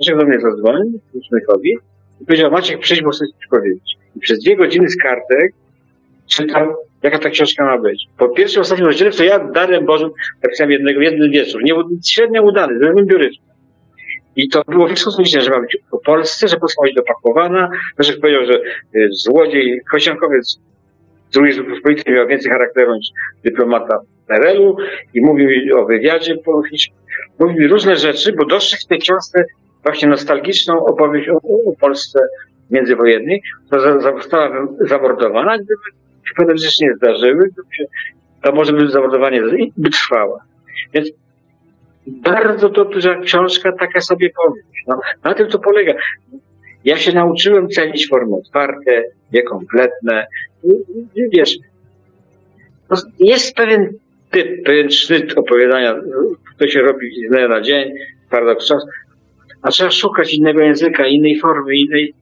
je 0.00 0.16
do 0.16 0.26
mnie 0.26 0.40
zadzwonił, 0.40 1.00
Smykowi, 1.28 1.76
i 2.20 2.24
powiedział, 2.26 2.50
Maciek, 2.50 2.80
przyjdź, 2.80 3.02
bo 3.02 3.10
chcę 3.10 3.24
coś 3.26 3.46
powiedzieć. 3.50 3.96
I 4.16 4.20
przez 4.20 4.38
dwie 4.38 4.56
godziny 4.56 4.88
z 4.88 4.96
kartek 4.96 5.52
czytał, 6.26 6.74
jaka 7.02 7.18
ta 7.18 7.30
książka 7.30 7.64
ma 7.64 7.78
być. 7.78 8.06
Po 8.18 8.28
pierwszym, 8.28 8.62
ostatnim 8.62 8.86
rozdziale, 8.86 9.10
to 9.10 9.24
ja 9.24 9.38
darem 9.38 9.86
Bożym 9.86 10.10
napisałem 10.42 10.70
jednego, 10.70 11.00
jeden 11.00 11.30
wieczór. 11.30 11.62
Nie, 11.64 11.74
średnio 12.10 12.42
udany, 12.42 12.78
z 12.78 13.06
biurycznym. 13.06 13.50
I 14.36 14.48
to 14.48 14.62
było 14.68 14.86
wszystko 14.86 15.10
zliczne, 15.10 15.40
że 15.40 15.50
ma 15.50 15.60
być 15.60 15.78
po 15.90 15.98
Polsce, 15.98 16.48
że 16.48 16.56
Polska 16.56 16.82
ma 16.82 16.86
być 16.86 16.96
dopakowana. 16.96 17.70
Leszek 17.98 18.20
powiedział, 18.20 18.46
że 18.46 18.60
y, 18.94 19.08
złodziej, 19.10 19.80
kościankowiec 19.90 20.60
II 21.36 21.52
Rzeczypospolitej 21.52 22.14
miał 22.14 22.26
więcej 22.26 22.52
charakteru 22.52 22.94
niż 22.94 23.08
dyplomata 23.44 24.00
PRL-u 24.26 24.76
i 25.14 25.20
mówił 25.20 25.78
o 25.78 25.86
wywiadzie 25.86 26.36
politycznym. 26.36 26.99
Mówił 27.38 27.68
różne 27.68 27.96
rzeczy, 27.96 28.32
bo 28.32 28.46
dostrzegł 28.46 28.82
w 28.82 28.86
tej 28.86 28.98
książce 28.98 29.44
właśnie 29.82 30.08
nostalgiczną 30.08 30.86
opowieść 30.86 31.28
o, 31.28 31.36
o 31.70 31.72
Polsce 31.80 32.20
międzywojennej, 32.70 33.42
która 33.66 34.00
została 34.00 34.66
zamordowana, 34.80 35.56
gdyby 35.56 35.82
się 36.28 36.34
pewne 36.36 36.58
rzeczy 36.58 36.84
nie 36.84 36.94
zdarzyły, 36.94 37.50
się, 37.72 37.84
to 38.42 38.52
może 38.52 38.72
by 38.72 38.88
zamordowanie 38.88 39.42
by 39.76 39.90
trwała. 39.90 40.40
Więc 40.94 41.10
bardzo 42.06 42.68
dobrze 42.68 43.20
książka, 43.24 43.72
taka 43.72 44.00
sobie 44.00 44.30
powieść. 44.30 44.84
No, 44.86 45.00
na 45.24 45.34
tym 45.34 45.48
to 45.48 45.58
polega. 45.58 45.92
Ja 46.84 46.96
się 46.96 47.12
nauczyłem 47.12 47.68
cenić 47.68 48.08
formy 48.08 48.36
otwarte, 48.36 49.04
niekompletne. 49.32 50.26
Wiesz, 51.32 51.58
no, 52.90 52.96
jest 53.18 53.54
pewien 53.54 53.92
typ, 54.30 54.64
pewien 54.64 54.90
sznyt 54.90 55.38
opowiadania, 55.38 56.00
to 56.58 56.68
się 56.68 56.80
robi 56.80 57.10
z 57.26 57.30
dnia 57.30 57.48
na 57.48 57.60
dzień, 57.60 57.92
paradoks 58.30 58.66
czas, 58.66 58.84
a 59.62 59.70
trzeba 59.70 59.90
szukać 59.90 60.34
innego 60.34 60.60
języka, 60.60 61.06
innej 61.06 61.40
formy, 61.40 61.76
innej. 61.76 62.14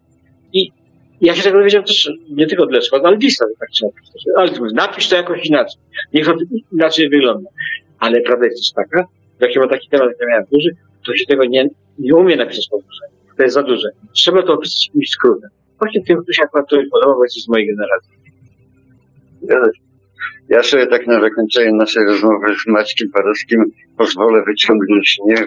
I 0.52 0.72
ja 1.20 1.34
się 1.34 1.42
tego 1.42 1.58
dowiedziałem 1.58 1.86
też 1.86 2.10
nie 2.30 2.46
tylko 2.46 2.66
dla 2.66 2.80
szkoły, 2.80 3.02
ale 3.04 3.16
lista 3.16 3.46
tak 3.60 3.68
trzeba. 3.68 3.92
Ale 4.36 4.50
napisz 4.74 5.08
to 5.08 5.16
jakoś 5.16 5.46
inaczej. 5.46 5.80
Niech 6.12 6.26
to 6.26 6.34
inaczej 6.72 7.08
wygląda. 7.08 7.50
Ale 7.98 8.20
prawda 8.20 8.44
jest 8.44 8.58
też 8.58 8.72
taka, 8.72 9.00
że 9.40 9.46
jak 9.46 9.52
się 9.52 9.60
ma 9.60 9.68
taki 9.68 9.88
temat, 9.88 10.08
jak 10.08 10.20
ja 10.20 10.26
miałem 10.26 10.44
duży, 10.52 10.70
to 11.06 11.14
się 11.14 11.26
tego 11.26 11.44
nie, 11.44 11.68
nie 11.98 12.14
umie 12.14 12.36
napisać 12.36 12.68
po 12.70 12.76
duże. 12.76 13.04
To 13.36 13.42
jest 13.42 13.54
za 13.54 13.62
duże. 13.62 13.88
Trzeba 14.12 14.42
to 14.42 14.54
opisać 14.54 14.86
jakimś 14.86 15.10
skrótem. 15.10 15.50
Właśnie 15.78 16.04
tym, 16.04 16.16
który 16.22 16.34
się 16.34 16.42
akurat 16.42 16.68
to 16.68 16.76
podoba, 16.90 17.14
bo 17.14 17.24
jest 17.24 17.44
z 17.44 17.48
mojej 17.48 17.66
generacji. 17.66 18.12
Ja, 19.42 19.56
ja 20.48 20.62
sobie 20.62 20.86
tak 20.86 21.06
na 21.06 21.20
zakończenie 21.20 21.72
naszej 21.72 22.04
rozmowy 22.04 22.54
z 22.64 22.66
Maćkiem 22.66 23.08
Parowskim 23.10 23.64
pozwolę 23.98 24.42
wyciągnąć 24.46 25.16
nie, 25.26 25.46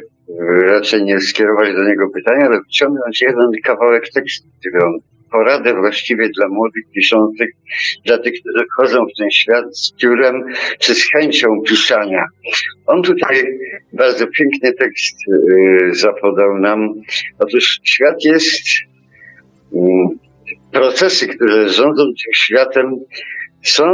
raczej 0.68 1.04
nie 1.04 1.20
skierować 1.20 1.76
do 1.76 1.84
niego 1.84 2.10
pytania, 2.10 2.46
ale 2.46 2.62
wyciągnąć 2.62 3.22
jeden 3.22 3.52
kawałek 3.64 4.04
tekstu, 4.14 4.48
który 4.60 4.86
on 4.86 5.00
poradę 5.32 5.74
właściwie 5.74 6.30
dla 6.30 6.48
młodych 6.48 6.84
piszących, 6.96 7.50
dla 8.06 8.18
tych, 8.18 8.34
którzy 8.40 8.66
wchodzą 8.66 9.06
w 9.06 9.20
ten 9.20 9.32
świat 9.32 9.78
z 9.78 9.94
piórem 10.02 10.44
czy 10.80 10.96
z 10.96 11.12
chęcią 11.12 11.62
pisania. 11.68 12.26
On 12.86 13.04
tutaj 13.04 13.44
bardzo 13.94 14.28
piękny 14.28 14.74
tekst 14.74 15.18
yy, 15.28 15.96
zapodał 15.96 16.58
nam. 16.60 16.94
Otóż 17.40 17.80
świat 17.84 18.26
jest, 18.26 18.64
mm, 19.76 20.08
procesy, 20.72 21.28
które 21.28 21.70
rządzą 21.70 22.04
tym 22.04 22.34
światem, 22.36 22.96
są 23.64 23.94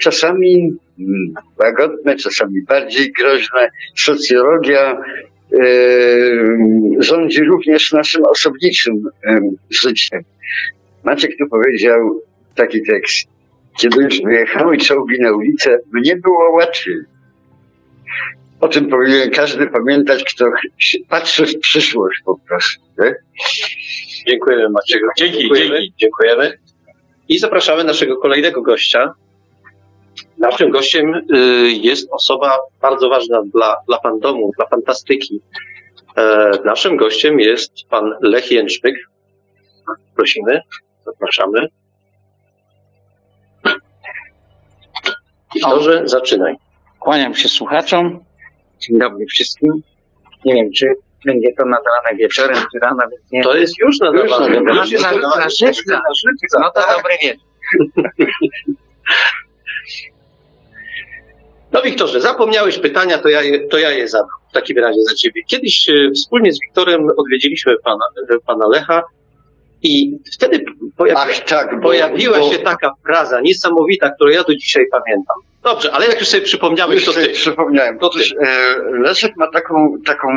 czasami 0.00 0.72
mm, 0.98 1.34
łagodne, 1.58 2.16
czasami 2.16 2.62
bardziej 2.62 3.12
groźne. 3.12 3.70
Socjologia 3.96 4.92
e, 4.92 5.66
rządzi 6.98 7.44
również 7.44 7.92
naszym 7.92 8.24
osobniczym 8.24 8.94
e, 9.26 9.40
życiem. 9.70 10.22
Maciek 11.04 11.30
tu 11.38 11.48
powiedział 11.48 12.22
taki 12.54 12.82
tekst. 12.82 13.28
Kiedy 13.78 14.02
już 14.02 14.22
wyjechały 14.22 14.76
czołgi 14.76 15.20
na 15.20 15.32
ulicę, 15.32 15.78
mnie 15.92 16.16
było 16.16 16.52
łatwiej. 16.52 16.96
O 18.60 18.68
tym 18.68 18.88
powinien 18.88 19.30
każdy 19.30 19.66
pamiętać, 19.66 20.34
kto 20.34 20.44
patrzy 21.08 21.46
w 21.46 21.58
przyszłość 21.58 22.22
po 22.24 22.38
prostu. 22.38 22.84
Nie? 22.98 23.14
Dziękujemy 24.28 24.68
Maciego. 24.70 25.06
Dzięki, 25.18 25.38
dziękujemy. 25.38 25.80
dzięki. 25.80 25.94
Dziękujemy. 25.98 26.58
I 27.32 27.38
zapraszamy 27.38 27.84
naszego 27.84 28.16
kolejnego 28.16 28.62
gościa. 28.62 29.14
Naszym 30.38 30.70
gościem 30.70 31.14
y, 31.14 31.72
jest 31.72 32.08
osoba 32.10 32.58
bardzo 32.80 33.08
ważna 33.08 33.42
dla, 33.42 33.76
dla 33.86 34.00
fandomu, 34.00 34.50
dla 34.56 34.66
fantastyki. 34.66 35.40
E, 36.16 36.50
naszym 36.64 36.96
gościem 36.96 37.40
jest 37.40 37.72
pan 37.90 38.14
Lech 38.20 38.50
Jęczmyk. 38.50 38.96
Prosimy, 40.16 40.60
zapraszamy. 41.04 41.68
Wiktorze, 45.54 46.02
zaczynaj. 46.04 46.54
Kłaniam 47.00 47.34
się 47.34 47.48
słuchaczom. 47.48 48.24
Dzień 48.78 48.98
dobry 48.98 49.26
wszystkim. 49.26 49.82
Nie 50.44 50.54
wiem, 50.54 50.72
czy 50.72 50.94
będzie 51.24 51.48
to 51.58 51.64
nadawane 51.64 52.16
wieczorem, 52.18 52.56
czy 52.72 52.78
rano, 52.78 53.02
więc 53.10 53.32
nie 53.32 53.42
To 53.42 53.56
jest 53.56 53.78
już 53.78 53.98
nadawane. 54.00 54.60
No, 54.60 54.74
Już 54.84 54.92
na- 55.02 55.10
na 55.10 55.16
nadawane. 55.16 55.50
żywca. 55.50 56.00
No 56.60 56.70
to 56.70 56.80
dobry 56.96 57.14
wieczór. 57.22 57.46
No 61.72 61.82
Wiktorze, 61.82 62.20
zapomniałeś 62.20 62.78
pytania, 62.78 63.18
to 63.18 63.28
ja 63.28 63.42
je, 63.42 63.68
to 63.68 63.78
ja 63.78 63.90
je 63.90 64.08
zadam 64.08 64.28
w 64.50 64.52
takim 64.54 64.78
razie 64.78 65.02
za 65.10 65.14
ciebie. 65.14 65.42
Kiedyś 65.46 65.88
e, 65.90 66.10
wspólnie 66.14 66.52
z 66.52 66.60
Wiktorem 66.60 67.08
odwiedziliśmy 67.16 67.74
pana, 67.84 68.04
e, 68.30 68.38
pana 68.46 68.68
Lecha 68.68 69.02
i 69.82 70.18
wtedy 70.34 70.64
pojawi, 70.96 71.20
Ach 71.32 71.40
tak, 71.44 71.74
bo, 71.76 71.82
pojawiła 71.82 72.38
bo, 72.38 72.52
się 72.52 72.58
taka 72.58 72.92
fraza 73.06 73.40
niesamowita, 73.40 74.10
którą 74.10 74.30
ja 74.30 74.42
do 74.44 74.54
dzisiaj 74.54 74.86
pamiętam. 74.90 75.36
Dobrze, 75.62 75.92
ale 75.92 76.06
jak 76.06 76.20
już 76.20 76.28
sobie 76.28 76.42
przypomniałeś, 76.42 76.94
Już 76.94 77.04
to 77.04 77.12
ty. 77.12 77.28
przypomniałem. 77.28 77.98
To 77.98 78.08
ty. 78.08 78.20
E, 78.40 78.76
Leszek 78.98 79.36
ma 79.36 79.50
taką, 79.50 79.94
taką 80.06 80.28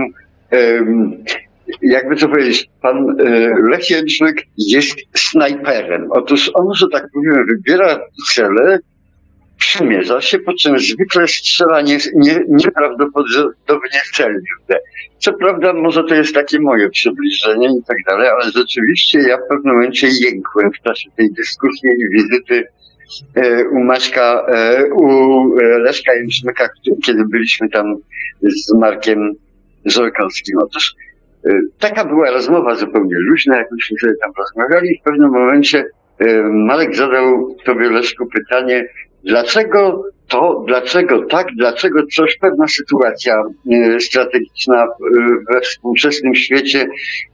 jakby 1.81 2.15
to 2.15 2.29
powiedzieć, 2.29 2.69
pan 2.81 3.19
e, 3.19 3.23
Lech 3.69 3.89
Jęczmyk 3.89 4.43
jest 4.57 4.99
snajperem. 5.15 6.07
Otóż 6.11 6.51
on, 6.53 6.73
że 6.73 6.87
tak 6.91 7.07
powiem, 7.13 7.45
wybiera 7.47 7.99
cele, 8.33 8.79
przymierza 9.57 10.21
się, 10.21 10.39
po 10.39 10.53
czym 10.53 10.79
zwykle 10.79 11.27
strzela 11.27 11.81
nie, 11.81 11.97
nie, 12.15 12.39
nieprawdopodobnie 12.47 13.99
celnie. 14.13 14.39
Co 15.17 15.33
prawda, 15.33 15.73
może 15.73 16.03
to 16.03 16.15
jest 16.15 16.33
takie 16.33 16.59
moje 16.59 16.89
przybliżenie 16.89 17.67
i 17.67 17.83
tak 17.87 17.97
dalej, 18.07 18.27
ale 18.29 18.51
rzeczywiście 18.51 19.19
ja 19.19 19.37
w 19.37 19.47
pewnym 19.49 19.75
momencie 19.75 20.07
jękłem 20.21 20.71
w 20.71 20.81
czasie 20.81 21.09
tej 21.17 21.31
dyskusji 21.31 21.89
i 21.89 22.09
wizyty 22.17 22.63
e, 23.35 23.69
u 23.69 23.79
Maćka, 23.79 24.45
e, 24.47 24.85
u 24.93 25.07
Leszka 25.57 26.13
Jęczmyka, 26.13 26.69
kiedy 27.05 27.25
byliśmy 27.25 27.69
tam 27.69 27.95
z 28.41 28.73
Markiem 28.73 29.35
Żorkowskim. 29.85 30.57
Otóż 30.63 30.95
e, 31.45 31.59
taka 31.79 32.05
była 32.05 32.31
rozmowa 32.31 32.75
zupełnie 32.75 33.15
luźna, 33.19 33.57
jak 33.57 33.71
myśmy 33.71 33.97
sobie 33.97 34.13
tam 34.21 34.31
rozmawiali 34.37 34.99
w 34.99 35.03
pewnym 35.03 35.29
momencie 35.29 35.85
e, 36.19 36.43
Marek 36.43 36.95
zadał 36.95 37.55
tobie 37.63 37.89
Leszku 37.89 38.25
pytanie, 38.25 38.87
dlaczego 39.23 40.03
to, 40.27 40.63
dlaczego 40.67 41.25
tak, 41.25 41.47
dlaczego 41.57 42.05
coś, 42.05 42.37
pewna 42.37 42.67
sytuacja 42.67 43.43
e, 43.71 43.99
strategiczna 43.99 44.87
we 45.53 45.61
współczesnym 45.61 46.35
świecie 46.35 46.87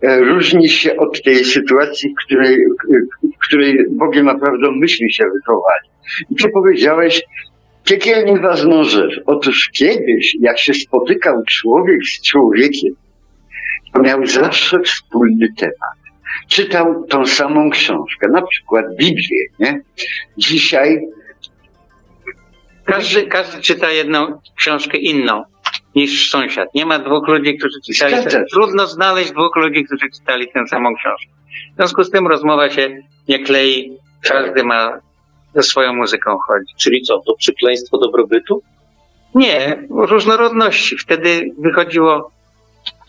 różni 0.04 0.70
się 0.70 0.98
od 0.98 1.24
tej 1.24 1.36
sytuacji, 1.36 2.10
w 2.10 2.26
której, 2.26 2.58
w 3.24 3.48
której 3.48 3.86
Bogiem 3.90 4.26
naprawdę 4.26 4.72
myśli 4.72 5.14
się 5.14 5.24
wychowali. 5.24 5.90
I 6.30 6.36
ty 6.36 6.50
powiedziałeś 6.50 7.24
piekielnie 7.86 8.40
ważną 8.40 8.84
rzecz. 8.84 9.22
Otóż 9.26 9.70
kiedyś, 9.70 10.36
jak 10.40 10.60
się 10.60 10.74
spotykał 10.74 11.44
człowiek 11.48 12.06
z 12.06 12.22
człowiekiem, 12.22 12.94
to 13.94 14.02
miał 14.02 14.26
zawsze 14.26 14.80
wspólny 14.80 15.48
temat. 15.58 16.02
Czytał 16.50 17.06
tą 17.10 17.26
samą 17.26 17.70
książkę, 17.70 18.28
na 18.28 18.42
przykład 18.42 18.86
Biblię, 18.98 19.46
nie? 19.60 19.82
Dzisiaj 20.38 21.00
Każdy, 22.86 23.28
każdy 23.28 23.62
czyta 23.62 23.92
jedną 23.92 24.42
książkę 24.58 24.98
inną 24.98 25.44
niż 25.96 26.30
sąsiad. 26.30 26.76
Nie 26.76 26.86
ma 26.86 27.00
dwóch 27.00 27.28
ludzi, 27.28 27.58
którzy 27.58 27.76
czytali. 27.86 28.16
Trudno 28.52 28.88
znaleźć 28.88 29.32
dwóch 29.32 29.56
ludzi, 29.56 29.84
którzy 29.84 30.06
czytali 30.20 30.48
tę 30.54 30.68
samą 30.68 30.96
książkę. 30.96 31.32
W 31.74 31.76
związku 31.76 32.04
z 32.04 32.12
tym 32.12 32.28
rozmowa 32.28 32.70
się 32.70 32.98
nie 33.28 33.40
klei. 33.40 33.98
Każdy 34.24 34.64
ma 34.64 35.00
ze 35.56 35.64
swoją 35.64 35.94
muzyką 35.94 36.38
chodzić. 36.48 36.76
Czyli 36.78 37.02
co, 37.02 37.20
to 37.20 37.36
przekleństwo 37.36 37.98
dobrobytu? 37.98 38.62
Nie, 39.36 39.88
różnorodności. 39.90 40.98
Wtedy 40.98 41.52
wychodziło 41.58 42.32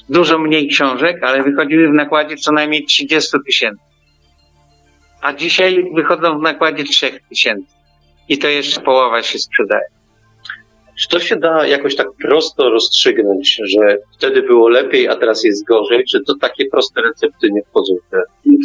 dużo 0.09 0.39
mniej 0.39 0.69
książek, 0.69 1.23
ale 1.23 1.43
wychodziły 1.43 1.89
w 1.89 1.95
nakładzie 1.95 2.37
co 2.37 2.53
najmniej 2.53 2.85
30 2.85 3.39
tysięcy. 3.47 3.83
A 5.21 5.33
dzisiaj 5.33 5.91
wychodzą 5.95 6.39
w 6.39 6.43
nakładzie 6.43 6.85
3 6.85 7.21
tysięcy. 7.29 7.75
I 8.29 8.39
to 8.39 8.49
jeszcze 8.49 8.81
połowa 8.81 9.23
się 9.23 9.39
sprzedaje. 9.39 9.85
Czy 11.03 11.09
to 11.09 11.21
się 11.21 11.37
da 11.37 11.67
jakoś 11.67 11.97
tak 11.97 12.07
prosto 12.23 12.71
rozstrzygnąć, 12.71 13.61
że 13.65 13.99
wtedy 14.13 14.43
było 14.43 14.69
lepiej, 14.69 15.09
a 15.09 15.17
teraz 15.17 15.45
jest 15.45 15.67
gorzej? 15.67 16.05
Czy 16.05 16.21
to 16.27 16.35
takie 16.41 16.67
proste 16.67 17.03
recepty 17.03 17.51
nie 17.53 17.63
wchodzą 17.63 17.95
w 17.95 18.17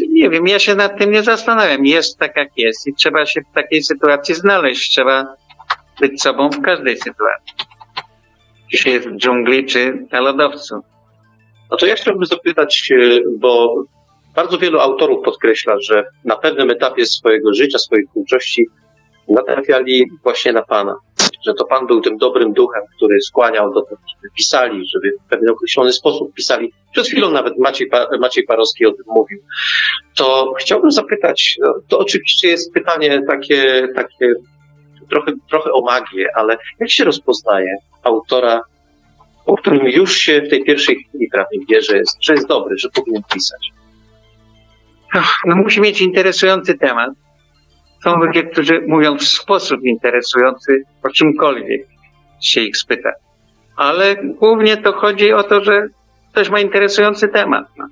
Nie 0.09 0.29
wiem, 0.29 0.47
ja 0.47 0.59
się 0.59 0.75
nad 0.75 0.99
tym 0.99 1.11
nie 1.11 1.23
zastanawiam. 1.23 1.85
Jest 1.85 2.19
tak, 2.19 2.35
jak 2.35 2.49
jest 2.57 2.87
i 2.87 2.93
trzeba 2.93 3.25
się 3.25 3.41
w 3.41 3.55
takiej 3.55 3.83
sytuacji 3.83 4.35
znaleźć. 4.35 4.91
Trzeba 4.91 5.35
być 5.99 6.21
sobą 6.21 6.49
w 6.49 6.61
każdej 6.61 6.97
sytuacji. 6.97 7.53
Czy 8.71 8.77
się 8.77 8.89
jest 8.89 9.07
w 9.07 9.17
dżungli, 9.17 9.65
czy 9.65 10.07
na 10.11 10.19
lodowcu. 10.19 10.75
No 11.71 11.77
to 11.77 11.85
ja 11.85 11.95
chciałbym 11.95 12.25
zapytać, 12.25 12.91
e, 12.91 13.19
bo 13.39 13.83
bardzo 14.35 14.57
wielu 14.57 14.79
autorów 14.79 15.25
podkreśla, 15.25 15.75
że 15.79 16.05
na 16.25 16.35
pewnym 16.35 16.69
etapie 16.69 17.05
swojego 17.05 17.53
życia, 17.53 17.79
swojej 17.79 18.07
twórczości 18.07 18.65
natrafiali 19.29 20.05
właśnie 20.23 20.53
na 20.53 20.61
Pana. 20.61 20.95
Że 21.45 21.53
to 21.53 21.65
Pan 21.65 21.87
był 21.87 22.01
tym 22.01 22.17
dobrym 22.17 22.53
duchem, 22.53 22.81
który 22.95 23.21
skłaniał 23.21 23.73
do 23.73 23.81
tego, 23.81 24.01
żeby 24.15 24.33
pisali, 24.37 24.83
żeby 24.93 25.11
w 25.25 25.29
pewien 25.29 25.49
określony 25.49 25.93
sposób 25.93 26.33
pisali. 26.33 26.73
Przed 26.91 27.07
chwilą 27.07 27.31
nawet 27.31 27.57
Maciej, 27.57 27.89
Maciej 28.19 28.43
Parowski 28.43 28.85
o 28.85 28.91
tym 28.91 29.05
mówił. 29.07 29.39
To 30.15 30.53
chciałbym 30.59 30.91
zapytać, 30.91 31.55
no, 31.59 31.73
to 31.87 31.99
oczywiście 31.99 32.47
jest 32.47 32.73
pytanie 32.73 33.21
takie, 33.27 33.87
takie 33.95 34.33
trochę, 35.09 35.31
trochę 35.49 35.71
o 35.71 35.81
magię, 35.81 36.27
ale 36.35 36.57
jak 36.79 36.91
się 36.91 37.03
rozpoznaje 37.03 37.77
autora 38.03 38.61
o 39.47 39.57
którym 39.57 39.87
już 39.87 40.17
się 40.17 40.41
w 40.41 40.49
tej 40.49 40.63
pierwszej 40.63 40.95
chwili 40.95 41.27
prawie 41.31 41.59
wie, 41.69 41.81
że 41.81 41.97
jest, 41.97 42.17
że 42.23 42.33
jest 42.33 42.47
dobry, 42.47 42.77
że 42.77 42.89
powinien 42.89 43.23
pisać. 43.33 43.71
No 45.45 45.55
musi 45.55 45.81
mieć 45.81 46.01
interesujący 46.01 46.77
temat. 46.77 47.09
Są 48.03 48.15
ludzie, 48.15 48.43
którzy 48.43 48.81
mówią 48.87 49.17
w 49.17 49.23
sposób 49.23 49.83
interesujący 49.83 50.83
o 51.03 51.09
czymkolwiek 51.09 51.87
się 52.41 52.61
ich 52.61 52.77
spyta. 52.77 53.11
Ale 53.75 54.15
głównie 54.15 54.77
to 54.77 54.93
chodzi 54.93 55.33
o 55.33 55.43
to, 55.43 55.63
że 55.63 55.87
ktoś 56.31 56.49
ma 56.49 56.59
interesujący 56.59 57.27
temat. 57.27 57.67
No. 57.77 57.87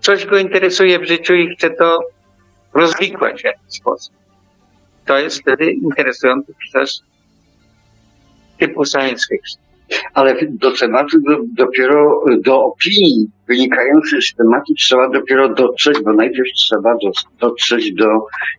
Coś 0.00 0.26
go 0.26 0.38
interesuje 0.38 0.98
w 0.98 1.06
życiu 1.06 1.34
i 1.34 1.54
chce 1.54 1.70
to 1.70 2.00
rozwikłać 2.74 3.42
w 3.42 3.44
jakiś 3.44 3.78
sposób. 3.78 4.14
To 5.06 5.18
jest 5.18 5.40
wtedy 5.40 5.72
interesujący 5.72 6.54
pisarz 6.62 6.92
typu 8.58 8.84
science 8.84 9.26
fiction. 9.28 9.61
Ale 10.14 10.36
do 10.50 10.72
tematu 10.72 11.16
do, 11.20 11.38
dopiero, 11.64 12.24
do 12.44 12.64
opinii 12.64 13.30
wynikającej 13.48 14.22
z 14.22 14.34
tematu 14.34 14.74
trzeba 14.78 15.08
dopiero 15.08 15.48
dotrzeć, 15.54 15.98
bo 16.04 16.12
najpierw 16.12 16.48
trzeba 16.56 16.94
do, 16.94 17.10
dotrzeć 17.40 17.92
do 17.92 18.06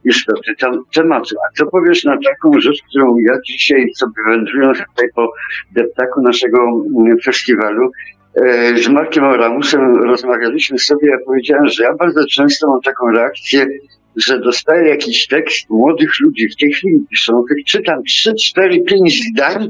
istoty 0.05 0.55
tam, 0.59 0.83
tematu. 0.93 1.35
A 1.45 1.57
co 1.57 1.65
powiesz 1.65 2.03
na 2.03 2.17
taką 2.25 2.59
rzecz, 2.59 2.83
którą 2.89 3.17
ja 3.17 3.33
dzisiaj 3.47 3.85
sobie 3.95 4.13
wędrując 4.27 4.77
tutaj 4.77 5.07
po 5.15 5.31
deptaku 5.71 6.21
naszego 6.21 6.57
mm, 6.97 7.17
festiwalu, 7.19 7.91
e, 8.35 8.77
z 8.77 8.87
Markiem 8.89 9.23
Oramusem 9.23 10.03
rozmawialiśmy 10.03 10.79
sobie, 10.79 11.09
ja 11.09 11.17
powiedziałem, 11.25 11.67
że 11.67 11.83
ja 11.83 11.95
bardzo 11.95 12.25
często 12.31 12.67
mam 12.69 12.81
taką 12.81 13.11
reakcję, 13.11 13.67
że 14.15 14.39
dostaję 14.39 14.89
jakiś 14.89 15.27
tekst 15.27 15.69
młodych 15.69 16.11
ludzi, 16.21 16.49
w 16.49 16.55
tej 16.55 16.71
chwili 16.71 16.99
piszą, 17.09 17.43
czytam 17.67 18.03
3, 18.03 18.33
4, 18.35 18.81
5 18.81 19.21
zdań 19.31 19.69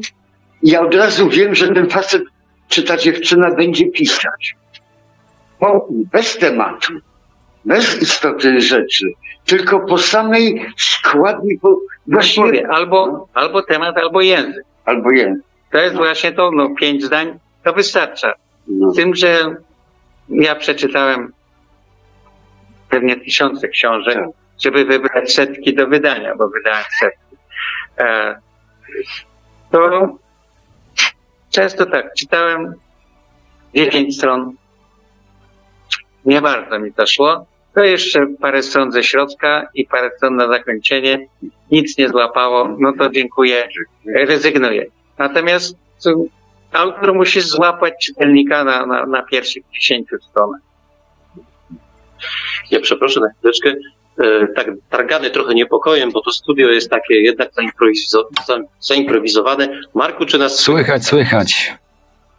ja 0.64 0.82
od 0.82 0.96
razu 0.96 1.30
wiem, 1.30 1.56
że 1.56 1.68
ten 1.68 1.90
facet 1.90 2.24
czy 2.68 2.84
ta 2.84 2.98
dziewczyna 2.98 3.52
będzie 3.56 3.86
pisać. 3.92 4.56
Bo 5.60 5.88
bez 5.92 6.38
tematu, 6.38 6.94
bez 7.66 8.02
istoty 8.02 8.62
rzeczy, 8.62 9.14
tylko 9.46 9.80
po 9.80 9.98
samej 9.98 10.66
składni, 10.78 11.58
po, 11.60 11.80
Właściwie 12.08 12.46
właściwie, 12.48 12.70
albo, 12.70 13.28
albo 13.34 13.62
temat, 13.62 13.98
albo 13.98 14.22
język. 14.22 14.64
albo 14.86 15.12
je. 15.12 15.36
To 15.72 15.78
jest 15.78 15.96
właśnie 15.96 16.32
to, 16.32 16.52
no 16.52 16.70
pięć 16.76 17.04
zdań, 17.04 17.40
to 17.64 17.74
wystarcza. 17.74 18.34
No. 18.68 18.92
Z 18.92 18.96
tym, 18.96 19.16
że 19.16 19.56
ja 20.30 20.56
przeczytałem 20.56 21.34
pewnie 22.90 23.16
tysiące 23.16 23.68
książek, 23.68 24.16
Tak. 24.16 24.30
żeby 24.64 24.86
wybrać 24.86 25.34
setki 25.34 25.76
do 25.76 25.88
wydania, 25.88 26.36
bo 26.36 26.50
wydałem 26.50 26.84
setki. 27.00 27.36
E, 27.98 28.36
to 29.72 30.18
często 31.54 31.86
tak, 31.86 32.14
czytałem 32.14 32.74
10 33.76 34.18
stron, 34.18 34.56
nie 36.26 36.42
bardzo 36.42 36.80
mi 36.80 36.94
to 36.94 37.08
szło, 37.08 37.46
to 37.76 37.84
jeszcze 37.84 38.28
parę 38.42 38.64
stron 38.64 38.92
ze 38.92 39.04
środka 39.04 39.68
i 39.74 39.86
parę 39.86 40.12
stron 40.18 40.36
na 40.36 40.48
zakończenie, 40.48 41.28
nic 41.72 41.98
nie 41.98 42.10
złapało, 42.10 42.76
no 42.80 42.94
to 43.00 43.10
dziękuję, 43.10 43.68
rezygnuję. 44.06 44.86
Natomiast 45.18 45.78
to 46.04 46.12
autor 46.72 47.16
musi 47.16 47.42
złapać 47.42 47.94
czytelnika 48.06 48.64
na, 48.64 48.86
na, 48.86 49.06
na 49.06 49.24
pierwszych 49.24 49.64
10 49.74 50.08
stronach. 50.30 50.62
Ja 52.72 52.80
przepraszam 52.80 53.24
na 53.24 53.30
chwileczkę, 53.30 53.74
tak 54.56 54.68
targany 54.90 55.30
trochę 55.30 55.54
niepokojem, 55.54 56.12
bo 56.12 56.22
to 56.22 56.32
studio 56.32 56.68
jest 56.70 56.90
takie 56.90 57.16
jednak 57.22 57.50
zaimprowizo- 57.54 58.46
za- 58.48 58.60
zaimprowizowane. 58.80 59.82
Marku, 59.94 60.26
czy 60.26 60.38
nas 60.38 60.56
Słychać, 60.60 61.06
słychać. 61.06 61.74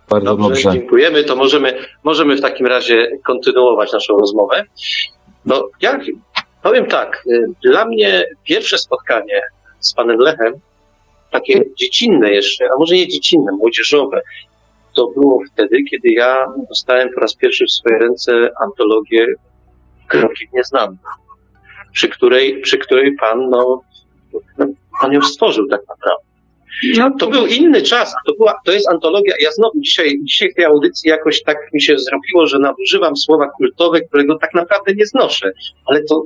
Bardzo 0.09 0.27
Dobrze, 0.37 0.49
dobrze. 0.49 0.73
dziękujemy. 0.73 1.25
To 1.25 1.37
możemy, 1.37 1.79
możemy 2.05 2.37
w 2.37 2.41
takim 2.41 2.67
razie 2.67 3.09
kontynuować 3.27 3.93
naszą 3.93 4.19
rozmowę. 4.19 4.65
No, 5.47 5.69
ja 5.81 6.01
powiem 6.63 6.87
tak. 6.87 7.23
y, 7.33 7.45
Dla 7.65 7.85
mnie 7.85 8.25
pierwsze 8.45 8.79
spotkanie 8.79 9.41
z 9.81 9.95
panem 9.95 10.19
Lechem, 10.19 10.55
takie 11.31 11.63
dziecinne 11.79 12.31
jeszcze, 12.31 12.65
a 12.75 12.79
może 12.79 12.95
nie 12.95 13.09
dziecinne, 13.09 13.53
młodzieżowe, 13.53 14.21
to 14.95 15.07
było 15.07 15.43
wtedy, 15.53 15.83
kiedy 15.91 16.09
ja 16.09 16.47
dostałem 16.69 17.09
po 17.15 17.21
raz 17.21 17.35
pierwszy 17.35 17.65
w 17.67 17.71
swoje 17.73 17.99
ręce 17.99 18.51
antologię 18.63 19.27
Kroki 20.09 20.49
w 20.49 20.53
Nieznanym, 20.53 20.99
przy 21.95 22.09
której, 22.09 22.61
przy 22.61 22.79
której 22.79 23.17
pan, 23.17 23.51
no, 23.51 23.81
no, 24.59 24.67
pan 25.01 25.13
ją 25.13 25.23
stworzył 25.23 25.69
tak 25.69 25.81
naprawdę. 25.89 26.25
No 26.97 27.11
To 27.19 27.27
był 27.27 27.47
inny 27.47 27.83
czas. 27.83 28.15
To, 28.27 28.35
była, 28.35 28.55
to 28.65 28.73
jest 28.73 28.89
antologia. 28.89 29.35
Ja 29.41 29.51
znowu 29.51 29.81
dzisiaj, 29.81 30.19
dzisiaj 30.23 30.51
w 30.53 30.55
tej 30.55 30.65
audycji 30.65 31.11
jakoś 31.11 31.43
tak 31.43 31.57
mi 31.73 31.83
się 31.83 31.99
zrobiło, 31.99 32.47
że 32.47 32.59
nadużywam 32.59 33.17
słowa 33.17 33.51
kultowe, 33.57 34.01
którego 34.01 34.39
tak 34.39 34.55
naprawdę 34.55 34.95
nie 34.95 35.07
znoszę. 35.07 35.53
Ale 35.87 36.03
to, 36.03 36.23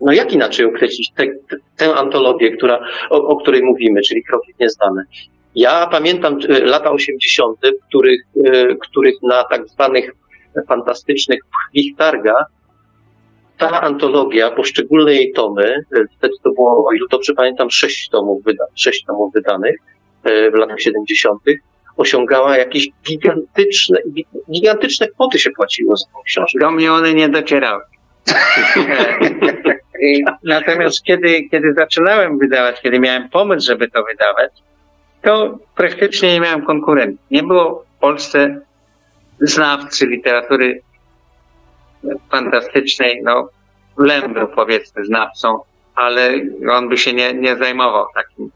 no 0.00 0.12
jak 0.12 0.32
inaczej 0.32 0.66
określić 0.66 1.10
tę 1.16 1.26
te, 1.50 1.56
tę 1.76 1.94
antologię, 1.94 2.56
która, 2.56 2.80
o, 3.10 3.28
o 3.28 3.36
której 3.36 3.62
mówimy, 3.62 4.00
czyli 4.02 4.24
Kroki 4.24 4.52
Nieznane. 4.60 5.02
Ja 5.54 5.86
pamiętam 5.86 6.38
e, 6.48 6.60
lata 6.60 6.90
80., 6.90 7.58
w 7.60 7.88
których, 7.88 8.20
e, 8.44 8.74
których 8.74 9.14
na 9.22 9.44
tak 9.44 9.68
zwanych 9.68 10.10
fantastycznych 10.68 11.40
pchwich 11.44 11.96
targach 11.96 12.46
ta 13.58 13.80
antologia, 13.80 14.50
poszczególne 14.50 15.14
jej 15.14 15.32
tomy, 15.32 15.64
e, 15.64 16.04
wtedy 16.18 16.34
to 16.42 16.50
było, 16.50 16.88
o 16.88 16.92
ile 16.92 17.06
dobrze 17.10 17.34
pamiętam, 17.34 17.70
sześć 17.70 18.08
tomów, 18.08 18.44
wyda, 18.44 18.64
sześć 18.74 19.04
tomów 19.04 19.32
wydanych 19.32 19.76
e, 20.24 20.50
w 20.50 20.54
latach 20.54 20.80
70., 20.80 21.40
osiągała 21.96 22.56
jakieś 22.56 22.88
gigantyczne, 23.06 23.98
gi- 24.12 24.26
gigantyczne 24.50 25.08
kwoty 25.08 25.38
się 25.38 25.50
płaciło 25.50 25.96
za 25.96 26.06
tą 26.06 26.22
książkę. 26.22 26.58
Do 26.60 26.70
mnie 26.70 26.92
one 26.92 27.14
nie 27.14 27.28
docierały. 27.28 27.82
Natomiast 30.44 31.02
kiedy, 31.04 31.48
kiedy 31.50 31.74
zaczynałem 31.74 32.38
wydawać, 32.38 32.80
kiedy 32.80 33.00
miałem 33.00 33.28
pomysł, 33.28 33.66
żeby 33.66 33.88
to 33.88 34.04
wydawać, 34.04 34.52
to 35.22 35.58
praktycznie 35.76 36.32
nie 36.32 36.40
miałem 36.40 36.62
konkurencji. 36.62 37.18
Nie 37.30 37.42
było 37.42 37.84
w 37.96 38.00
Polsce 38.00 38.60
znawcy 39.40 40.06
literatury 40.06 40.80
fantastycznej, 42.30 43.20
no 43.24 43.48
Lembru, 43.98 44.48
powiedzmy, 44.48 45.04
znawcą, 45.04 45.60
ale 45.94 46.34
on 46.70 46.88
by 46.88 46.96
się 46.96 47.12
nie, 47.12 47.34
nie 47.34 47.56
zajmował 47.56 48.06
takim. 48.14 48.50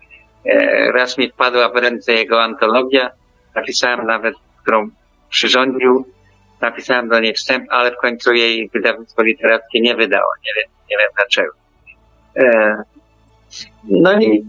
E, 0.47 0.93
raz 0.93 1.19
mi 1.19 1.31
wpadła 1.31 1.69
w 1.69 1.77
ręce 1.77 2.13
jego 2.13 2.43
antologia, 2.43 3.11
napisałem 3.55 4.07
nawet, 4.07 4.35
którą 4.63 4.91
przyrządził, 5.31 6.07
napisałem 6.61 7.09
do 7.09 7.21
niej 7.21 7.35
wstęp, 7.35 7.67
ale 7.71 7.91
w 7.91 7.97
końcu 7.97 8.33
jej 8.33 8.69
wydawnictwo 8.69 9.23
literackie 9.23 9.81
nie 9.81 9.95
wydało. 9.95 10.33
Nie 10.45 10.53
wiem, 10.57 10.71
nie 10.91 10.97
wiem 10.99 11.09
dlaczego. 11.17 11.53
E, 12.37 12.77
no 13.85 14.21
i 14.21 14.45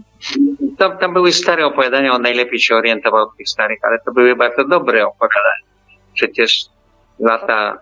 to, 0.78 0.90
tam 0.90 1.12
były 1.12 1.32
stare 1.32 1.66
opowiadania, 1.66 2.12
on 2.12 2.22
najlepiej 2.22 2.60
się 2.60 2.76
orientował 2.76 3.30
w 3.30 3.36
tych 3.36 3.48
starych, 3.48 3.78
ale 3.82 3.98
to 3.98 4.12
były 4.12 4.36
bardzo 4.36 4.64
dobre 4.64 5.06
opowiadania. 5.06 5.64
Przecież 6.14 6.66
lata 7.18 7.78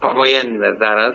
powojenne 0.00 0.76
zaraz 0.78 1.14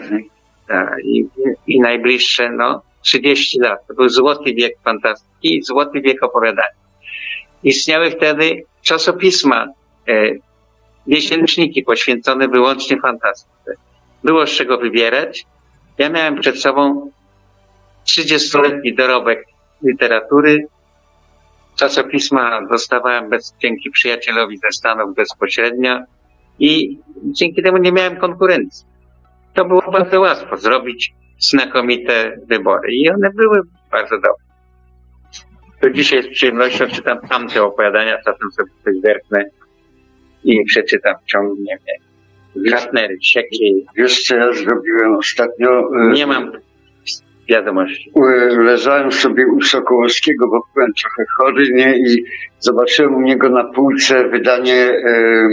e, 0.69 0.87
i, 1.03 1.25
i 1.67 1.79
najbliższe, 1.79 2.49
no 2.49 2.81
30 3.01 3.59
lat. 3.59 3.87
To 3.87 3.93
był 3.93 4.09
złoty 4.09 4.53
wiek 4.53 4.73
fantastyki 4.83 5.57
i 5.57 5.63
złoty 5.63 6.01
wiek 6.01 6.23
opowiadania. 6.23 6.81
Istniały 7.63 8.11
wtedy 8.11 8.63
czasopisma, 8.81 9.67
e, 10.07 10.31
miesięczniki 11.07 11.83
poświęcone 11.83 12.47
wyłącznie 12.47 12.97
fantastyce. 13.01 13.73
Było 14.23 14.47
z 14.47 14.49
czego 14.49 14.77
wybierać. 14.77 15.45
Ja 15.97 16.09
miałem 16.09 16.39
przed 16.39 16.61
sobą 16.61 17.11
30-letni 18.05 18.95
dorobek 18.95 19.45
literatury. 19.83 20.67
Czasopisma 21.75 22.67
dostawałem 22.67 23.29
bez, 23.29 23.55
dzięki 23.61 23.91
przyjacielowi 23.91 24.57
ze 24.57 24.71
Stanów 24.71 25.15
bezpośrednio 25.15 25.99
i 26.61 26.99
dzięki 27.23 27.63
temu 27.63 27.77
nie 27.77 27.91
miałem 27.91 28.15
konkurencji. 28.17 28.85
To 29.53 29.65
było 29.65 29.91
bardzo 29.91 30.19
łatwo 30.21 30.57
zrobić 30.57 31.13
znakomite 31.39 32.37
wybory 32.49 32.93
i 32.93 33.09
one 33.09 33.29
były 33.35 33.61
bardzo 33.91 34.15
dobre. 34.15 34.43
To 35.81 35.89
dzisiaj 35.89 36.23
z 36.23 36.27
przyjemnością 36.27 36.87
czytam 36.87 37.19
tamte 37.29 37.63
opowiadania, 37.63 38.17
czasem 38.17 38.51
sobie 38.51 38.71
coś 38.85 38.95
zerknę 39.03 39.45
i 40.43 40.65
przeczytam, 40.65 41.15
ciągnie 41.25 41.75
mnie. 41.75 42.11
Gratnery, 42.69 43.17
Sieki. 43.21 43.85
Wiesz, 43.95 44.23
co 44.23 44.35
ja 44.35 44.53
zrobiłem 44.53 45.15
ostatnio? 45.15 45.69
E, 45.95 46.11
Nie 46.11 46.27
mam 46.27 46.51
wiadomości. 47.51 48.11
E, 48.15 48.55
Leżałem 48.61 49.11
sobie 49.11 49.47
u 49.47 49.61
Sokołowskiego, 49.61 50.47
bo 50.47 50.61
byłem 50.75 50.91
trochę 50.93 51.23
chory, 51.37 51.71
nie? 51.73 51.97
I 51.97 52.23
zobaczyłem 52.59 53.15
u 53.15 53.21
niego 53.21 53.49
na 53.49 53.63
półce 53.63 54.29
wydanie 54.29 54.75
e, 54.75 55.49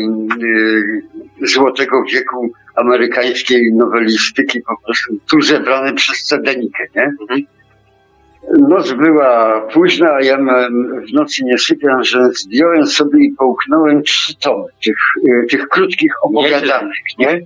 Złotego 1.42 2.04
Wieku 2.12 2.50
amerykańskiej 2.76 3.72
nowelistyki, 3.72 4.60
po 4.60 4.74
prostu 4.84 5.14
tu 5.30 5.40
zebrane 5.40 5.94
przez 5.94 6.24
Cedenikę, 6.24 6.84
nie? 6.96 7.02
Mhm. 7.02 7.40
Noc 8.68 8.92
była 8.92 9.60
późna, 9.60 10.12
a 10.12 10.22
ja 10.22 10.38
w 11.08 11.12
nocy 11.12 11.44
nie 11.44 11.58
sypiam, 11.58 12.04
że 12.04 12.30
zdjąłem 12.32 12.86
sobie 12.86 13.24
i 13.24 13.30
połknąłem 13.30 14.02
trzy 14.02 14.36
tomy 14.36 14.64
tych, 14.84 14.96
e, 15.28 15.46
tych 15.46 15.68
krótkich 15.68 16.12
opowiadanek, 16.22 16.92
nie? 17.18 17.40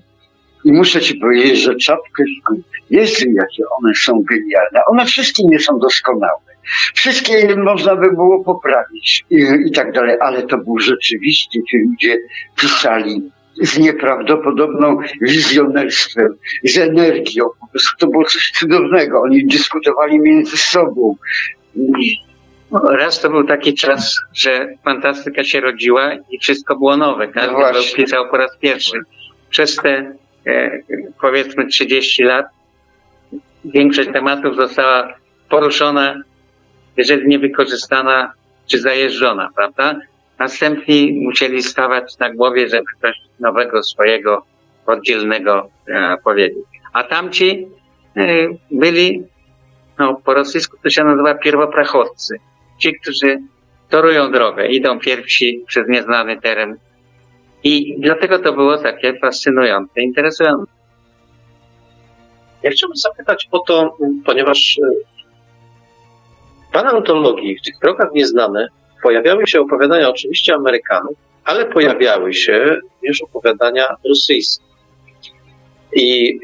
I 0.64 0.72
muszę 0.72 1.00
ci 1.00 1.14
powiedzieć, 1.14 1.62
że 1.62 1.76
czapkę 1.76 2.24
z 2.24 2.44
góry. 2.48 2.62
Jezu, 2.90 3.30
jakie 3.34 3.62
one 3.80 3.94
są 3.94 4.22
genialne. 4.22 4.80
One 4.86 5.06
wszystkie 5.06 5.42
nie 5.44 5.58
są 5.58 5.78
doskonałe. 5.78 6.40
Wszystkie 6.94 7.56
można 7.56 7.96
by 7.96 8.10
było 8.10 8.44
poprawić 8.44 9.24
i, 9.30 9.46
i 9.66 9.72
tak 9.72 9.92
dalej, 9.92 10.16
ale 10.20 10.42
to 10.42 10.58
był 10.58 10.78
rzeczywiście, 10.78 11.60
ci 11.70 11.78
ludzie 11.78 12.18
pisali 12.60 13.30
z 13.60 13.78
nieprawdopodobną 13.78 14.98
wizjonerstwem, 15.20 16.34
z 16.64 16.78
energią. 16.78 17.44
Po 17.60 17.66
prostu 17.66 17.96
to 17.98 18.06
było 18.06 18.24
coś 18.24 18.50
cudownego. 18.50 19.20
Oni 19.20 19.46
dyskutowali 19.46 20.20
między 20.20 20.56
sobą. 20.56 21.16
Raz 22.90 23.20
to 23.20 23.30
był 23.30 23.44
taki 23.44 23.74
czas, 23.74 24.16
że 24.34 24.68
fantastyka 24.84 25.44
się 25.44 25.60
rodziła 25.60 26.12
i 26.30 26.38
wszystko 26.38 26.76
było 26.76 26.96
nowe. 26.96 27.28
Każdy 27.28 27.56
No 27.56 27.96
pisał 27.96 28.28
po 28.30 28.36
raz 28.36 28.56
pierwszy. 28.60 28.98
Przez 29.50 29.76
te 29.76 30.16
powiedzmy 31.20 31.66
30 31.66 32.22
lat 32.22 32.46
większość 33.64 34.08
tematów 34.12 34.56
została 34.56 35.14
poruszona, 35.48 36.22
jeżeli 36.96 37.28
nie 37.28 37.38
wykorzystana 37.38 38.32
czy 38.66 38.80
zajeżdżona, 38.80 39.50
prawda? 39.56 39.96
Następni 40.38 41.12
musieli 41.24 41.62
stawać 41.62 42.18
na 42.18 42.34
głowie, 42.34 42.68
żeby 42.68 42.84
coś 43.00 43.16
nowego, 43.40 43.82
swojego, 43.82 44.44
oddzielnego 44.86 45.70
e, 45.88 46.16
powiedzieć. 46.24 46.64
A 46.92 47.04
tamci 47.04 47.68
e, 48.16 48.48
byli, 48.70 49.22
no 49.98 50.20
po 50.24 50.34
rosyjsku 50.34 50.76
to 50.82 50.90
się 50.90 51.04
nazywa 51.04 51.34
pierwoprachodcy. 51.34 52.36
Ci, 52.78 53.00
którzy 53.00 53.38
torują 53.88 54.32
drogę, 54.32 54.66
idą 54.66 54.98
pierwsi 54.98 55.64
przez 55.66 55.88
nieznany 55.88 56.40
teren. 56.40 56.76
I 57.64 58.00
dlatego 58.00 58.38
to 58.38 58.52
było 58.52 58.78
takie 58.78 59.18
fascynujące, 59.18 60.00
interesujące. 60.00 60.72
Ja 62.62 62.70
chciałbym 62.70 62.96
zapytać 62.96 63.48
o 63.50 63.58
to, 63.58 63.96
ponieważ 64.24 64.78
e, 64.78 64.90
w 66.68 66.72
Pana 66.72 67.00
w 67.00 67.64
tych 67.64 67.74
drogach 67.82 68.12
nieznane, 68.14 68.68
pojawiały 69.02 69.46
się 69.46 69.60
opowiadania 69.60 70.08
oczywiście 70.08 70.54
Amerykanów, 70.54 71.14
ale 71.44 71.64
pojawiały 71.64 72.34
się 72.34 72.80
również 72.92 73.22
opowiadania 73.22 73.96
rosyjskie. 74.08 74.64
I 75.92 76.38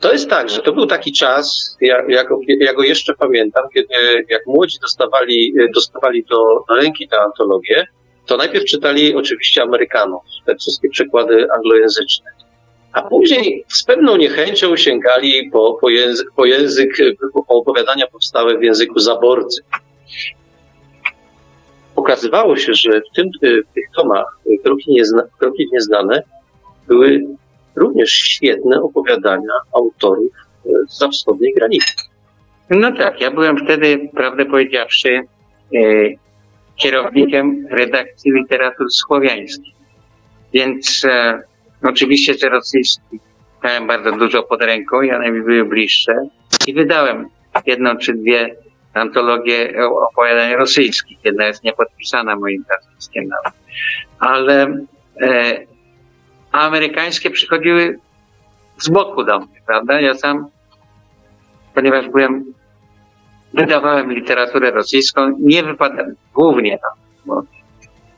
to 0.00 0.12
jest 0.12 0.30
tak, 0.30 0.50
że 0.50 0.62
to 0.62 0.72
był 0.72 0.86
taki 0.86 1.12
czas, 1.12 1.76
ja, 1.80 2.02
ja, 2.08 2.24
go, 2.24 2.40
ja 2.60 2.74
go 2.74 2.82
jeszcze 2.82 3.14
pamiętam, 3.14 3.64
kiedy 3.74 4.24
jak 4.28 4.46
młodzi 4.46 4.78
dostawali, 4.82 5.54
dostawali 5.74 6.24
do, 6.24 6.64
do 6.68 6.74
ręki 6.74 7.08
tę 7.08 7.20
antologię, 7.20 7.86
to 8.26 8.36
najpierw 8.36 8.64
czytali 8.64 9.14
oczywiście 9.14 9.62
Amerykanów, 9.62 10.22
te 10.46 10.56
wszystkie 10.56 10.88
przekłady 10.88 11.46
anglojęzyczne. 11.56 12.30
A 12.92 13.02
później 13.02 13.64
z 13.68 13.84
pewną 13.84 14.16
niechęcią 14.16 14.76
sięgali 14.76 15.50
po, 15.50 15.78
po, 15.80 15.88
język, 15.88 16.28
po 16.36 16.44
język, 16.44 16.96
po 17.32 17.58
opowiadania 17.58 18.06
powstałe 18.06 18.58
w 18.58 18.62
języku 18.62 18.98
zaborcy. 18.98 19.62
Okazywało 21.96 22.56
się, 22.56 22.74
że 22.74 23.00
w, 23.00 23.14
tym, 23.16 23.30
w 23.42 23.74
tych 23.74 23.84
tomach 23.96 24.38
kroki, 24.64 24.92
niezna, 24.92 25.22
kroki 25.38 25.68
nieznane 25.72 26.22
były 26.88 27.26
również 27.76 28.10
świetne 28.10 28.82
opowiadania 28.82 29.52
autorów 29.72 30.32
za 30.88 31.08
wschodniej 31.08 31.54
granicy. 31.54 31.94
No 32.70 32.92
tak, 32.92 33.20
ja 33.20 33.30
byłem 33.30 33.64
wtedy, 33.64 34.08
prawdę 34.14 34.46
powiedziawszy, 34.46 35.20
e, 35.74 35.80
kierownikiem 36.82 37.66
redakcji 37.70 38.32
literatur 38.32 38.86
słowiańskich. 38.90 39.74
Więc 40.52 41.04
e, 41.04 41.42
oczywiście 41.82 42.34
te 42.34 42.48
rosyjskie 42.48 43.18
miałem 43.64 43.86
bardzo 43.86 44.12
dużo 44.12 44.42
pod 44.42 44.62
ręką 44.62 45.02
i 45.02 45.10
one 45.10 45.30
mi 45.30 45.42
były 45.42 45.64
bliższe. 45.64 46.12
I 46.66 46.74
wydałem 46.74 47.28
jedną 47.66 47.96
czy 47.96 48.14
dwie 48.14 48.56
antologie 48.94 49.72
opowiadań 50.10 50.54
rosyjskich. 50.54 51.18
Jedna 51.24 51.46
jest 51.46 51.64
niepodpisana 51.64 52.36
moim 52.36 52.64
nazwiskiem 52.70 53.28
nawet. 53.28 53.58
Ale 54.18 54.86
e, 55.20 55.58
amerykańskie 56.52 57.30
przychodziły 57.30 57.98
z 58.78 58.88
boku 58.88 59.24
do 59.24 59.38
mnie, 59.38 59.60
prawda? 59.66 60.00
Ja 60.00 60.14
sam, 60.14 60.46
ponieważ 61.74 62.08
byłem, 62.08 62.44
wydawałem 63.54 64.12
literaturę 64.12 64.70
rosyjską, 64.70 65.36
nie 65.40 65.62
wypadałem, 65.62 66.14
głównie 66.34 66.78
tam, 66.78 66.92
bo 67.26 67.42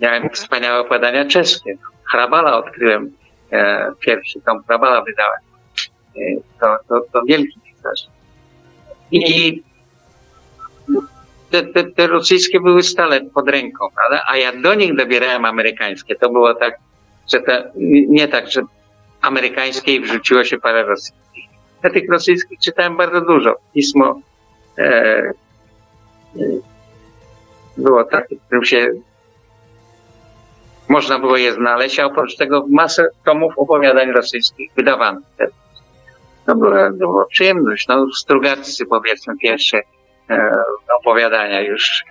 miałem 0.01 0.31
wspaniałe 0.31 0.81
opowiadania 0.81 1.25
czeskie. 1.25 1.77
Hrabala 2.11 2.57
odkryłem, 2.57 3.13
e, 3.53 3.93
pierwszy 4.01 4.41
tom 4.41 4.63
Hrabala 4.63 5.05
wydałem. 5.05 5.41
E, 6.17 6.41
to, 6.61 6.77
to, 6.89 7.07
to 7.13 7.23
wielki 7.27 7.61
pisarz. 7.61 8.07
I 9.11 9.63
te, 11.51 11.63
te, 11.63 11.85
te 11.85 12.07
rosyjskie 12.07 12.61
były 12.61 12.83
stale 12.83 13.21
pod 13.21 13.49
ręką, 13.49 13.89
prawda? 13.95 14.25
A 14.29 14.37
ja 14.37 14.53
do 14.53 14.75
nich 14.75 14.97
dobierałem 14.97 15.45
amerykańskie. 15.45 16.15
To 16.15 16.29
było 16.29 16.55
tak, 16.55 16.79
że 17.33 17.41
te, 17.41 17.71
nie 18.09 18.29
tak, 18.29 18.51
że 18.51 18.63
amerykańskiej 19.21 20.01
wrzuciło 20.01 20.45
się 20.45 20.59
parę 20.59 20.83
rosyjskich. 20.83 21.45
Ja 21.83 21.91
tych 21.91 22.11
rosyjskich 22.11 22.59
czytałem 22.59 22.97
bardzo 22.97 23.21
dużo. 23.21 23.57
Pismo 23.75 24.21
było 27.77 28.05
takie, 28.05 28.36
w 28.36 28.47
którym 28.47 28.65
się 28.65 28.89
można 30.89 31.19
było 31.19 31.36
je 31.36 31.53
znaleźć, 31.53 31.99
a 32.01 32.07
oprócz 32.07 32.36
tego 32.36 32.65
masę 32.70 33.09
tomów 33.24 33.59
opowiadań 33.59 34.12
rosyjskich 34.12 34.70
wydawano. 34.77 35.20
To 36.47 36.55
była, 36.55 36.90
to 36.90 36.97
była 36.97 37.27
przyjemność. 37.27 37.89
No, 37.89 38.07
Strugacy 38.16 38.86
powiedzmy 38.86 39.35
pierwsze 39.43 39.81
e, 40.31 40.55
opowiadania 41.01 41.61
już 41.61 42.05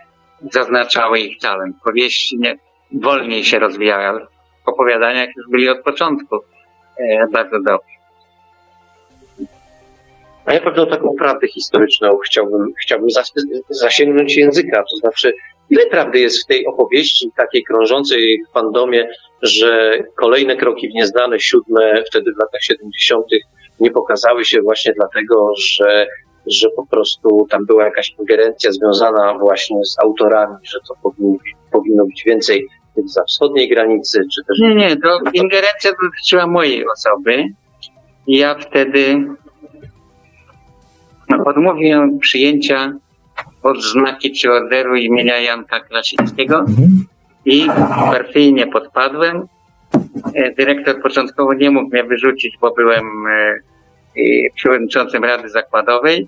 zaznaczały 0.51 1.19
ich 1.19 1.39
talent. 1.39 1.75
Powieści 1.83 2.37
nie, 2.37 2.57
wolniej 2.93 3.43
się 3.43 3.59
rozwijały, 3.59 4.03
ale 4.03 4.27
w 4.65 4.69
opowiadaniach 4.69 5.29
już 5.35 5.49
byli 5.49 5.69
od 5.69 5.83
początku 5.83 6.35
e, 6.99 7.27
bardzo 7.27 7.59
dobrzy. 7.59 8.00
A 10.51 10.53
ja 10.53 10.61
pewną 10.61 10.87
taką 10.87 11.15
prawdę 11.19 11.47
historyczną 11.47 12.17
chciałbym, 12.17 12.73
chciałbym 12.81 13.09
zasięgnąć 13.69 14.37
języka, 14.37 14.83
to 14.91 14.97
znaczy, 14.97 15.33
ile 15.69 15.85
prawdy 15.85 16.19
jest 16.19 16.43
w 16.43 16.47
tej 16.47 16.65
opowieści 16.65 17.31
takiej 17.37 17.63
krążącej 17.63 18.43
w 18.49 18.53
fandomie, 18.53 19.07
że 19.41 19.91
kolejne 20.15 20.55
kroki 20.55 20.89
w 20.89 20.93
nieznane, 20.93 21.39
siódme, 21.39 22.03
wtedy 22.09 22.31
w 22.33 22.39
latach 22.39 22.61
70. 22.61 23.25
nie 23.79 23.91
pokazały 23.91 24.45
się 24.45 24.61
właśnie 24.61 24.93
dlatego, 24.93 25.53
że, 25.57 26.07
że 26.47 26.67
po 26.75 26.85
prostu 26.87 27.47
tam 27.49 27.65
była 27.65 27.85
jakaś 27.85 28.15
ingerencja 28.19 28.71
związana 28.71 29.37
właśnie 29.39 29.85
z 29.85 29.99
autorami, 29.99 30.55
że 30.63 30.79
to 30.87 30.93
powinno, 31.03 31.37
powinno 31.71 32.05
być 32.05 32.23
więcej 32.25 32.67
za 33.05 33.23
wschodniej 33.23 33.69
granicy, 33.69 34.19
czy 34.35 34.41
też... 34.47 34.59
Nie, 34.59 34.75
nie, 34.75 34.97
to 34.97 35.19
ingerencja 35.33 35.91
dotyczyła 36.03 36.47
mojej 36.47 36.85
osoby. 36.87 37.43
Ja 38.27 38.55
wtedy 38.55 39.25
odmówiłem 41.45 42.19
przyjęcia 42.19 42.93
odznaki 43.63 44.31
czy 44.31 44.51
orderu 44.51 44.95
imienia 44.95 45.37
Janka 45.37 45.79
Krasińskiego 45.79 46.65
i 47.45 47.67
partyjnie 48.11 48.67
podpadłem. 48.67 49.47
E, 50.33 50.51
dyrektor 50.51 51.01
początkowo 51.01 51.53
nie 51.53 51.71
mógł 51.71 51.89
mnie 51.89 52.03
wyrzucić, 52.03 52.57
bo 52.61 52.73
byłem 52.73 53.05
e, 53.27 53.59
przewodniczącym 54.55 55.23
Rady 55.23 55.49
Zakładowej. 55.49 56.27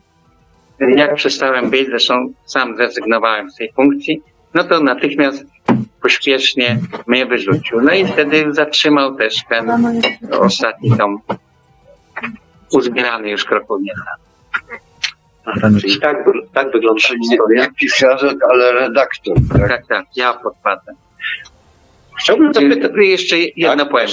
Jak 0.79 1.15
przestałem 1.15 1.69
być, 1.69 1.87
zresztą 1.87 2.33
sam 2.45 2.75
zrezygnowałem 2.75 3.51
z 3.51 3.55
tej 3.55 3.71
funkcji, 3.71 4.21
no 4.53 4.63
to 4.63 4.79
natychmiast 4.79 5.45
pośpiesznie 6.01 6.79
mnie 7.07 7.25
wyrzucił. 7.25 7.81
No 7.81 7.93
i 7.93 8.05
wtedy 8.05 8.53
zatrzymał 8.53 9.15
też 9.15 9.35
ten 9.49 9.71
ostatni 10.31 10.97
tom 10.97 11.19
uzbierany 12.71 13.29
już 13.29 13.45
kroków 13.45 13.81
Czyli 15.81 15.99
tak, 15.99 16.17
tak 16.53 16.71
wygląda 16.71 17.01
historia. 17.01 17.63
Nie 17.63 17.71
pisarz, 17.71 18.21
ale 18.49 18.71
redaktor. 18.71 19.35
Tak, 19.51 19.69
tak, 19.69 19.87
tak 19.87 20.05
ja 20.15 20.33
podpadłem. 20.33 20.95
Chciałbym 22.19 22.53
zapytać. 22.53 22.91
Jeszcze 22.95 23.37
jedno 23.39 23.85
tak. 23.85 24.07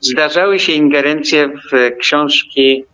Zdarzały 0.00 0.58
się 0.58 0.72
ingerencje 0.72 1.48
w 1.48 1.98
książki 1.98 2.84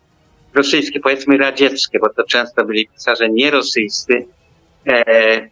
rosyjskie, 0.55 1.01
powiedzmy 1.01 1.39
radzieckie, 1.39 1.99
bo 1.99 2.09
to 2.09 2.24
często 2.24 2.65
byli 2.65 2.89
pisarze 2.89 3.28
nierosyjscy, 3.28 4.27
e, 4.86 5.49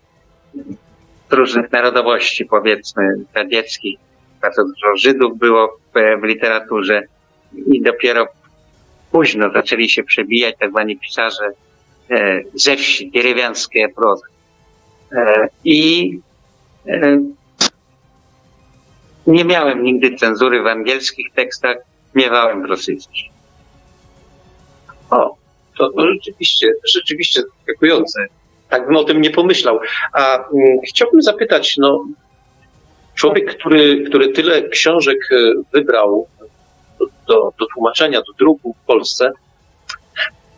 różnych 1.30 1.72
narodowości, 1.72 2.44
powiedzmy 2.44 3.14
radzieckich. 3.34 3.98
Bardzo 4.42 4.64
dużo 4.64 4.96
Żydów 4.96 5.38
było 5.38 5.78
w, 5.94 6.20
w 6.20 6.24
literaturze 6.24 7.02
i 7.66 7.82
dopiero 7.82 8.28
późno 9.12 9.50
zaczęli 9.52 9.88
się 9.88 10.02
przebijać 10.02 10.54
tak 10.58 10.70
zwani 10.70 10.98
pisarze 10.98 11.50
ze 12.54 12.76
wsi, 12.76 13.12
prozy. 13.96 14.22
E, 15.12 15.48
I 15.64 16.18
e, 16.86 17.20
nie 19.26 19.44
miałem 19.44 19.84
nigdy 19.84 20.16
cenzury 20.16 20.62
w 20.62 20.66
angielskich 20.66 21.26
tekstach, 21.34 21.76
miewałem 22.14 22.62
w 22.62 22.64
rosyjskich. 22.64 23.24
O, 25.10 25.36
to, 25.78 25.90
to 25.92 26.06
rzeczywiście, 26.12 26.72
rzeczywiście 26.94 27.42
zaskakujące. 27.42 28.26
Tak 28.68 28.86
bym 28.86 28.96
o 28.96 29.04
tym 29.04 29.20
nie 29.20 29.30
pomyślał. 29.30 29.80
A 30.12 30.34
mm, 30.36 30.78
chciałbym 30.88 31.22
zapytać, 31.22 31.76
no, 31.76 32.04
człowiek, 33.14 33.56
który, 33.56 34.04
który 34.04 34.32
tyle 34.32 34.68
książek 34.68 35.18
e, 35.32 35.36
wybrał 35.72 36.28
do, 37.28 37.52
do 37.58 37.66
tłumaczenia, 37.74 38.18
do 38.18 38.32
druku 38.38 38.74
w 38.82 38.86
Polsce, 38.86 39.32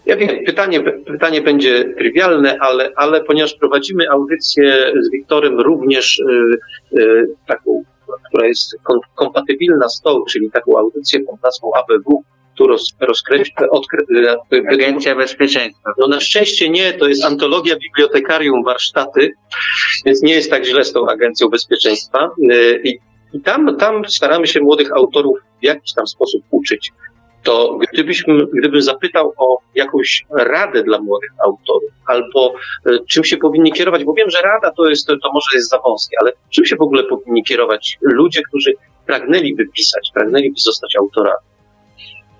ja 0.07 0.17
wiem, 0.17 0.45
pytanie, 0.47 0.81
pytanie 1.07 1.41
będzie 1.41 1.95
trywialne, 1.99 2.59
ale, 2.61 2.91
ale 2.97 3.25
ponieważ 3.25 3.55
prowadzimy 3.55 4.11
audycję 4.11 4.93
z 5.01 5.11
Wiktorem 5.11 5.61
również 5.61 6.19
y, 6.19 6.99
y, 6.99 7.27
taką, 7.47 7.85
która 8.29 8.47
jest 8.47 8.77
kom, 8.83 9.01
kompatybilna 9.15 9.89
z 9.89 10.01
tą, 10.01 10.25
czyli 10.31 10.51
taką 10.51 10.79
audycję 10.79 11.21
pod 11.21 11.43
nazwą 11.43 11.71
ABW, 11.75 12.25
tu 12.57 12.67
roz, 12.67 12.95
odkry, 13.71 14.05
Agencja 14.69 15.15
Bezpieczeństwa. 15.15 15.91
No 15.99 16.09
na 16.09 16.21
szczęście 16.21 16.69
nie, 16.69 16.93
to 16.93 17.09
jest 17.09 17.25
antologia 17.25 17.77
bibliotekarium 17.77 18.65
warsztaty, 18.65 19.33
więc 20.07 20.23
nie 20.23 20.35
jest 20.35 20.51
tak 20.51 20.65
źle 20.65 20.85
z 20.85 20.93
tą 20.93 21.09
Agencją 21.09 21.49
Bezpieczeństwa. 21.49 22.31
I, 22.85 22.99
i 23.33 23.41
tam, 23.41 23.77
tam 23.77 24.05
staramy 24.09 24.47
się 24.47 24.61
młodych 24.61 24.93
autorów 24.93 25.39
w 25.63 25.65
jakiś 25.65 25.93
tam 25.93 26.07
sposób 26.07 26.43
uczyć 26.51 26.93
to 27.43 27.79
gdybyśmy, 27.93 28.47
gdybym 28.47 28.83
zapytał 28.83 29.35
o 29.37 29.59
jakąś 29.75 30.25
radę 30.31 30.83
dla 30.83 31.01
młodych 31.01 31.31
autorów, 31.45 31.91
albo 32.07 32.55
e, 32.87 32.91
czym 33.11 33.25
się 33.25 33.37
powinni 33.37 33.73
kierować, 33.73 34.05
bo 34.05 34.15
wiem, 34.15 34.31
że 34.31 34.39
rada 34.43 34.71
to 34.71 34.89
jest, 34.89 35.07
to 35.07 35.33
może 35.33 35.47
jest 35.55 35.71
za 35.71 35.79
wąskie, 35.79 36.17
ale 36.21 36.33
czym 36.51 36.65
się 36.65 36.77
w 36.77 36.83
ogóle 36.83 37.05
powinni 37.05 37.45
kierować 37.45 37.99
ludzie, 38.01 38.43
którzy 38.43 38.73
pragnęliby 39.07 39.67
pisać, 39.67 40.11
pragnęliby 40.15 40.55
zostać 40.59 40.97
autorami? 40.97 41.47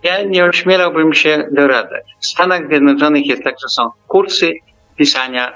Ja 0.03 0.23
nie 0.23 0.45
ośmielałbym 0.45 1.15
się 1.15 1.49
doradać. 1.53 2.05
W 2.21 2.27
Stanach 2.27 2.69
Zjednoczonych 2.69 3.27
jest 3.27 3.45
tak, 3.45 3.55
że 3.63 3.69
są 3.69 3.91
kursy 4.09 4.53
pisania 4.97 5.53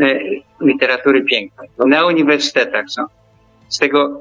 e, 0.00 0.20
literatury 0.60 1.24
pięknej. 1.24 1.68
Na 1.86 2.06
uniwersytetach 2.06 2.84
są. 2.88 3.02
Z 3.68 3.78
tego 3.78 4.20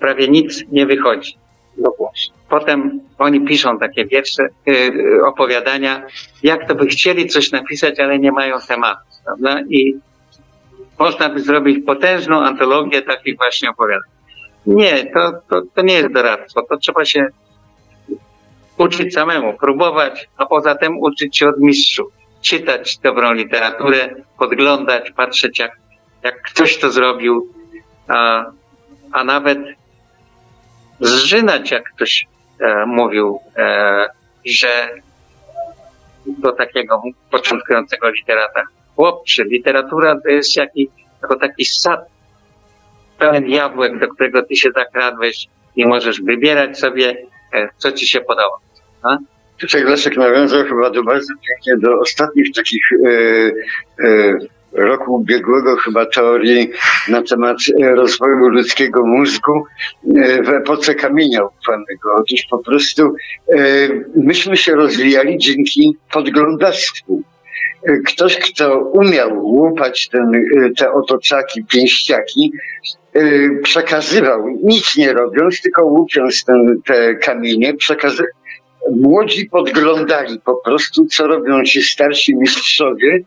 prawie 0.00 0.28
nic 0.28 0.64
nie 0.72 0.86
wychodzi. 0.86 1.38
No 1.78 1.94
właśnie. 1.98 2.34
Potem 2.48 3.00
oni 3.18 3.40
piszą 3.40 3.78
takie 3.78 4.06
wiersze, 4.06 4.48
yy, 4.66 5.26
opowiadania, 5.26 6.06
jak 6.42 6.68
to 6.68 6.74
by 6.74 6.86
chcieli 6.86 7.26
coś 7.26 7.52
napisać, 7.52 8.00
ale 8.00 8.18
nie 8.18 8.32
mają 8.32 8.56
tematu, 8.68 9.00
prawda? 9.24 9.60
I 9.68 9.94
można 10.98 11.28
by 11.28 11.40
zrobić 11.40 11.86
potężną 11.86 12.40
antologię 12.40 13.02
takich 13.02 13.36
właśnie 13.36 13.70
opowiadań. 13.70 14.10
Nie, 14.66 15.06
to, 15.14 15.32
to, 15.50 15.62
to 15.74 15.82
nie 15.82 15.94
jest 15.94 16.12
doradztwo. 16.12 16.62
To 16.62 16.76
trzeba 16.76 17.04
się 17.04 17.26
uczyć 18.78 19.14
samemu, 19.14 19.54
próbować, 19.54 20.28
a 20.36 20.46
poza 20.46 20.74
tym 20.74 20.98
uczyć 20.98 21.38
się 21.38 21.48
od 21.48 21.60
mistrzów. 21.60 22.12
Czytać 22.42 22.98
dobrą 22.98 23.32
literaturę, 23.32 24.14
podglądać, 24.38 25.10
patrzeć 25.10 25.58
jak, 25.58 25.78
jak 26.22 26.42
ktoś 26.42 26.78
to 26.78 26.90
zrobił, 26.90 27.52
a, 28.08 28.44
a 29.12 29.24
nawet 29.24 29.58
zżynać, 31.00 31.70
jak 31.70 31.84
ktoś 31.94 32.26
e, 32.60 32.86
mówił, 32.86 33.40
e, 33.56 34.06
że 34.46 34.88
do 36.26 36.52
takiego 36.52 37.02
początkującego 37.30 38.10
literata. 38.10 38.62
Chłopcze, 38.96 39.44
literatura 39.44 40.20
to 40.20 40.28
jest 40.28 40.56
jaki, 40.56 40.90
jako 41.22 41.36
taki 41.36 41.64
sad 41.64 42.00
pełen 43.18 43.48
jabłek, 43.48 43.98
do 43.98 44.08
którego 44.08 44.42
ty 44.42 44.56
się 44.56 44.70
zakradłeś 44.74 45.46
i 45.76 45.86
możesz 45.86 46.22
wybierać 46.22 46.78
sobie, 46.78 47.16
e, 47.54 47.68
co 47.76 47.92
ci 47.92 48.06
się 48.06 48.20
podoba. 48.20 48.56
A? 49.02 49.16
Tutaj 49.60 49.84
Leszek 49.84 50.16
nawiązał 50.16 50.64
chyba 50.64 50.90
do 50.90 51.02
bardzo 51.02 51.34
pięknie 51.48 51.88
do 51.88 51.98
ostatnich 51.98 52.54
takich 52.56 52.82
e, 52.92 53.10
e, 54.04 54.38
roku 54.72 55.14
ubiegłego 55.14 55.76
chyba 55.76 56.06
teorii 56.06 56.70
na 57.08 57.22
temat 57.22 57.56
e, 57.82 57.94
rozwoju 57.94 58.48
ludzkiego 58.48 59.06
mózgu 59.06 59.64
e, 60.16 60.42
w 60.42 60.48
epoce 60.48 60.94
kamienia 60.94 61.44
ufalnego. 61.44 62.14
Otóż 62.16 62.40
po 62.50 62.58
prostu 62.58 63.14
e, 63.52 63.58
myśmy 64.16 64.56
się 64.56 64.74
rozwijali 64.74 65.38
dzięki 65.38 65.96
podglądactwu. 66.12 67.22
Ktoś, 68.06 68.38
kto 68.38 68.78
umiał 68.78 69.44
łupać 69.44 70.08
ten, 70.08 70.32
te 70.76 70.92
otoczaki, 70.92 71.64
pięściaki, 71.64 72.52
przekazywał, 73.62 74.48
nic 74.62 74.96
nie 74.96 75.12
robiąc, 75.12 75.62
tylko 75.62 75.84
łupiąc 75.84 76.44
ten, 76.44 76.80
te 76.86 77.14
kamienie, 77.14 77.74
przekazywał, 77.74 78.26
młodzi 78.96 79.46
podglądali 79.46 80.40
po 80.44 80.54
prostu, 80.54 81.06
co 81.06 81.26
robią 81.26 81.64
ci 81.64 81.82
starsi 81.82 82.36
mistrzowie. 82.36 83.20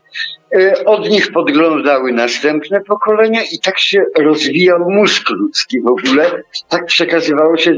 E, 0.56 0.84
od 0.84 1.10
nich 1.10 1.32
podglądały 1.32 2.12
następne 2.12 2.80
pokolenia 2.80 3.40
i 3.52 3.58
tak 3.58 3.78
się 3.78 4.04
rozwijał 4.18 4.90
mózg 4.90 5.30
ludzki 5.30 5.80
w 5.80 5.86
ogóle. 5.86 6.42
Tak 6.68 6.86
przekazywało 6.86 7.56
się 7.56 7.76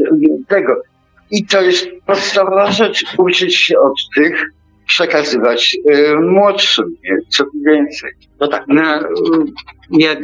tego. 0.48 0.82
I 1.30 1.46
to 1.46 1.62
jest 1.62 1.88
podstawowa 2.06 2.70
rzecz, 2.70 3.04
uczyć 3.18 3.56
się 3.56 3.78
od 3.78 3.94
tych, 4.14 4.50
przekazywać 4.86 5.76
y, 5.90 6.16
młodszym, 6.20 6.96
co 7.28 7.44
więcej. 7.66 8.10
No 8.40 8.48
tak, 8.48 8.64
no, 8.68 8.82
ja 9.90 10.16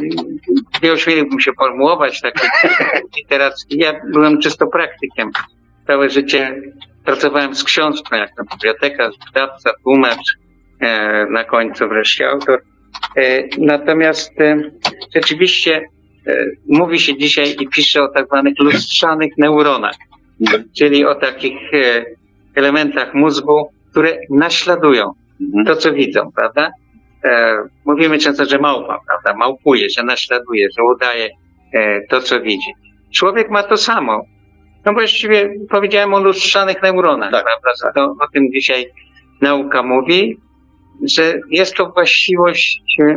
nie 0.82 0.93
ośmieliłbym 0.93 1.41
się 1.41 1.53
formułować 1.53 2.20
takiej 2.20 2.51
literackiej. 3.19 3.78
Ja 3.78 4.01
byłem 4.12 4.41
czysto 4.41 4.66
praktykiem. 4.66 5.31
Całe 5.87 6.11
życie 6.11 6.62
Pracowałem 7.05 7.55
z 7.55 7.64
książką, 7.64 8.16
jak 8.16 8.39
na 8.39 8.44
biblioteka, 8.44 9.10
wydawca, 9.27 9.70
tłumacz, 9.82 10.36
e, 10.81 11.27
na 11.31 11.44
końcu 11.44 11.89
wreszcie 11.89 12.28
autor. 12.28 12.62
E, 13.16 13.43
natomiast 13.59 14.40
e, 14.40 14.56
rzeczywiście 15.14 15.85
mówi 16.68 16.98
się 16.98 17.16
dzisiaj 17.16 17.56
i 17.60 17.68
pisze 17.68 18.02
o 18.02 18.09
tak 18.09 18.27
zwanych 18.27 18.55
lustrzanych 18.59 19.32
neuronach, 19.39 19.97
czyli 20.78 21.05
o 21.05 21.14
takich 21.14 21.59
elementach 22.55 23.14
mózgu, 23.14 23.70
które 23.90 24.16
naśladują. 24.31 25.12
Mhm. 25.40 25.66
to, 25.66 25.77
co 25.77 25.93
widzą, 25.93 26.32
prawda? 26.36 26.70
Mówimy 27.85 28.18
często, 28.18 28.44
że 28.44 28.59
małpa, 28.59 28.98
prawda? 29.06 29.39
Małpuje, 29.39 29.90
że 29.90 30.02
naśladuje, 30.02 30.68
że 30.78 30.85
udaje 30.85 31.31
to, 32.09 32.20
co 32.20 32.40
widzi. 32.40 32.72
Człowiek 33.14 33.51
ma 33.51 33.62
to 33.62 33.77
samo. 33.77 34.22
No 34.85 34.93
właściwie 34.93 35.55
powiedziałem 35.70 36.15
o 36.15 36.19
lustrzanych 36.19 36.82
neuronach, 36.82 37.32
Tak, 37.32 37.44
prawda? 37.44 37.93
To, 37.94 38.24
o 38.24 38.28
tym 38.32 38.52
dzisiaj 38.52 38.86
nauka 39.40 39.82
mówi, 39.82 40.36
że 41.16 41.40
jest 41.51 41.74
to 41.74 41.86
właściwość 41.86 42.82
e, 43.01 43.16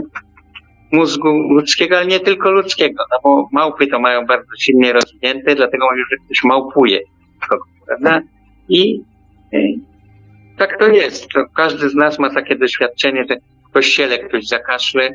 mózgu 0.92 1.30
ludzkiego, 1.30 1.98
ale 1.98 2.06
nie 2.06 2.20
tylko 2.20 2.52
ludzkiego, 2.52 3.04
no 3.12 3.18
bo 3.24 3.50
małpy 3.52 3.88
to 3.88 4.00
mają 4.00 4.26
bardzo 4.26 4.50
silnie 4.60 4.94
rozwinięte, 4.94 5.56
dlatego 5.56 5.86
mówię, 5.92 6.04
że 6.12 6.18
ktoś 6.26 6.44
małpuje 6.44 7.00
prawda? 7.88 8.22
I 8.70 9.02
e, 9.54 9.60
tak 10.58 10.80
to 10.80 10.88
jest. 10.88 11.28
To 11.28 11.46
każdy 11.56 11.90
z 11.90 11.96
nas 11.96 12.20
ma 12.20 12.30
takie 12.34 12.56
doświadczenie, 12.56 13.26
że 13.30 13.36
w 13.70 13.74
kościele 13.74 14.20
ktoś 14.20 14.48
zakaszle 14.48 15.10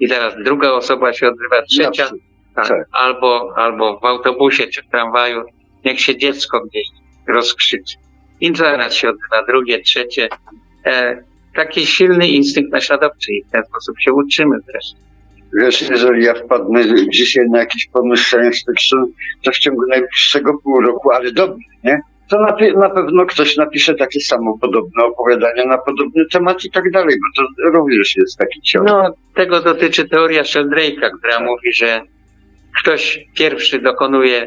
i 0.00 0.08
zaraz 0.08 0.34
druga 0.44 0.70
osoba 0.70 1.12
się 1.12 1.28
odzywa, 1.28 1.62
trzecia, 1.62 2.10
tak, 2.54 2.68
tak. 2.68 2.88
albo, 2.92 3.52
albo 3.56 4.00
w 4.00 4.04
autobusie 4.04 4.66
czy 4.66 4.82
w 4.82 4.90
tramwaju, 4.90 5.44
niech 5.84 6.00
się 6.00 6.16
dziecko 6.16 6.60
gdzieś 6.60 6.86
rozkrzyczy. 7.28 7.96
I 8.40 8.56
zaraz 8.56 8.94
się 8.94 9.08
odzywa 9.08 9.46
drugie, 9.48 9.82
trzecie. 9.82 10.28
E, 10.86 11.22
taki 11.54 11.86
silny 11.86 12.28
instynkt 12.28 12.72
naśladowczy 12.72 13.32
i 13.32 13.44
w 13.44 13.50
ten 13.50 13.64
sposób 13.64 14.00
się 14.00 14.12
uczymy 14.12 14.56
zresztą. 14.66 14.98
Wiesz, 15.60 15.90
jeżeli 15.90 16.24
ja 16.24 16.34
wpadnę 16.34 16.84
dzisiaj 17.08 17.44
na 17.50 17.58
jakiś 17.58 17.86
pomysł 17.86 18.24
science 18.24 18.58
fiction, 18.70 19.06
to 19.42 19.50
w 19.50 19.58
ciągu 19.58 19.86
najbliższego 19.88 20.58
pół 20.62 20.80
roku, 20.80 21.10
ale 21.10 21.32
dobry, 21.32 21.64
nie? 21.84 22.00
To 22.28 22.40
na, 22.40 22.52
pe- 22.52 22.78
na 22.78 22.90
pewno 22.90 23.26
ktoś 23.26 23.56
napisze 23.56 23.94
takie 23.94 24.20
samo 24.20 24.58
podobne 24.58 25.04
opowiadania 25.04 25.64
na 25.64 25.78
podobny 25.78 26.24
temat 26.32 26.64
i 26.64 26.70
tak 26.70 26.90
dalej, 26.90 27.16
bo 27.16 27.42
to 27.42 27.70
również 27.78 28.16
jest 28.16 28.38
taki 28.38 28.60
ciąg. 28.60 28.88
No, 28.88 29.14
tego 29.34 29.60
dotyczy 29.60 30.08
teoria 30.08 30.42
Sheldrake'a, 30.42 31.10
która 31.18 31.40
mówi, 31.40 31.72
że 31.72 32.00
ktoś 32.82 33.26
pierwszy 33.34 33.78
dokonuje, 33.78 34.46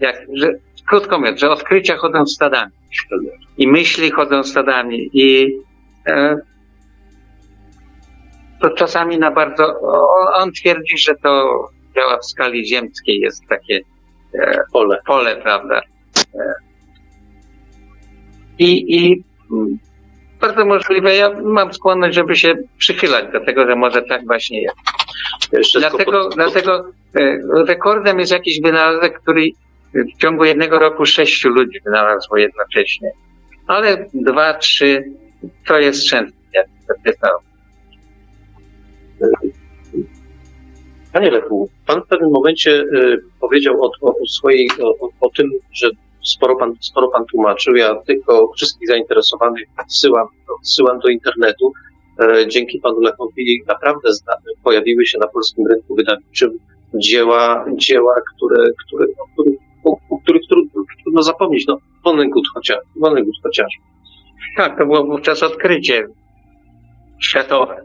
jak, 0.00 0.16
że, 0.34 0.52
krótko 0.86 1.18
mówiąc, 1.18 1.40
że 1.40 1.50
odkrycia 1.50 1.96
chodzą 1.96 2.26
stadami 2.26 2.72
i 3.58 3.68
myśli 3.68 4.10
chodzą 4.10 4.44
stadami 4.44 5.10
i 5.12 5.58
e, 6.06 6.36
to 8.60 8.70
czasami 8.70 9.18
na 9.18 9.30
bardzo, 9.30 9.80
on, 10.34 10.52
twierdzi, 10.52 10.98
że 10.98 11.14
to 11.14 11.60
działa 11.94 12.18
w 12.18 12.24
skali 12.26 12.66
ziemskiej, 12.66 13.20
jest 13.20 13.42
takie 13.48 13.80
e, 14.34 14.60
Pole. 14.72 15.00
pole, 15.06 15.36
prawda? 15.36 15.80
E, 16.34 16.54
I, 18.58 18.96
i 18.96 19.24
mm, 19.52 19.78
bardzo 20.40 20.64
możliwe, 20.64 21.16
ja 21.16 21.30
mam 21.44 21.72
skłonność, 21.72 22.14
żeby 22.14 22.36
się 22.36 22.54
przychylać 22.78 23.32
do 23.32 23.44
tego, 23.44 23.66
że 23.66 23.76
może 23.76 24.02
tak 24.02 24.26
właśnie 24.26 24.62
jest. 24.62 24.76
Dlatego, 25.78 26.24
pod- 26.24 26.34
dlatego 26.34 26.90
e, 27.14 27.38
rekordem 27.66 28.18
jest 28.18 28.32
jakiś 28.32 28.60
wynalazek, 28.60 29.20
który 29.20 29.48
w 29.94 30.18
ciągu 30.18 30.44
jednego 30.44 30.78
roku 30.78 31.06
sześciu 31.06 31.48
ludzi 31.48 31.80
wynalazło 31.84 32.36
jednocześnie. 32.36 33.10
Ale 33.66 34.06
dwa, 34.14 34.54
trzy 34.54 35.04
to 35.66 35.78
jest 35.78 36.06
pytał. 37.04 37.38
Panie 41.12 41.30
Lechu, 41.30 41.70
pan 41.86 42.02
w 42.02 42.06
pewnym 42.06 42.30
momencie 42.30 42.70
y, 42.80 43.18
powiedział 43.40 43.82
o, 43.82 43.90
o, 44.00 44.08
o 44.08 44.26
swojej, 44.28 44.70
o, 44.82 45.08
o- 45.20 45.30
tym, 45.30 45.50
że 45.72 45.90
sporo 46.22 46.56
pan, 46.56 46.74
sporo 46.80 47.08
pan 47.08 47.24
tłumaczył. 47.24 47.74
Ja 47.76 47.94
tylko 48.06 48.52
wszystkich 48.56 48.88
zainteresowanych 48.88 49.68
odsyłam, 49.84 50.26
odsyłam 50.60 50.98
do 50.98 51.08
internetu. 51.08 51.72
E, 52.20 52.48
dzięki 52.48 52.80
panu 52.80 53.00
Lechowi 53.00 53.62
naprawdę 53.66 54.08
pojawiły 54.64 55.06
się 55.06 55.18
na 55.18 55.26
polskim 55.26 55.66
rynku 55.66 55.94
wydawniczym 55.94 56.58
dzieła, 56.94 57.64
dzieła 57.76 58.14
które, 58.36 58.70
które, 58.86 59.06
o 59.18 59.32
których, 59.32 59.57
o, 59.88 60.14
o 60.14 60.18
których 60.22 60.42
trudno, 60.50 60.82
trudno 61.02 61.22
zapomnieć. 61.22 61.66
No, 61.66 61.78
Vonnegut 62.04 62.44
chociaż, 62.54 62.78
Vonnegut 62.96 63.34
chociaż. 63.42 63.72
Tak, 64.56 64.78
to 64.78 64.86
było 64.86 65.04
wówczas 65.04 65.42
odkrycie 65.42 66.06
światowe. 67.22 67.82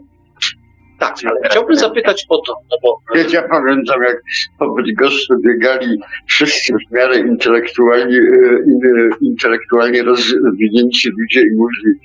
Tak, 0.98 1.14
ale 1.26 1.40
chciałbym 1.50 1.76
zapytać 1.76 2.26
o 2.28 2.38
to, 2.38 2.54
no 2.70 2.76
bo 2.82 2.98
ja 3.32 3.48
pamiętam, 3.48 4.02
jak 4.02 4.22
po 4.58 4.74
Bydgoszczy 4.74 5.34
biegali 5.44 5.98
wszyscy 6.26 6.74
w 6.88 6.94
miarę 6.94 7.18
intelektualnie, 7.18 8.16
e, 8.16 8.58
in- 8.66 9.10
intelektualnie 9.20 10.02
rozwinięci 10.02 11.10
ludzie 11.10 11.40
i 11.40 11.56
mówili 11.56 11.98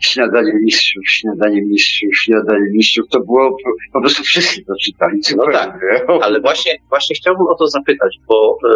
śniadanie 0.00 0.52
mistrzów, 0.54 1.02
śniadanie 1.08 1.62
mistrzów, 1.62 2.10
śniadanie 2.16 2.70
mistrzów. 2.72 3.08
To 3.10 3.20
było, 3.20 3.50
po, 3.50 3.70
po 3.92 4.00
prostu 4.00 4.22
wszyscy 4.22 4.64
to 4.64 4.72
czytali. 4.84 5.20
No 5.36 5.44
tak, 5.52 5.78
Ale 6.22 6.40
właśnie, 6.40 6.72
właśnie 6.88 7.16
chciałbym 7.16 7.46
o 7.46 7.54
to 7.54 7.66
zapytać, 7.66 8.18
bo 8.28 8.58
y, 8.66 8.68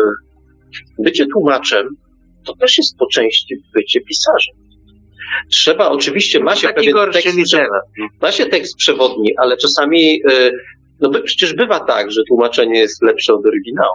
bycie 0.99 1.27
tłumaczem 1.27 1.97
to 2.47 2.57
też 2.57 2.79
jest 2.79 2.99
po 2.99 3.07
części 3.07 3.57
bycie 3.75 4.01
pisarzem. 4.01 4.55
Trzeba, 5.51 5.89
oczywiście 5.89 6.41
ma 6.41 6.57
się 6.57 6.69
pewien 6.69 6.95
tekst, 7.13 7.57
ma 8.23 8.33
się 8.33 8.47
tekst 8.47 8.77
przewodni, 8.77 9.31
ale 9.39 9.57
czasami, 9.57 10.23
y, 10.31 10.53
no 11.01 11.11
przecież 11.25 11.55
bywa 11.55 11.81
tak, 11.81 12.11
że 12.11 12.23
tłumaczenie 12.29 12.81
jest 12.81 13.03
lepsze 13.03 13.35
od 13.35 13.47
oryginału. 13.47 13.93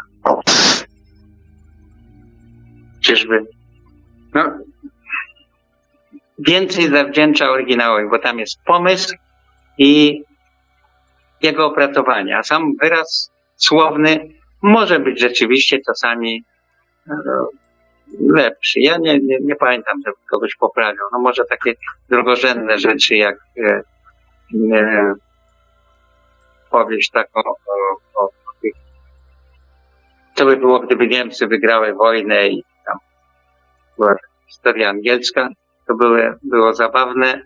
Czyżby? 3.01 3.45
No, 4.33 4.43
więcej 6.39 6.89
zawdzięcza 6.89 7.49
oryginałowi, 7.49 8.09
bo 8.11 8.19
tam 8.19 8.39
jest 8.39 8.57
pomysł 8.65 9.15
i 9.77 10.21
jego 11.41 11.65
opracowanie, 11.65 12.37
a 12.37 12.43
sam 12.43 12.73
wyraz 12.81 13.31
słowny 13.55 14.29
może 14.61 14.99
być 14.99 15.19
rzeczywiście 15.19 15.79
czasami 15.85 16.35
e, 16.35 16.41
lepszy. 18.19 18.79
Ja 18.79 18.97
nie, 18.97 19.19
nie, 19.19 19.37
nie 19.41 19.55
pamiętam, 19.55 19.97
żeby 20.05 20.17
kogoś 20.31 20.55
poprawił. 20.55 21.01
No 21.11 21.19
może 21.19 21.43
takie 21.45 21.73
drugorzędne 22.09 22.79
rzeczy 22.79 23.15
jak 23.15 23.35
e, 23.57 23.81
e, 24.73 25.13
powieść 26.69 27.09
taką 27.11 27.41
o, 27.43 27.55
o, 28.15 28.23
o 28.23 28.29
tych, 28.61 28.73
co 30.35 30.45
by 30.45 30.57
było, 30.57 30.79
gdyby 30.79 31.07
Niemcy 31.07 31.47
wygrały 31.47 31.93
wojnę 31.93 32.47
i 32.47 32.63
tam 32.85 32.97
była 33.97 34.15
historia 34.47 34.89
angielska, 34.89 35.49
to 35.87 35.95
były, 35.95 36.37
było 36.43 36.73
zabawne 36.73 37.41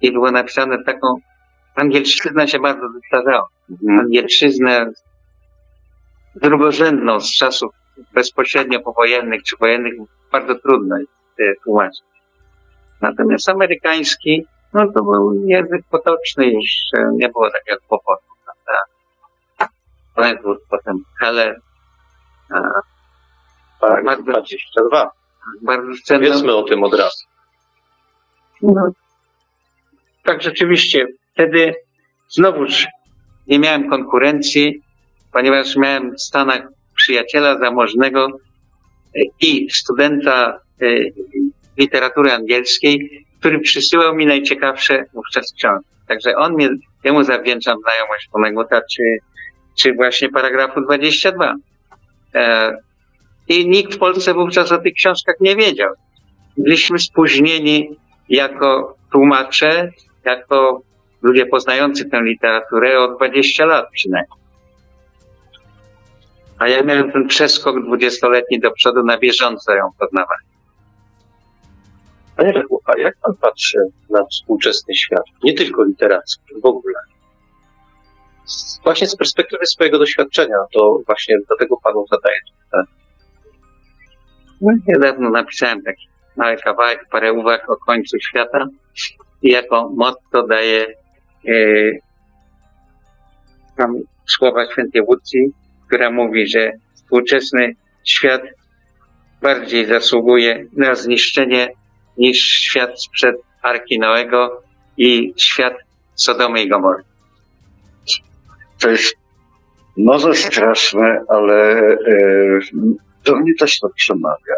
i 0.00 0.12
było 0.12 0.30
napisane 0.30 0.84
taką, 0.84 1.14
angielszczyzna 1.74 2.46
się 2.46 2.58
bardzo 2.58 2.88
zestarzała. 2.88 3.48
Angielszczyznę 3.88 4.90
drugorzędną 6.34 7.20
z 7.20 7.36
czasów 7.36 7.72
bezpośrednio 8.12 8.80
powojennych 8.80 9.42
czy 9.42 9.56
wojennych 9.56 9.92
bardzo 10.32 10.54
trudno 10.54 10.98
jest 10.98 11.10
e, 11.40 11.54
tłumaczyć. 11.64 12.04
Natomiast 13.00 13.48
amerykański, 13.48 14.46
no 14.72 14.92
to 14.92 15.02
był 15.02 15.42
język 15.46 15.82
potoczny, 15.90 16.46
już 16.46 16.64
e, 16.98 17.10
nie 17.12 17.28
było 17.28 17.50
takiego 17.50 17.80
kłopotu, 17.88 18.24
prawda? 18.44 18.82
Brentwood, 20.16 20.58
potem 20.70 20.96
Heller, 21.20 21.60
Tak, 23.80 24.04
Bardzo- 24.04 24.22
22. 24.22 25.10
bardzo 25.62 25.88
cenną. 26.04 26.26
Powiedzmy 26.28 26.54
o 26.54 26.62
tym 26.62 26.84
od 26.84 26.94
razu. 26.94 27.24
No, 28.62 28.90
tak 30.24 30.42
rzeczywiście. 30.42 31.06
Wtedy 31.32 31.74
znowuż 32.28 32.86
nie 33.46 33.58
miałem 33.58 33.90
konkurencji, 33.90 34.82
ponieważ 35.32 35.76
miałem 35.76 36.14
w 36.14 36.22
Stanach 36.22 36.62
przyjaciela 36.96 37.58
zamożnego 37.58 38.26
e, 38.26 39.20
i 39.40 39.70
studenta 39.70 40.60
e, 40.82 40.86
literatury 41.78 42.32
angielskiej, 42.32 43.26
który 43.40 43.60
przysyłał 43.60 44.14
mi 44.14 44.26
najciekawsze 44.26 45.04
wówczas 45.14 45.52
książki. 45.58 45.90
Także 46.08 46.36
on 46.36 46.54
mnie, 46.54 46.68
jemu 47.04 47.22
zawdzięczam 47.22 47.76
znajomość 47.82 48.28
Poneguta, 48.32 48.80
czy, 48.94 49.02
czy 49.78 49.94
właśnie 49.94 50.28
paragrafu 50.28 50.80
22. 50.80 51.54
E, 52.34 52.76
I 53.48 53.68
nikt 53.68 53.94
w 53.94 53.98
Polsce 53.98 54.34
wówczas 54.34 54.72
o 54.72 54.78
tych 54.78 54.94
książkach 54.94 55.36
nie 55.40 55.56
wiedział. 55.56 55.94
Byliśmy 56.58 56.98
spóźnieni 56.98 57.96
jako 58.28 58.96
tłumacze, 59.12 59.90
jako 60.24 60.82
ludzie 61.22 61.46
poznający 61.46 62.04
tę 62.04 62.22
literaturę 62.22 63.00
o 63.00 63.16
20 63.16 63.66
lat 63.66 63.86
przynajmniej. 63.92 64.45
A 66.58 66.68
ja 66.68 66.82
miałem 66.82 67.12
ten 67.12 67.28
przeskok 67.28 67.84
dwudziestoletni 67.84 68.60
do 68.60 68.70
przodu 68.70 69.02
na 69.02 69.18
bieżąco 69.18 69.74
ją 69.74 69.90
poznawałem. 69.98 70.46
Panie 72.36 72.52
Lechu, 72.52 72.80
a 72.84 72.98
jak 72.98 73.16
pan 73.22 73.34
patrzy 73.40 73.78
na 74.10 74.24
współczesny 74.24 74.94
świat? 74.94 75.24
Nie 75.44 75.54
tylko 75.54 75.84
literacki, 75.84 76.60
w 76.62 76.66
ogóle. 76.66 76.94
Właśnie 78.84 79.06
z 79.06 79.16
perspektywy 79.16 79.66
swojego 79.66 79.98
doświadczenia, 79.98 80.56
to 80.72 81.00
właśnie 81.06 81.36
dlatego 81.48 81.76
panu 81.76 82.06
zadaję 82.10 82.36
to 82.46 82.64
pytanie. 82.64 82.98
No, 84.60 84.72
niedawno 84.88 85.30
napisałem 85.30 85.82
taki 85.82 86.08
mały 86.36 86.56
kawałek, 86.56 87.06
parę 87.10 87.32
uwag 87.32 87.70
o 87.70 87.76
końcu 87.76 88.18
świata 88.20 88.66
i 89.42 89.50
jako 89.50 89.90
motto 89.96 90.46
daje 90.46 90.86
e, 91.48 91.52
tam 93.76 93.96
słowa 94.26 94.72
świętej 94.72 95.02
Łucji, 95.02 95.52
która 95.86 96.10
mówi, 96.10 96.46
że 96.46 96.72
współczesny 96.94 97.74
świat 98.04 98.42
bardziej 99.42 99.86
zasługuje 99.86 100.66
na 100.76 100.94
zniszczenie 100.94 101.72
niż 102.18 102.38
świat 102.38 103.02
sprzed 103.02 103.36
Arki 103.62 103.98
Noego 103.98 104.62
i 104.96 105.34
świat 105.36 105.74
Sodomy 106.14 106.62
i 106.62 106.68
Gomory. 106.68 107.02
To 108.78 108.90
jest 108.90 109.16
może 109.96 110.34
straszne, 110.34 111.24
ale 111.28 111.78
e, 111.78 111.96
do 113.24 113.36
mnie 113.36 113.52
też 113.58 113.80
to 113.80 113.88
przemawia. 113.88 114.54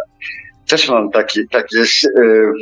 Też 0.69 0.89
mam 0.89 1.11
taki, 1.11 1.49
taki 1.49 1.77
jest, 1.77 2.05
e, 2.05 2.53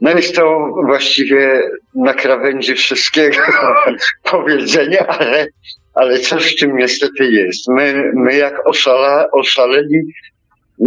no 0.00 0.10
jest 0.10 0.34
to 0.34 0.72
właściwie 0.86 1.62
na 1.94 2.14
krawędzi 2.14 2.74
wszystkiego 2.74 3.42
powiedzenia, 4.30 5.06
ale, 5.06 5.46
ale 5.94 6.18
coś 6.18 6.56
w 6.56 6.60
tym 6.60 6.76
niestety 6.76 7.24
jest. 7.24 7.68
My, 7.68 8.12
my 8.14 8.36
jak 8.36 8.66
oszala, 8.66 9.30
oszaleni 9.30 10.02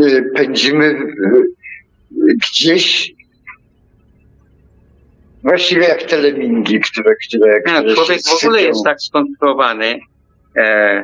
e, 0.04 0.22
pędzimy 0.36 0.86
e, 0.86 0.98
gdzieś 2.36 3.14
właściwie 5.44 5.88
jak 5.88 6.04
telemingi, 6.04 6.80
które, 6.80 7.16
które, 7.28 7.62
No, 7.66 7.96
człowiek 7.96 8.22
w 8.22 8.44
ogóle 8.44 8.62
jest 8.62 8.86
tak 8.86 9.02
skonstruowany, 9.02 10.00
e, 10.58 11.04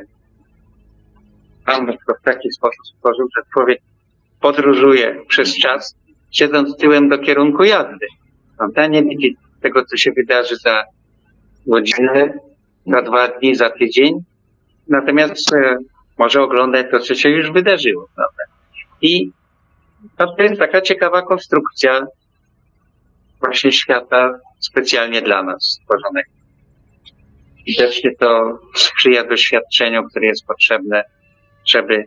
Pan 1.65 1.97
w 2.21 2.23
taki 2.23 2.51
sposób 2.51 2.87
stworzył, 2.95 3.27
że 3.37 3.41
człowiek 3.53 3.79
podróżuje 4.41 5.21
przez 5.27 5.57
czas, 5.57 5.95
siedząc 6.31 6.77
tyłem 6.77 7.09
do 7.09 7.17
kierunku 7.17 7.63
jazdy. 7.63 8.07
Prawda? 8.57 8.87
Nie 8.87 9.03
widzi 9.03 9.37
tego, 9.61 9.85
co 9.85 9.97
się 9.97 10.11
wydarzy 10.11 10.55
za 10.55 10.83
godzinę, 11.67 12.33
za 12.85 13.01
dwa 13.01 13.27
dni, 13.27 13.55
za 13.55 13.69
tydzień. 13.69 14.13
Natomiast 14.87 15.53
e, 15.53 15.77
może 16.17 16.41
oglądać 16.41 16.85
to, 16.91 16.99
co 16.99 17.15
się 17.15 17.29
już 17.29 17.51
wydarzyło. 17.51 18.07
Prawda? 18.15 18.43
I 19.01 19.31
to 20.17 20.35
jest 20.39 20.59
taka 20.59 20.81
ciekawa 20.81 21.21
konstrukcja 21.21 22.07
właśnie 23.39 23.71
świata 23.71 24.39
specjalnie 24.59 25.21
dla 25.21 25.43
nas 25.43 25.79
stworzonego. 25.81 26.29
Widocznie 27.67 28.15
to 28.19 28.59
sprzyja 28.75 29.23
doświadczeniu, 29.23 30.03
które 30.09 30.25
jest 30.25 30.45
potrzebne, 30.45 31.03
żeby 31.65 32.05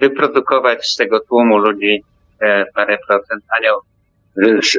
wyprodukować 0.00 0.86
z 0.86 0.96
tego 0.96 1.20
tłumu 1.20 1.58
ludzi 1.58 2.02
e, 2.40 2.64
parę 2.74 2.98
procent 3.08 3.44
aniołów. 3.58 3.84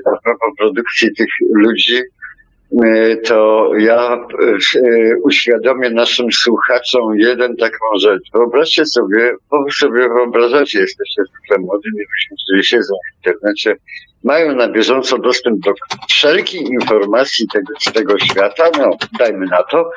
A 0.06 0.22
propos 0.24 0.50
produkcji 0.58 1.14
tych 1.18 1.28
ludzi, 1.56 2.02
to 3.26 3.72
ja 3.78 4.14
e, 4.16 5.18
uświadomię 5.24 5.90
naszym 5.90 6.32
słuchaczom 6.32 7.20
jeden 7.20 7.56
taką 7.56 7.86
rzecz. 8.00 8.24
Wyobraźcie 8.34 8.86
sobie, 8.86 9.34
sobie 9.80 10.10
wyobrażacie, 10.10 10.80
jesteście 10.80 11.22
zwykle 11.24 11.58
młodymi 11.66 12.00
ludźmi, 12.00 12.38
którzy 12.44 12.64
siedzą 12.64 12.94
w 12.94 13.18
internecie, 13.18 13.76
mają 14.24 14.56
na 14.56 14.68
bieżąco 14.70 15.18
dostęp 15.18 15.60
do 15.60 15.74
wszelkich 16.10 16.62
informacji 16.62 17.48
tego, 17.54 17.74
z 17.80 17.94
tego 17.94 18.20
świata, 18.20 18.70
no 18.78 18.90
dajmy 19.20 19.46
na 19.46 19.64
to, 19.64 19.90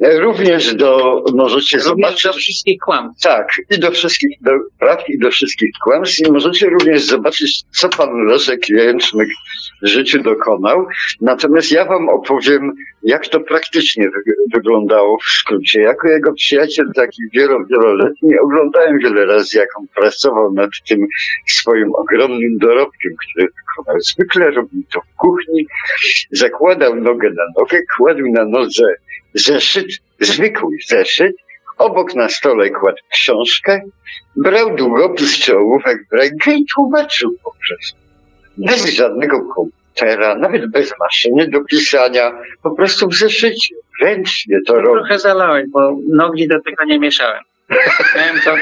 E, 0.00 0.20
również 0.20 0.74
do, 0.74 1.24
możecie 1.34 1.76
Również 1.76 1.84
zobaczyć, 1.84 2.22
do 2.22 2.32
wszystkich 2.32 2.78
kłamstw. 2.80 3.22
tak, 3.22 3.46
i 3.70 3.78
do 3.78 3.90
wszystkich 3.90 4.30
do 4.40 4.50
praw, 4.78 5.08
i 5.08 5.18
do 5.18 5.30
wszystkich 5.30 5.70
kłamstw. 5.84 6.18
I 6.28 6.32
możecie 6.32 6.66
również 6.68 7.02
zobaczyć, 7.02 7.62
co 7.70 7.88
pan 7.88 8.26
Leszek 8.26 8.68
Jęczmyk 8.68 9.28
w 9.82 9.86
życiu 9.86 10.22
dokonał. 10.22 10.86
Natomiast 11.20 11.72
ja 11.72 11.84
wam 11.84 12.08
opowiem, 12.08 12.72
jak 13.02 13.28
to 13.28 13.40
praktycznie 13.40 14.10
wy 14.10 14.20
wyglądało 14.54 15.18
w 15.18 15.30
skrócie. 15.30 15.80
Jako 15.80 16.08
jego 16.08 16.32
przyjaciel 16.32 16.86
taki 16.94 17.22
wielo, 17.32 17.64
wieloletni 17.70 18.38
oglądałem 18.38 18.98
wiele 18.98 19.26
razy, 19.26 19.58
jak 19.58 19.68
on 19.78 19.86
pracował 19.94 20.52
nad 20.52 20.70
tym 20.88 21.06
swoim 21.48 21.94
ogromnym 21.94 22.58
dorobkiem, 22.58 23.12
który 23.16 23.39
wykonał. 23.42 24.00
Zwykle 24.00 24.50
robił 24.50 24.82
to 24.92 25.00
w 25.00 25.16
kuchni, 25.16 25.66
zakładał 26.30 26.96
nogę 26.96 27.30
na 27.30 27.44
nogę, 27.58 27.78
kładł 27.96 28.22
na 28.32 28.44
nodze 28.44 28.84
zeszyt, 29.34 29.86
zwykły 30.20 30.76
zeszyt, 30.88 31.36
obok 31.78 32.14
na 32.14 32.28
stole 32.28 32.70
kładł 32.70 32.98
książkę, 33.12 33.80
brał 34.36 34.76
długopis 34.76 35.38
czy 35.38 35.56
ołówek 35.56 35.98
w 36.10 36.14
rękę 36.14 36.54
i 36.54 36.66
tłumaczył 36.74 37.34
poprzez. 37.44 37.94
Bez 38.58 38.86
żadnego 38.86 39.54
komputera, 39.54 40.34
nawet 40.34 40.70
bez 40.70 40.94
maszyny 40.98 41.48
do 41.48 41.64
pisania, 41.64 42.32
po 42.62 42.70
prostu 42.70 43.08
w 43.08 43.14
zeszycie, 43.14 43.74
ręcznie 44.02 44.58
to 44.66 44.74
robił. 44.74 44.92
Trochę 44.92 45.18
zalałem, 45.18 45.70
bo 45.70 45.96
nogi 46.08 46.48
do 46.48 46.60
tego 46.60 46.84
nie 46.84 46.98
mieszałem. 46.98 47.44
Miałem 48.16 48.40
to, 48.40 48.54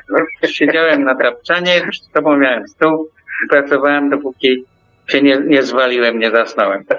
siedziałem 0.48 1.04
na 1.04 1.14
tapczanie, 1.14 1.88
z 1.92 2.12
tobą 2.12 2.36
miałem 2.36 2.68
stół 2.68 3.10
pracowałem 3.50 4.10
dopóki 4.10 4.64
się 5.08 5.22
nie, 5.22 5.40
nie 5.46 5.62
zwaliłem, 5.62 6.18
nie 6.18 6.30
zasnąłem. 6.30 6.84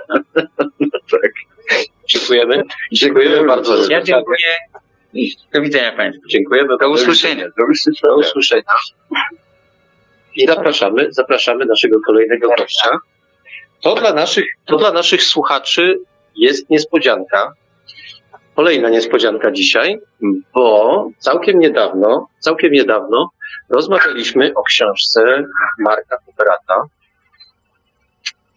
Dziękujemy. 2.08 2.64
Dziękujemy 2.92 3.48
bardzo. 3.48 3.90
Ja 3.90 4.02
dziękuję. 4.02 4.48
Do 5.54 5.62
widzenia 5.62 5.92
Państwu. 5.92 6.28
Dziękujemy. 6.28 6.78
Do 6.78 6.90
usłyszenia. 6.90 7.46
Do 7.58 7.66
usłyszenia. 7.66 8.14
Do 8.14 8.18
usłyszenia. 8.18 8.64
I 10.36 10.48
zapraszamy, 10.48 11.08
zapraszamy 11.10 11.66
naszego 11.66 12.02
kolejnego 12.06 12.50
gościa. 12.58 12.90
To 13.82 13.96
dla 13.96 14.14
naszych, 14.14 14.46
to 14.66 14.78
dla 14.78 14.92
naszych 14.92 15.24
słuchaczy 15.24 16.00
jest 16.36 16.70
niespodzianka. 16.70 17.54
Kolejna 18.56 18.90
niespodzianka 18.90 19.52
dzisiaj, 19.52 20.00
bo 20.54 21.10
całkiem 21.18 21.60
niedawno, 21.60 22.28
całkiem 22.40 22.72
niedawno 22.72 23.30
rozmawialiśmy 23.70 24.54
o 24.56 24.64
książce 24.64 25.44
Marka 25.80 26.18
Kuperata, 26.26 26.84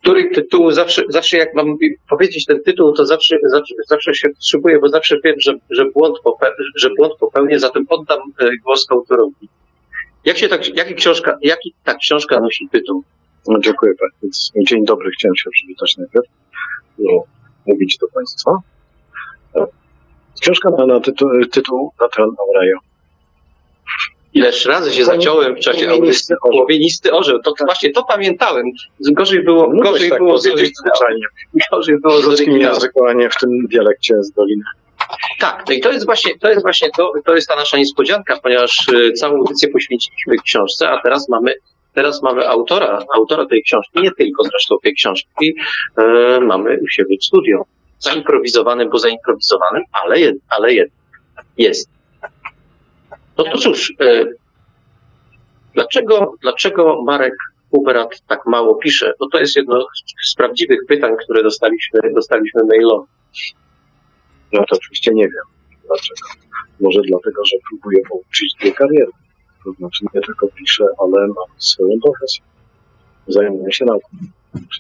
których 0.03 0.33
tytułu 0.35 0.71
zawsze, 0.71 1.03
zawsze 1.09 1.37
jak 1.37 1.55
mam 1.55 1.77
powiedzieć 2.11 2.47
ten 2.47 2.63
tytuł, 2.63 2.93
to 2.93 3.07
zawsze, 3.07 3.37
zawsze, 3.45 3.75
zawsze 3.89 4.15
się 4.15 4.29
wstrzymuję, 4.29 4.79
bo 4.79 4.89
zawsze 4.89 5.17
wiem, 5.25 5.35
że, 5.39 5.53
że, 5.71 5.85
błąd 5.85 6.19
że 6.77 6.91
błąd 6.97 7.15
popełnię, 7.21 7.59
zatem 7.59 7.87
oddam 7.89 8.19
e, 8.39 8.49
głos 8.65 8.87
autorowi. 8.91 9.49
Jak 10.25 10.39
się 10.39 10.49
tak, 10.49 10.77
jaki 10.77 10.95
książka, 10.95 11.39
jaki 11.43 11.75
ta 11.85 11.95
książka 11.95 12.41
nosi 12.41 12.69
tytuł? 12.69 13.03
No, 13.49 13.59
dziękuję 13.59 13.93
Państwu. 13.95 14.59
Dzień 14.69 14.85
dobry, 14.85 15.11
chciałem 15.11 15.37
się 15.37 15.51
przywitać 15.51 15.97
najpierw. 15.97 16.27
No, 16.99 17.25
mówić 17.67 17.99
do 17.99 18.09
Państwa. 18.09 18.57
E, 19.57 19.67
Książka 20.41 20.71
ma 20.71 20.87
na 20.87 21.01
tytuł, 21.01 21.29
tytuł 21.53 21.93
Natran 22.01 22.29
Aurejo. 22.39 22.90
Ileż 24.35 24.67
razy 24.67 24.93
się 24.93 25.05
zaciąłem 25.05 25.57
w 25.57 25.59
czasie 25.59 25.91
audycji. 25.91 26.37
Płowienisty 26.41 27.13
orzeł. 27.13 27.39
To 27.43 27.55
właśnie 27.65 27.91
to 27.91 28.05
pamiętałem. 28.05 28.67
Gorzej 29.01 29.45
było, 29.45 29.73
No, 29.73 29.83
gorzej 29.83 30.11
tak 30.11 30.19
było 30.19 30.39
z 30.39 30.43
zwyczajnie. 30.43 31.27
Gorzej 31.73 32.01
było 32.01 32.19
W 32.19 32.23
z 32.23 32.27
ludzkim 32.27 32.57
języku, 32.57 33.07
a 33.07 33.13
nie 33.13 33.31
w 33.31 33.37
tym 33.37 33.67
dialekcie 33.71 34.15
z 34.23 34.33
Doliny. 34.33 34.65
Tak, 35.39 35.65
no 35.69 35.75
i 35.75 35.81
to 35.81 35.93
jest 35.93 36.07
właśnie, 36.07 36.39
to 36.39 36.51
jest 36.51 36.63
właśnie 36.63 36.91
to, 36.97 37.13
to 37.25 37.35
jest 37.35 37.49
ta 37.49 37.57
nasza 37.57 37.79
niespodzianka, 37.79 38.39
ponieważ 38.43 38.89
y, 38.89 39.13
całą 39.13 39.39
audycję 39.39 39.69
poświęciliśmy 39.69 40.37
książce, 40.45 40.91
a 40.91 41.03
teraz 41.03 41.29
mamy, 41.29 41.55
teraz 41.95 42.23
mamy 42.23 42.49
autora, 42.49 43.05
autora 43.15 43.47
tej 43.47 43.63
książki, 43.63 44.01
nie 44.03 44.11
tylko 44.11 44.45
zresztą 44.45 44.77
tej 44.83 44.95
książki, 44.95 45.55
e, 45.99 46.41
mamy 46.41 46.79
u 46.83 46.89
siebie 46.89 47.17
w 47.21 47.25
studio. 47.25 47.65
Zaimprowizowanym, 47.99 48.91
bo 48.91 48.99
zaimprowizowanym, 48.99 49.83
ale, 49.93 50.21
jed, 50.21 50.37
ale 50.49 50.75
jed, 50.75 50.91
jest. 51.59 52.00
No 53.41 53.53
to 53.53 53.59
cóż, 53.59 53.95
e, 54.01 54.25
dlaczego, 55.75 56.35
dlaczego 56.43 57.03
Marek 57.03 57.35
Huberat 57.71 58.21
tak 58.27 58.47
mało 58.47 58.75
pisze? 58.75 59.13
Bo 59.21 59.29
to 59.29 59.39
jest 59.39 59.57
jedno 59.57 59.87
z 60.31 60.35
prawdziwych 60.35 60.81
pytań, 60.89 61.13
które 61.25 61.43
dostaliśmy, 61.43 62.01
dostaliśmy 62.15 62.63
mailowo. 62.65 63.07
Ja 64.53 64.65
to 64.65 64.77
oczywiście 64.77 65.11
nie 65.15 65.25
wiem 65.25 65.45
dlaczego. 65.87 66.29
Może 66.81 67.01
dlatego, 67.09 67.45
że 67.45 67.57
próbuję 67.69 68.03
połączyć 68.09 68.55
dwie 68.61 68.73
kariery. 68.73 69.11
To 69.65 69.73
znaczy 69.73 70.05
nie 70.15 70.21
tylko 70.21 70.49
piszę, 70.49 70.85
ale 70.99 71.27
mam 71.27 71.59
swoją 71.59 72.01
profesję. 72.03 72.45
Zajmuję 73.27 73.73
się 73.73 73.85
nauką. 73.85 74.09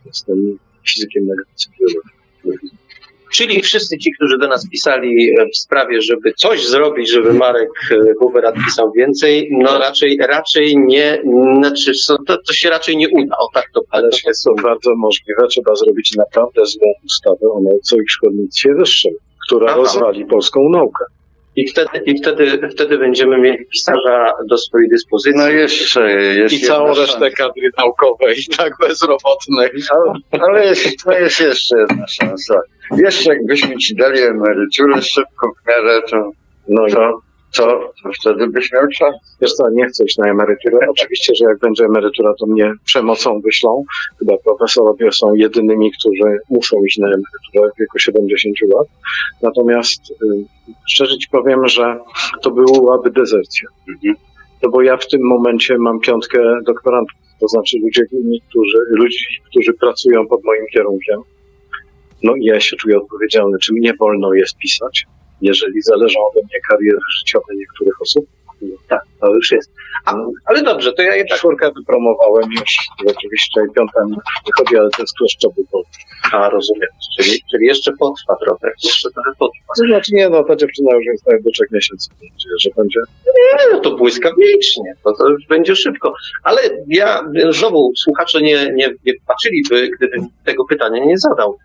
Jestem 0.06 0.58
fizykiem 0.86 1.26
nagranicy 1.26 1.70
biologii. 1.80 2.70
Czyli 3.30 3.62
wszyscy 3.62 3.98
ci, 3.98 4.12
którzy 4.12 4.38
do 4.38 4.48
nas 4.48 4.68
pisali 4.68 5.30
e, 5.38 5.46
w 5.46 5.56
sprawie, 5.56 6.02
żeby 6.02 6.32
coś 6.36 6.66
zrobić, 6.66 7.10
żeby 7.10 7.34
Marek 7.34 7.70
e, 7.90 8.14
Huberat 8.18 8.54
pisał 8.64 8.92
więcej, 8.92 9.48
no 9.52 9.78
raczej, 9.78 10.18
raczej 10.28 10.76
nie, 10.76 11.22
znaczy 11.58 11.92
to, 12.26 12.36
to 12.46 12.52
się 12.52 12.70
raczej 12.70 12.96
nie 12.96 13.08
uda. 13.08 13.36
O 13.38 13.48
tak 13.54 13.64
to 13.74 13.80
Ale 13.90 14.10
jest 14.26 14.44
to 14.44 14.54
bardzo 14.62 14.96
możliwe. 14.96 15.46
Trzeba 15.48 15.74
zrobić 15.74 16.16
naprawdę 16.16 16.66
złą 16.66 16.92
ustawę 17.06 17.52
o 17.52 17.60
nauce 17.60 17.96
i 17.96 18.08
szkolnictwie 18.08 18.74
wyższym, 18.74 19.12
która 19.46 19.66
Aha. 19.66 19.76
rozwali 19.76 20.26
polską 20.26 20.68
naukę. 20.68 21.04
I 21.56 21.68
wtedy, 21.68 21.98
i 22.06 22.18
wtedy, 22.18 22.68
wtedy 22.68 22.98
będziemy 22.98 23.38
mieli 23.38 23.66
pisarza 23.66 24.32
do 24.48 24.58
swojej 24.58 24.88
dyspozycji. 24.88 25.40
No 25.40 25.48
jeszcze 25.48 26.12
jest 26.12 26.54
I 26.54 26.60
całą 26.60 26.88
resztę 26.88 27.06
szansa. 27.06 27.30
kadry 27.36 27.70
naukowej, 27.78 28.36
tak 28.56 28.72
bezrobotnej. 28.80 29.70
Ale, 29.90 30.42
ale 30.42 30.66
jest, 30.66 31.04
to 31.04 31.12
jest 31.12 31.40
jeszcze 31.40 31.78
jedna 31.78 32.06
szansa. 32.08 32.54
Jeszcze 32.96 33.34
jakbyśmy 33.34 33.76
ci 33.76 33.96
dali 33.96 34.20
emeryturę 34.22 35.02
szybko 35.02 35.52
w 35.62 35.68
miarę, 35.68 36.00
to, 36.10 36.30
No 36.68 36.86
i 36.86 36.92
to, 36.92 37.20
to 37.56 37.92
wtedy 38.20 38.46
byś 38.46 38.72
miał 38.72 38.82
czas. 38.98 39.14
wiesz 39.40 39.52
co, 39.52 39.70
nie 39.70 39.86
chcę 39.86 40.04
iść 40.04 40.18
na 40.18 40.30
emeryturę. 40.30 40.78
Oczywiście, 40.90 41.34
że 41.34 41.44
jak 41.44 41.58
będzie 41.58 41.84
emerytura, 41.84 42.34
to 42.40 42.46
mnie 42.46 42.72
przemocą 42.84 43.40
wyślą. 43.40 43.84
Chyba 44.18 44.32
profesorowie 44.44 45.12
są 45.12 45.34
jedynymi, 45.34 45.92
którzy 45.92 46.38
muszą 46.50 46.84
iść 46.84 46.98
na 46.98 47.06
emeryturę 47.06 47.70
w 47.76 47.80
wieku 47.80 47.98
70 47.98 48.56
lat. 48.74 48.86
Natomiast 49.42 50.00
y, 50.10 50.14
szczerze 50.88 51.18
ci 51.18 51.28
powiem, 51.28 51.68
że 51.68 51.98
to 52.42 52.50
byłaby 52.50 53.10
dezercja. 53.10 53.68
No 54.62 54.70
bo 54.70 54.82
ja 54.82 54.96
w 54.96 55.06
tym 55.06 55.20
momencie 55.22 55.78
mam 55.78 56.00
piątkę 56.00 56.38
doktorantów, 56.66 57.16
to 57.40 57.48
znaczy 57.48 57.76
ludzie, 57.82 58.02
którzy, 58.48 58.78
ludzi, 58.90 59.24
którzy 59.50 59.72
pracują 59.72 60.26
pod 60.26 60.44
moim 60.44 60.64
kierunkiem. 60.74 61.20
No 62.22 62.36
i 62.36 62.44
ja 62.44 62.60
się 62.60 62.76
czuję 62.76 62.98
odpowiedzialny, 62.98 63.58
czy 63.62 63.72
mnie 63.72 63.94
wolno 64.00 64.34
jest 64.34 64.56
pisać, 64.56 65.06
jeżeli 65.42 65.82
zależą 65.82 66.20
ode 66.20 66.40
mnie 66.40 66.60
kariery 66.70 66.98
życiowe 67.18 67.54
niektórych 67.54 68.00
osób. 68.00 68.26
Tak, 68.88 69.00
to 69.20 69.34
już 69.34 69.52
jest. 69.52 69.70
A, 70.06 70.14
ale 70.44 70.62
dobrze, 70.62 70.92
to 70.92 71.02
ja 71.02 71.16
jednak. 71.16 71.38
Czwórkę 71.38 71.70
wypromowałem 71.76 72.50
już, 72.52 72.76
oczywiście 73.06 73.60
piąta 73.76 74.04
mi 74.04 74.16
wychodzi, 74.46 74.78
ale 74.78 74.90
to 74.90 75.02
jest 75.02 75.16
kleszczowy 75.18 75.62
bo 75.72 75.82
A, 76.32 76.50
rozumiem. 76.50 76.88
Czyli, 77.18 77.38
czyli 77.50 77.66
jeszcze 77.66 77.92
potrwa 77.92 78.36
trochę. 78.44 78.68
Jeszcze 78.84 79.10
trochę 79.10 79.30
potrwa. 79.38 79.72
To 79.76 79.86
znaczy 79.86 80.14
nie, 80.14 80.28
no 80.28 80.44
ta 80.44 80.56
dziewczyna 80.56 80.90
już 80.94 81.04
jest 81.04 81.44
do 81.44 81.50
trzech 81.50 81.70
miesięcy, 81.70 82.10
że 82.60 82.70
będzie. 82.76 83.00
Nie, 83.26 83.72
no 83.72 83.80
to 83.80 83.96
błyskawicznie, 83.96 84.94
to, 85.04 85.12
to 85.12 85.28
już 85.28 85.46
będzie 85.46 85.76
szybko. 85.76 86.14
Ale 86.42 86.60
ja 86.88 87.22
znowu 87.50 87.92
słuchacze 87.96 88.42
nie, 88.42 88.72
nie, 88.74 88.94
nie 89.06 89.12
patrzyliby, 89.26 89.90
gdybym 89.96 90.28
tego 90.44 90.64
pytania 90.64 91.04
nie 91.04 91.18
zadał. 91.18 91.58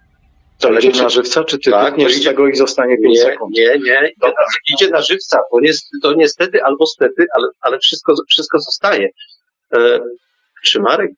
To 0.60 0.78
czy- 0.82 1.04
na 1.04 1.10
żywca, 1.10 1.44
czy 1.44 1.60
ty 1.60 1.72
Tak, 1.72 1.96
to 1.96 2.10
z 2.10 2.18
idzie- 2.18 2.30
tego 2.30 2.48
i 2.48 2.56
zostanie 2.56 2.98
5 2.98 3.16
Nie, 3.16 3.22
sekund? 3.22 3.56
nie, 3.56 3.64
nie. 3.64 4.10
Idzie 4.10 4.28
na, 4.28 4.34
idzie 4.76 4.90
na 4.90 5.02
żywca. 5.02 5.40
To, 5.52 5.60
nie, 5.60 5.72
to 6.02 6.14
niestety 6.14 6.64
albo 6.64 6.86
stety, 6.86 7.26
ale, 7.38 7.48
ale 7.62 7.80
wszystko, 7.80 8.14
wszystko 8.30 8.60
zostaje. 8.60 9.10
E, 9.78 10.00
czy 10.64 10.80
Marek 10.82 11.12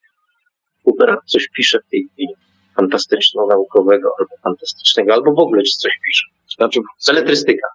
Huber 0.84 1.16
coś 1.26 1.48
pisze 1.56 1.78
w 1.86 1.90
tej 1.90 2.06
chwili 2.12 2.28
fantastyczno-naukowego 2.76 4.08
albo 4.18 4.34
fantastycznego, 4.44 5.12
albo 5.12 5.34
w 5.34 5.38
ogóle 5.38 5.62
czy 5.62 5.78
coś 5.78 5.92
pisze? 6.06 6.26
Znaczy, 6.56 6.80
Beletrystyka. 7.06 7.68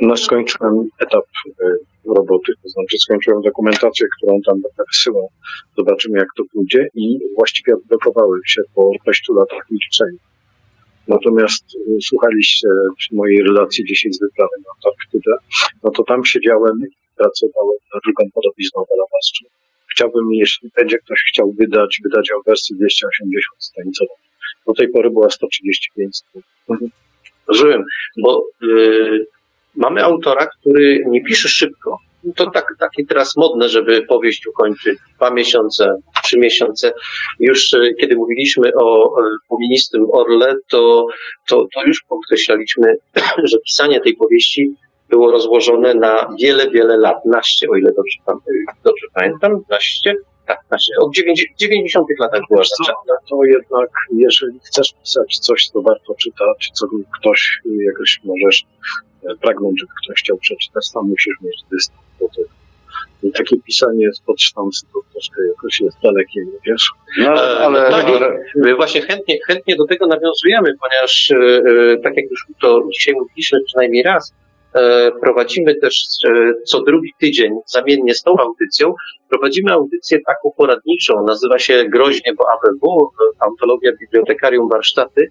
no 0.00 0.16
skończyłem 0.16 0.88
etap 1.00 1.24
y, 1.46 1.52
roboty, 2.14 2.52
to 2.62 2.68
znaczy 2.68 2.98
skończyłem 2.98 3.42
dokumentację, 3.42 4.06
którą 4.18 4.40
tam 4.46 4.54
będę 4.54 4.82
wysyłał. 4.92 5.28
Zobaczymy, 5.78 6.18
jak 6.18 6.28
to 6.36 6.42
pójdzie 6.52 6.88
i 6.94 7.18
właściwie 7.36 7.74
odblokowałem 7.74 8.40
się 8.46 8.62
po 8.74 8.90
6 9.06 9.24
latach 9.36 9.70
milczenia. 9.70 10.18
Natomiast 11.08 11.64
y, 11.74 11.98
słuchaliście 12.02 12.68
mojej 13.12 13.42
relacji 13.42 13.84
dzisiaj 13.84 14.12
z 14.12 14.20
wyprawy 14.20 14.56
na 14.58 14.70
Antarktydę, 14.76 15.36
no 15.82 15.90
to 15.90 16.04
tam 16.04 16.24
siedziałem 16.24 16.80
i 16.86 17.16
pracowałem 17.16 17.78
nad 17.94 18.02
drugą 18.04 18.30
podobizną 18.34 18.84
Belawaszczy. 18.90 19.44
Chciałbym, 19.90 20.32
jeśli 20.32 20.70
będzie 20.76 20.98
ktoś 20.98 21.18
chciał 21.28 21.52
wydać, 21.58 22.00
wydać 22.04 22.30
ją 22.30 22.36
wersji 22.46 22.76
280 22.76 23.42
stanicową. 23.58 24.14
Do 24.66 24.72
tej 24.72 24.88
pory 24.88 25.10
była 25.10 25.30
135 25.30 26.16
stron. 26.16 26.42
Rozumiem, 27.48 27.84
bo 28.22 28.46
y, 28.62 29.26
mamy 29.76 30.04
autora, 30.04 30.46
który 30.46 31.04
nie 31.06 31.24
pisze 31.24 31.48
szybko. 31.48 31.98
To 32.36 32.50
tak, 32.50 32.74
takie 32.78 33.06
teraz 33.06 33.36
modne, 33.36 33.68
żeby 33.68 34.02
powieść 34.02 34.46
ukończyć 34.46 34.98
dwa 35.16 35.30
miesiące, 35.30 35.96
trzy 36.24 36.38
miesiące. 36.38 36.92
Już 37.40 37.72
y, 37.72 37.94
kiedy 38.00 38.16
mówiliśmy 38.16 38.70
o 38.80 39.14
feministym 39.48 40.06
Orle, 40.12 40.54
to, 40.70 41.06
to, 41.48 41.66
to 41.74 41.82
już 41.86 42.02
podkreślaliśmy, 42.08 42.96
że 43.50 43.58
pisanie 43.58 44.00
tej 44.00 44.16
powieści 44.16 44.74
było 45.08 45.30
rozłożone 45.30 45.94
na 45.94 46.28
wiele, 46.40 46.70
wiele 46.70 46.96
lat. 46.96 47.24
Naście, 47.24 47.68
o 47.68 47.76
ile 47.76 47.92
dobrze, 47.92 48.18
pam- 48.26 48.40
dobrze 48.84 49.06
pamiętam. 49.14 49.60
Naście? 49.70 50.14
Tak, 50.46 50.58
naście. 50.70 50.92
Od 51.00 51.14
90, 51.14 51.58
90 51.58 52.06
latach 52.20 52.40
była 52.50 52.62
zaczęta. 52.64 53.14
to 53.30 53.44
jednak, 53.44 53.90
jeżeli 54.12 54.58
chcesz 54.58 54.92
pisać 55.02 55.38
coś, 55.38 55.68
co 55.68 55.82
warto 55.82 56.14
czytać, 56.14 56.70
co 56.72 56.86
ktoś 57.20 57.60
jakoś 57.86 58.20
możesz 58.24 58.64
e, 59.24 59.36
pragnąć, 59.36 59.80
żeby 59.80 59.92
ktoś 60.04 60.20
chciał 60.20 60.36
przeczytać, 60.36 60.90
tam 60.94 61.08
musisz 61.08 61.34
mieć 61.42 61.60
dystans 61.70 62.09
I 63.22 63.32
takie 63.32 63.56
pisanie 63.66 64.12
spod 64.12 64.42
sztancy 64.42 64.86
to 64.92 65.00
troszkę 65.12 65.46
jakoś 65.48 65.80
jest 65.80 65.96
dalekie, 66.02 66.40
nie 66.40 66.58
wiesz? 66.66 66.90
No, 67.18 67.24
E, 67.24 67.58
ale, 67.58 67.82
no 67.82 67.90
tak, 67.90 68.04
ale 68.04 68.44
My 68.56 68.74
właśnie 68.76 69.02
chętnie, 69.02 69.38
chętnie 69.46 69.76
do 69.76 69.86
tego 69.86 70.06
nawiązujemy, 70.06 70.74
ponieważ 70.80 71.30
e, 71.30 71.36
e, 71.36 71.96
tak 72.02 72.16
jak 72.16 72.30
już 72.30 72.46
to 72.60 72.82
dzisiaj 72.92 73.14
mówiliśmy 73.14 73.58
przynajmniej 73.66 74.02
raz, 74.02 74.34
e, 74.74 75.10
prowadzimy 75.20 75.74
też 75.74 76.04
e, 76.28 76.52
co 76.64 76.82
drugi 76.82 77.12
tydzień, 77.20 77.52
zamiennie 77.66 78.14
z 78.14 78.22
tą 78.22 78.36
audycją, 78.38 78.94
prowadzimy 79.28 79.72
audycję 79.72 80.18
taką 80.26 80.50
poradniczą, 80.56 81.24
nazywa 81.24 81.58
się 81.58 81.84
Groźnie, 81.88 82.34
bo 82.34 82.44
ABW, 82.52 83.04
e, 83.04 83.44
Antologia 83.46 83.92
Bibliotekarium 84.00 84.68
Warsztaty. 84.68 85.30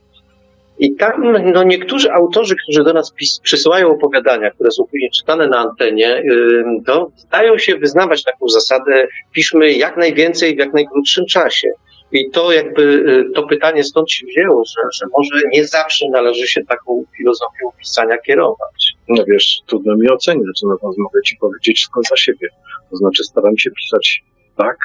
I 0.79 0.95
tam 0.95 1.33
no, 1.53 1.63
niektórzy 1.63 2.11
autorzy, 2.11 2.55
którzy 2.63 2.83
do 2.83 2.93
nas 2.93 3.13
pis- 3.21 3.41
przysyłają 3.43 3.89
opowiadania, 3.89 4.51
które 4.51 4.71
są 4.71 4.83
później 4.83 5.09
czytane 5.11 5.47
na 5.47 5.57
antenie, 5.57 6.17
y, 6.17 6.63
to 6.85 7.11
zdają 7.17 7.57
się 7.57 7.77
wyznawać 7.77 8.23
taką 8.23 8.47
zasadę, 8.47 9.07
piszmy 9.33 9.73
jak 9.73 9.97
najwięcej 9.97 10.55
w 10.55 10.59
jak 10.59 10.73
najkrótszym 10.73 11.25
czasie. 11.25 11.71
I 12.11 12.29
to 12.29 12.51
jakby 12.51 12.81
y, 12.81 13.33
to 13.35 13.43
pytanie 13.43 13.83
stąd 13.83 14.11
się 14.11 14.25
wzięło, 14.25 14.63
że, 14.65 14.81
że 14.93 15.05
może 15.17 15.47
nie 15.53 15.65
zawsze 15.67 16.05
należy 16.11 16.47
się 16.47 16.61
taką 16.65 17.03
filozofią 17.17 17.71
pisania 17.79 18.17
kierować. 18.17 18.93
No 19.07 19.23
wiesz, 19.27 19.59
trudno 19.67 19.95
mi 19.95 20.09
oceniać, 20.09 20.61
natomiast 20.63 20.97
mogę 20.97 21.21
ci 21.21 21.35
powiedzieć 21.35 21.87
tylko 21.87 22.01
za 22.09 22.17
siebie. 22.17 22.47
To 22.89 22.95
znaczy 22.95 23.23
staram 23.23 23.57
się 23.57 23.69
pisać 23.71 24.23
tak, 24.57 24.77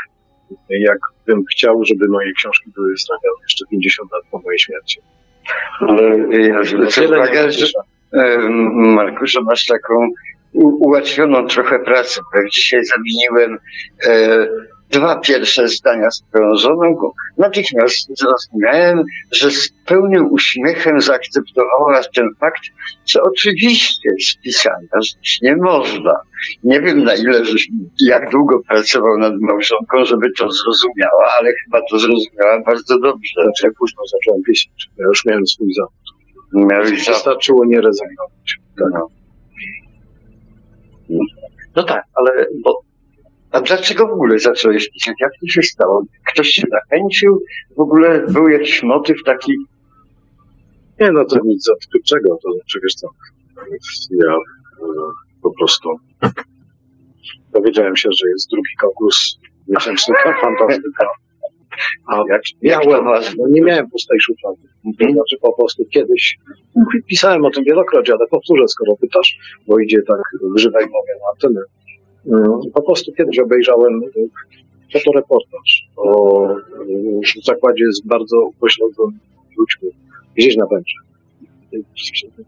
jak 0.70 0.98
bym 1.26 1.44
chciał, 1.44 1.84
żeby 1.84 2.08
moje 2.08 2.32
książki 2.32 2.70
były 2.74 2.96
stawiane 2.98 3.36
jeszcze 3.42 3.64
50 3.70 4.12
lat 4.12 4.22
po 4.30 4.38
mojej 4.38 4.58
śmierci. 4.58 5.00
Nie 6.28 7.06
uwagę, 7.08 7.52
że 7.52 7.66
napiszę. 7.66 7.78
Marku, 8.70 9.26
że 9.26 9.40
masz 9.40 9.66
taką 9.66 10.08
ułatwioną 10.54 11.46
trochę 11.46 11.78
pracę, 11.78 12.20
bo 12.32 12.40
jak 12.40 12.50
dzisiaj 12.50 12.80
zamieniłem 12.84 13.58
e, 14.06 14.46
dwa 14.94 15.20
pierwsze 15.20 15.68
zdania 15.68 16.10
z 16.10 16.22
go 17.00 17.12
natychmiast 17.38 18.18
zrozumiałem, 18.18 19.04
że 19.32 19.50
z 19.50 19.68
pełnym 19.86 20.32
uśmiechem 20.32 21.00
zaakceptowałaś 21.00 22.06
ten 22.14 22.28
fakt, 22.40 22.62
że 23.06 23.22
oczywiście 23.22 24.10
z 24.28 24.36
pisania 24.36 25.00
żyć 25.02 25.38
nie 25.42 25.56
można. 25.56 26.20
Nie 26.64 26.80
wiem 26.80 27.04
na 27.04 27.14
ile, 27.14 27.42
jak 28.06 28.30
długo 28.30 28.60
pracował 28.68 29.18
nad 29.18 29.32
małżonką, 29.40 30.04
żeby 30.04 30.26
to 30.38 30.50
zrozumiała, 30.50 31.26
ale 31.38 31.52
chyba 31.64 31.80
to 31.90 31.98
zrozumiała 31.98 32.60
bardzo 32.66 32.98
dobrze. 32.98 33.42
Znaczy, 33.42 33.66
jak 33.66 33.74
późno 33.74 34.02
zacząłem 34.12 34.42
pisać, 34.42 34.88
ja 34.98 35.04
już 35.04 35.24
miałem 35.24 35.46
swój 35.46 35.74
zawód. 35.74 36.04
Wystarczyło 37.06 37.64
nie 37.64 37.80
rezygnować. 37.80 38.58
No. 38.92 39.08
No 41.76 41.82
tak, 41.82 42.04
ale 42.14 42.46
bo 42.64 42.83
A 43.54 43.60
dlaczego 43.60 44.06
w 44.08 44.12
ogóle 44.12 44.38
zacząłeś 44.38 44.90
pisać? 44.90 45.14
Jak 45.20 45.32
to 45.40 45.46
się 45.48 45.62
stało? 45.62 46.04
Ktoś 46.32 46.50
cię 46.50 46.62
zachęcił? 46.70 47.42
W 47.76 47.80
ogóle 47.80 48.26
był 48.28 48.48
jakiś 48.48 48.82
motyw 48.82 49.16
taki? 49.24 49.52
Nie, 51.00 51.12
no 51.12 51.24
to 51.24 51.38
nic 51.44 51.68
odkrywczego, 51.70 52.38
to 52.42 52.52
znaczy, 52.52 52.80
wiesz 52.82 52.94
co, 52.94 53.08
ja 54.10 54.34
e, 54.34 54.38
po 55.42 55.50
prostu 55.58 55.88
dowiedziałem 57.52 57.96
się, 57.96 58.08
że 58.12 58.28
jest 58.28 58.50
drugi 58.50 58.76
konkurs 58.80 59.16
miesięczny 59.68 60.14
na 60.26 60.40
fantastyka. 60.40 61.08
A 62.06 62.16
Jak, 62.28 62.42
jak 62.62 62.82
to 62.84 63.02
miałem, 63.02 63.24
no 63.38 63.48
nie 63.48 63.60
miałem 63.60 63.90
pustej 63.90 64.20
szuflady. 64.20 64.62
To 64.98 65.12
znaczy 65.12 65.36
po 65.40 65.56
prostu 65.56 65.84
kiedyś, 65.90 66.38
pisałem 67.08 67.44
o 67.44 67.50
tym 67.50 67.64
wielokrotnie, 67.64 68.14
ale 68.14 68.26
powtórzę, 68.26 68.68
skoro 68.68 68.96
pytasz, 68.96 69.38
bo 69.66 69.78
idzie 69.78 69.98
tak 70.08 70.20
w 70.54 70.58
żywej 70.58 70.86
mowie 70.86 71.12
na 71.20 71.26
antenę. 71.32 71.60
Mm, 72.26 72.60
Po 72.74 72.82
prostu 72.82 73.12
kiedyś 73.12 73.38
obejrzałem 73.38 74.00
fotoreportaż 74.92 75.88
o 75.96 76.48
y, 76.50 76.60
zakładzie 77.44 77.92
z 77.92 78.00
bardzo 78.00 78.40
upośledzonym 78.40 79.18
ludźmi 79.58 79.90
gdzieś 80.36 80.56
na 80.56 80.66
Węgrzech. 80.66 81.02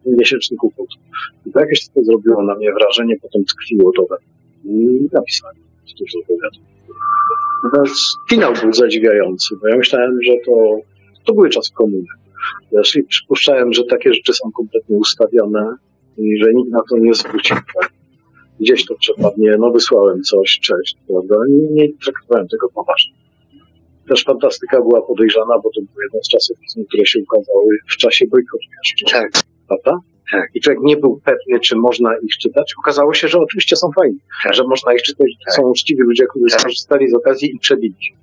Miesięczny 0.06 0.56
kłopot. 0.56 0.86
I 1.46 1.52
to 1.52 1.60
jakieś 1.60 1.88
to 1.88 2.04
zrobiło 2.04 2.42
na 2.42 2.54
mnie 2.54 2.72
wrażenie, 2.72 3.16
potem 3.22 3.44
tkwiło 3.44 3.92
to 3.96 4.06
we. 4.10 4.16
I 4.64 5.08
napisałem 5.12 5.56
cóż 5.98 6.12
za 6.12 6.18
wywiad. 6.28 6.52
Natomiast 7.64 7.96
finał 8.30 8.52
był 8.62 8.72
zadziwiający, 8.72 9.56
bo 9.60 9.68
ja 9.68 9.76
myślałem, 9.76 10.22
że 10.22 10.32
to, 10.46 10.78
to 11.24 11.34
były 11.34 11.48
czasy 11.50 11.72
komuny. 11.72 12.06
Jeśli 12.72 13.02
przypuszczałem, 13.04 13.72
że 13.72 13.84
takie 13.84 14.14
rzeczy 14.14 14.32
są 14.32 14.52
kompletnie 14.52 14.96
ustawione, 14.96 15.76
i 16.18 16.38
że 16.38 16.54
nikt 16.54 16.70
na 16.70 16.80
to 16.90 16.98
nie 16.98 17.14
zwróci 17.14 17.52
uwagi. 17.54 17.95
Gdzieś 18.60 18.86
to 18.86 18.94
przepadnie, 18.94 19.56
no 19.58 19.70
wysłałem 19.70 20.22
coś, 20.22 20.58
cześć, 20.62 20.96
prawda? 21.08 21.34
Nie, 21.48 21.68
nie 21.70 21.88
traktowałem 22.04 22.48
tego 22.48 22.68
poważnie. 22.74 23.12
Też 24.08 24.24
fantastyka 24.24 24.80
była 24.80 25.02
podejrzana, 25.02 25.54
bo 25.62 25.70
to 25.74 25.80
był 25.80 26.02
jeden 26.02 26.22
z 26.22 26.28
czasopism, 26.28 26.84
które 26.88 27.06
się 27.06 27.20
ukazały 27.20 27.78
w 27.92 27.96
czasie 27.96 28.26
bojkotu 28.26 28.64
jeszcze. 28.84 29.18
Tak. 29.18 29.30
Prawda? 29.68 29.98
Tak. 30.32 30.50
I 30.54 30.60
człowiek 30.60 30.80
nie 30.82 30.96
był 30.96 31.20
pewny, 31.24 31.60
czy 31.60 31.76
można 31.76 32.10
ich 32.22 32.36
czytać. 32.36 32.74
Okazało 32.82 33.14
się, 33.14 33.28
że 33.28 33.38
oczywiście 33.38 33.76
są 33.76 33.90
fajni, 34.00 34.18
Tak. 34.44 34.54
że 34.54 34.64
można 34.64 34.94
ich 34.94 35.02
czytać, 35.02 35.26
to 35.46 35.52
są 35.52 35.62
uczciwi 35.62 36.02
ludzie, 36.02 36.26
którzy 36.30 36.50
Tak. 36.50 36.60
skorzystali 36.60 37.08
z 37.10 37.14
okazji 37.14 37.50
i 37.54 37.58
przebili 37.58 37.94
się. 38.00 38.14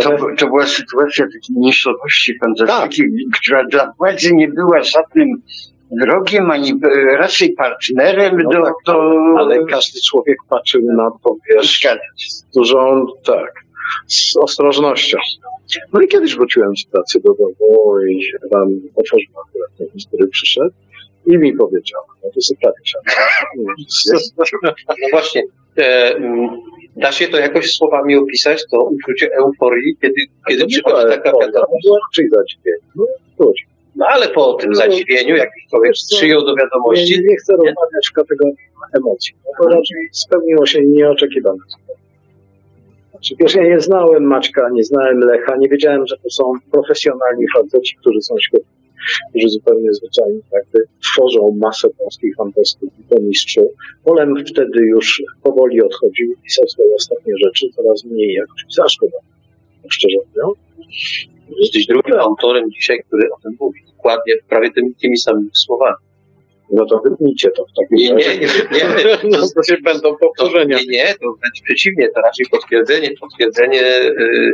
To, 0.00 0.10
Nawet, 0.10 0.20
bu- 0.20 0.36
to 0.38 0.46
była 0.46 0.66
sytuacja 0.66 1.24
takiej 1.24 1.56
niższości 1.56 2.38
fantastyki, 2.38 3.02
która 3.40 3.64
dla 3.64 3.92
władzy 3.98 4.34
nie 4.34 4.48
była 4.48 4.82
żadnym 4.82 5.28
wrogiem, 6.00 6.50
ani 6.50 6.70
e, 6.70 7.16
raczej 7.16 7.54
partnerem 7.54 8.38
No 8.44 8.50
do, 8.50 8.64
tak, 8.64 8.74
do... 8.86 8.94
ale 9.38 9.64
każdy 9.64 10.00
człowiek 10.06 10.36
patrzył 10.48 10.82
na 10.82 11.10
to, 11.24 11.36
wiesz, 11.50 11.80
z 12.16 12.44
dużą, 12.54 13.06
tak, 13.24 13.52
z 14.06 14.36
ostrożnością. 14.36 15.18
No 15.92 16.00
i 16.00 16.08
kiedyś 16.08 16.36
wróciłem 16.36 16.76
z 16.76 16.84
pracy 16.84 17.20
do 17.24 17.34
domu 17.34 17.98
i 18.08 18.32
tam 18.52 18.68
otworzył 18.96 19.40
akurat 19.48 19.70
ten, 19.78 19.86
który 20.08 20.28
przyszedł 20.28 20.74
i 21.26 21.38
mi 21.38 21.52
powiedział, 21.52 22.00
no 22.24 22.30
to 22.34 22.40
zupełnie 22.40 22.84
się. 22.84 22.98
No 24.88 25.08
właśnie, 25.10 25.42
e, 25.78 26.14
mm, 26.14 26.48
da 26.96 27.12
się 27.12 27.28
to 27.28 27.38
jakoś 27.38 27.72
słowami 27.72 28.16
opisać, 28.16 28.62
to 28.70 28.84
uczucie 28.84 29.30
euforii, 29.34 29.96
kiedy, 30.02 30.20
kiedy 30.48 30.66
przychodzi 30.66 31.08
taka 31.08 31.32
wiadomość. 31.40 31.86
była 31.86 31.98
raczej 32.08 32.28
zadziwienie. 32.30 32.78
No, 32.96 33.04
chodź. 33.38 33.71
No 34.02 34.08
ale 34.08 34.28
po 34.28 34.54
tym 34.54 34.74
zadziwieniu, 34.74 35.36
jak 35.36 35.50
człowiek 35.70 35.92
przyjął 35.92 36.44
do 36.44 36.54
wiadomości, 36.56 37.14
nie, 37.14 37.28
nie 37.28 37.36
chcę 37.36 37.52
rozmawiać 37.52 38.08
w 38.10 38.12
kategorii 38.12 38.56
emocji. 38.98 39.34
No 39.46 39.52
to 39.58 39.74
raczej 39.74 40.08
spełniło 40.12 40.66
się 40.66 40.80
nieoczekiwane. 40.86 41.58
Znaczy, 43.10 43.34
wiesz, 43.40 43.54
ja 43.54 43.62
nie 43.62 43.80
znałem 43.80 44.24
Maćka, 44.24 44.70
nie 44.72 44.84
znałem 44.84 45.18
Lecha, 45.18 45.56
nie 45.56 45.68
wiedziałem, 45.68 46.06
że 46.06 46.16
to 46.16 46.30
są 46.30 46.52
profesjonalni 46.72 47.44
faceci, 47.56 47.96
którzy 47.96 48.20
są 48.20 48.34
świetni, 48.40 48.72
którzy 49.30 49.48
zupełnie 49.48 49.92
zwyczajnie 49.92 50.40
jakby 50.52 50.78
tworzą 51.12 51.58
masę 51.60 51.88
polskiej 51.98 52.34
fantastyki, 52.34 53.02
to 53.10 53.20
mistrzu. 53.20 53.70
Olem 54.04 54.44
wtedy 54.46 54.80
już 54.80 55.22
powoli 55.42 55.82
odchodził, 55.82 56.34
pisał 56.44 56.68
swoje 56.68 56.94
ostatnie 56.94 57.34
rzeczy, 57.44 57.66
coraz 57.76 58.04
mniej 58.04 58.34
jakoś 58.34 58.62
zaszkoda, 58.76 59.18
szczerze 59.88 60.16
mówiąc. 60.28 60.58
jesteś 61.60 61.86
drugim 61.86 62.18
autorem 62.18 62.70
dzisiaj, 62.70 63.02
który 63.06 63.28
o 63.32 63.40
tym 63.42 63.56
mówi. 63.60 63.91
Dokładnie, 64.02 64.34
prawie 64.48 64.70
tymi, 64.72 64.94
tymi 64.94 65.18
samymi 65.18 65.48
słowami. 65.52 65.96
No 66.70 66.86
to 66.86 67.00
wytnijcie 67.04 67.50
to 67.50 67.64
w 67.64 67.68
takim 67.82 67.96
Nie, 67.98 68.08
nie, 68.08 68.14
razie. 68.14 68.40
nie, 68.72 68.78
nie. 68.78 69.30
No 69.38 69.46
to 69.54 69.62
się 69.62 69.76
będą 69.84 70.10
To, 70.10 70.16
powtórzenia. 70.16 70.76
nie, 70.78 70.86
nie, 70.86 71.04
to 71.04 71.20
wręcz 71.20 71.62
przeciwnie, 71.64 72.08
to 72.08 72.20
raczej 72.20 72.46
potwierdzenie, 72.50 73.10
potwierdzenie 73.20 73.82
y, 74.02 74.52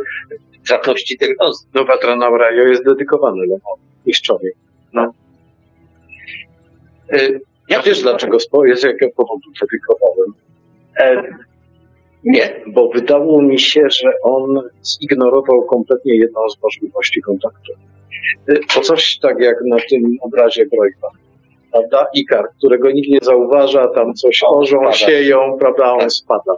trafności 0.66 1.16
diagnozy. 1.16 1.66
Nowa 1.74 1.98
Tranaurajo 1.98 2.64
jest 2.68 2.84
dedykowany 2.84 3.40
Lechowi, 3.46 3.82
mistrzowi. 4.06 4.48
Y, 7.12 7.40
Ja 7.68 7.82
wiesz 7.82 8.02
dlaczego, 8.02 8.38
jest 8.64 8.84
jakiego 8.84 9.12
powodu 9.16 9.42
dedykowałem? 9.60 10.32
e, 11.00 11.22
nie, 12.24 12.60
Bo 12.66 12.88
wydało 12.88 13.42
mi 13.42 13.58
się, 13.58 13.82
że 13.90 14.10
on 14.22 14.60
zignorował 14.84 15.62
kompletnie 15.62 16.16
jedną 16.16 16.40
z 16.48 16.62
możliwości 16.62 17.22
kontaktu. 17.22 17.72
Y, 18.50 18.60
To 18.74 18.80
coś 18.80 19.18
tak 19.18 19.40
jak 19.40 19.56
na 19.66 19.76
tym 19.90 20.16
obrazie 20.20 20.66
Brojka. 20.66 21.08
Prawda? 21.72 22.06
Ikar, 22.14 22.44
którego 22.58 22.90
nikt 22.90 23.08
nie 23.08 23.18
zauważa, 23.22 23.88
tam 23.88 24.14
coś 24.14 24.40
orzą, 24.48 24.76
spada. 24.78 24.92
sieją, 24.92 25.56
prawda, 25.60 25.84
a 25.84 25.92
on 25.92 26.00
Tak. 26.00 26.12
spada. 26.12 26.52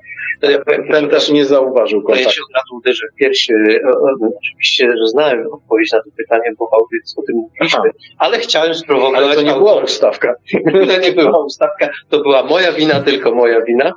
Ten 0.93 1.09
też 1.09 1.31
nie 1.31 1.45
zauważył 1.45 2.03
To 2.03 2.09
ja 2.09 2.15
kontaktu. 2.17 2.37
się 2.37 2.43
od 2.43 2.55
razu 2.55 2.77
uderzę 2.77 3.07
w 3.13 3.17
piersi. 3.17 3.53
E, 3.53 3.57
e, 3.57 3.93
Oczywiście, 4.39 4.91
że 4.99 5.07
znałem 5.07 5.47
odpowiedź 5.53 5.93
na 5.93 5.99
to 5.99 6.11
pytanie, 6.17 6.53
bo 6.59 6.69
audycji 6.73 7.15
o 7.19 7.23
tym 7.23 7.37
mówiliśmy, 7.37 7.81
Aha. 7.81 7.91
ale 8.19 8.39
chciałem 8.39 8.75
spróbować. 8.75 9.21
Ale 9.25 9.35
to 9.35 9.43
nie 9.43 9.53
była 9.53 9.75
ustawka. 9.83 10.35
To 10.91 10.99
nie 11.01 11.13
była 11.13 11.45
ustawka, 11.45 11.89
to 12.09 12.21
była 12.21 12.43
moja 12.43 12.73
wina, 12.73 13.01
tylko 13.01 13.35
moja 13.35 13.61
wina. 13.65 13.93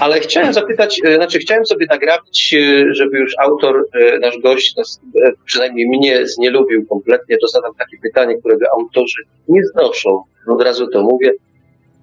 Ale 0.00 0.20
chciałem 0.20 0.52
zapytać, 0.52 1.00
e, 1.06 1.14
znaczy 1.14 1.38
chciałem 1.38 1.66
sobie 1.66 1.86
nagrabić, 1.90 2.56
żeby 2.90 3.18
już 3.18 3.32
autor, 3.38 3.84
nasz 4.20 4.38
gość, 4.38 4.76
nas, 4.76 5.00
przynajmniej 5.44 5.88
mnie 5.88 6.26
znielubił 6.26 6.86
kompletnie, 6.86 7.36
to 7.38 7.48
zadam 7.48 7.72
takie 7.78 7.96
pytanie, 8.02 8.36
którego 8.38 8.66
autorzy 8.78 9.22
nie 9.48 9.60
znoszą. 9.64 10.22
Od 10.48 10.62
razu 10.62 10.86
to 10.88 11.02
mówię. 11.02 11.32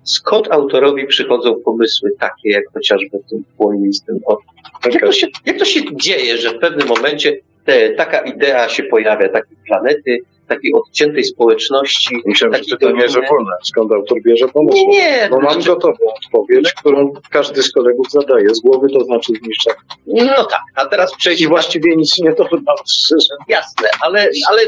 Skąd 0.03 0.51
autorowi 0.51 1.07
przychodzą 1.07 1.55
pomysły 1.65 2.09
takie, 2.19 2.49
jak 2.49 2.63
chociażby 2.73 3.19
w 3.25 3.29
tym 3.29 3.43
płonistym 3.57 4.19
oku? 4.25 4.43
Jak 4.91 5.01
to, 5.05 5.11
się, 5.11 5.27
jak 5.45 5.57
to 5.57 5.65
się 5.65 5.81
dzieje, 5.95 6.37
że 6.37 6.49
w 6.49 6.59
pewnym 6.59 6.87
momencie 6.87 7.37
te, 7.65 7.89
taka 7.89 8.19
idea 8.19 8.69
się 8.69 8.83
pojawia, 8.83 9.29
takiej 9.29 9.57
planety, 9.67 10.17
takiej 10.47 10.73
odciętej 10.73 11.23
społeczności? 11.23 12.15
Myślałem, 12.25 12.63
że 12.63 12.77
pytanie 12.77 13.01
jest 13.01 13.17
ogólne. 13.17 13.51
Skąd 13.63 13.91
autor 13.91 14.17
bierze 14.25 14.47
pomysł? 14.47 14.77
Nie, 14.77 14.87
nie, 14.87 15.27
Bo 15.29 15.39
mam 15.39 15.53
znaczy- 15.53 15.67
gotową 15.67 15.97
odpowiedź, 16.25 16.73
którą 16.73 17.13
każdy 17.29 17.63
z 17.63 17.71
kolegów 17.71 18.11
zadaje. 18.11 18.55
Z 18.55 18.61
głowy 18.61 18.87
to 18.93 19.03
znaczy 19.03 19.33
zniszczenie. 19.43 19.75
No 20.07 20.45
tak, 20.45 20.61
a 20.75 20.85
teraz 20.85 21.13
I 21.13 21.17
przejdźmy. 21.17 21.47
właściwie 21.49 21.95
nic 21.95 22.19
nie 22.19 22.33
to 22.33 22.45
chyba 22.45 22.73
szczerze. 22.91 23.33
Jasne, 23.47 23.87
ale, 24.01 24.29
ale 24.49 24.61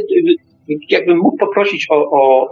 jakbym 0.89 1.17
mógł 1.17 1.37
poprosić 1.37 1.87
o, 1.89 1.95
o, 2.11 2.51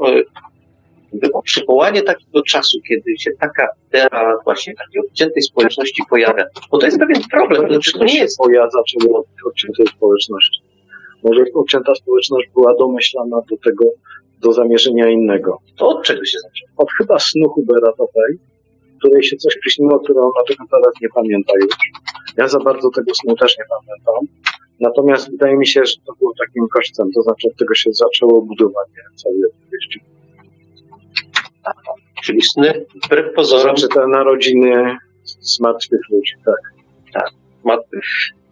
y, 1.14 1.34
o 1.34 1.42
przywołanie 1.42 2.02
takiego 2.02 2.42
czasu, 2.44 2.78
kiedy 2.88 3.18
się 3.18 3.32
taka 3.40 3.68
idea 3.88 4.38
właśnie 4.44 4.74
takiej 4.76 5.02
odciętej 5.02 5.44
społeczności 5.44 6.04
pojawia. 6.10 6.46
Bo 6.72 6.78
to 6.78 6.86
jest 6.86 7.00
pewien 7.00 7.22
problem, 7.32 7.62
to 7.62 7.74
znaczy 7.74 7.92
to 7.92 8.04
nie 8.04 8.18
jest. 8.18 8.40
Ja 8.54 8.70
zacząłem 8.70 9.16
od 9.16 9.26
odciętej 9.46 9.88
społeczności. 9.88 10.62
Może 11.24 11.44
odcięta 11.54 11.96
społeczność 11.96 12.50
była 12.54 12.76
domyślana 12.76 13.42
do 13.50 13.58
tego, 13.58 13.86
do 14.42 14.54
zamierzenia 14.54 15.10
innego. 15.10 15.58
To 15.78 15.88
od 15.88 16.04
czego 16.04 16.26
się 16.26 16.38
zaczęło? 16.40 16.72
Od 16.78 16.92
chyba 16.98 17.20
snu 17.20 17.50
Hubera 17.50 17.92
Tatej, 17.92 18.38
której 19.00 19.24
się 19.24 19.38
coś 19.38 19.58
przyśniło, 19.58 20.00
które 20.00 20.22
ona 20.22 20.44
tego 20.48 20.64
teraz 20.72 20.94
nie 21.02 21.10
pamięta 21.10 21.54
już. 21.62 21.76
Ja 22.38 22.48
za 22.48 22.60
bardzo 22.60 22.90
tego 22.96 23.12
snu 23.16 23.36
też 23.36 23.58
nie 23.58 23.66
pamiętam. 23.70 24.28
Natomiast 24.80 25.32
wydaje 25.32 25.58
mi 25.58 25.68
się, 25.68 25.86
że 25.86 25.94
to 26.08 26.14
było 26.20 26.34
takim 26.40 26.68
kośćcem, 26.74 27.12
to 27.16 27.22
znaczy 27.22 27.48
od 27.48 27.58
tego 27.58 27.76
się 27.76 27.90
zaczęło 27.94 28.42
budowanie 28.42 29.02
całej 29.16 29.42
opowieści. 29.46 30.00
Czyli 32.24 32.42
sny, 32.42 32.86
wbrew 33.06 33.34
pozorom, 33.36 33.78
znaczy 33.78 33.96
te 33.96 34.08
narodziny 34.08 34.98
zmartwych 35.42 36.02
ludzi, 36.10 36.34
tak. 37.14 37.32
ma, 37.64 37.78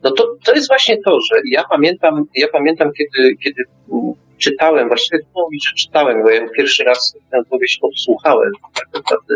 no 0.04 0.12
to, 0.12 0.36
to 0.46 0.56
jest 0.56 0.68
właśnie 0.68 0.98
to, 0.98 1.20
że 1.22 1.42
ja 1.52 1.64
pamiętam, 1.70 2.26
ja 2.36 2.48
pamiętam 2.48 2.92
kiedy, 2.98 3.36
kiedy 3.44 3.64
mm, 3.92 4.14
czytałem, 4.38 4.88
właściwie 4.88 5.20
to 5.24 5.42
mówić, 5.42 5.68
że 5.70 5.76
czytałem, 5.76 6.24
bo 6.24 6.30
ja 6.30 6.50
pierwszy 6.50 6.84
raz 6.84 7.16
tę 7.32 7.42
powieść 7.50 7.80
odsłuchałem 7.82 8.52
tak 8.76 8.94
naprawdę 8.94 9.36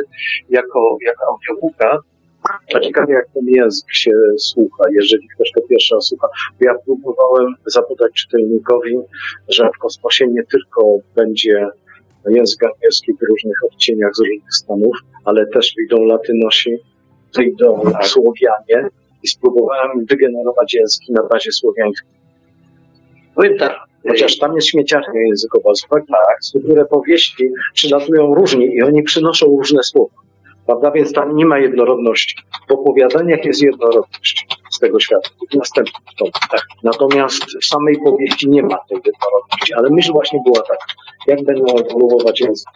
jako, 0.50 0.98
jako 1.02 1.24
audiobooka. 1.28 2.00
A 2.76 2.80
ciekawie 2.80 3.14
jak 3.14 3.26
ten 3.34 3.48
język 3.48 3.94
się 3.94 4.12
słucha, 4.38 4.84
jeżeli 4.92 5.28
ktoś 5.36 5.52
to 5.52 5.62
pierwszy 5.70 5.96
raz 5.96 6.06
słucha. 6.08 6.28
Ja 6.60 6.76
próbowałem 6.86 7.56
zapodać 7.66 8.12
czytelnikowi, 8.14 8.98
że 9.50 9.70
w 9.76 9.80
kosmosie 9.80 10.28
nie 10.28 10.44
tylko 10.44 10.98
będzie 11.16 11.68
język 12.30 12.64
angielski 12.64 13.14
w 13.14 13.30
różnych 13.30 13.58
odcieniach 13.72 14.16
z 14.16 14.20
różnych 14.20 14.54
stanów, 14.54 14.96
ale 15.26 15.48
też 15.48 15.74
wyjdą 15.78 16.06
latynosi, 16.06 16.76
wyjdą 17.36 17.82
Słowianie 18.02 18.90
i 19.24 19.28
spróbowałem 19.28 20.06
wygenerować 20.06 20.74
języki 20.74 21.12
na 21.14 21.24
bazie 21.24 21.52
słowiańskiej. 21.52 22.10
Powiem 23.36 23.58
tak, 23.58 23.80
Chociaż 24.08 24.38
tam 24.38 24.56
jest 24.56 24.68
śmieciarnia 24.68 25.22
językowa, 25.22 25.76
z 25.76 25.86
uwagi 25.86 26.06
na 26.10 26.18
strukturę 26.42 26.86
powieści 26.86 27.50
przylatują 27.74 28.36
różni 28.36 28.76
i 28.76 28.82
oni 28.82 29.04
przynoszą 29.04 29.46
różne 29.46 29.84
słowa. 29.84 30.16
Prawda? 30.66 30.92
Więc 30.92 31.14
tam 31.14 31.36
nie 31.36 31.46
ma 31.46 31.60
jednorodności. 31.60 32.36
W 32.70 32.72
opowiadaniach 32.72 33.46
jest 33.46 33.62
jednorodność 33.62 34.48
z 34.74 34.80
tego 34.80 35.00
świata. 35.00 35.30
Następny 35.54 36.06
tom. 36.18 36.30
Tak. 36.52 36.62
Natomiast 36.84 37.44
w 37.62 37.66
samej 37.66 37.96
powieści 38.06 38.50
nie 38.50 38.64
ma 38.64 38.78
tej 38.90 38.98
jednorodności. 38.98 39.74
Ale 39.74 39.90
myśl 39.90 40.12
właśnie 40.12 40.40
była 40.46 40.62
taka. 40.62 40.86
Jak 41.28 41.44
będą 41.44 41.76
ewoluować 41.78 42.42
język? 42.42 42.68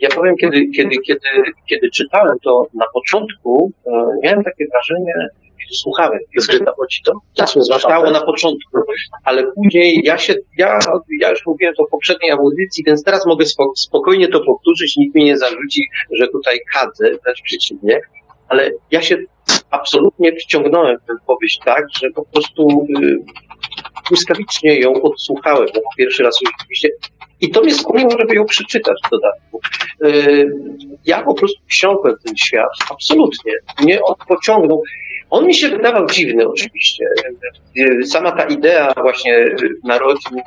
Ja 0.00 0.08
powiem, 0.08 0.36
kiedy, 0.36 0.66
kiedy, 0.76 0.96
kiedy, 1.06 1.28
kiedy 1.68 1.90
czytałem 1.90 2.36
to 2.44 2.66
na 2.74 2.86
początku, 2.94 3.72
e, 3.86 3.90
miałem 4.22 4.44
takie 4.44 4.64
wrażenie, 4.72 5.14
słuchałem. 5.72 6.18
Zgrzytało 6.36 6.86
ci 6.86 7.02
to? 7.02 7.12
Tak, 7.36 7.48
zostało 7.48 8.10
na 8.10 8.20
początku, 8.20 8.78
ale 9.24 9.52
później 9.52 10.00
ja 10.04 10.18
się, 10.18 10.34
ja, 10.58 10.78
ja 11.20 11.30
już 11.30 11.46
mówiłem 11.46 11.74
to 11.74 11.84
w 11.84 11.90
poprzedniej 11.90 12.30
audycji, 12.30 12.84
więc 12.86 13.04
teraz 13.04 13.26
mogę 13.26 13.46
spo, 13.46 13.72
spokojnie 13.76 14.28
to 14.28 14.40
powtórzyć, 14.40 14.96
nikt 14.96 15.14
mi 15.14 15.24
nie 15.24 15.38
zarzuci, 15.38 15.88
że 16.12 16.28
tutaj 16.28 16.58
kadzę, 16.72 17.04
wręcz 17.04 17.42
przeciwnie, 17.42 18.00
ale 18.48 18.70
ja 18.90 19.02
się 19.02 19.16
absolutnie 19.70 20.32
wciągnąłem 20.32 20.96
tę 21.06 21.14
powieść 21.26 21.60
tak, 21.64 21.84
że 22.00 22.10
po 22.10 22.24
prostu 22.24 22.86
y, 23.02 23.18
błyskawicznie 24.08 24.80
ją 24.80 25.02
odsłuchałem, 25.02 25.68
bo 25.74 25.80
pierwszy 25.98 26.22
raz 26.22 26.38
oczywiście 26.58 26.88
I 27.40 27.50
to 27.50 27.62
mnie 27.62 27.74
skłoniło, 27.74 28.10
żeby 28.10 28.34
ją 28.34 28.44
przeczytać 28.44 28.96
w 29.06 29.10
dodatku. 29.10 29.60
Yy, 30.00 30.52
Ja 31.06 31.22
po 31.22 31.34
prostu 31.34 31.60
wsiąkłem 31.66 32.16
w 32.16 32.22
ten 32.22 32.36
świat, 32.36 32.70
absolutnie. 32.90 33.52
Mnie 33.82 34.02
on 34.02 34.14
pociągnął. 34.28 34.82
On 35.30 35.46
mi 35.46 35.54
się 35.54 35.68
wydawał 35.68 36.06
dziwny 36.06 36.48
oczywiście. 36.48 37.04
Yy, 37.74 38.06
Sama 38.06 38.32
ta 38.32 38.44
idea 38.44 38.92
właśnie 39.02 39.44
narodzin, 39.84 40.40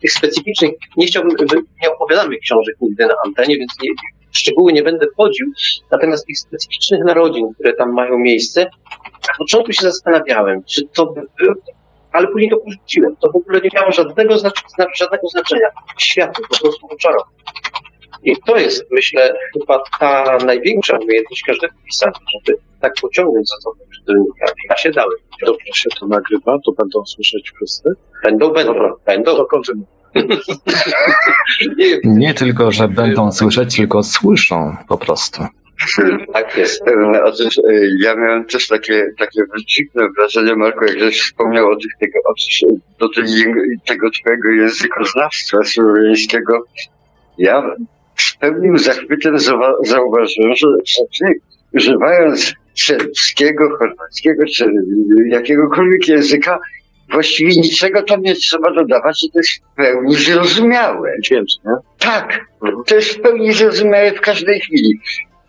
tych 0.00 0.12
specyficznych, 0.12 0.70
nie 0.96 1.06
chciałbym, 1.06 1.36
nie 1.82 1.90
opowiadamy 1.90 2.38
książek 2.38 2.76
nigdy 2.80 3.06
na 3.06 3.14
antenie, 3.26 3.58
więc 3.58 3.72
nie, 3.82 3.90
w 4.32 4.38
szczegóły 4.38 4.72
nie 4.72 4.82
będę 4.82 5.06
wchodził. 5.12 5.46
Natomiast 5.90 6.26
tych 6.26 6.38
specyficznych 6.38 7.04
narodzin, 7.04 7.54
które 7.54 7.72
tam 7.72 7.92
mają 7.92 8.18
miejsce, 8.18 8.64
na 9.28 9.34
początku 9.38 9.72
się 9.72 9.82
zastanawiałem, 9.82 10.64
czy 10.64 10.82
to 10.86 11.06
by, 11.06 11.22
ale 12.12 12.28
później 12.28 12.50
to 12.50 12.56
porzuciłem. 12.56 13.16
To 13.16 13.30
w 13.32 13.36
ogóle 13.36 13.60
nie 13.60 13.70
miało 13.74 13.92
żadnego, 13.92 14.34
znac- 14.34 14.62
zna- 14.76 14.86
żadnego 14.96 15.28
znaczenia. 15.28 15.68
Światu 15.98 16.42
po 16.50 16.58
prostu 16.60 16.86
oczarował. 16.90 17.24
I 18.22 18.36
to 18.46 18.56
jest, 18.56 18.84
myślę, 18.90 19.34
chyba 19.58 19.82
ta 20.00 20.38
największa 20.46 20.98
umiejętność 20.98 21.42
każdego 21.46 21.74
pisarza, 21.86 22.20
żeby 22.46 22.58
tak 22.80 22.92
pociągnąć 23.02 23.48
za 23.48 23.56
sobą 23.56 23.76
czytelnika. 23.94 24.46
Ja 24.70 24.76
się 24.76 24.90
dałem. 24.90 25.18
Dobrze 25.46 25.72
się 25.74 25.90
to 26.00 26.06
nagrywa, 26.06 26.56
to 26.66 26.72
będą 26.72 27.04
słyszeć 27.06 27.52
wszyscy. 27.56 27.90
Będą, 28.24 28.50
będą, 28.52 28.74
będą. 29.06 29.36
To 29.36 29.46
kontynuuj. 29.46 29.86
Nie, 32.04 32.34
tylko, 32.34 32.72
że 32.72 32.88
będą 32.88 33.32
słyszeć, 33.32 33.76
tylko 33.76 34.02
słyszą 34.02 34.76
po 34.88 34.98
prostu. 34.98 35.44
tak 36.32 36.56
jest. 36.56 36.88
E, 36.88 37.24
Otóż 37.24 37.58
e, 37.58 37.72
ja 38.00 38.16
miałem 38.16 38.44
też 38.44 38.68
takie, 38.68 39.10
takie 39.18 39.40
dziwne 39.68 40.08
wrażenie, 40.18 40.56
Marku, 40.56 40.84
jak 40.84 40.98
żeś 40.98 41.20
wspomniał 41.22 41.70
o 41.70 41.76
tych, 41.76 41.92
tego, 42.00 42.18
o, 42.24 42.32
do 42.98 43.08
tej, 43.08 43.24
tego 43.86 44.10
twojego 44.10 44.48
językoznawstwa 44.48 45.64
słowiańskiego. 45.64 46.64
Ja 47.38 47.74
z 48.16 48.36
pewnym 48.36 48.78
zachwytem 48.78 49.36
zauwa- 49.38 49.84
zauważyłem, 49.84 50.54
że, 50.56 50.66
że 50.86 51.02
ty, 51.18 51.40
używając 51.74 52.54
serbskiego, 52.74 53.76
chorwackiego 53.78 54.42
czy 54.56 54.72
jakiegokolwiek 55.26 56.08
języka, 56.08 56.58
właściwie 57.12 57.50
niczego 57.50 58.02
tam 58.02 58.22
nie 58.22 58.34
trzeba 58.34 58.72
dodawać 58.72 59.24
i 59.24 59.30
to 59.30 59.38
jest 59.38 59.50
w 59.72 59.76
pełni 59.76 60.14
zrozumiałe. 60.14 61.10
Dźwięcznie. 61.24 61.70
Tak, 61.98 62.46
to 62.86 62.94
jest 62.94 63.10
w 63.10 63.20
pełni 63.20 63.52
zrozumiałe 63.52 64.12
w 64.12 64.20
każdej 64.20 64.60
chwili. 64.60 65.00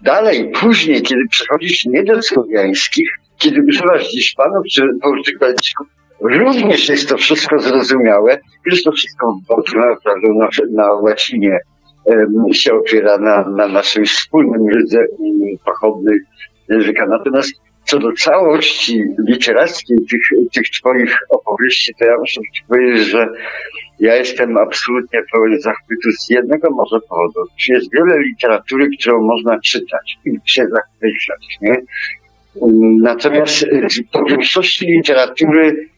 Dalej, 0.02 0.52
później, 0.60 1.02
kiedy 1.02 1.22
przechodzisz 1.30 1.86
nie 1.86 2.04
do 2.04 2.22
słowiańskich, 2.22 3.10
kiedy 3.38 3.62
używasz 3.70 4.04
Hiszpanów 4.04 4.66
czy 4.72 4.82
Portugalczyków, 5.02 5.88
również 6.22 6.90
jest 6.90 7.10
to 7.10 7.18
wszystko 7.18 7.60
zrozumiałe, 7.60 8.40
jest 8.66 8.84
to 8.84 8.92
wszystko 8.92 9.38
naprawdę 9.76 10.28
na, 10.34 10.48
na 10.84 10.94
łacinie 10.94 11.60
em, 12.06 12.54
się 12.54 12.74
opiera 12.74 13.18
na, 13.18 13.50
na 13.50 13.68
naszym 13.68 14.06
wspólnym 14.06 14.68
rydze 14.68 15.06
pochodnych 15.66 16.22
języka. 16.70 17.06
Natomiast 17.06 17.54
co 17.92 18.00
do 18.00 18.12
całości 18.14 19.04
literackiej 19.28 19.98
tych, 20.10 20.50
tych 20.54 20.70
twoich 20.70 21.18
opowieści, 21.30 21.94
to 22.00 22.06
ja 22.06 22.18
muszę 22.18 22.42
ci 22.56 22.64
powiedzieć, 22.68 23.08
że 23.08 23.28
ja 24.00 24.16
jestem 24.16 24.58
absolutnie 24.58 25.20
pełen 25.34 25.62
zachwytu 25.62 26.12
z 26.12 26.30
jednego 26.30 26.70
może 26.70 27.00
powodu. 27.10 27.40
Jest 27.70 27.94
wiele 27.94 28.20
literatury, 28.20 28.90
którą 29.00 29.22
można 29.22 29.60
czytać 29.60 30.18
i 30.26 30.30
się 30.46 30.68
zachwycać, 30.68 31.58
nie? 31.62 31.76
Natomiast 33.02 33.64
y, 33.64 33.88
po 34.12 34.26
większości 34.26 34.86
literatury 34.86 35.90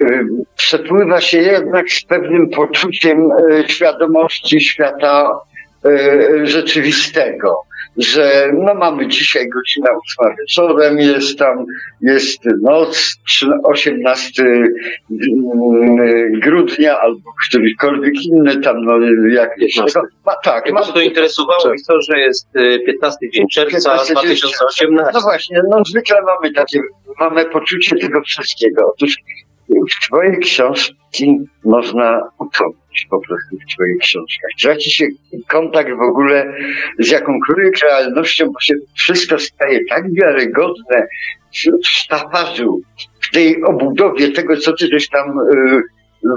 y, 0.00 0.26
przepływa 0.56 1.20
się 1.20 1.38
jednak 1.38 1.90
z 1.90 2.04
pewnym 2.04 2.50
poczuciem 2.50 3.18
y, 3.50 3.64
świadomości 3.68 4.60
świata 4.60 5.30
y, 5.86 6.46
rzeczywistego, 6.46 7.56
że 7.96 8.50
no 8.54 8.74
mamy 8.74 9.08
dzisiaj 9.08 9.48
godzina 9.48 9.90
ósma 10.04 10.34
wieczorem, 10.40 10.98
jest 10.98 11.38
tam, 11.38 11.66
jest 12.00 12.40
noc, 12.62 13.16
trzy- 13.28 13.58
18 13.64 14.42
mm, 14.44 16.40
grudnia 16.40 16.98
albo 16.98 17.30
którykolwiek 17.48 18.14
inny 18.24 18.60
tam, 18.60 18.84
no 18.84 18.98
jakieś. 19.28 19.76
No, 19.76 19.86
ma, 20.26 20.32
tak, 20.44 20.72
ma, 20.72 20.82
to 20.82 21.00
interesowało 21.00 21.74
i 21.74 21.84
to, 21.88 22.02
że 22.02 22.18
jest 22.18 22.56
y, 22.56 22.80
15 22.86 23.30
dzień 23.30 23.46
czerwca 23.52 23.90
15 23.90 24.14
dzień 24.14 24.22
2018. 24.22 24.86
no 25.14 25.20
właśnie, 25.20 25.62
no 25.70 25.82
zwykle 25.84 26.22
mamy 26.22 26.54
takie, 26.54 26.80
mamy 27.20 27.44
poczucie 27.44 27.96
tego 27.96 28.20
wszystkiego. 28.22 28.92
Otóż 28.94 29.16
w 29.68 30.06
twojej 30.06 30.38
książki 30.38 31.40
można 31.64 32.20
utopić 32.38 33.06
po 33.10 33.20
prostu 33.20 33.56
w 33.56 33.74
twoich 33.74 33.98
książkach. 33.98 34.50
Traci 34.62 34.90
się 34.90 35.06
kontakt 35.48 35.90
w 35.90 36.00
ogóle 36.00 36.54
z 36.98 37.10
jakąkolwiek 37.10 37.78
realnością, 37.78 38.46
bo 38.46 38.60
się 38.60 38.74
wszystko 38.94 39.38
staje 39.38 39.80
tak 39.88 40.14
wiarygodne 40.14 41.06
w 41.82 41.88
sztafarzu, 41.88 42.80
w 43.20 43.30
tej 43.30 43.64
obudowie 43.64 44.30
tego, 44.30 44.56
co 44.56 44.72
ty 44.72 44.86
żeś 44.92 45.08
tam 45.08 45.38
y, 45.38 45.82
y, 46.24 46.28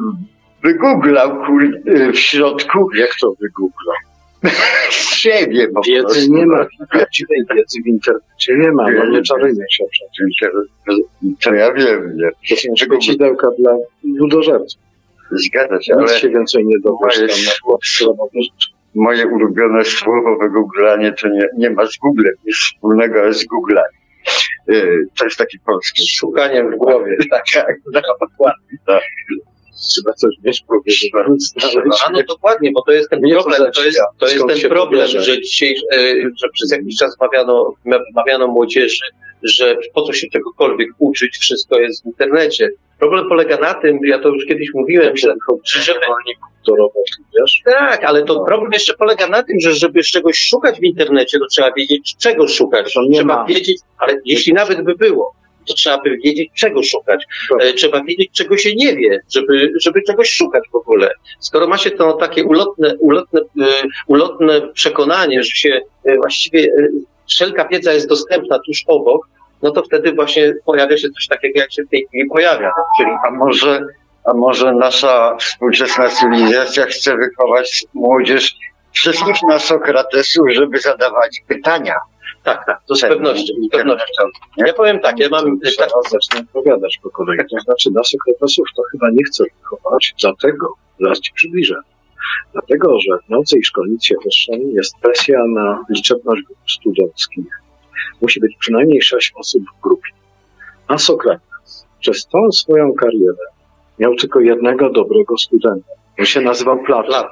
wygooglał 0.64 1.42
y, 1.88 2.12
w 2.12 2.20
środku. 2.20 2.90
Jak 2.96 3.10
to 3.22 3.34
wygooglał? 3.42 4.15
Z 4.92 5.16
siebie 5.22 5.68
po 5.68 5.82
Wiedzy 5.82 6.04
prostu. 6.04 6.34
nie 6.34 6.46
ma, 6.46 6.68
prawdziwej 6.92 7.44
wiedzy 7.56 7.82
w 7.86 7.88
internecie 7.88 8.58
nie 8.58 8.72
ma, 8.72 8.92
no 8.92 9.06
nie 9.06 9.22
czarujmy 9.22 9.66
się 9.72 9.84
przecież. 9.92 10.52
To 11.44 11.54
ja 11.54 11.74
wiem, 11.74 12.18
nie. 12.18 12.30
To 12.50 12.56
są 12.56 12.76
szkodzidełka 12.76 13.48
dla 13.60 13.72
ludożerców. 14.04 14.82
Zgadza 15.32 15.82
się, 15.82 15.94
ale 15.94 16.04
Nic 16.04 16.12
się 16.12 16.30
więcej 16.30 16.66
nie 16.66 16.80
dowiesz 16.80 17.18
tam 17.18 18.16
na 18.18 18.26
moje 18.96 19.28
ulubione 19.28 19.86
słowo 19.86 20.38
wygooglanie 20.38 21.14
to 21.14 21.28
nie, 21.28 21.48
nie 21.58 21.70
ma 21.70 21.86
z 21.86 21.98
Googlem 21.98 22.34
nic 22.46 22.56
wspólnego, 22.56 23.20
ale 23.20 23.34
z 23.34 23.46
Googlaniem. 23.46 23.92
Yy, 24.68 25.08
To 25.18 25.26
jest 25.26 25.38
taki 25.38 25.60
polski 25.60 26.08
Szukaniem 26.08 26.72
w 26.72 26.76
głowie. 26.76 27.18
Tak, 27.32 27.44
tak, 27.54 27.76
no, 27.94 28.02
dokładnie. 28.02 28.78
Tak. 28.86 29.04
Trzeba 29.90 30.14
coś 30.14 30.36
mieć 30.44 30.64
powiedzieć. 30.68 31.12
A 32.06 32.12
no 32.12 32.20
dokładnie, 32.28 32.72
bo 32.72 32.82
to 32.82 32.92
jest 32.92 33.10
ten 33.10 33.20
Nie 33.22 33.34
problem, 33.34 33.72
to 33.72 33.86
jest, 33.86 34.02
to 34.20 34.28
jest 34.28 34.48
ten 34.48 34.70
problem, 34.70 35.08
że 35.08 35.42
dzisiaj, 35.42 35.76
e, 35.94 35.98
że 36.42 36.50
przez 36.54 36.72
jakiś 36.72 36.98
czas 36.98 37.18
mawiano, 37.22 37.74
mawiano 38.16 38.48
młodzieży, 38.48 39.06
że 39.44 39.78
po 39.94 40.02
co 40.02 40.14
się 40.14 40.28
czegokolwiek 40.30 40.90
uczyć, 41.00 41.38
wszystko 41.38 41.80
jest 41.80 42.04
w 42.04 42.06
internecie. 42.06 42.70
Problem 43.00 43.30
polega 43.30 43.58
na 43.58 43.74
tym, 43.74 44.00
ja 44.04 44.20
to 44.20 44.30
już 44.30 44.46
kiedyś 44.46 44.70
mówiłem, 44.74 45.18
że, 45.18 45.34
że 45.64 45.82
żeby, 45.82 46.00
wiesz? 47.40 47.62
tak, 47.66 48.04
ale 48.04 48.24
to 48.24 48.44
problem 48.46 48.72
jeszcze 48.72 48.94
polega 48.94 49.28
na 49.28 49.44
tym, 49.44 49.60
że 49.60 49.74
żeby 49.74 50.04
czegoś 50.04 50.38
szukać 50.38 50.80
w 50.80 50.84
internecie, 50.84 51.40
to 51.40 51.46
trzeba 51.52 51.72
wiedzieć, 51.72 52.16
czego 52.20 52.48
szukać. 52.48 52.86
Trzeba 52.86 53.36
ma. 53.36 53.46
wiedzieć, 53.46 53.78
ale 53.98 54.22
jeśli 54.26 54.54
nawet 54.54 54.82
by 54.82 54.96
było, 54.96 55.36
to 55.68 55.74
trzeba 55.74 55.98
by 56.02 56.18
wiedzieć, 56.18 56.50
czego 56.56 56.84
szukać. 56.84 57.26
Dobrze. 57.50 57.68
E, 57.68 57.74
Trzeba 57.74 58.04
wiedzieć, 58.04 58.30
czego 58.34 58.58
się 58.58 58.76
nie 58.76 58.96
wie, 58.96 59.20
żeby, 59.36 59.72
żeby 59.82 60.02
czegoś 60.02 60.30
szukać 60.30 60.64
w 60.72 60.76
ogóle. 60.76 61.12
Skoro 61.40 61.68
ma 61.68 61.78
się 61.78 61.92
to 61.92 62.14
takie 62.14 62.44
ulotne, 62.44 62.96
ulotne, 63.00 63.42
e, 63.42 63.66
ulotne 64.08 64.62
przekonanie, 64.74 65.44
że 65.44 65.52
się 65.52 65.82
e, 66.04 66.16
właściwie 66.16 66.68
wszelka 67.30 67.68
wiedza 67.68 67.94
jest 67.94 68.10
dostępna 68.10 68.60
tuż 68.66 68.84
obok, 68.88 69.28
no 69.62 69.72
to 69.72 69.84
wtedy 69.84 70.14
właśnie 70.14 70.54
pojawia 70.66 70.98
się 70.98 71.10
coś 71.10 71.28
takiego, 71.28 71.60
jak 71.60 71.74
się 71.74 71.84
w 71.84 71.90
tej 71.90 72.06
chwili 72.08 72.30
pojawia. 72.30 72.72
Czyli 72.98 73.12
A 73.28 73.32
może, 73.32 73.86
a 74.26 74.34
może 74.34 74.74
nasza 74.74 75.38
współczesna 75.40 76.10
cywilizacja 76.10 76.86
chce 76.86 77.18
wychować 77.18 77.84
młodzież 77.94 78.56
wszystkich 78.92 79.36
na 79.50 79.60
Sokratesów, 79.60 80.46
żeby 80.52 80.80
zadawać 80.80 81.42
pytania. 81.48 81.96
Tak, 82.46 82.66
tak, 82.66 82.82
to 82.88 82.96
z 82.96 83.02
pewnością, 83.02 83.54
z 83.68 83.70
pewnością. 83.70 84.24
Ja 84.58 84.74
powiem 84.74 85.00
tak, 85.00 85.20
ja 85.20 85.30
mam 85.30 85.60
tak, 85.78 85.90
zacznę 86.12 86.42
opowiadać 86.50 87.00
po 87.04 87.10
kolei. 87.10 87.38
To 87.52 87.60
znaczy, 87.60 87.92
na 87.92 88.04
sekretosów 88.04 88.68
to 88.76 88.82
chyba 88.92 89.10
nie 89.10 89.24
chcę 89.24 89.44
wychować, 89.62 90.14
dlatego, 90.22 90.74
zaraz 91.00 91.20
ci 91.20 91.34
przybliżę, 91.34 91.76
dlatego, 92.54 93.00
że 93.00 93.18
w 93.28 93.30
nocy 93.30 93.60
i 93.60 93.64
szkolnictwie 93.64 94.16
wyższym 94.26 94.72
jest 94.72 94.98
presja 95.02 95.40
na 95.48 95.86
liczebność 95.90 96.42
grup 96.44 96.72
studenckich. 96.72 97.62
Musi 98.22 98.40
być 98.40 98.56
przynajmniej 98.60 99.02
sześć 99.02 99.34
osób 99.36 99.64
w 99.78 99.82
grupie. 99.82 100.10
A 100.88 100.98
Sokrates 100.98 101.86
przez 102.00 102.26
całą 102.26 102.52
swoją 102.52 102.94
karierę 102.94 103.46
miał 104.00 104.16
tylko 104.16 104.40
jednego 104.40 104.90
dobrego 104.90 105.38
studenta. 105.38 105.94
On 106.20 106.26
się 106.26 106.42
nazywał 106.42 106.84
Platon. 106.84 107.24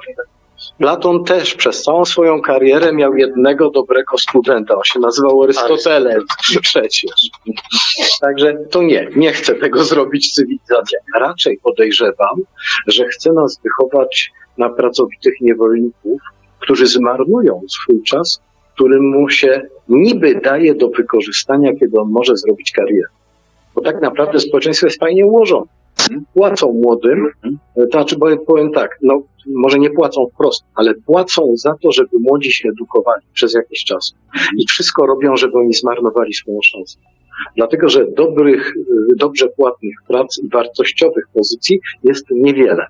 Platon 0.78 1.24
też 1.24 1.54
przez 1.54 1.82
całą 1.82 2.04
swoją 2.04 2.42
karierę 2.42 2.92
miał 2.92 3.16
jednego 3.16 3.70
dobrego 3.70 4.18
studenta. 4.18 4.74
On 4.76 4.84
się 4.84 5.00
nazywał 5.00 5.42
Arystotelem 5.42 6.22
przecież. 6.62 7.14
Także 8.20 8.56
to 8.70 8.82
nie, 8.82 9.08
nie 9.16 9.32
chcę 9.32 9.54
tego 9.54 9.84
zrobić 9.84 10.32
cywilizacja. 10.34 10.98
Raczej 11.18 11.58
podejrzewam, 11.62 12.36
że 12.86 13.04
chce 13.08 13.32
nas 13.32 13.60
wychować 13.64 14.32
na 14.58 14.70
pracowitych 14.70 15.34
niewolników, 15.40 16.20
którzy 16.58 16.86
zmarnują 16.86 17.60
swój 17.68 18.02
czas, 18.02 18.40
który 18.74 19.00
mu 19.00 19.30
się 19.30 19.62
niby 19.88 20.34
daje 20.34 20.74
do 20.74 20.88
wykorzystania, 20.88 21.72
kiedy 21.80 22.00
on 22.00 22.10
może 22.10 22.36
zrobić 22.36 22.72
karierę. 22.72 23.08
Bo 23.74 23.80
tak 23.80 24.00
naprawdę 24.00 24.40
społeczeństwo 24.40 24.86
jest 24.86 25.00
fajnie 25.00 25.26
ułożone. 25.26 25.66
Płacą 26.34 26.72
młodym, 26.72 27.28
to 27.74 27.86
znaczy 27.92 28.16
powiem 28.46 28.72
tak, 28.72 28.98
no 29.02 29.22
może 29.46 29.78
nie 29.78 29.90
płacą 29.90 30.26
wprost, 30.34 30.64
ale 30.74 30.94
płacą 30.94 31.52
za 31.56 31.74
to, 31.82 31.92
żeby 31.92 32.18
młodzi 32.20 32.52
się 32.52 32.68
edukowali 32.68 33.22
przez 33.32 33.54
jakiś 33.54 33.84
czas. 33.84 34.14
I 34.58 34.66
wszystko 34.68 35.06
robią, 35.06 35.36
żeby 35.36 35.58
oni 35.58 35.74
zmarnowali 35.74 36.34
swoją 36.34 36.58
szansę. 36.62 36.98
Dlatego, 37.56 37.88
że 37.88 38.06
dobrych, 38.06 38.76
y, 38.76 39.16
dobrze 39.16 39.48
płatnych 39.48 39.94
prac 40.08 40.38
i 40.38 40.48
wartościowych 40.48 41.24
pozycji 41.34 41.80
jest 42.04 42.26
niewiele. 42.30 42.86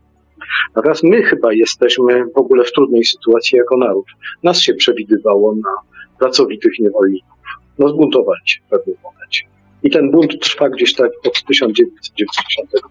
Natomiast 0.77 1.03
my 1.03 1.23
chyba 1.23 1.53
jesteśmy 1.53 2.25
w 2.35 2.39
ogóle 2.39 2.65
w 2.65 2.73
trudnej 2.73 3.05
sytuacji 3.05 3.59
jako 3.59 3.77
naród. 3.77 4.07
Nas 4.43 4.61
się 4.61 4.75
przewidywało 4.75 5.55
na 5.55 5.99
pracowitych 6.19 6.73
niewolników. 6.81 7.39
No 7.79 7.89
zbuntowali 7.89 8.41
się 8.45 8.61
w 8.67 8.71
pewnym 8.71 8.97
momencie. 9.03 9.45
I 9.85 9.90
ten 9.90 10.11
bunt 10.11 10.40
trwa 10.40 10.69
gdzieś 10.69 10.94
tak 10.94 11.11
od 11.27 11.43
1990 11.44 12.74
roku. 12.74 12.89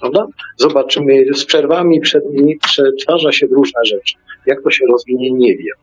Prawda? 0.00 0.26
Zobaczymy, 0.56 1.24
z 1.34 1.44
przerwami 1.44 2.00
przed 2.00 2.24
nimi 2.32 2.58
przetwarza 2.58 3.32
się 3.32 3.46
różne 3.46 3.84
rzeczy. 3.84 4.14
Jak 4.46 4.62
to 4.62 4.70
się 4.70 4.84
rozwinie, 4.92 5.30
nie 5.30 5.56
wiem. 5.56 5.76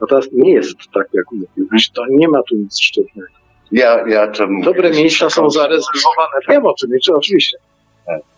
Natomiast 0.00 0.32
nie 0.32 0.52
jest 0.52 0.76
tak, 0.94 1.06
jak 1.12 1.24
mówiłeś. 1.32 1.90
To 1.90 2.02
nie 2.10 2.28
ma 2.28 2.42
tu 2.42 2.56
nic 2.56 2.80
szczytnego. 2.80 3.28
Ja, 3.72 4.08
ja 4.08 4.28
to. 4.28 4.46
Dobre 4.64 4.90
miejsca 4.90 5.30
są 5.30 5.50
zarezerwowane. 5.50 6.40
Wiem 6.48 6.66
o 6.66 6.74
czym, 6.74 6.90
czy 7.04 7.14
oczywiście. 7.14 7.56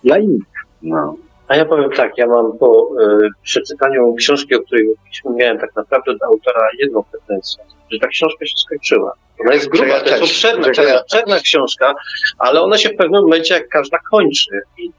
Dla 0.04 0.18
innych. 0.18 0.42
No. 0.82 1.16
A 1.48 1.56
ja 1.56 1.64
powiem 1.64 1.90
tak, 1.90 2.18
ja 2.18 2.26
mam 2.26 2.58
po 2.58 2.88
y, 3.00 3.28
przeczytaniu 3.42 4.14
książki, 4.14 4.54
o 4.54 4.60
której 4.60 4.84
mówiliśmy, 4.84 5.30
miałem 5.34 5.58
tak 5.58 5.76
naprawdę 5.76 6.14
do 6.14 6.26
autora 6.26 6.68
jedną 6.78 7.02
pretensję, 7.02 7.64
że 7.90 7.98
ta 7.98 8.08
książka 8.08 8.46
się 8.46 8.56
skończyła. 8.56 9.12
Ona 9.40 9.54
jest 9.54 9.68
gruba, 9.68 10.00
to 10.00 10.08
jest 10.10 10.22
obszerna, 10.22 10.68
obszerna 11.00 11.40
książka, 11.40 11.94
ale 12.38 12.62
ona 12.62 12.78
się 12.78 12.88
w 12.88 12.96
pewnym 12.96 13.22
momencie, 13.22 13.54
jak 13.54 13.68
każda, 13.68 13.98
kończy. 14.10 14.60
I 14.78 14.90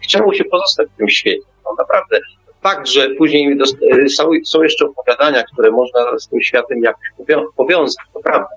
chciało 0.00 0.34
się 0.34 0.44
pozostać 0.44 0.88
w 0.94 0.96
tym 0.96 1.08
świecie. 1.08 1.46
No 1.64 1.70
naprawdę. 1.78 2.20
Fakt, 2.62 2.88
że 2.88 3.10
później 3.10 3.58
są, 4.16 4.30
są 4.44 4.62
jeszcze 4.62 4.86
opowiadania, 4.86 5.42
które 5.52 5.70
można 5.70 6.18
z 6.18 6.28
tym 6.28 6.42
światem 6.42 6.82
jakoś 6.82 7.04
powiązać, 7.56 8.04
to 8.14 8.20
prawda. 8.20 8.48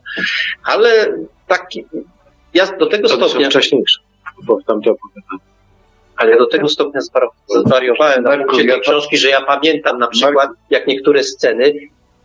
Ale 0.63 1.17
taki, 1.47 1.85
ja 2.53 2.77
do 2.77 2.85
tego 2.85 3.09
to 3.09 3.29
stopnia... 3.29 3.49
wcześniejsze, 3.49 4.01
bo 4.43 4.57
tamte 4.67 4.91
opowiadania 4.91 5.50
ale 6.21 6.37
do 6.37 6.47
tego 6.47 6.67
stopnia 6.67 7.01
zwariowałem 7.65 8.23
na 8.23 8.37
punkcie 8.37 8.65
tej 8.65 8.81
książki, 8.81 9.17
że 9.17 9.29
ja 9.29 9.41
pamiętam 9.41 9.97
na 9.97 10.07
przykład, 10.07 10.49
jak 10.69 10.87
niektóre 10.87 11.23
sceny, 11.23 11.73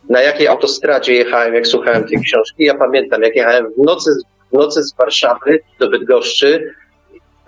na 0.09 0.23
jakiej 0.23 0.48
autostradzie 0.48 1.12
jechałem, 1.12 1.55
jak 1.55 1.66
słuchałem 1.66 2.05
tej 2.05 2.20
książki. 2.20 2.64
Ja 2.64 2.74
pamiętam, 2.74 3.23
jak 3.23 3.36
jechałem 3.36 3.66
w 3.78 3.85
nocy, 3.85 4.10
w 4.52 4.56
nocy 4.56 4.82
z 4.82 4.94
Warszawy 4.94 5.59
do 5.81 5.89
Bydgoszczy 5.89 6.74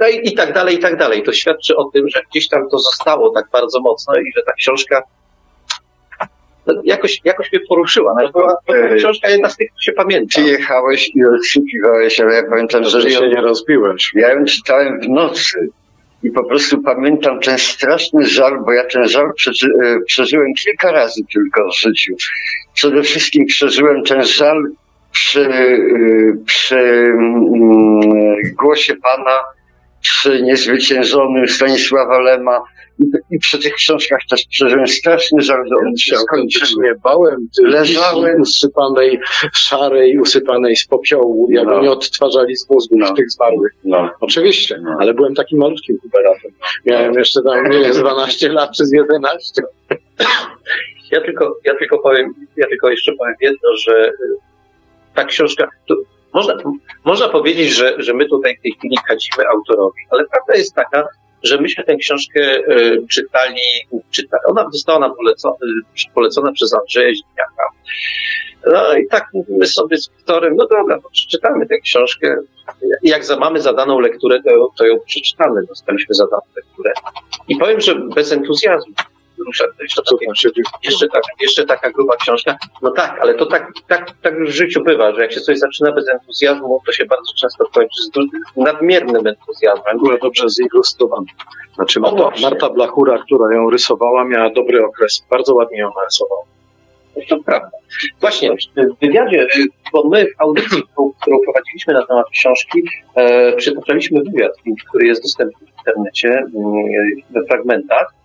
no 0.00 0.08
i, 0.08 0.28
i 0.28 0.34
tak 0.34 0.52
dalej, 0.52 0.76
i 0.76 0.78
tak 0.78 0.96
dalej. 0.96 1.22
To 1.22 1.32
świadczy 1.32 1.76
o 1.76 1.84
tym, 1.84 2.08
że 2.08 2.20
gdzieś 2.30 2.48
tam 2.48 2.68
to 2.70 2.78
zostało 2.78 3.30
tak 3.30 3.48
bardzo 3.52 3.80
mocno 3.80 4.14
i 4.14 4.32
że 4.36 4.42
ta 4.46 4.52
książka 4.52 5.02
no, 6.66 6.74
jakoś, 6.84 7.20
jakoś 7.24 7.52
mnie 7.52 7.60
poruszyła. 7.68 8.14
No, 8.22 8.28
była 8.28 8.56
to 8.66 8.72
książka 8.96 9.28
jedna 9.28 9.48
z 9.48 9.56
tych, 9.56 9.70
które 9.70 9.82
się 9.82 9.92
pamięta. 9.92 10.42
Ty 10.42 10.48
jechałeś 10.48 11.10
i 11.14 11.24
odsłuchiwałeś, 11.24 12.20
ale 12.20 12.34
ja 12.34 12.42
pamiętam, 12.50 12.84
że, 12.84 13.00
że 13.00 13.10
się 13.10 13.28
nie 13.28 13.40
rozbiłeś. 13.40 14.10
Ja 14.14 14.32
ją 14.32 14.44
czytałem 14.44 15.00
w 15.00 15.08
nocy. 15.08 15.68
I 16.22 16.30
po 16.30 16.44
prostu 16.44 16.82
pamiętam 16.82 17.40
ten 17.40 17.58
straszny 17.58 18.26
żal, 18.26 18.60
bo 18.66 18.72
ja 18.72 18.84
ten 18.84 19.08
żal 19.08 19.32
przeży, 19.34 19.70
przeżyłem 20.06 20.54
kilka 20.54 20.92
razy 20.92 21.20
tylko 21.32 21.68
w 21.68 21.78
życiu. 21.78 22.14
Przede 22.74 23.02
wszystkim 23.02 23.46
przeżyłem 23.46 24.04
ten 24.04 24.24
żal 24.24 24.70
przy, 25.12 25.48
przy 26.46 27.12
głosie 28.58 28.96
Pana, 28.96 29.40
przy 30.02 30.42
niezwyciężonym 30.42 31.48
Stanisława 31.48 32.18
Lema 32.18 32.62
i, 32.98 33.04
i 33.30 33.38
przy 33.38 33.58
tych 33.58 33.74
książkach 33.74 34.20
też 34.30 34.46
przeżyłem 34.50 34.88
straszny 34.88 35.42
żal, 35.42 35.68
że 35.68 35.86
on 35.86 35.96
się 35.96 36.16
skończył. 36.16 36.82
Nie 36.82 36.94
bałem 36.94 37.48
leżałem 37.62 38.40
usypanej, 38.40 39.20
szarej, 39.52 40.18
usypanej 40.18 40.76
z 40.76 40.86
popiołu, 40.86 41.50
jak 41.50 41.66
no. 41.66 41.82
nie 41.82 41.90
odtwarzali 41.90 42.56
z 42.56 42.70
mózgu 42.70 42.98
no. 42.98 43.14
tych 43.14 43.30
zmarłych. 43.30 43.72
No. 43.84 44.10
Oczywiście, 44.20 44.78
no. 44.82 44.96
ale 45.00 45.14
byłem 45.14 45.34
takim 45.34 45.58
malutkim 45.58 45.98
kuberatem. 45.98 46.50
Miałem 46.86 47.14
jeszcze 47.14 47.42
tam, 47.42 47.70
nie 47.70 47.78
wiem, 47.78 47.92
12 47.92 48.48
lat 48.48 48.70
czy 48.76 48.86
z 48.86 48.92
11. 48.92 49.62
Ja 51.10 51.20
tylko, 51.20 51.56
ja 51.64 51.74
tylko 51.78 51.98
powiem, 51.98 52.34
ja 52.56 52.66
tylko 52.66 52.90
jeszcze 52.90 53.12
powiem 53.12 53.34
jedno, 53.40 53.68
że 53.76 54.12
ta 55.14 55.24
książka, 55.24 55.68
to 55.86 55.94
można, 56.34 56.54
można 57.04 57.28
powiedzieć, 57.28 57.70
że, 57.70 57.94
że 57.98 58.14
my 58.14 58.26
tutaj 58.26 58.56
w 58.56 58.62
tej 58.62 58.72
chwili 58.72 58.96
kadzimy 59.08 59.48
autorowi, 59.48 60.00
ale 60.10 60.24
prawda 60.24 60.54
jest 60.54 60.74
taka, 60.74 61.08
że 61.42 61.60
myśmy 61.60 61.84
tę 61.84 61.96
książkę 61.96 62.40
y, 62.40 63.06
czytali, 63.10 63.60
czytali, 64.10 64.42
ona 64.46 64.70
została 64.72 64.98
nam 64.98 65.14
polecona, 65.16 65.54
polecona 66.14 66.52
przez 66.52 66.74
Andrzeja 66.74 67.14
Zimniaka. 67.14 67.64
No 68.66 68.96
i 68.96 69.06
tak 69.06 69.28
mówimy 69.32 69.66
sobie 69.66 69.96
z 69.96 70.10
Wiktorem, 70.10 70.56
no 70.56 70.66
dobra, 70.66 71.00
to 71.00 71.10
przeczytamy 71.10 71.66
tę 71.66 71.78
książkę. 71.78 72.36
Jak 73.02 73.24
za, 73.24 73.36
mamy 73.36 73.60
zadaną 73.60 74.00
lekturę, 74.00 74.42
to, 74.42 74.70
to 74.78 74.86
ją 74.86 74.98
przeczytamy. 75.06 75.66
Dostaliśmy 75.68 76.14
zadaną 76.14 76.42
lekturę. 76.56 76.92
I 77.48 77.56
powiem, 77.56 77.80
że 77.80 77.94
bez 77.94 78.32
entuzjazmu 78.32 78.94
rusza 79.46 79.64
jeszcze, 79.80 80.02
takie, 80.02 80.26
jeszcze, 80.82 81.08
tak, 81.08 81.22
jeszcze 81.40 81.66
taka 81.66 81.90
gruba 81.90 82.16
książka. 82.16 82.56
No 82.82 82.90
tak, 82.90 83.18
ale 83.20 83.34
to 83.34 83.46
tak, 83.46 83.72
tak, 83.88 84.10
tak 84.22 84.44
w 84.44 84.50
życiu 84.50 84.82
bywa, 84.82 85.12
że 85.12 85.22
jak 85.22 85.32
się 85.32 85.40
coś 85.40 85.58
zaczyna 85.58 85.92
bez 85.92 86.08
entuzjazmu, 86.08 86.82
to 86.86 86.92
się 86.92 87.04
bardzo 87.06 87.32
często 87.40 87.64
kończy 87.74 88.02
z 88.02 88.56
nadmiernym 88.56 89.26
entuzjazmem. 89.26 89.98
W 89.98 90.02
ogóle 90.02 90.18
dobrze 90.18 90.48
zilustrowane. 90.48 91.26
Znaczy 91.74 92.00
Marta, 92.00 92.30
Marta 92.42 92.70
Blachura, 92.70 93.18
która 93.18 93.54
ją 93.54 93.70
rysowała, 93.70 94.24
miała 94.24 94.50
dobry 94.50 94.84
okres. 94.84 95.24
Bardzo 95.30 95.54
ładnie 95.54 95.78
ją 95.78 95.90
narysowała. 95.96 96.42
To 97.28 97.36
prawda. 97.44 97.70
Właśnie, 98.20 98.50
w 98.76 99.00
wywiadzie, 99.00 99.46
bo 99.92 100.08
my 100.08 100.26
w 100.26 100.40
audycji, 100.40 100.82
którą, 101.20 101.38
prowadziliśmy 101.44 101.94
na 101.94 102.06
temat 102.06 102.26
książki, 102.32 102.82
e, 103.14 103.52
przytaczaliśmy 103.52 104.20
wywiad, 104.22 104.52
który 104.88 105.06
jest 105.06 105.22
dostępny 105.22 105.66
w 105.66 105.78
internecie, 105.78 106.28
mm, 106.28 106.52
we 107.30 107.46
fragmentach, 107.46 108.06
e, 108.06 108.17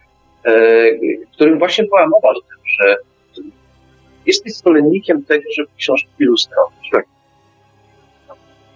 w 0.46 1.34
którym 1.34 1.60
właśnie 1.60 1.84
była 1.84 2.08
mowa 2.08 2.30
o 2.30 2.42
tym, 2.42 2.58
że 2.80 2.96
jesteś 4.26 4.54
zwolennikiem 4.54 5.24
tego, 5.24 5.44
żeby 5.56 5.70
książki 5.78 6.10
ilustrować. 6.20 6.90
Tak. 6.92 7.06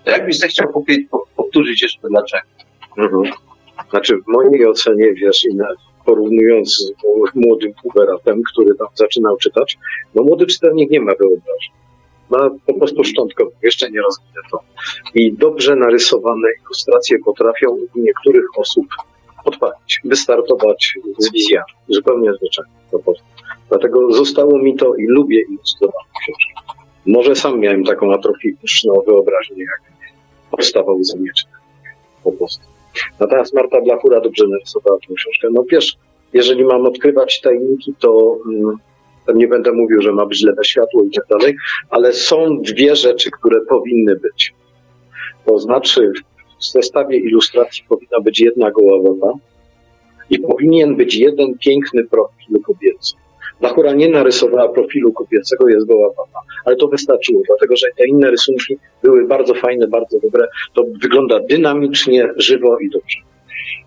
Jakbyś 0.06 0.40
zechciał 0.40 0.84
powtórzyć 1.36 1.82
jeszcze 1.82 2.08
dlaczego? 2.10 2.48
Mhm. 2.98 3.24
Znaczy, 3.90 4.18
w 4.18 4.28
mojej 4.28 4.68
ocenie, 4.68 5.14
wiesz, 5.14 5.42
porównując 6.06 6.76
z 6.76 7.36
młodym 7.36 7.74
puberatem, 7.84 8.42
który 8.54 8.76
tam 8.76 8.88
zaczynał 8.94 9.38
czytać, 9.38 9.78
no 10.16 10.24
młody 10.24 10.46
czytelnik 10.46 10.90
nie 10.90 11.02
ma 11.02 11.12
wyobraźni. 11.20 11.74
Ma 12.30 12.50
po 12.66 12.74
prostu 12.74 13.04
szczątkowo, 13.04 13.52
jeszcze 13.64 13.92
nie 13.92 14.02
rozwinę 14.02 14.42
to. 14.52 14.60
I 15.16 15.34
dobrze 15.34 15.76
narysowane 15.76 16.48
ilustracje 16.66 17.18
potrafią 17.26 17.70
u 17.70 18.00
niektórych 18.00 18.46
osób 18.58 18.86
odpalić, 19.48 20.02
wystartować 20.04 20.94
z 21.18 21.32
wizjami, 21.32 21.74
zupełnie 21.90 22.34
zwyczajnie. 22.34 22.72
Dlatego 23.70 24.12
zostało 24.12 24.58
mi 24.60 24.76
to 24.76 24.96
i 24.96 25.06
lubię 25.08 25.42
ilustrowane 25.50 26.10
książki. 26.22 26.54
Może 27.06 27.36
sam 27.36 27.60
miałem 27.60 27.84
taką 27.84 28.14
atroficzną 28.14 28.94
wyobraźnię, 29.08 29.64
jak 29.64 29.82
powstawał 30.52 31.04
z 31.04 31.16
po 32.24 32.32
prostu. 32.32 32.64
Natomiast 33.20 33.54
Marta 33.54 33.82
Blachura 33.82 34.22
dobrze 34.22 34.48
narysowała 34.48 34.98
tę 35.00 35.14
książkę. 35.16 35.48
No 35.52 35.64
wiesz, 35.72 35.98
jeżeli 36.34 36.66
mam 36.66 36.86
odkrywać 36.86 37.42
tajniki, 37.42 37.94
to 38.00 38.38
mm, 38.46 38.78
nie 39.36 39.48
będę 39.48 39.72
mówił, 39.72 40.02
że 40.02 40.12
ma 40.12 40.26
być 40.26 40.44
lewe 40.44 40.66
światło 40.66 41.04
i 41.04 41.12
tak 41.12 41.26
dalej, 41.40 41.56
ale 41.90 42.14
są 42.14 42.62
dwie 42.62 42.96
rzeczy, 42.96 43.32
które 43.32 43.62
powinny 43.70 44.16
być. 44.16 44.54
To 45.46 45.60
znaczy, 45.60 46.12
w 46.60 46.66
zestawie 46.66 47.18
ilustracji 47.18 47.84
powinna 47.90 48.20
być 48.20 48.40
jedna 48.40 48.72
goła 48.72 49.02
woda 49.02 49.34
i 50.30 50.40
powinien 50.40 50.96
być 50.96 51.16
jeden 51.16 51.58
piękny 51.58 52.04
profil 52.04 52.62
kobiecy. 52.62 53.16
Blachura 53.60 53.94
nie 53.94 54.10
narysowała 54.10 54.70
profilu 54.70 55.14
kobiecego, 55.14 55.68
jest 55.68 55.88
goła 55.88 56.08
woda, 56.08 56.40
ale 56.66 56.76
to 56.76 56.88
wystarczyło, 56.88 57.42
dlatego 57.48 57.76
że 57.76 57.88
te 57.98 58.08
inne 58.08 58.32
rysunki 58.32 58.78
były 59.04 59.28
bardzo 59.28 59.54
fajne, 59.54 59.88
bardzo 59.88 60.20
dobre. 60.20 60.48
To 60.74 60.84
wygląda 61.02 61.40
dynamicznie, 61.40 62.30
żywo 62.36 62.80
i 62.80 62.90
dobrze. 62.90 63.20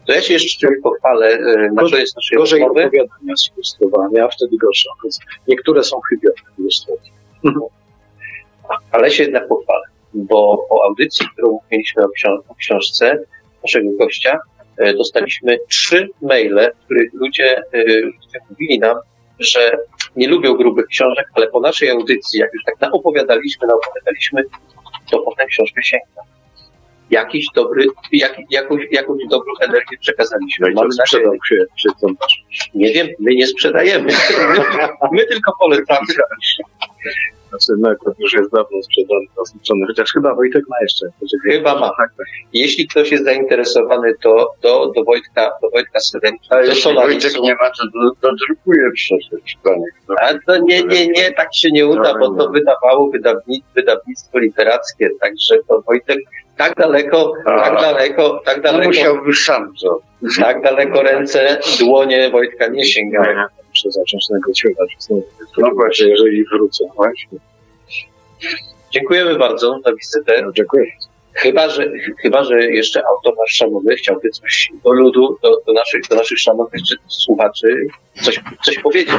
To 0.06 0.12
ja 0.12 0.20
się 0.20 0.32
jeszcze 0.32 0.68
pochwalę 0.82 1.26
e, 1.26 1.72
na 1.72 1.98
jest 1.98 2.16
naszej 2.16 2.38
Gorzej 2.38 2.60
rozmowy. 2.60 2.80
opowiadania 2.80 3.36
z 3.36 3.50
ilustrowania, 3.54 4.24
a 4.24 4.28
wtedy 4.28 4.56
gorsze. 4.56 4.90
Niektóre 5.48 5.82
są 5.82 6.00
chybione 6.00 6.34
ilustracje. 6.58 7.12
Ale 8.92 9.10
się 9.10 9.22
jednak 9.22 9.48
pochwalę, 9.48 9.82
bo 10.14 10.66
po 10.68 10.84
audycji, 10.84 11.26
którą 11.32 11.58
mieliśmy 11.70 12.04
o, 12.04 12.08
książ 12.08 12.40
o 12.48 12.54
książce 12.54 13.18
naszego 13.62 13.90
gościa, 13.98 14.38
e, 14.76 14.94
dostaliśmy 14.94 15.58
trzy 15.68 16.08
maile, 16.22 16.70
w 16.80 16.84
których 16.84 17.12
ludzie, 17.12 17.56
e, 17.72 17.84
ludzie 18.00 18.38
mówili 18.50 18.78
nam, 18.78 18.96
że 19.38 19.76
nie 20.16 20.28
lubią 20.28 20.54
grubych 20.54 20.86
książek, 20.86 21.26
ale 21.34 21.48
po 21.48 21.60
naszej 21.60 21.90
audycji, 21.90 22.40
jak 22.40 22.54
już 22.54 22.64
tak 22.64 22.80
naopowiadaliśmy, 22.80 23.66
naopowiadaliśmy, 23.66 24.42
to 25.10 25.18
potem 25.18 25.46
książkę 25.46 25.82
sięgną. 25.82 26.22
Jakiś 27.10 27.46
dobry, 27.54 27.86
jak, 28.12 28.36
jakąś, 28.50 28.82
jakąś 28.90 29.22
dobrą 29.30 29.52
energię 29.60 29.96
przekazaliśmy. 30.00 30.68
No 30.68 30.74
Mamy 30.74 30.88
nadzieję. 30.88 31.06
sprzedał 31.06 31.34
się. 31.48 31.66
Nie 32.74 32.92
wiem, 32.92 33.08
my 33.18 33.34
nie 33.34 33.46
sprzedajemy. 33.46 34.12
My 35.12 35.26
tylko 35.26 35.52
polecamy. 35.58 36.06
Znaczy, 37.50 37.72
no, 37.78 37.94
to 38.04 38.12
już 38.18 38.32
jest 38.32 38.50
dawno 38.52 38.82
sprzedany, 38.82 39.86
chociaż 39.86 40.12
chyba 40.12 40.34
Wojtek 40.34 40.64
ma 40.68 40.76
jeszcze. 40.82 41.06
Chyba 41.44 41.74
ma. 41.74 41.88
Tak, 41.88 42.10
tak. 42.16 42.26
Jeśli 42.52 42.88
ktoś 42.88 43.12
jest 43.12 43.24
zainteresowany, 43.24 44.14
to 44.22 44.52
do, 44.62 44.92
do 44.96 45.04
Wojtka, 45.04 45.50
do 45.62 45.70
Wojtka 45.70 46.00
Serenki, 46.00 46.48
A 46.50 46.54
do 46.54 46.62
jeśli. 46.62 46.94
Wojtek 46.94 47.40
nie 47.40 47.54
ma, 47.54 47.70
to 47.70 47.84
dodrukuje 48.22 48.90
przecież. 48.94 49.56
A 50.20 50.34
to 50.46 50.58
nie, 50.58 50.82
nie, 50.82 51.08
nie, 51.08 51.32
tak 51.32 51.54
się 51.54 51.70
nie 51.70 51.86
uda, 51.86 52.18
bo 52.18 52.34
to 52.34 52.50
wydawało 52.50 53.10
wydawni, 53.10 53.62
wydawnictwo 53.74 54.38
literackie, 54.38 55.10
także 55.20 55.54
to 55.68 55.80
Wojtek 55.80 56.18
tak 56.60 56.74
daleko, 56.76 57.32
tak 57.46 57.74
daleko, 57.80 58.42
tak 58.44 58.56
No 58.56 58.62
daleko, 58.62 58.88
musiałby 58.88 59.34
sam 59.34 59.72
to. 59.82 60.00
tak 60.40 60.62
daleko 60.62 61.02
ręce, 61.02 61.58
dłonie 61.78 62.30
Wojtka 62.30 62.66
nie 62.66 62.84
sięgają. 62.84 63.36
Ja 63.38 63.46
muszę 63.68 63.90
zacząć 63.90 64.28
negocjować. 64.30 64.96
No 65.58 65.70
właśnie. 65.74 66.06
Jeżeli 66.08 66.44
wrócę. 66.44 66.84
Właśnie. 66.96 67.38
Dziękujemy 68.90 69.38
bardzo 69.38 69.80
za 69.84 69.92
wizytę. 69.94 70.42
No, 70.46 70.52
dziękuję. 70.52 70.84
Chyba, 71.32 71.68
że, 71.68 71.86
chyba, 72.22 72.44
że 72.44 72.60
jeszcze 72.64 73.02
autor 73.06 73.34
nasz 73.38 73.50
szanowny 73.52 73.96
chciałby 73.96 74.30
coś 74.30 74.68
do 74.84 74.92
ludu, 74.92 75.38
do, 75.42 75.50
do, 75.66 75.72
naszych, 75.72 76.02
do 76.10 76.16
naszych 76.16 76.38
szanownych 76.38 76.82
czy- 76.88 76.96
słuchaczy, 77.08 77.86
coś, 78.22 78.40
coś 78.64 78.78
powiedzieć, 78.78 79.14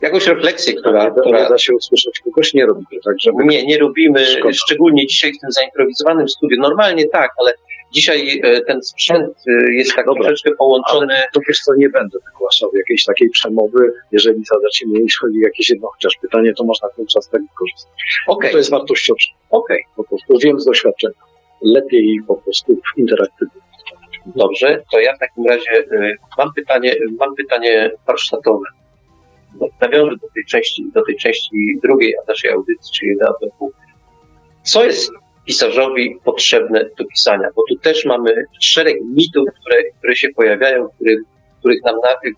jakąś, 0.00 0.26
refleksję, 0.26 0.74
która, 0.74 1.10
która 1.10 1.48
da 1.48 1.58
się 1.58 1.74
usłyszeć, 1.74 2.20
kogoś 2.20 2.54
nie 2.54 2.66
robi, 2.66 2.84
tak, 3.04 3.14
żeby 3.20 3.44
nie, 3.44 3.66
nie 3.66 3.78
robimy, 3.78 4.26
Szkoda. 4.26 4.54
szczególnie 4.54 5.06
dzisiaj 5.06 5.32
w 5.32 5.40
tym 5.40 5.52
zaimprowizowanym 5.52 6.28
studiu. 6.28 6.60
Normalnie 6.60 7.08
tak, 7.08 7.30
ale 7.40 7.52
dzisiaj 7.92 8.40
e, 8.44 8.60
ten 8.60 8.82
sprzęt 8.82 9.34
e, 9.48 9.72
jest 9.72 9.94
tak 9.94 10.06
Dobra. 10.06 10.22
troszeczkę 10.22 10.50
połączony. 10.58 11.14
To 11.34 11.40
wiesz 11.48 11.60
co, 11.60 11.74
nie 11.74 11.88
będę 11.88 12.18
wygłaszał 12.26 12.70
jakiejś 12.74 13.04
takiej 13.04 13.30
przemowy. 13.30 13.92
Jeżeli 14.12 14.44
zadacie 14.44 14.86
mi, 14.86 15.06
chodzi 15.20 15.38
jakieś 15.40 15.70
jedno 15.70 15.88
chociaż 15.88 16.12
pytanie, 16.22 16.52
to 16.54 16.64
można 16.64 16.88
ten 16.96 17.06
czas 17.06 17.28
tak 17.30 17.42
wykorzystać. 17.42 17.92
Okej, 18.26 18.50
To 18.52 18.58
jest 18.58 18.70
wartościowe. 18.70 19.18
okej, 19.50 19.84
Po 19.96 20.04
prostu 20.04 20.38
wiem 20.38 20.60
z 20.60 20.64
doświadczenia. 20.64 21.14
Lepiej 21.62 22.18
po 22.26 22.34
prostu 22.36 22.76
interaktywnie. 22.96 23.60
dobrze, 24.36 24.82
to 24.92 25.00
ja 25.00 25.16
w 25.16 25.18
takim 25.18 25.46
razie 25.46 25.70
e, 25.70 26.14
mam 26.38 26.52
pytanie, 26.54 26.96
mam 27.20 27.34
pytanie 27.34 27.90
warsztatowe. 28.06 28.64
Nawiążę 29.80 30.16
do 30.16 30.28
tej 30.34 30.44
części, 30.44 30.84
do 30.94 31.04
tej 31.04 31.16
części 31.16 31.78
drugiej 31.82 32.14
naszej 32.28 32.50
audycji, 32.50 32.92
czyli 32.94 33.16
do 33.16 33.28
AWP. 33.28 33.66
Co 34.62 34.84
jest 34.84 35.12
pisarzowi 35.46 36.16
potrzebne 36.24 36.84
do 36.98 37.04
pisania? 37.04 37.48
Bo 37.56 37.62
tu 37.68 37.76
też 37.76 38.04
mamy 38.04 38.44
szereg 38.60 38.96
mitów, 39.14 39.48
które, 39.60 39.76
które 39.98 40.16
się 40.16 40.28
pojawiają, 40.28 40.88
których, 40.88 41.18
których 41.58 41.82
nam 41.84 41.94
na, 42.04 42.30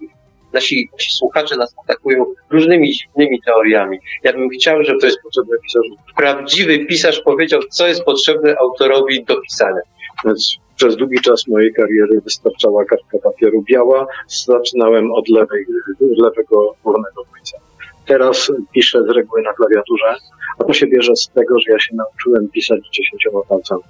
nasi, 0.52 0.88
nasi 0.92 1.10
słuchacze 1.10 1.56
nas 1.56 1.74
atakują 1.84 2.24
różnymi 2.50 2.92
dziwnymi 2.92 3.42
teoriami. 3.42 3.98
Ja 4.24 4.32
bym 4.32 4.48
chciał, 4.48 4.84
żeby 4.84 5.00
To 5.00 5.06
jest 5.06 5.22
potrzebne 5.22 5.56
pisarzu. 5.62 5.94
prawdziwy 6.16 6.86
pisarz 6.86 7.20
powiedział, 7.20 7.60
co 7.70 7.88
jest 7.88 8.04
potrzebne 8.04 8.56
autorowi 8.56 9.24
do 9.24 9.40
pisania. 9.40 9.80
Więc 10.24 10.58
przez 10.78 10.96
długi 10.96 11.20
czas 11.20 11.48
mojej 11.48 11.72
kariery 11.72 12.20
wystarczała 12.20 12.84
kartka 12.84 13.18
papieru 13.18 13.62
biała. 13.62 14.06
Zaczynałem 14.28 15.12
od 15.12 15.28
lewej, 15.28 15.66
lewego 16.00 16.74
górnego 16.84 17.24
końca. 17.32 17.58
Teraz 18.06 18.52
piszę 18.72 19.02
z 19.02 19.08
reguły 19.16 19.42
na 19.42 19.52
klawiaturze, 19.52 20.14
a 20.58 20.64
to 20.64 20.72
się 20.72 20.86
bierze 20.86 21.16
z 21.16 21.28
tego, 21.28 21.58
że 21.58 21.72
ja 21.72 21.78
się 21.78 21.96
nauczyłem 21.96 22.48
pisać 22.48 22.80
dziesięcioma 22.92 23.40
palcami. 23.48 23.82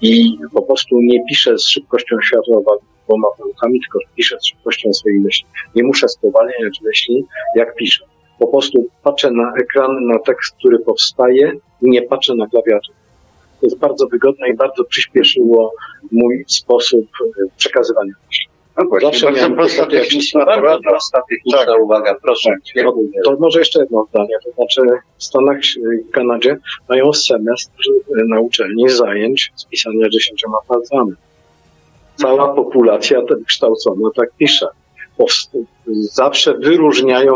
I 0.00 0.38
po 0.52 0.62
prostu 0.62 0.96
nie 1.00 1.24
piszę 1.28 1.58
z 1.58 1.68
szybkością 1.68 2.16
światła 2.22 2.60
dwoma 3.04 3.28
palcami, 3.38 3.80
tylko 3.80 3.98
piszę 4.16 4.36
z 4.40 4.46
szybkością 4.46 4.92
swojej 4.92 5.20
myśli. 5.20 5.46
Nie 5.74 5.84
muszę 5.84 6.08
spowalniać 6.08 6.80
myśli, 6.82 7.24
jak 7.56 7.74
piszę. 7.74 8.04
Po 8.38 8.48
prostu 8.48 8.86
patrzę 9.02 9.30
na 9.30 9.52
ekran, 9.60 10.06
na 10.06 10.18
tekst, 10.18 10.56
który 10.58 10.78
powstaje 10.78 11.52
i 11.82 11.90
nie 11.90 12.02
patrzę 12.02 12.34
na 12.34 12.46
klawiaturę. 12.46 13.03
To 13.64 13.68
jest 13.68 13.78
bardzo 13.78 14.06
wygodne 14.06 14.48
i 14.48 14.54
bardzo 14.54 14.84
przyspieszyło 14.84 15.72
mój 16.12 16.44
sposób 16.48 17.06
e, 17.20 17.44
przekazywania. 17.56 18.12
No 18.78 18.84
właśnie, 18.88 19.08
Zawsze 19.08 19.26
bardzo 19.32 19.54
prosta 19.54 19.86
techniczna 19.86 20.44
Bardzo 20.44 20.78
prosta 20.90 21.22
techniczna 21.30 21.64
Tak. 21.66 21.82
uwaga, 21.82 22.14
proszę. 22.22 22.50
No, 22.84 22.92
to 23.24 23.36
może 23.40 23.58
jeszcze 23.58 23.80
jedno 23.80 24.06
zdanie, 24.10 24.34
to 24.44 24.50
znaczy 24.50 24.82
w 25.18 25.24
Stanach 25.24 25.58
i 25.76 26.12
Kanadzie 26.12 26.56
mają 26.88 27.12
semestr 27.12 27.82
e, 27.90 28.24
na 28.28 28.40
uczelni 28.40 28.88
zajęć 28.88 29.52
z 29.54 29.64
pisania 29.64 30.08
dziesięcioma 30.08 30.58
palcami. 30.68 31.12
Cała 32.16 32.54
populacja 32.54 33.22
tak 33.28 33.38
kształcona 33.46 34.10
tak 34.16 34.28
pisze. 34.38 34.66
Zawsze 35.92 36.54
wyróżniają, 36.54 37.34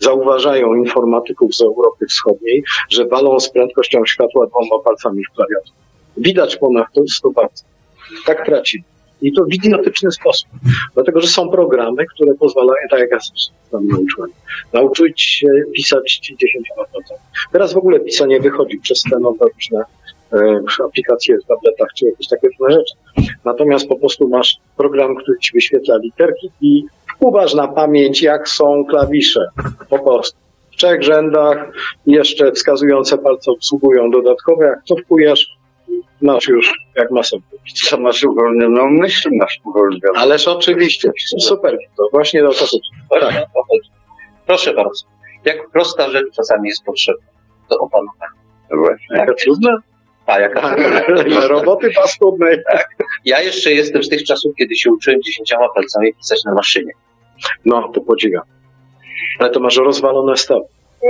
zauważają 0.00 0.74
informatyków 0.74 1.54
z 1.54 1.62
Europy 1.62 2.06
Wschodniej, 2.06 2.64
że 2.90 3.06
walą 3.06 3.40
z 3.40 3.50
prędkością 3.50 4.06
światła 4.06 4.46
dwoma 4.46 4.82
palcami 4.84 5.24
w 5.24 5.34
klawiaturze. 5.34 5.72
Widać 6.16 6.56
ponad 6.56 6.86
to 6.94 7.02
100 7.08 7.30
palców. 7.30 7.66
Tak 8.26 8.46
traci. 8.46 8.84
I 9.22 9.32
to 9.32 9.44
w 9.44 9.54
idiotyczny 9.54 10.12
sposób. 10.12 10.48
Dlatego, 10.94 11.20
że 11.20 11.28
są 11.28 11.50
programy, 11.50 12.06
które 12.14 12.34
pozwalają, 12.34 12.88
tak 12.90 13.00
jak 13.00 13.10
ja 13.10 13.18
tam 13.70 13.88
nauczyłem, 13.88 14.30
nauczyć 14.72 15.22
się 15.22 15.48
pisać 15.74 16.20
dziesięcioma 16.40 16.84
palcami. 16.92 17.20
Teraz 17.52 17.72
w 17.72 17.76
ogóle 17.76 18.00
pisanie 18.00 18.40
wychodzi 18.40 18.78
przez 18.78 19.02
te 19.02 19.18
nowe 19.18 19.46
różne 19.54 19.84
e, 20.32 20.84
aplikacje 20.84 21.38
w 21.38 21.46
tabletach 21.46 21.88
czy 21.96 22.06
jakieś 22.06 22.28
takie 22.28 22.48
różne 22.48 22.74
rzeczy. 22.74 22.94
Natomiast 23.44 23.88
po 23.88 23.96
prostu 23.96 24.28
masz 24.28 24.56
program, 24.76 25.16
który 25.16 25.38
ci 25.38 25.52
wyświetla 25.54 25.96
literki 25.96 26.50
i 26.60 26.84
uważ 27.22 27.54
na 27.54 27.68
pamięć, 27.68 28.22
jak 28.22 28.48
są 28.48 28.84
klawisze. 28.84 29.40
Po 29.88 29.98
prostu. 29.98 30.38
W 30.72 30.76
trzech 30.76 31.02
rzędach 31.02 31.72
jeszcze 32.06 32.52
wskazujące 32.52 33.18
palce 33.18 33.50
obsługują 33.50 34.10
dodatkowe. 34.10 34.66
Jak 34.66 34.78
to 34.88 34.96
wpujesz, 34.96 35.46
masz 36.22 36.48
już 36.48 36.72
jak 36.96 37.10
masełko. 37.10 37.46
Co 37.74 37.98
masz 37.98 38.24
uwolnioną 38.24 38.90
myśl, 38.90 39.30
masz 39.32 39.60
uwolnioną. 39.64 40.18
Ależ 40.18 40.48
oczywiście. 40.48 41.12
Super, 41.38 41.78
to 41.96 42.08
właśnie 42.12 42.48
o 42.48 42.52
to. 42.52 42.66
Tak. 43.10 43.46
Proszę 44.46 44.74
bardzo. 44.74 45.06
Jak 45.44 45.70
prosta 45.70 46.10
rzecz 46.10 46.26
czasami 46.36 46.68
jest 46.68 46.84
potrzebna 46.84 47.26
do 47.70 47.78
opanowania. 47.78 48.32
No 48.70 48.78
właśnie. 48.78 49.16
Jaka 49.16 49.34
trudna? 49.34 49.78
A 50.26 50.40
jaka 50.40 50.76
Roboty 51.48 51.90
paskudnej. 51.90 52.58
Ja 53.24 53.42
jeszcze 53.42 53.72
jestem 53.72 54.02
z 54.02 54.08
tych 54.08 54.24
czasów, 54.24 54.52
kiedy 54.58 54.76
się 54.76 54.90
uczyłem 54.90 55.22
dziesięcioma 55.22 55.68
palcami 55.74 56.14
pisać 56.14 56.44
na 56.44 56.54
maszynie. 56.54 56.92
No, 57.64 57.88
to 57.94 58.00
podziwiam. 58.00 58.42
Ale 59.38 59.50
to 59.50 59.60
masz 59.60 59.76
rozwalone 59.76 60.36
stawy. 60.36 60.64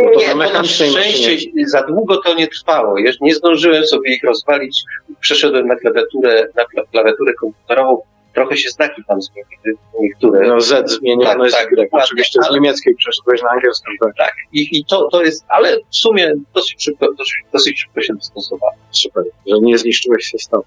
No 0.05 0.11
to 0.15 0.21
nie, 0.21 0.35
na 0.53 0.65
szczęście 0.65 1.31
maszynie. 1.33 1.69
za 1.69 1.83
długo 1.83 2.17
to 2.17 2.35
nie 2.35 2.49
trwało. 2.49 2.99
Jeszcze 2.99 3.25
nie 3.25 3.35
zdążyłem 3.35 3.87
sobie 3.87 4.15
ich 4.15 4.25
rozwalić. 4.25 4.83
Przeszedłem 5.21 5.67
na 5.67 5.77
klawiaturę, 5.77 6.47
na 6.55 6.63
kla- 6.63 6.87
klawiaturę 6.91 7.33
komputerową. 7.35 8.03
Trochę 8.35 8.57
się 8.57 8.71
znaki 8.71 9.03
tam 9.09 9.23
zmieniły, 9.23 9.79
niektóre. 10.01 10.49
No 10.49 10.61
Z 10.61 10.91
zmienione 10.91 11.25
Tak, 11.35 11.45
jest 11.45 11.57
tak, 11.57 11.73
Y. 11.73 11.89
Oczywiście 11.93 12.43
z 12.43 12.51
niemieckiej 12.55 12.95
przeszedłeś 12.95 13.43
na 13.43 13.51
angielską. 13.51 13.91
Tak. 14.01 14.17
Tak. 14.17 14.35
I, 14.53 14.79
I 14.79 14.85
to, 14.85 15.09
to 15.09 15.23
jest, 15.23 15.45
ale 15.49 15.77
w 15.91 15.97
sumie 15.97 16.33
dosyć 16.55 16.85
szybko, 16.85 17.07
dosyć, 17.19 17.35
dosyć 17.53 17.81
szybko 17.81 18.03
się 18.03 18.15
dostosowałem. 18.15 18.79
Super, 18.91 19.25
że 19.47 19.57
nie 19.61 19.79
zniszczyłeś 19.79 20.31
zestawu. 20.33 20.65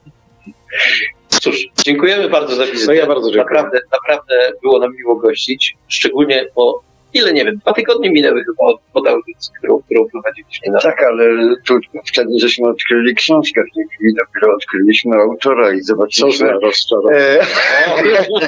Cóż, 1.45 1.67
dziękujemy 1.85 2.29
bardzo 2.29 2.55
za 2.55 2.65
wizytę. 2.65 2.85
No 2.87 2.93
ja 2.93 3.05
bardzo 3.05 3.31
dziękuję. 3.31 3.43
Naprawdę, 3.43 3.79
naprawdę 3.91 4.51
było 4.61 4.79
nam 4.79 4.95
miło 4.95 5.15
gościć. 5.15 5.77
Szczególnie 5.87 6.45
po, 6.55 6.81
ile 7.15 7.33
nie 7.33 7.45
wiem, 7.45 7.57
dwa 7.57 7.73
tygodnie 7.73 8.11
minęły 8.11 8.43
chyba 8.43 8.63
od, 8.63 8.81
od 8.93 9.07
audycji, 9.07 9.53
którą, 9.57 9.79
którą 9.79 10.05
prowadziliśmy 10.11 10.71
na 10.71 10.79
Tak, 10.79 11.03
ale 11.03 11.55
tu 11.65 11.79
wtedy 12.05 12.29
żeśmy 12.39 12.67
odkryli 12.67 13.15
książkę, 13.15 13.61
w 13.71 13.75
tej 13.75 13.85
chwili 13.95 14.13
dopiero 14.13 14.55
odkryliśmy 14.55 15.15
autora 15.15 15.73
i 15.73 15.81
Co 15.81 15.85
zobaczyliśmy. 15.85 16.47
za 16.47 16.53
rozczarowanie. 16.53 17.17
E, 17.19 17.45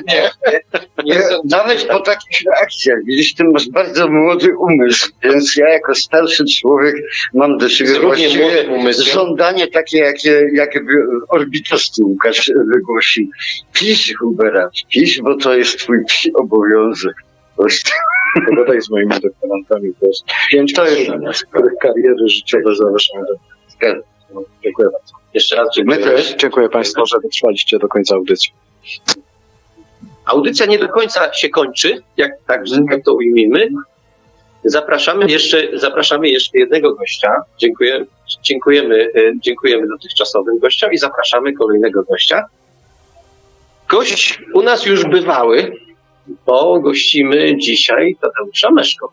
nie, 0.07 0.29
nie, 1.03 1.17
e, 1.19 1.39
nawet 1.49 1.83
po 1.83 1.99
takich 1.99 2.39
reakcjach, 2.45 2.99
widzisz, 3.05 3.33
ty 3.33 3.43
masz 3.43 3.69
bardzo 3.69 4.07
młody 4.07 4.57
umysł, 4.57 5.11
więc 5.23 5.55
ja 5.55 5.69
jako 5.69 5.95
starszy 5.95 6.43
człowiek 6.59 6.95
mam 7.33 7.57
do 7.57 7.69
siebie 7.69 7.99
właściwie 7.99 8.93
żądanie 8.93 9.67
takie, 9.67 9.97
jakie, 9.97 10.49
jakie 10.53 10.79
by 10.79 10.93
orbitowski 11.29 12.03
Łukasz 12.03 12.51
wygłosił. 12.73 13.27
Pisz, 13.73 14.13
Hubert, 14.19 14.73
pisz, 14.89 15.21
bo 15.21 15.35
to 15.35 15.53
jest 15.53 15.79
twój 15.79 15.97
obowiązek. 16.35 17.26
Pogadaj 18.45 18.81
z 18.81 18.89
moimi 18.89 19.13
doktorantami. 19.21 19.93
To 19.99 20.07
jest 20.07 20.23
pięć 20.51 20.73
To 20.73 20.85
jest 20.85 21.45
których 21.45 21.73
kariery 21.81 22.29
życiowe 22.29 22.75
zawieszają. 22.75 23.25
No, 24.33 24.41
dziękuję 24.63 24.89
bardzo. 24.93 25.13
Jeszcze 25.33 25.55
raz 25.55 25.67
My 25.77 25.95
dziękuję. 25.95 26.15
też. 26.15 26.35
Dziękuję 26.35 26.69
Państwu, 26.69 27.05
że 27.05 27.17
wytrwaliście 27.23 27.79
do 27.79 27.87
końca 27.87 28.15
audycji. 28.15 28.51
Audycja 30.25 30.65
nie 30.65 30.79
do 30.79 30.89
końca 30.89 31.33
się 31.33 31.49
kończy, 31.49 32.03
jak 32.17 32.31
tak, 32.47 32.61
tak 32.89 33.03
to 33.05 33.13
ujmijmy. 33.13 33.69
Zapraszamy 34.63 35.31
jeszcze, 35.31 35.67
zapraszamy 35.73 36.29
jeszcze 36.29 36.59
jednego 36.59 36.95
gościa. 36.95 37.35
Dziękuję. 37.57 38.05
dziękujemy, 38.41 39.09
e, 39.15 39.39
dziękujemy 39.39 39.87
dotychczasowym 39.87 40.59
gościom 40.59 40.91
i 40.91 40.97
zapraszamy 40.97 41.53
kolejnego 41.53 42.03
gościa. 42.03 42.45
Gość 43.89 44.39
u 44.53 44.61
nas 44.61 44.85
już 44.85 45.05
bywały, 45.05 45.71
bo 46.45 46.79
gościmy 46.79 47.57
dzisiaj 47.57 48.15
Tadeusza 48.21 48.71
Meszko. 48.71 49.11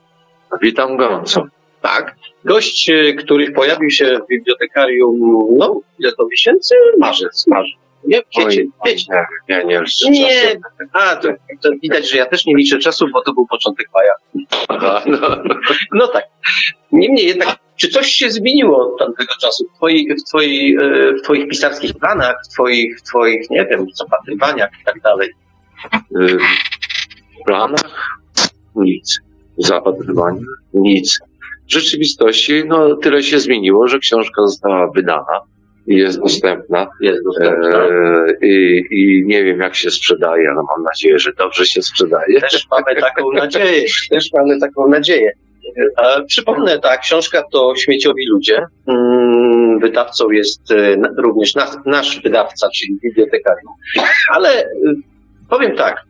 Witam 0.63 0.97
gorąco. 0.97 1.47
Tak. 1.83 2.17
Gość, 2.45 2.91
e, 2.91 3.13
który 3.15 3.53
pojawił 3.53 3.91
się 3.91 4.19
w 4.25 4.27
bibliotekarium, 4.29 5.19
no, 5.59 5.81
ile 5.99 6.13
to 6.13 6.27
miesięcy? 6.31 6.75
Marzec, 6.99 7.47
marzec. 7.47 7.77
Nie, 8.05 8.23
wiecie, 8.39 8.65
wiecie. 8.87 9.13
Nie, 9.49 9.57
ja 9.57 9.63
nie 9.63 9.81
liczę 9.81 10.11
Nie, 10.11 10.41
czasem. 10.41 10.63
a, 10.93 11.17
to, 11.17 11.29
to 11.63 11.71
widać, 11.83 12.11
że 12.11 12.17
ja 12.17 12.27
też 12.27 12.47
nie 12.47 12.55
liczę 12.55 12.79
czasu, 12.79 13.07
bo 13.13 13.23
to 13.23 13.33
był 13.33 13.47
początek 13.47 13.89
maja. 13.95 14.13
Aha, 14.69 15.03
no. 15.07 15.19
No 15.93 16.09
tak. 16.09 16.25
Niemniej 16.93 17.27
jednak, 17.27 17.57
czy 17.77 17.89
coś 17.89 18.07
się 18.07 18.31
zmieniło 18.31 18.93
od 18.93 18.99
tamtego 18.99 19.33
czasu 19.41 19.69
w, 19.69 19.77
twoi, 19.77 20.09
w, 20.15 20.25
twoi, 20.29 20.77
e, 20.83 21.13
w 21.13 21.23
twoich 21.23 21.49
pisarskich 21.49 21.95
planach, 21.95 22.37
w 22.45 22.53
twoich, 22.53 22.99
w 22.99 23.03
twoich, 23.03 23.51
nie 23.51 23.67
wiem, 23.67 23.87
zapatrywaniach 23.95 24.71
i 24.81 24.85
tak 24.85 25.01
dalej? 25.01 25.31
Planach 27.47 28.19
nic. 28.77 29.21
W 29.59 29.67
zapatrywaniu 29.67 30.41
nic. 30.75 31.19
W 31.69 31.73
rzeczywistości 31.73 32.63
no, 32.67 32.97
tyle 32.97 33.23
się 33.23 33.41
zmieniło, 33.41 33.89
że 33.89 33.99
książka 33.99 34.47
została 34.47 34.91
wydana 34.91 35.41
i 35.87 35.97
jest 35.97 36.21
dostępna. 36.21 36.87
Jest 37.01 37.25
dostępna. 37.25 37.79
E, 37.79 38.27
i, 38.43 38.85
I 38.91 39.25
nie 39.27 39.45
wiem, 39.45 39.61
jak 39.61 39.75
się 39.75 39.91
sprzedaje, 39.91 40.49
ale 40.49 40.63
mam 40.63 40.83
nadzieję, 40.85 41.19
że 41.19 41.33
dobrze 41.33 41.67
się 41.67 41.83
sprzedaje. 41.83 42.41
Też 42.41 42.67
mamy 42.71 43.01
taką 43.01 43.33
nadzieję. 43.33 43.85
Też 44.11 44.33
mamy 44.33 44.61
taką 44.61 44.89
nadzieję. 44.89 45.33
E, 45.97 46.25
przypomnę, 46.25 46.79
ta 46.79 46.97
książka 46.97 47.43
to 47.53 47.75
Śmieciowi 47.77 48.27
Ludzie. 48.27 48.67
Mm, 48.87 49.79
Wydawcą 49.81 50.31
jest 50.31 50.71
e, 50.71 50.97
również 51.17 51.55
nas, 51.55 51.79
nasz 51.87 52.23
wydawca, 52.23 52.69
czyli 52.75 52.99
bibliotekarium. 53.03 53.73
Ale 54.31 54.65
e, 54.65 54.69
powiem 55.51 55.77
tak, 55.77 56.05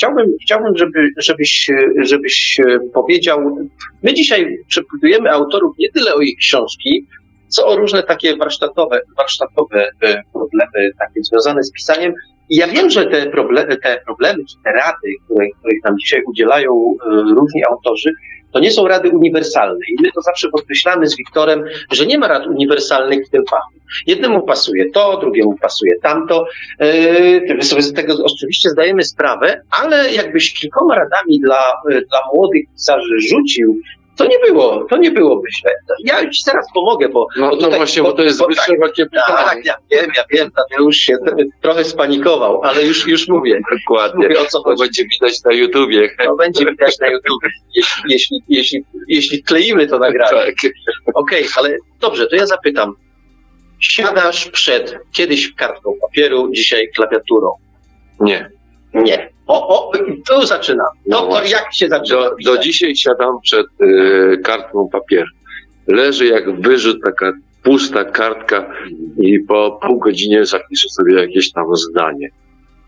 chciałbym, 0.00 0.26
chciałbym 0.42 0.76
żeby, 0.76 1.08
żebyś, 1.16 1.70
żebyś 2.02 2.60
e, 2.60 2.78
powiedział, 2.94 3.68
my 4.02 4.14
dzisiaj 4.14 4.58
przepytujemy 4.68 5.30
autorów 5.30 5.76
nie 5.78 5.92
tyle 5.92 6.14
o 6.14 6.20
ich 6.20 6.38
książki, 6.38 7.06
co 7.48 7.66
o 7.66 7.76
różne 7.76 8.02
takie 8.02 8.36
warsztatowe, 8.36 9.00
warsztatowe 9.16 9.90
e, 10.02 10.22
problemy, 10.32 10.90
takie 10.98 11.22
związane 11.22 11.62
z 11.62 11.72
pisaniem. 11.72 12.12
I 12.50 12.56
ja 12.56 12.68
wiem, 12.68 12.90
że 12.90 13.06
te 13.06 13.30
problemy, 13.30 13.76
te 13.76 14.00
problemy 14.06 14.38
czy 14.50 14.56
te 14.64 14.72
rady, 14.72 15.08
które, 15.24 15.46
których 15.58 15.84
nam 15.84 15.98
dzisiaj 15.98 16.22
udzielają 16.26 16.72
e, 16.72 17.10
różni 17.10 17.64
autorzy, 17.70 18.12
to 18.52 18.60
nie 18.60 18.70
są 18.70 18.88
rady 18.88 19.10
uniwersalne. 19.10 19.80
I 19.88 20.02
my 20.02 20.12
to 20.12 20.22
zawsze 20.22 20.48
podkreślamy 20.48 21.06
z 21.06 21.16
Wiktorem, 21.16 21.64
że 21.92 22.06
nie 22.06 22.18
ma 22.18 22.28
rad 22.28 22.46
uniwersalnych 22.46 23.26
w 23.26 23.30
tym 23.30 23.44
fachu. 23.50 23.72
Jednemu 24.06 24.42
pasuje 24.42 24.90
to, 24.90 25.18
drugiemu 25.20 25.56
pasuje 25.60 25.92
tamto. 26.02 26.46
My 27.56 27.62
sobie 27.62 27.82
z 27.82 27.92
tego 27.92 28.14
oczywiście 28.24 28.70
zdajemy 28.70 29.04
sprawę, 29.04 29.62
ale 29.82 30.12
jakbyś 30.12 30.54
kilkoma 30.54 30.94
radami 30.94 31.40
dla, 31.40 31.72
e, 31.90 32.00
dla 32.00 32.20
młodych 32.34 32.62
pisarzy 32.74 33.20
rzucił, 33.30 33.80
to 34.20 34.26
nie 34.26 34.38
było, 34.38 34.84
to 34.90 34.96
nie 34.96 35.10
było 35.10 35.42
myślę. 35.44 35.70
Ja 36.04 36.30
ci 36.30 36.42
zaraz 36.42 36.66
pomogę, 36.74 37.08
bo, 37.08 37.26
No, 37.36 37.50
bo 37.50 37.56
no 37.56 37.70
właśnie, 37.70 38.02
bo 38.02 38.12
to 38.12 38.22
jest 38.22 38.38
zbyt 38.38 38.56
tak, 38.56 38.66
szerokie 38.66 39.04
pytanie. 39.06 39.36
tak, 39.44 39.64
ja 39.64 39.74
wiem, 39.90 40.10
ja 40.16 40.24
wiem, 40.30 40.50
Tadeusz 40.50 40.96
się 40.96 41.16
trochę 41.62 41.84
spanikował, 41.84 42.62
ale 42.62 42.82
już, 42.86 43.06
już 43.06 43.28
mówię. 43.28 43.60
Dokładnie. 43.80 44.28
Mówię 44.28 44.40
o 44.40 44.44
co 44.44 44.58
To 44.58 44.64
chodzi. 44.64 44.80
będzie 44.82 45.02
widać 45.04 45.44
na 45.44 45.52
YouTubie. 45.52 46.10
To 46.24 46.36
będzie 46.36 46.66
widać 46.66 46.98
na 46.98 47.06
YouTube, 47.08 47.42
jeśli, 47.76 48.02
jeśli, 48.08 48.38
jeśli, 48.48 48.84
jeśli 49.08 49.42
kleimy 49.42 49.86
to 49.86 49.98
nagranie. 49.98 50.52
Tak. 50.52 50.72
Okej, 51.14 51.44
ale 51.56 51.76
dobrze, 52.00 52.26
to 52.26 52.36
ja 52.36 52.46
zapytam. 52.46 52.94
Siadasz 53.80 54.50
przed 54.50 54.98
kiedyś 55.12 55.54
kartką 55.54 55.92
papieru, 56.00 56.50
dzisiaj 56.52 56.88
klawiaturą. 56.96 57.50
Nie. 58.20 58.50
Nie. 58.94 59.30
O, 59.50 59.88
o, 59.88 59.92
tu 60.28 60.46
zaczynam. 60.46 60.86
No 61.06 61.20
to 61.20 61.26
właśnie. 61.26 61.50
jak 61.50 61.74
się 61.74 61.88
zaczyna? 61.88 62.20
Do, 62.20 62.36
do 62.44 62.58
dzisiaj 62.58 62.96
siadam 62.96 63.40
przed 63.42 63.66
y, 63.82 64.38
kartką 64.44 64.88
papieru. 64.92 65.30
Leży 65.86 66.26
jak 66.26 66.60
wyrzut 66.60 66.96
taka 67.04 67.32
pusta 67.62 68.04
kartka 68.04 68.72
i 69.18 69.40
po 69.40 69.78
pół 69.82 69.98
godzinie 69.98 70.44
zapiszę 70.44 70.88
sobie 70.88 71.14
jakieś 71.14 71.52
tam 71.52 71.76
zdanie, 71.76 72.28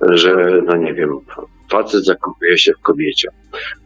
że 0.00 0.60
no 0.66 0.76
nie 0.76 0.94
wiem, 0.94 1.10
facet 1.70 2.04
zakochuje 2.04 2.58
się 2.58 2.72
w 2.72 2.82
kobiecie. 2.82 3.28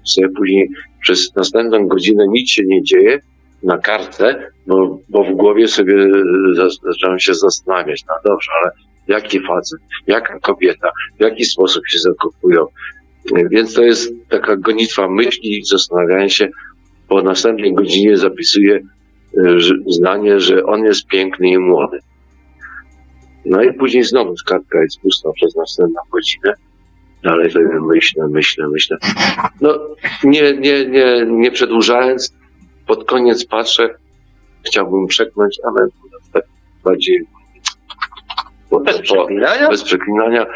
Sobie 0.04 0.28
później 0.28 0.68
przez 1.02 1.36
następną 1.36 1.86
godzinę 1.88 2.24
nic 2.28 2.50
się 2.50 2.62
nie 2.66 2.82
dzieje 2.82 3.20
na 3.62 3.78
kartce, 3.78 4.50
bo, 4.66 4.98
bo 5.08 5.24
w 5.24 5.30
głowie 5.32 5.68
sobie 5.68 5.94
za- 6.56 6.90
zacząłem 6.92 7.18
się 7.18 7.34
zastanawiać, 7.34 8.04
no 8.08 8.14
dobrze, 8.30 8.50
ale 8.62 8.70
jaki 9.08 9.40
facet, 9.40 9.80
jaka 10.06 10.38
kobieta, 10.38 10.90
w 11.18 11.22
jaki 11.22 11.44
sposób 11.44 11.82
się 11.88 11.98
zakochują. 11.98 12.66
Więc 13.50 13.74
to 13.74 13.82
jest 13.82 14.12
taka 14.28 14.56
gonitwa 14.56 15.08
myśli, 15.08 15.64
zastanawianie 15.64 16.30
się. 16.30 16.48
Po 17.08 17.22
następnej 17.22 17.74
godzinie 17.74 18.16
zapisuję 18.16 18.80
e, 19.46 19.60
że- 19.60 19.74
zdanie, 19.86 20.40
że 20.40 20.64
on 20.64 20.84
jest 20.84 21.06
piękny 21.06 21.48
i 21.48 21.58
młody. 21.58 21.98
No 23.44 23.62
i 23.62 23.72
później 23.74 24.04
znowu 24.04 24.34
kartka 24.46 24.82
jest 24.82 25.00
pusta 25.00 25.32
przez 25.32 25.56
następną 25.56 26.00
godzinę. 26.12 26.54
Dalej 27.22 27.50
sobie 27.50 27.80
myślę, 27.80 28.28
myślę, 28.28 28.68
myślę. 28.68 28.96
No, 29.60 29.78
nie, 30.24 30.52
nie, 30.56 30.86
nie, 30.86 31.26
nie 31.26 31.50
przedłużając, 31.50 32.34
pod 32.86 33.04
koniec 33.04 33.46
patrzę, 33.46 33.94
chciałbym 34.66 35.06
przeknąć, 35.06 35.58
ale 35.64 35.88
tak 36.32 36.44
bardziej 36.84 37.26
Bez 38.84 39.00
przeklinania? 39.00 39.68
bez 39.68 39.82
przeklinania. 39.82 40.46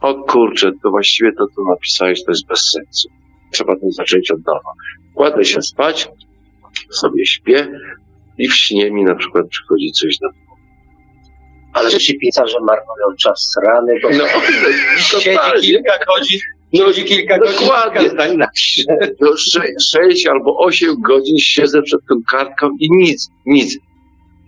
O 0.00 0.14
kurczę, 0.14 0.70
to 0.82 0.90
właściwie 0.90 1.32
to, 1.32 1.46
co 1.56 1.62
napisałeś, 1.70 2.24
to 2.24 2.30
jest 2.30 2.46
bez 2.46 2.70
sensu. 2.70 3.08
Trzeba 3.52 3.74
to 3.76 3.90
zacząć 3.90 4.30
od 4.30 4.46
nowa. 4.46 4.72
Kładę 5.14 5.44
się 5.44 5.62
spać, 5.62 6.08
sobie 6.90 7.26
śpię 7.26 7.68
i 8.38 8.48
w 8.48 8.54
śnie 8.54 8.90
mi 8.90 9.04
na 9.04 9.14
przykład 9.14 9.48
przychodzi 9.48 9.92
coś 9.92 10.20
na 10.20 10.28
Ale 11.72 11.90
że 11.90 11.98
ci 11.98 12.18
pisarze 12.18 12.56
marnują 12.60 13.16
czas 13.20 13.54
rany, 13.66 13.94
bo 14.02 14.08
No, 14.10 14.24
siedzi 15.20 15.38
kilka 15.60 15.92
godzin, 16.06 16.40
siedzi 16.74 17.04
kilka 17.04 17.38
godzin, 17.38 17.56
dokładnie. 17.60 18.08
zdań 18.10 18.36
napisze. 18.36 18.82
no, 19.20 19.36
sze, 19.36 19.62
sześć 19.80 20.26
albo 20.26 20.58
osiem 20.58 20.94
godzin 21.00 21.38
siedzę 21.38 21.82
przed 21.82 22.00
tą 22.08 22.14
kartką 22.30 22.70
i 22.80 22.88
nic, 22.90 23.30
nic. 23.46 23.78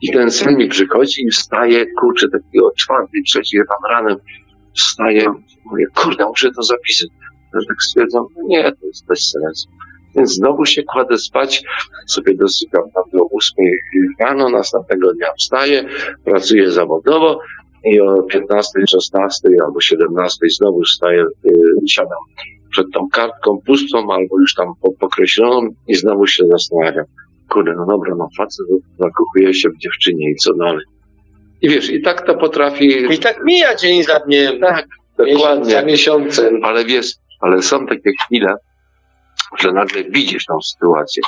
I 0.03 0.13
ten 0.13 0.31
sen 0.31 0.57
mi 0.57 0.69
przychodzi 0.69 1.23
i 1.23 1.31
wstaję, 1.31 1.87
kurczę, 2.01 2.29
taki 2.29 2.61
o 2.61 2.71
czwartej, 2.79 3.23
trzeciej 3.23 3.61
tam 3.69 3.91
ranem 3.91 4.17
wstaję, 4.77 5.33
mówię, 5.65 5.85
kurde, 5.95 6.27
muszę 6.27 6.51
to 6.57 6.63
zapisać. 6.63 7.09
No, 7.55 7.61
tak 7.69 7.83
stwierdzam, 7.83 8.25
no 8.37 8.43
nie, 8.49 8.63
to 8.73 8.87
jest 8.87 9.07
bez 9.07 9.31
sensu. 9.31 9.69
Więc 10.17 10.35
znowu 10.35 10.67
się 10.67 10.83
kładę 10.83 11.19
spać, 11.19 11.63
sobie 12.09 12.35
dosypiam 12.35 12.83
tam 12.95 13.03
do 13.13 13.25
ósmej 13.25 13.73
rano, 14.21 14.49
następnego 14.49 15.13
dnia 15.15 15.27
wstaję, 15.39 15.85
pracuję 16.25 16.71
zawodowo 16.71 17.41
i 17.85 18.01
o 18.01 18.23
15, 18.23 18.71
16 18.91 19.49
albo 19.67 19.81
17 19.81 20.39
znowu 20.59 20.83
wstaję, 20.83 21.25
yy, 21.45 21.53
siadam 21.89 22.19
przed 22.71 22.87
tą 22.95 23.09
kartką 23.13 23.59
pustą 23.67 23.99
albo 23.99 24.41
już 24.41 24.55
tam 24.55 24.73
po- 24.83 24.93
pokreśloną 24.93 25.69
i 25.89 25.95
znowu 25.95 26.27
się 26.27 26.45
zastanawiam. 26.47 27.05
Kurde, 27.51 27.75
no 27.77 27.87
dobra, 27.87 28.15
no 28.19 28.29
facet 28.39 28.67
zakochuje 28.99 29.55
się 29.55 29.69
w 29.69 29.79
dziewczynie 29.79 30.31
i 30.31 30.35
co 30.37 30.55
dalej. 30.55 30.85
I 31.63 31.69
wiesz, 31.69 31.91
i 31.91 32.03
tak 32.03 32.27
to 32.27 32.35
potrafi... 32.35 33.13
I 33.15 33.19
tak 33.19 33.45
mija 33.45 33.75
dzień 33.75 34.03
za 34.03 34.19
dniem, 34.21 34.61
Tak, 34.61 34.87
miesiąc 35.19 35.39
za 35.39 35.49
dokładnie. 35.49 35.83
miesiącem. 35.93 36.65
Ale 36.65 36.85
wiesz, 36.85 37.13
ale 37.41 37.63
są 37.63 37.87
takie 37.87 38.11
chwile, 38.25 38.55
że 39.59 39.73
nagle 39.73 40.05
widzisz 40.05 40.45
tą 40.45 40.61
sytuację 40.63 41.23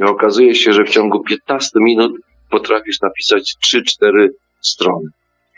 i 0.00 0.02
okazuje 0.02 0.54
się, 0.54 0.72
że 0.72 0.84
w 0.84 0.88
ciągu 0.90 1.22
15 1.24 1.70
minut 1.80 2.12
potrafisz 2.50 3.00
napisać 3.00 3.54
3-4 4.04 4.28
strony. 4.60 5.08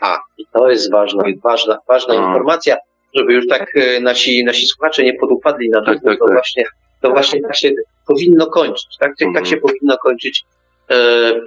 A, 0.01 0.17
i 0.37 0.45
to 0.53 0.69
jest 0.69 0.91
ważna, 0.91 1.23
ważna, 1.43 1.77
ważna 1.87 2.13
No. 2.13 2.27
informacja, 2.27 2.77
żeby 3.15 3.33
już 3.33 3.47
tak 3.47 3.65
e, 3.75 3.99
nasi, 3.99 4.43
nasi 4.43 4.67
słuchacze 4.67 5.03
nie 5.03 5.13
podupadli 5.13 5.69
na 5.69 5.79
to, 5.79 5.85
Tak, 5.85 6.03
tak, 6.03 6.19
to 6.19 6.25
tak. 6.25 6.33
właśnie, 6.33 6.63
to 7.01 7.09
właśnie 7.09 7.41
tak 7.41 7.55
się 7.55 7.71
powinno 8.07 8.47
kończyć, 8.47 8.97
tak, 8.99 9.11
tak 9.17 9.27
Mhm. 9.27 9.45
się 9.45 9.57
powinno 9.57 9.97
kończyć 9.97 10.43
e, 10.89 10.95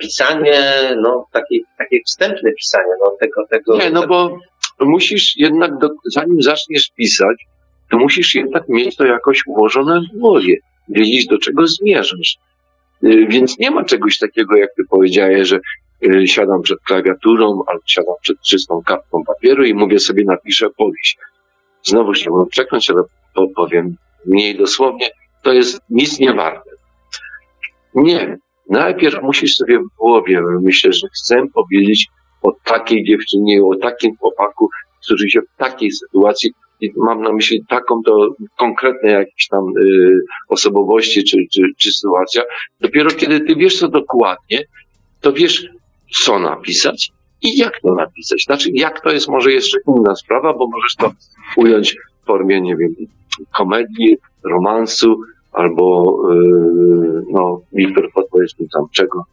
pisanie, 0.01 0.63
no, 1.03 1.27
takie, 1.33 1.59
takie 1.79 2.01
wstępne 2.07 2.53
pisanie, 2.53 2.93
no, 3.05 3.13
tego, 3.21 3.47
tego. 3.51 3.77
Nie, 3.77 3.91
no 3.91 4.07
bo 4.07 4.39
musisz 4.81 5.37
jednak, 5.37 5.79
do, 5.79 5.89
zanim 6.05 6.43
zaczniesz 6.43 6.91
pisać, 6.97 7.37
to 7.91 7.99
musisz 7.99 8.35
jednak 8.35 8.69
mieć 8.69 8.97
to 8.97 9.07
jakoś 9.07 9.41
ułożone 9.47 10.01
w 10.01 10.19
głowie, 10.19 10.57
wiedzieć 10.89 11.27
do 11.27 11.39
czego 11.39 11.67
zmierzasz. 11.67 12.37
Y, 13.05 13.27
Więc 13.29 13.59
nie 13.59 13.71
ma 13.71 13.85
czegoś 13.85 14.19
takiego, 14.19 14.57
jak 14.57 14.71
ty 14.77 14.83
powiedziałeś, 14.91 15.49
że 15.49 15.61
y, 16.07 16.27
siadam 16.27 16.63
przed 16.63 16.79
klawiaturą 16.87 17.63
albo 17.67 17.83
siadam 17.87 18.15
przed 18.23 18.41
czystą 18.41 18.83
kartką 18.87 19.25
papieru 19.25 19.65
i 19.65 19.75
mówię 19.75 19.99
sobie, 19.99 20.25
napiszę 20.25 20.71
powieść. 20.71 21.19
Znowu 21.83 22.13
chciałbym 22.13 22.47
przeknąć, 22.47 22.91
ale 22.91 23.03
po, 23.35 23.49
powiem 23.57 23.97
mniej 24.27 24.57
dosłownie, 24.59 25.11
to 25.43 25.53
jest 25.53 25.81
nic 25.91 26.19
nie 26.19 26.33
warte. 26.33 26.71
Nie. 27.95 28.39
najpierw 28.71 29.23
musisz 29.23 29.57
sobie 29.57 29.79
w 29.79 29.97
głowie 29.99 30.41
myśleć, 30.61 31.01
że 31.01 31.09
chcę 31.09 31.43
powiedzieć 31.55 32.07
o 32.43 32.53
takiej 32.65 33.05
dziewczynie, 33.05 33.65
o 33.65 33.77
takim 33.77 34.17
chłopaku, 34.17 34.69
który 35.05 35.31
się 35.31 35.41
w 35.41 35.57
takiej 35.57 35.93
sytuacji, 35.93 36.51
i 36.83 36.93
mam 36.97 37.23
na 37.23 37.33
myśli 37.33 37.65
taką 37.69 38.03
to 38.03 38.29
konkretne 38.59 39.11
jakieś 39.11 39.49
tam 39.49 39.65
y, 39.79 40.21
osobowości 40.49 41.25
czy, 41.25 41.37
czy, 41.55 41.63
czy 41.79 41.93
sytuacja. 41.93 42.43
Dopiero 42.81 43.11
kiedy 43.11 43.41
ty 43.41 43.57
wiesz 43.57 43.79
to 43.79 43.89
dokładnie, 43.89 44.65
to 45.21 45.33
wiesz, 45.33 45.69
co 46.25 46.39
napisać 46.39 47.13
i 47.43 47.59
jak 47.59 47.81
to 47.81 47.95
napisać. 47.95 48.45
Znaczy, 48.45 48.71
jak 48.75 49.01
to 49.01 49.11
jest 49.11 49.29
może 49.29 49.53
jeszcze 49.53 49.79
inna 49.89 50.17
sprawa, 50.17 50.53
bo 50.55 50.69
możesz 50.69 50.97
to 50.97 51.13
ująć 51.57 51.97
w 52.23 52.27
formie, 52.27 52.61
nie 52.61 52.77
wiem, 52.77 52.95
komedii, 53.57 54.17
romansu, 54.45 55.21
albo, 55.53 56.17
yy, 56.31 57.23
no, 57.31 57.61
Wiktor, 57.73 58.13
podpowiedz 58.15 58.59
mi 58.61 58.69
tam 58.69 58.85
czego. 58.93 59.25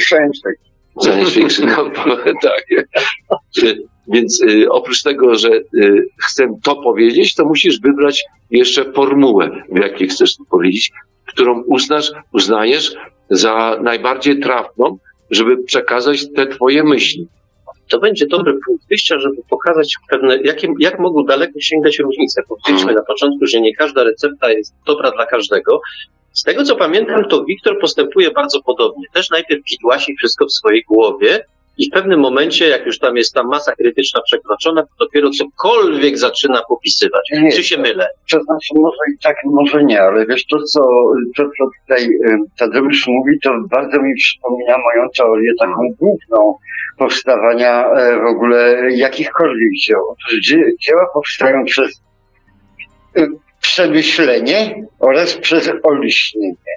Science 0.00 0.40
fiction. 0.48 0.76
Science 1.02 1.30
fiction, 1.30 1.68
tak. 2.42 2.64
Więc 4.08 4.42
y, 4.42 4.70
oprócz 4.70 5.02
tego, 5.02 5.34
że 5.34 5.50
y, 5.50 6.08
chcę 6.24 6.48
to 6.62 6.76
powiedzieć, 6.76 7.34
to 7.34 7.44
musisz 7.44 7.80
wybrać 7.80 8.24
jeszcze 8.50 8.92
formułę, 8.92 9.50
w 9.68 9.78
jakiej 9.78 10.08
chcesz 10.08 10.36
to 10.36 10.44
powiedzieć, 10.50 10.90
którą 11.26 11.62
uznasz, 11.62 12.12
uznajesz 12.32 12.94
za 13.30 13.78
najbardziej 13.82 14.40
trafną, 14.40 14.98
żeby 15.30 15.62
przekazać 15.62 16.32
te 16.32 16.46
twoje 16.46 16.84
myśli. 16.84 17.28
To 17.88 17.98
będzie 17.98 18.26
dobry 18.26 18.58
punkt 18.66 18.88
wyjścia, 18.88 19.18
żeby 19.18 19.36
pokazać 19.50 19.96
pewne, 20.10 20.38
jakie, 20.44 20.68
jak 20.78 20.98
mogą 20.98 21.24
daleko 21.24 21.60
sięgać 21.60 21.98
różnice. 21.98 22.42
Powiedzieliśmy 22.48 22.94
na 22.94 23.02
początku, 23.02 23.46
że 23.46 23.60
nie 23.60 23.74
każda 23.74 24.04
recepta 24.04 24.50
jest 24.50 24.74
dobra 24.86 25.10
dla 25.10 25.26
każdego. 25.26 25.80
Z 26.32 26.42
tego 26.42 26.64
co 26.64 26.76
pamiętam, 26.76 27.24
to 27.24 27.44
Wiktor 27.44 27.80
postępuje 27.80 28.30
bardzo 28.30 28.62
podobnie. 28.62 29.06
Też 29.12 29.30
najpierw 29.30 29.64
kidłasi 29.64 30.16
wszystko 30.16 30.46
w 30.46 30.52
swojej 30.52 30.84
głowie, 30.88 31.44
i 31.78 31.90
w 31.90 31.92
pewnym 31.92 32.20
momencie, 32.20 32.68
jak 32.68 32.86
już 32.86 32.98
tam 32.98 33.16
jest 33.16 33.34
ta 33.34 33.42
masa 33.42 33.72
krytyczna 33.74 34.20
przekroczona, 34.22 34.82
to 34.82 35.04
dopiero 35.04 35.30
cokolwiek 35.30 36.18
zaczyna 36.18 36.62
popisywać. 36.68 37.22
Nie. 37.32 37.52
Czy 37.52 37.64
się 37.64 37.78
mylę? 37.78 38.08
To 38.30 38.42
znaczy 38.42 38.74
może 38.74 38.96
i 39.14 39.18
tak, 39.22 39.36
może 39.44 39.84
nie, 39.84 40.02
ale 40.02 40.26
wiesz, 40.26 40.46
to 40.46 40.62
co, 40.62 40.80
to, 41.36 41.42
co 41.58 41.64
tutaj 41.82 42.04
y, 42.04 42.36
Tadeusz 42.58 43.06
mówi, 43.06 43.40
to 43.42 43.50
bardzo 43.70 44.02
mi 44.02 44.14
przypomina 44.14 44.78
moją 44.78 45.08
teorię 45.16 45.52
taką 45.60 45.80
główną 45.98 46.54
powstawania 46.98 47.86
e, 47.90 48.20
w 48.20 48.26
ogóle 48.26 48.90
jakichkolwiek 48.92 49.70
dzieł. 49.86 50.00
Otóż 50.08 50.40
dzie- 50.40 50.72
dzieła 50.80 51.06
powstają 51.14 51.64
przez 51.64 52.02
y, 53.18 53.28
przemyślenie 53.66 54.74
oraz 55.00 55.34
przez 55.34 55.70
olśnienie. 55.82 56.74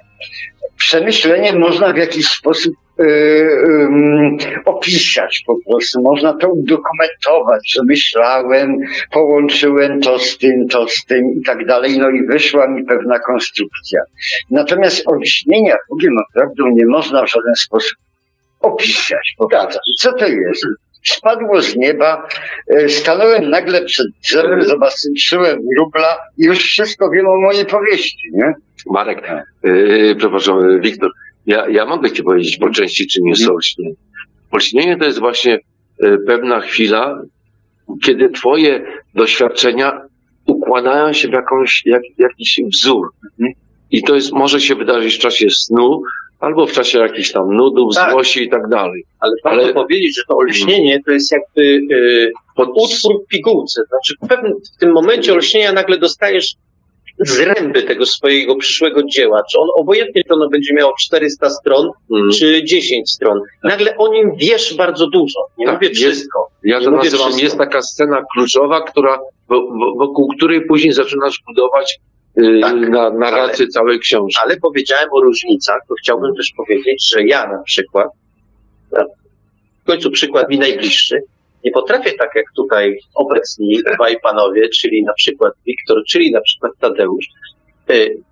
Przemyślenie 0.76 1.52
można 1.52 1.92
w 1.92 1.96
jakiś 1.96 2.26
sposób 2.26 2.74
y, 3.00 3.04
ym, 3.04 4.38
opisać 4.64 5.42
po 5.46 5.56
prostu. 5.66 6.02
Można 6.02 6.32
to 6.32 6.48
udokumentować, 6.48 7.72
że 7.74 7.82
myślałem, 7.86 8.76
połączyłem 9.12 10.00
to 10.00 10.18
z 10.18 10.38
tym, 10.38 10.68
to 10.68 10.88
z 10.88 11.04
tym 11.04 11.34
i 11.40 11.42
tak 11.42 11.66
dalej, 11.66 11.98
no 11.98 12.10
i 12.10 12.26
wyszła 12.26 12.68
mi 12.68 12.84
pewna 12.84 13.18
konstrukcja. 13.18 14.00
Natomiast 14.50 15.08
olśnienia 15.08 15.76
drugim 15.88 16.14
naprawdę 16.14 16.62
nie 16.72 16.86
można 16.86 17.24
w 17.24 17.30
żaden 17.30 17.54
sposób 17.54 17.98
opisać. 18.60 19.34
Po 19.38 19.48
prostu. 19.48 19.78
Co 20.00 20.12
to 20.12 20.26
jest? 20.26 20.66
Spadło 21.04 21.62
z 21.62 21.76
nieba, 21.76 22.28
e, 22.66 22.88
stanąłem 22.88 23.50
nagle 23.50 23.84
przed 23.84 24.06
drzewem, 24.22 24.62
zobaczyłem 24.62 25.58
wróbla 25.76 26.16
i 26.38 26.44
już 26.44 26.58
wszystko 26.58 27.10
wiem 27.10 27.26
o 27.26 27.40
mojej 27.40 27.66
powieści, 27.66 28.30
nie? 28.32 28.54
Marek, 28.86 29.22
yy, 29.62 30.16
przepraszam, 30.18 30.70
yy, 30.70 30.80
Wiktor, 30.80 31.10
ja, 31.46 31.68
ja 31.68 31.86
mogę 31.86 32.10
ci 32.10 32.22
powiedzieć 32.22 32.56
po 32.56 32.70
części, 32.70 33.06
czym 33.06 33.26
jest 33.26 33.48
olśnienie. 33.48 33.94
Olśnienie 34.50 34.96
to 34.96 35.04
jest 35.04 35.18
właśnie 35.18 35.58
pewna 36.26 36.60
chwila, 36.60 37.22
kiedy 38.02 38.30
twoje 38.30 38.84
doświadczenia 39.14 40.00
układają 40.46 41.12
się 41.12 41.28
w 41.28 41.32
jakąś, 41.32 41.82
jak, 41.86 42.02
jakiś 42.18 42.60
wzór. 42.72 43.12
I 43.90 44.02
to 44.02 44.14
jest, 44.14 44.32
może 44.32 44.60
się 44.60 44.74
wydarzyć 44.74 45.14
w 45.14 45.18
czasie 45.18 45.50
snu, 45.50 46.02
albo 46.40 46.66
w 46.66 46.72
czasie 46.72 46.98
jakichś 46.98 47.32
tam 47.32 47.56
nudów, 47.56 47.94
Tak. 47.94 48.10
złości 48.12 48.42
i 48.42 48.48
tak 48.50 48.68
dalej. 48.68 49.04
Ale 49.20 49.32
warto 49.44 49.62
Ale- 49.64 49.74
powiedzieć, 49.74 50.16
że 50.16 50.22
to 50.28 50.36
olśnienie 50.36 51.00
to 51.06 51.10
jest 51.12 51.32
jakby 51.32 51.94
y, 51.94 52.32
utwór 52.58 53.24
w 53.24 53.28
pigułce. 53.28 53.82
Znaczy 53.88 54.14
w 54.22 54.28
pewnym 54.28 54.52
w 54.76 54.80
tym 54.80 54.92
momencie 54.92 55.32
olśnienia 55.32 55.72
nagle 55.72 55.98
dostajesz 55.98 56.54
zręby 57.18 57.82
tego 57.82 58.06
swojego 58.06 58.56
przyszłego 58.56 59.02
dzieła. 59.02 59.42
Czy 59.52 59.58
on 59.58 59.68
obojętnie 59.76 60.22
to 60.28 60.34
ono 60.34 60.48
będzie 60.48 60.74
miało 60.74 60.92
400 61.00 61.50
stron, 61.50 61.90
Mm. 62.14 62.30
czy 62.30 62.64
10 62.64 63.10
stron. 63.12 63.40
Nagle 63.64 63.96
o 63.96 64.08
nim 64.12 64.32
wiesz 64.36 64.74
bardzo 64.76 65.06
dużo. 65.06 65.40
Nie 65.58 65.66
Tak, 65.66 65.74
mówię 65.74 65.88
jest- 65.88 66.00
wszystko. 66.00 66.48
Ja 66.64 66.80
to 66.80 66.90
nazywam, 66.90 67.20
wszystko. 67.26 67.42
jest 67.44 67.58
taka 67.58 67.82
scena 67.82 68.22
kluczowa, 68.34 68.80
która, 68.80 69.18
wo- 69.48 69.68
wo- 69.68 69.94
wokół 69.98 70.28
której 70.36 70.66
później 70.66 70.92
zaczynasz 70.92 71.42
budować 71.46 71.98
yy, 72.02 72.09
Tak, 72.60 72.88
na, 72.88 73.10
narrację 73.10 73.66
całej 73.68 73.98
książki. 73.98 74.40
Ale 74.44 74.56
powiedziałem 74.56 75.08
o 75.12 75.20
różnicach, 75.20 75.80
to 75.88 75.94
chciałbym 76.02 76.34
też 76.36 76.52
powiedzieć, 76.56 77.10
że 77.10 77.22
ja 77.24 77.46
na 77.46 77.62
przykład, 77.62 78.08
na- 78.92 79.04
w 79.82 79.86
końcu 79.86 80.10
przykład 80.10 80.48
mi 80.48 80.58
najbliższy, 80.58 81.22
nie 81.64 81.70
potrafię 81.70 82.12
tak 82.12 82.30
jak 82.34 82.44
tutaj 82.56 82.98
obecni 83.14 83.80
dwaj 83.94 84.16
panowie, 84.22 84.68
czyli 84.68 85.02
na 85.02 85.12
przykład 85.12 85.52
Wiktor, 85.66 86.02
czyli 86.08 86.32
na 86.32 86.40
przykład 86.40 86.72
Tadeusz, 86.80 87.26
y, 87.90 88.22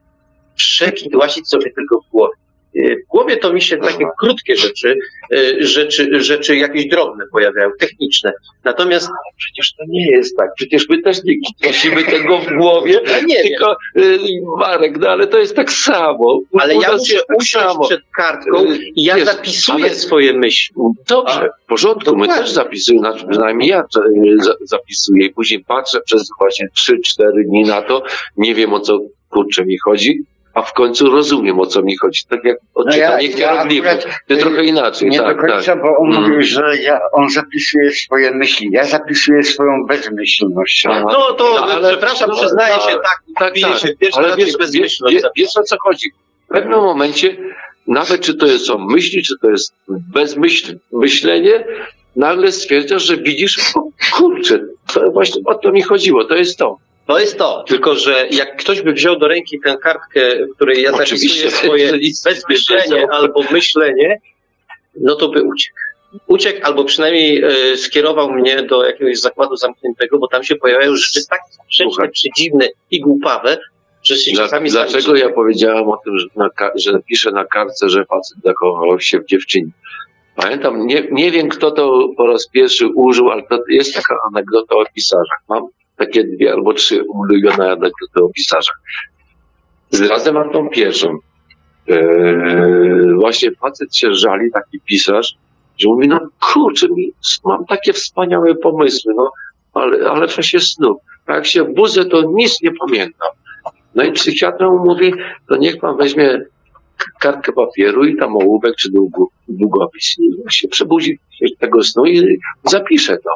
przekidłasić 0.57 1.49
sobie 1.49 1.71
tylko 1.73 2.01
w 2.01 2.11
głowie. 2.11 2.35
Y, 2.79 2.97
W 3.07 3.09
głowie 3.11 3.37
to 3.37 3.53
mi 3.53 3.63
się 3.63 3.77
takie 3.77 4.05
krótkie 4.21 4.57
rzeczy, 4.57 4.95
y, 5.35 5.57
rzeczy, 5.67 6.21
rzeczy 6.23 6.57
jakieś 6.57 6.87
drobne 6.87 7.25
pojawiają, 7.33 7.71
techniczne. 7.79 8.33
Natomiast 8.65 9.09
Przecież 9.37 9.73
to 9.75 9.85
nie 9.89 10.11
jest 10.11 10.37
tak. 10.37 10.49
Przecież 10.57 10.89
my 10.89 11.03
też 11.03 11.25
nie 11.25 11.35
nosimy 11.67 12.05
tego 12.05 12.39
w 12.39 12.47
głowie, 12.57 13.01
nie 13.27 13.43
tylko 13.43 13.77
yy, 13.95 14.19
Marek, 14.59 14.99
no 14.99 15.09
ale 15.09 15.27
to 15.27 15.39
jest 15.39 15.57
tak 15.57 15.73
samo. 15.73 16.41
Ale 16.61 16.75
ja 16.75 16.93
muszę 16.93 17.13
jest 17.15 17.27
tak 17.27 17.37
usiąść 17.39 17.67
samo. 17.67 17.87
przed 17.89 18.01
kartką 18.17 18.65
i 18.97 19.05
ja 19.05 19.15
Wiesz, 19.17 19.25
zapisuję 19.25 19.85
ale- 19.85 19.95
swoje 19.95 20.33
myśli. 20.33 20.75
Dobrze, 21.09 21.49
w 21.65 21.69
porządku, 21.69 22.17
my 22.17 22.29
też 22.29 22.51
zapisujemy, 22.51 23.01
znaczy 23.09 23.27
przynajmniej 23.31 23.69
ja 23.71 23.85
za- 24.39 24.55
zapisuję 24.65 25.27
i 25.27 25.31
później 25.31 25.65
patrzę 25.65 26.01
przez 26.01 26.29
właśnie 26.41 26.69
3-4 26.91 27.45
dni 27.47 27.63
na 27.65 27.83
to, 27.83 28.03
nie 28.37 28.55
wiem 28.55 28.73
o 28.73 28.81
co 28.81 28.99
kurczę 29.31 29.65
mi 29.67 29.79
chodzi, 29.79 30.21
a 30.59 30.63
w 30.63 30.73
końcu 30.73 31.11
rozumiem 31.11 31.61
o 31.61 31.67
co 31.67 31.83
mi 31.83 31.97
chodzi. 31.97 32.23
Tak 32.29 32.45
jak 32.45 32.57
odczytanie 32.75 33.29
No 33.29 33.39
ja 33.39 33.49
hieroglifów. 33.49 33.87
akurat, 33.91 34.15
Ty 34.27 34.37
trochę 34.37 34.65
inaczej, 34.65 35.11
Nie 35.11 35.19
tak, 35.19 35.37
do 35.37 35.43
końca, 35.43 35.73
tak. 35.73 35.83
bo 35.83 35.97
on 35.99 36.11
Mm. 36.11 36.23
mówił, 36.23 36.43
że 36.43 36.77
ja, 36.83 37.01
on 37.13 37.31
zapisuje 37.31 37.91
swoje 37.91 38.31
myśli. 38.31 38.69
Ja 38.73 38.85
zapisuję 38.85 39.43
swoją 39.43 39.87
bezmyślność. 39.87 40.85
No 40.85 41.33
to, 41.33 41.55
No, 41.61 41.67
ale- 41.73 41.89
przepraszam, 41.91 42.31
no, 42.31 42.37
przyznaję 42.37 42.75
no, 42.77 42.91
się, 42.91 42.97
tak, 42.97 43.21
tak, 43.39 43.53
piję 43.53 43.67
tak. 43.67 43.79
się 43.79 43.89
Ale 44.13 44.29
wiesz, 44.29 44.39
jest 44.39 44.49
wiesz, 44.49 44.57
bezmyślność. 44.59 45.15
wiesz, 45.15 45.25
wiesz 45.37 45.57
o 45.57 45.63
co 45.63 45.77
chodzi? 45.81 46.11
W 46.45 46.49
pewnym 46.53 46.81
momencie, 46.81 47.37
nawet 47.87 48.21
czy 48.21 48.35
to 48.35 48.47
jest 48.47 48.67
są 48.67 48.79
myśli, 48.79 49.23
czy 49.23 49.35
to 49.43 49.51
jest 49.51 49.75
bezmyśl, 49.89 50.79
myślenie, 50.93 51.65
nagle 52.17 52.53
stwierdzasz, 52.53 53.03
że 53.03 53.17
widzisz, 53.17 53.59
o 53.77 53.83
kurczę, 54.17 54.61
to 54.95 55.11
właśnie 55.11 55.43
o 55.47 55.55
to 55.55 55.73
mi 55.73 55.83
chodziło, 55.83 56.25
to 56.25 56.35
jest 56.37 56.59
to. 56.59 56.77
To 57.09 57.19
jest 57.19 57.39
to, 57.39 57.65
tylko 57.69 57.95
że 57.95 58.27
jak 58.31 58.57
ktoś 58.57 58.83
by 58.83 58.93
wziął 58.93 59.19
do 59.19 59.29
ręki 59.29 59.61
tę 59.61 59.77
kartkę, 59.83 60.47
w 60.47 60.55
której 60.55 60.83
ja 60.83 60.93
zapisuję 60.93 61.51
swoje 61.51 61.93
bezmyślenie 62.25 62.97
nie 62.97 63.11
albo 63.11 63.43
myślenie, 63.51 64.21
no 65.01 65.17
to 65.17 65.29
by 65.29 65.43
uciekł. 65.43 65.79
Uciekł 66.27 66.61
albo 66.63 66.85
przynajmniej 66.85 67.45
e, 67.45 67.77
skierował 67.77 68.33
mnie 68.33 68.63
do 68.63 68.85
jakiegoś 68.85 69.21
zakładu 69.21 69.57
zamkniętego, 69.57 70.19
bo 70.19 70.29
tam 70.29 70.45
się 70.45 70.57
pojawiają 70.57 70.97
rzeczy 70.97 71.21
tak 71.31 71.41
sprzeczne, 71.51 72.09
przedziwne 72.09 72.69
i 72.91 73.01
głupawe, 73.01 73.59
że 74.03 74.17
się 74.17 74.33
Dla, 74.33 74.45
czasami 74.45 74.71
dlaczego 74.71 75.17
ja 75.17 75.29
powiedziałam 75.29 75.89
o 75.89 75.97
tym, 76.05 76.19
że, 76.19 76.27
na, 76.37 76.51
że 76.75 77.01
piszę 77.09 77.31
na 77.31 77.45
kartce, 77.45 77.89
że 77.89 78.05
facet 78.05 78.39
zakochał 78.45 79.01
się 79.01 79.19
w 79.19 79.27
dziewczynie? 79.27 79.71
Pamiętam, 80.37 80.87
nie, 80.87 81.09
nie 81.11 81.31
wiem 81.31 81.49
kto 81.49 81.71
to 81.71 82.09
po 82.17 82.27
raz 82.27 82.49
pierwszy 82.49 82.87
użył, 82.87 83.31
ale 83.31 83.43
to 83.43 83.59
jest 83.69 83.95
taka 83.95 84.17
anegdota 84.33 84.75
o 84.75 84.85
pisarzach. 84.95 85.41
Mam 85.49 85.69
takie 85.99 86.25
dwie 86.25 86.53
albo 86.53 86.75
trzy 86.75 87.05
ulubione 87.05 87.71
anegdoty 87.71 88.23
o 88.23 88.29
pisarzach. 88.29 88.81
Zdradzę 89.91 90.33
wam 90.33 90.51
tą 90.51 90.69
pierwszą. 90.69 91.19
Eee, 91.89 93.15
właśnie 93.21 93.51
facet 93.53 93.97
się 93.97 94.15
żali, 94.15 94.51
taki 94.53 94.81
pisarz, 94.81 95.35
że 95.79 95.89
mówi, 95.89 96.09
no 96.09 96.21
kurczę, 96.41 96.89
mi, 96.89 97.13
mam 97.45 97.67
takie 97.67 97.93
wspaniałe 97.93 98.55
pomysły, 98.55 99.15
no, 99.17 99.31
ale, 99.75 100.11
ale 100.11 100.29
w 100.29 100.35
czasie 100.35 100.61
snu. 100.61 101.01
A 101.27 101.35
jak 101.35 101.47
się 101.47 101.65
budzę, 101.65 102.05
to 102.05 102.23
nic 102.35 102.63
nie 102.63 102.71
pamiętam. 102.73 103.29
No 103.95 104.05
i 104.05 104.13
psychiatra 104.13 104.71
mu 104.71 104.85
mówi, 104.85 105.15
to 105.49 105.57
niech 105.57 105.79
pan 105.79 105.97
weźmie 105.97 106.41
kartkę 107.21 107.53
papieru 107.53 108.05
i 108.05 108.17
tam 108.17 108.37
ołówek 108.37 108.77
czy 108.77 108.91
długo, 108.91 109.27
długopis 109.49 110.17
i 110.19 110.53
się 110.53 110.69
przebudzi 110.69 111.19
tego 111.59 111.83
snu 111.83 112.07
i 112.07 112.39
zapisze 112.65 113.17
to. 113.17 113.31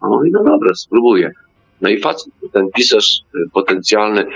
On 0.00 0.10
mówi, 0.10 0.30
no 0.32 0.44
dobra, 0.44 0.74
spróbuję. 0.74 1.32
No 1.80 1.88
i 1.88 2.00
facet, 2.00 2.32
ten 2.52 2.68
pisarz 2.76 3.20
y, 3.34 3.38
potencjalny 3.52 4.26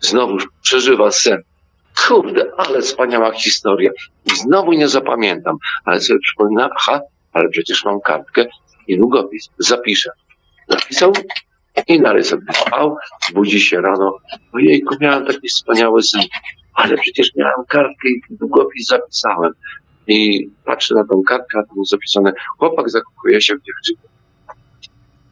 znowu 0.00 0.36
przeżywa 0.62 1.10
sen. 1.10 1.42
kurde, 2.08 2.52
ale 2.56 2.80
wspaniała 2.80 3.32
historia. 3.32 3.90
I 4.24 4.36
znowu 4.36 4.72
nie 4.72 4.88
zapamiętam, 4.88 5.56
ale 5.84 6.00
sobie 6.00 6.18
przypominam, 6.20 6.70
aha, 6.76 7.00
ale 7.32 7.48
przecież 7.48 7.84
mam 7.84 8.00
kartkę 8.00 8.46
i 8.88 8.98
długopis, 8.98 9.48
zapiszę. 9.58 10.10
Zapisał 10.68 11.12
i 11.88 12.00
narysował, 12.00 12.96
budzi 13.34 13.60
się 13.60 13.80
rano, 13.80 14.18
ojejku, 14.52 14.94
miałem 15.00 15.26
taki 15.26 15.48
wspaniały 15.48 16.02
sen, 16.02 16.22
ale 16.74 16.96
przecież 16.96 17.30
miałem 17.36 17.64
kartkę 17.68 18.08
i 18.08 18.20
długopis 18.30 18.86
zapisałem. 18.86 19.52
I 20.06 20.48
patrzę 20.64 20.94
na 20.94 21.04
tą 21.04 21.22
kartkę, 21.22 21.58
a 21.58 21.62
tam 21.62 21.76
jest 21.78 21.90
zapisane, 21.90 22.32
chłopak 22.58 22.90
zakochuje 22.90 23.40
się 23.40 23.54
w 23.54 23.62
dziewczynie. 23.62 24.08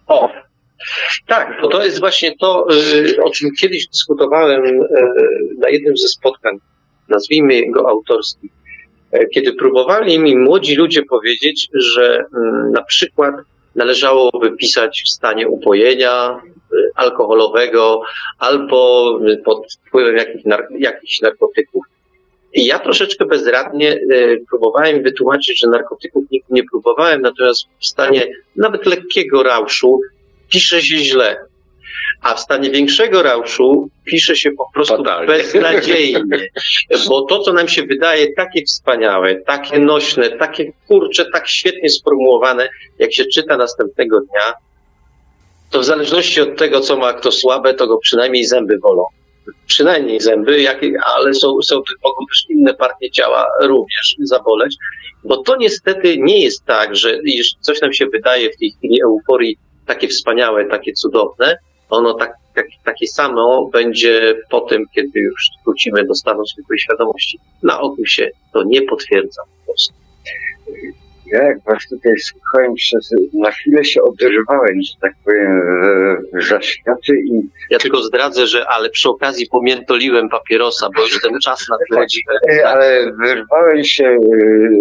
O, 0.07 0.31
tak, 1.27 1.59
bo 1.63 1.69
to 1.69 1.85
jest 1.85 2.01
właśnie 2.01 2.37
to, 2.37 2.67
y, 2.73 3.23
o 3.23 3.31
czym 3.31 3.51
kiedyś 3.61 3.89
dyskutowałem 3.89 4.65
y, 4.65 4.89
na 5.59 5.69
jednym 5.69 5.97
ze 5.97 6.09
spotkań, 6.09 6.59
nazwijmy 7.09 7.71
go 7.71 7.89
autorskich, 7.89 8.51
E, 9.13 9.27
kiedy 9.27 9.53
próbowali 9.53 10.19
mi 10.19 10.37
młodzi 10.37 10.75
ludzie 10.75 11.03
powiedzieć, 11.03 11.69
że 11.75 12.25
na 12.73 12.83
przykład 12.83 13.35
należałoby 13.75 14.57
pisać 14.57 15.03
w 15.07 15.11
stanie 15.11 15.49
upojenia 15.49 16.41
y, 16.73 16.91
alkoholowego 16.95 18.03
albo 18.39 19.19
pod 19.45 19.67
wpływem 19.87 20.17
jakich, 20.17 20.43
jakichś 20.79 21.21
narkotyków. 21.21 21.85
I 22.55 22.65
ja 22.67 22.79
troszeczkę 22.79 23.25
bezradnie 23.25 23.93
y, 23.93 24.45
próbowałem 24.51 25.03
wytłumaczyć, 25.03 25.61
że 25.61 25.69
narkotyków 25.69 26.25
nigdy 26.31 26.49
nie 26.51 26.65
próbowałem, 26.65 27.23
natomiast 27.23 27.67
w 27.81 27.87
stanie 27.87 28.27
nawet 28.57 28.87
lekkiego 28.87 29.43
rauszu 29.43 30.01
pisze 30.51 30.83
się 30.83 30.97
źle. 30.97 31.37
A 32.23 32.35
w 32.35 32.41
stanie 32.41 32.71
większego 32.71 33.23
rauszu 33.23 33.89
pisze 34.05 34.37
się 34.37 34.51
po 34.51 34.65
prostu 34.75 34.97
Fatalnie. 34.97 35.27
beznadziejnie. 35.27 36.49
Bo 37.09 37.23
to, 37.23 37.39
co 37.39 37.53
nam 37.53 37.69
się 37.69 37.83
wydaje 37.83 38.33
takie 38.33 38.65
wspaniałe, 38.65 39.35
takie 39.35 39.79
nośne, 39.79 40.31
takie 40.31 40.73
kurcze, 40.89 41.25
tak 41.33 41.49
świetnie 41.49 41.91
sformułowane, 41.91 42.69
jak 42.99 43.15
się 43.15 43.25
czyta 43.25 43.57
następnego 43.57 44.21
dnia, 44.21 44.53
to 45.71 45.81
w 45.81 45.85
zależności 45.85 46.41
od 46.41 46.57
tego, 46.59 46.81
co 46.81 46.97
ma 46.97 47.13
kto 47.13 47.33
słabe, 47.33 47.75
to 47.75 47.87
go 47.87 47.99
przynajmniej 47.99 48.45
zęby 48.45 48.79
bolą. 48.79 49.05
Przynajmniej 49.67 50.21
zęby, 50.21 50.61
jak, 50.61 50.81
ale 51.17 51.35
są, 51.35 51.63
są, 51.63 51.77
mogą 52.05 52.27
też 52.27 52.45
inne 52.49 52.75
partie 52.75 53.11
ciała 53.11 53.47
również 53.63 54.17
zaboleć, 54.19 54.77
bo 55.25 55.37
to 55.37 55.57
niestety 55.57 56.19
nie 56.19 56.43
jest 56.43 56.65
tak, 56.65 56.97
że 56.97 57.19
jeśli 57.25 57.61
coś 57.61 57.81
nam 57.81 57.93
się 57.93 58.07
wydaje 58.07 58.51
w 58.53 58.57
tej 58.57 58.71
chwili 58.71 59.03
euforii 59.03 59.59
takie 59.91 60.09
wspaniałe, 60.09 60.65
takie 60.65 60.93
cudowne, 60.93 61.59
ono 61.91 62.15
tak, 62.15 62.33
tak, 62.55 62.67
takie 62.85 63.07
samo 63.07 63.69
będzie 63.73 64.35
po 64.51 64.61
tym, 64.61 64.85
kiedy 64.95 65.21
już 65.21 65.49
wrócimy 65.65 66.05
do 66.05 66.15
stanu 66.15 66.47
zwykłej 66.47 66.79
świadomości. 66.79 67.39
Na 67.63 67.81
ogół 67.81 68.07
się 68.07 68.31
to 68.53 68.63
nie 68.63 68.83
potwierdza 68.83 69.43
po 69.43 69.73
prostu. 69.73 69.95
Ja 71.33 71.43
jak 71.43 71.59
was 71.65 71.89
tutaj 71.91 72.13
słuchałem, 72.19 72.75
przez, 72.75 73.11
na 73.35 73.51
chwilę 73.51 73.85
się 73.85 74.03
oderwałem, 74.03 74.83
że 74.83 74.93
tak 75.01 75.13
powiem, 75.25 75.63
zaświaty 76.49 77.13
i 77.13 77.41
Ja 77.71 77.79
tylko 77.79 78.03
zdradzę, 78.03 78.47
że 78.47 78.69
ale 78.69 78.91
przy 78.91 79.09
okazji 79.09 79.47
pomiętoliłem 79.51 80.29
papierosa, 80.29 80.89
bo 80.97 81.03
już 81.03 81.21
ten 81.21 81.39
czas 81.39 81.67
nadchodzi. 81.69 82.21
E, 82.51 82.69
ale 82.69 83.13
wyrwałem 83.13 83.85
się 83.85 84.05
e, 84.05 84.19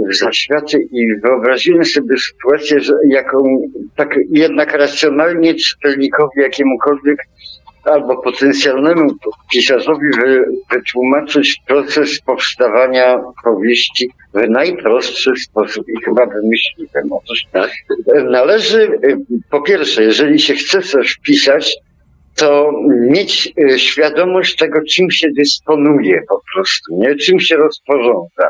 w 0.10 0.16
zaświaty 0.16 0.88
i 0.92 1.16
wyobraziłem 1.24 1.86
sobie 1.86 2.18
sytuację, 2.18 2.80
że 2.80 2.94
jaką 3.10 3.62
tak 3.96 4.16
jednak 4.30 4.74
racjonalnie 4.74 5.56
czytelnikowi 5.56 6.42
jakiemukolwiek 6.42 7.18
albo 7.84 8.22
potencjalnemu 8.22 9.10
pisarzowi 9.52 10.10
wy, 10.22 10.46
wytłumaczyć 10.72 11.62
proces 11.68 12.22
powstawania 12.22 13.20
powieści 13.44 14.10
w 14.34 14.50
najprostszy 14.50 15.32
sposób 15.36 15.86
i 15.90 16.04
chyba 16.06 16.26
wymyśliłem. 16.26 17.12
Otóż 17.12 17.44
Tak? 17.52 17.72
e, 18.16 18.24
należy, 18.24 19.00
po 19.50 19.62
pierwsze, 19.62 20.04
jeżeli 20.04 20.40
się 20.40 20.54
chce 20.54 20.82
coś 20.82 21.18
pisać, 21.18 21.76
to 22.36 22.72
mieć 22.88 23.54
e, 23.58 23.80
świadomość 23.80 24.56
tego, 24.56 24.80
czym 24.90 25.12
się 25.12 25.28
dysponuje 25.38 26.22
po 26.30 26.42
prostu, 26.54 26.96
nie? 26.98 27.16
czym 27.16 27.40
się 27.40 27.56
rozporządza. 27.56 28.50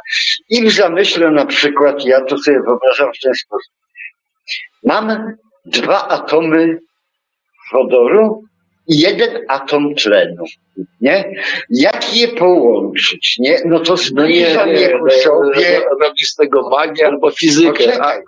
I 0.49 0.63
w 0.63 0.71
zamyśle 0.71 1.31
na 1.31 1.45
przykład, 1.45 2.05
ja 2.05 2.21
to 2.21 2.37
sobie 2.37 2.59
wyobrażam 2.59 3.09
w 3.13 3.23
ten 3.23 3.33
sposób. 3.33 3.73
Mam 4.83 5.33
dwa 5.65 6.07
atomy 6.07 6.79
wodoru 7.73 8.43
jeden 8.89 9.45
atom 9.47 9.95
tlenu, 9.95 10.43
nie? 11.01 11.33
Jak 11.69 12.17
je 12.17 12.27
połączyć, 12.27 13.35
nie? 13.39 13.57
No 13.65 13.79
to 13.79 13.97
zbliżam 13.97 14.69
je 14.69 14.89
ku 14.89 15.09
sobie. 15.09 15.81
robisz 16.01 16.29
z 16.29 16.35
tego 16.35 16.69
magię 16.69 17.07
albo 17.07 17.31
fizykę. 17.31 17.83
Poczekaj. 17.83 18.21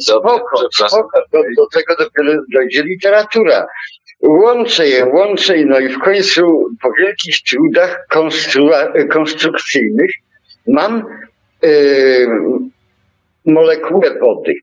Spoko, 0.00 0.68
spoko. 0.72 1.18
Do, 1.32 1.38
do 1.56 1.66
tego 1.72 1.96
dopiero 1.96 2.42
dojdzie 2.54 2.82
literatura. 2.82 3.66
Łączę 4.22 4.88
je, 4.88 5.06
łączę 5.06 5.58
je, 5.58 5.66
no 5.66 5.78
i 5.78 5.88
w 5.88 5.98
końcu 5.98 6.42
po 6.82 6.92
wielkich 6.98 7.36
trudach 7.50 8.06
konstru- 8.12 9.08
konstrukcyjnych 9.08 10.10
mam 10.66 11.04
yy, 11.62 12.28
molekułę 13.46 14.18
wody, 14.20 14.54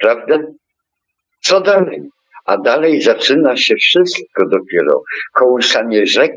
prawda? 0.00 0.38
Co 1.40 1.60
dalej? 1.60 2.02
A 2.48 2.56
dalej 2.58 3.02
zaczyna 3.02 3.56
się 3.56 3.74
wszystko 3.76 4.42
dopiero. 4.50 5.02
Kołysanie 5.34 6.06
rzek, 6.06 6.32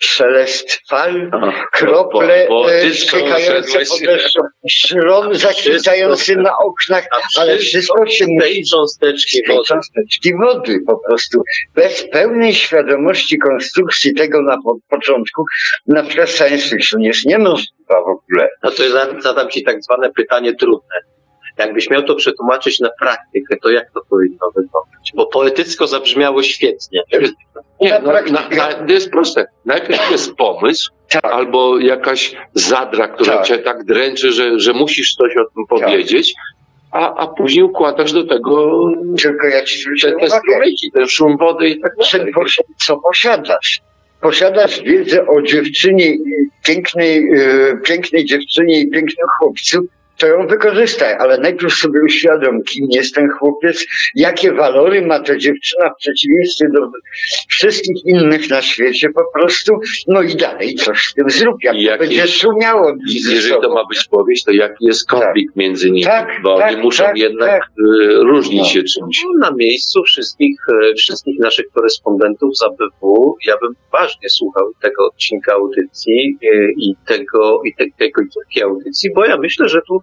szelest 0.00 0.80
fal, 0.90 1.30
krople 1.72 2.46
bo- 2.48 2.62
bo 2.62 2.68
stykające 2.94 3.62
szedłeś- 3.72 3.88
po 3.88 4.06
deszczu, 4.06 4.40
szron 4.70 5.34
zakwitający 5.34 6.36
na 6.36 6.58
oknach, 6.58 7.06
ale 7.38 7.58
wszystko 7.58 8.06
się 8.06 8.24
musi 8.28 8.40
tej 8.40 8.64
cząsteczki 8.64 9.42
wody. 9.48 9.64
cząsteczki 9.68 10.32
wody 10.36 10.78
po 10.86 10.98
prostu. 11.08 11.42
Bez 11.74 12.08
pełnej 12.10 12.54
świadomości 12.54 13.38
konstrukcji 13.38 14.14
tego 14.14 14.42
na 14.42 14.56
po, 14.64 14.76
początku, 14.88 15.44
na 15.86 16.02
przykład 16.02 16.30
science 16.30 16.68
fiction 16.68 17.00
jest 17.02 17.26
niemożliwa 17.26 18.00
w 18.06 18.08
ogóle. 18.08 18.48
No 18.62 18.70
to 18.70 18.88
za- 18.90 19.20
zadam 19.20 19.50
Ci 19.50 19.62
tak 19.64 19.82
zwane 19.82 20.10
pytanie 20.12 20.54
trudne. 20.54 20.96
Jakbyś 21.58 21.90
miał 21.90 22.02
to 22.02 22.14
przetłumaczyć 22.14 22.80
na 22.80 22.88
praktykę, 23.00 23.56
to 23.62 23.70
jak 23.70 23.90
to 23.94 24.00
powinno 24.10 24.46
wyglądać? 24.56 25.12
Bo 25.14 25.26
poetycko 25.26 25.86
zabrzmiało 25.86 26.42
świetnie. 26.42 27.02
Nie, 27.80 27.90
Na 27.90 27.98
na, 28.12 28.48
na, 28.56 28.72
to 28.86 28.92
jest 28.92 29.10
proste. 29.10 29.46
Najpierw 29.64 30.10
jest 30.10 30.34
pomysł, 30.34 30.92
Tak. 31.10 31.24
albo 31.24 31.78
jakaś 31.78 32.36
zadra, 32.54 33.08
która 33.08 33.36
Tak. 33.36 33.46
cię 33.46 33.58
tak 33.58 33.84
dręczy, 33.84 34.32
że, 34.32 34.60
że 34.60 34.72
musisz 34.72 35.14
coś 35.14 35.36
o 35.36 35.44
tym 35.54 35.66
powiedzieć, 35.68 36.34
a, 36.90 37.14
a 37.14 37.26
później 37.26 37.64
układasz 37.64 38.12
do 38.12 38.26
tego 38.26 38.80
Tylko 39.22 39.46
ja 39.46 39.64
ci 39.64 39.84
te, 40.02 40.12
te 40.12 40.30
strumyki, 40.30 40.90
ten 40.94 41.06
szum 41.08 41.36
wody 41.36 41.68
i 41.68 41.80
tak 41.80 41.92
dalej. 42.12 42.32
co 42.86 42.96
posiadasz. 42.96 43.80
Posiadasz 44.20 44.82
wiedzę 44.82 45.26
o 45.26 45.42
dziewczynie, 45.42 46.06
i 46.14 46.20
pięknej, 46.64 47.28
e, 47.32 47.76
pięknej 47.84 48.24
dziewczynie 48.24 48.80
i 48.80 48.90
pięknym 48.90 49.26
chłopcu, 49.38 49.86
to 50.18 50.26
ją 50.26 50.46
wykorzystaj, 50.46 51.14
ale 51.18 51.38
najpierw 51.38 51.74
sobie 51.74 52.00
uświadom, 52.04 52.62
kim 52.62 52.86
jest 52.90 53.14
ten 53.14 53.28
chłopiec, 53.30 53.86
jakie 54.14 54.52
walory 54.52 55.06
ma 55.06 55.20
ta 55.20 55.36
dziewczyna 55.36 55.90
w 55.90 55.96
przeciwieństwie 55.98 56.66
do 56.74 56.90
wszystkich 57.48 58.04
innych 58.06 58.50
na 58.50 58.62
świecie 58.62 59.08
po 59.10 59.24
prostu, 59.34 59.72
no 60.08 60.22
i 60.22 60.36
dalej 60.36 60.74
coś 60.74 60.98
z 61.10 61.14
tym 61.14 61.30
zrób, 61.30 61.56
jak 61.62 61.76
to 61.76 61.98
będzie 61.98 62.26
szumiało 62.28 62.92
I 63.08 63.18
ze 63.20 63.34
Jeżeli 63.34 63.54
to 63.54 63.62
sobą. 63.62 63.74
ma 63.74 63.84
być 63.88 64.04
powieść, 64.04 64.44
to 64.44 64.52
jaki 64.52 64.84
jest 64.86 65.08
konflikt 65.08 65.56
między 65.56 65.90
nimi? 65.90 66.04
Tak, 66.04 66.28
bo 66.42 66.58
tak, 66.58 66.72
oni 66.72 66.82
muszą 66.82 67.04
tak, 67.04 67.16
jednak 67.18 67.60
tak. 67.60 67.68
y, 67.78 68.14
różnić 68.22 68.58
No. 68.60 68.64
się 68.64 68.82
czymś. 68.82 69.22
Na 69.40 69.50
miejscu 69.50 70.02
wszystkich, 70.04 70.56
e, 70.90 70.94
wszystkich 70.94 71.38
naszych 71.38 71.66
korespondentów 71.74 72.56
z 72.56 72.62
ABW, 72.62 73.36
ja 73.46 73.54
bym 73.62 73.74
uważnie 73.88 74.28
słuchał 74.28 74.72
tego 74.82 75.06
odcinka 75.06 75.52
audycji 75.54 76.38
e, 76.42 76.46
i 76.76 76.94
tego, 77.06 77.60
i 77.64 77.74
te, 77.74 77.84
tego 77.98 78.22
i 78.22 78.26
takiej 78.44 78.62
audycji, 78.62 79.10
bo 79.14 79.24
ja 79.24 79.36
myślę, 79.36 79.68
że 79.68 79.80
tu 79.88 80.00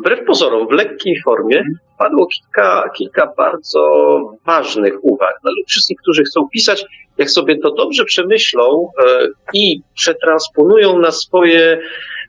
wbrew 0.00 0.26
pozorom, 0.26 0.68
w 0.68 0.72
lekkiej 0.72 1.20
formie 1.24 1.62
padło 1.98 2.26
kilka, 2.26 2.90
kilka 2.96 3.32
bardzo 3.36 3.80
ważnych 4.46 5.04
uwag. 5.04 5.34
No, 5.44 5.50
lub 5.50 5.68
wszystkich, 5.68 5.98
którzy 5.98 6.24
chcą 6.24 6.48
pisać, 6.52 6.84
jak 7.18 7.30
sobie 7.30 7.58
to 7.58 7.70
dobrze 7.70 8.04
przemyślą 8.04 8.90
e, 9.06 9.28
i 9.54 9.80
przetransponują 9.94 10.98
na 10.98 11.12
swoje, 11.12 11.80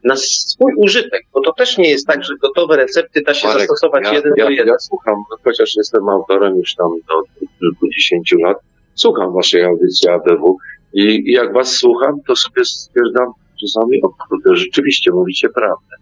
na 0.04 0.16
swój 0.16 0.74
użytek, 0.78 1.24
bo 1.34 1.42
to 1.42 1.54
też 1.54 1.78
nie 1.78 1.90
jest 1.90 2.08
tak, 2.08 2.24
że 2.24 2.34
gotowe 2.36 2.78
recepty 2.78 3.22
da 3.22 3.34
się 3.34 3.48
Marek, 3.48 3.62
zastosować 3.62 4.04
ja, 4.06 4.14
jeden 4.14 4.34
ja, 4.38 4.46
do 4.46 4.52
jeden. 4.52 4.68
ja 4.68 4.80
słucham, 4.80 5.16
chociaż 5.44 5.76
jestem 5.76 6.10
autorem 6.10 6.56
już 6.56 6.76
tam 6.76 6.88
do 7.08 7.46
kilkudziesięciu 7.60 8.38
lat, 8.38 8.58
słucham 8.96 9.34
waszej 9.34 9.64
audycji 9.64 10.10
ABW 10.10 10.58
i, 10.94 11.02
i 11.02 11.32
jak 11.32 11.54
was 11.54 11.76
słucham, 11.76 12.16
to 12.28 12.36
sobie 12.36 12.66
stwierdzam 12.66 13.28
czasami, 13.62 14.02
o 14.02 14.10
kurde, 14.10 14.56
rzeczywiście 14.56 15.12
mówicie 15.12 15.50
prawdę. 15.50 15.96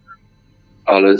Ale 0.84 1.16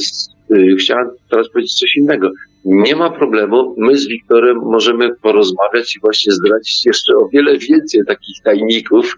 y, 0.51 0.77
chciałem 0.81 1.11
teraz 1.31 1.49
powiedzieć 1.49 1.75
coś 1.75 1.97
innego. 1.97 2.31
Nie 2.65 2.97
ma 2.97 3.11
problemu. 3.11 3.75
My 3.79 3.97
z 3.99 4.07
Wiktorem 4.09 4.57
możemy 4.57 5.15
porozmawiać 5.17 5.97
i 5.97 6.01
właśnie 6.01 6.33
zdradzić 6.33 6.87
jeszcze 6.87 7.15
o 7.17 7.29
wiele 7.33 7.59
więcej 7.59 8.01
takich 8.09 8.37
tajników, 8.45 9.17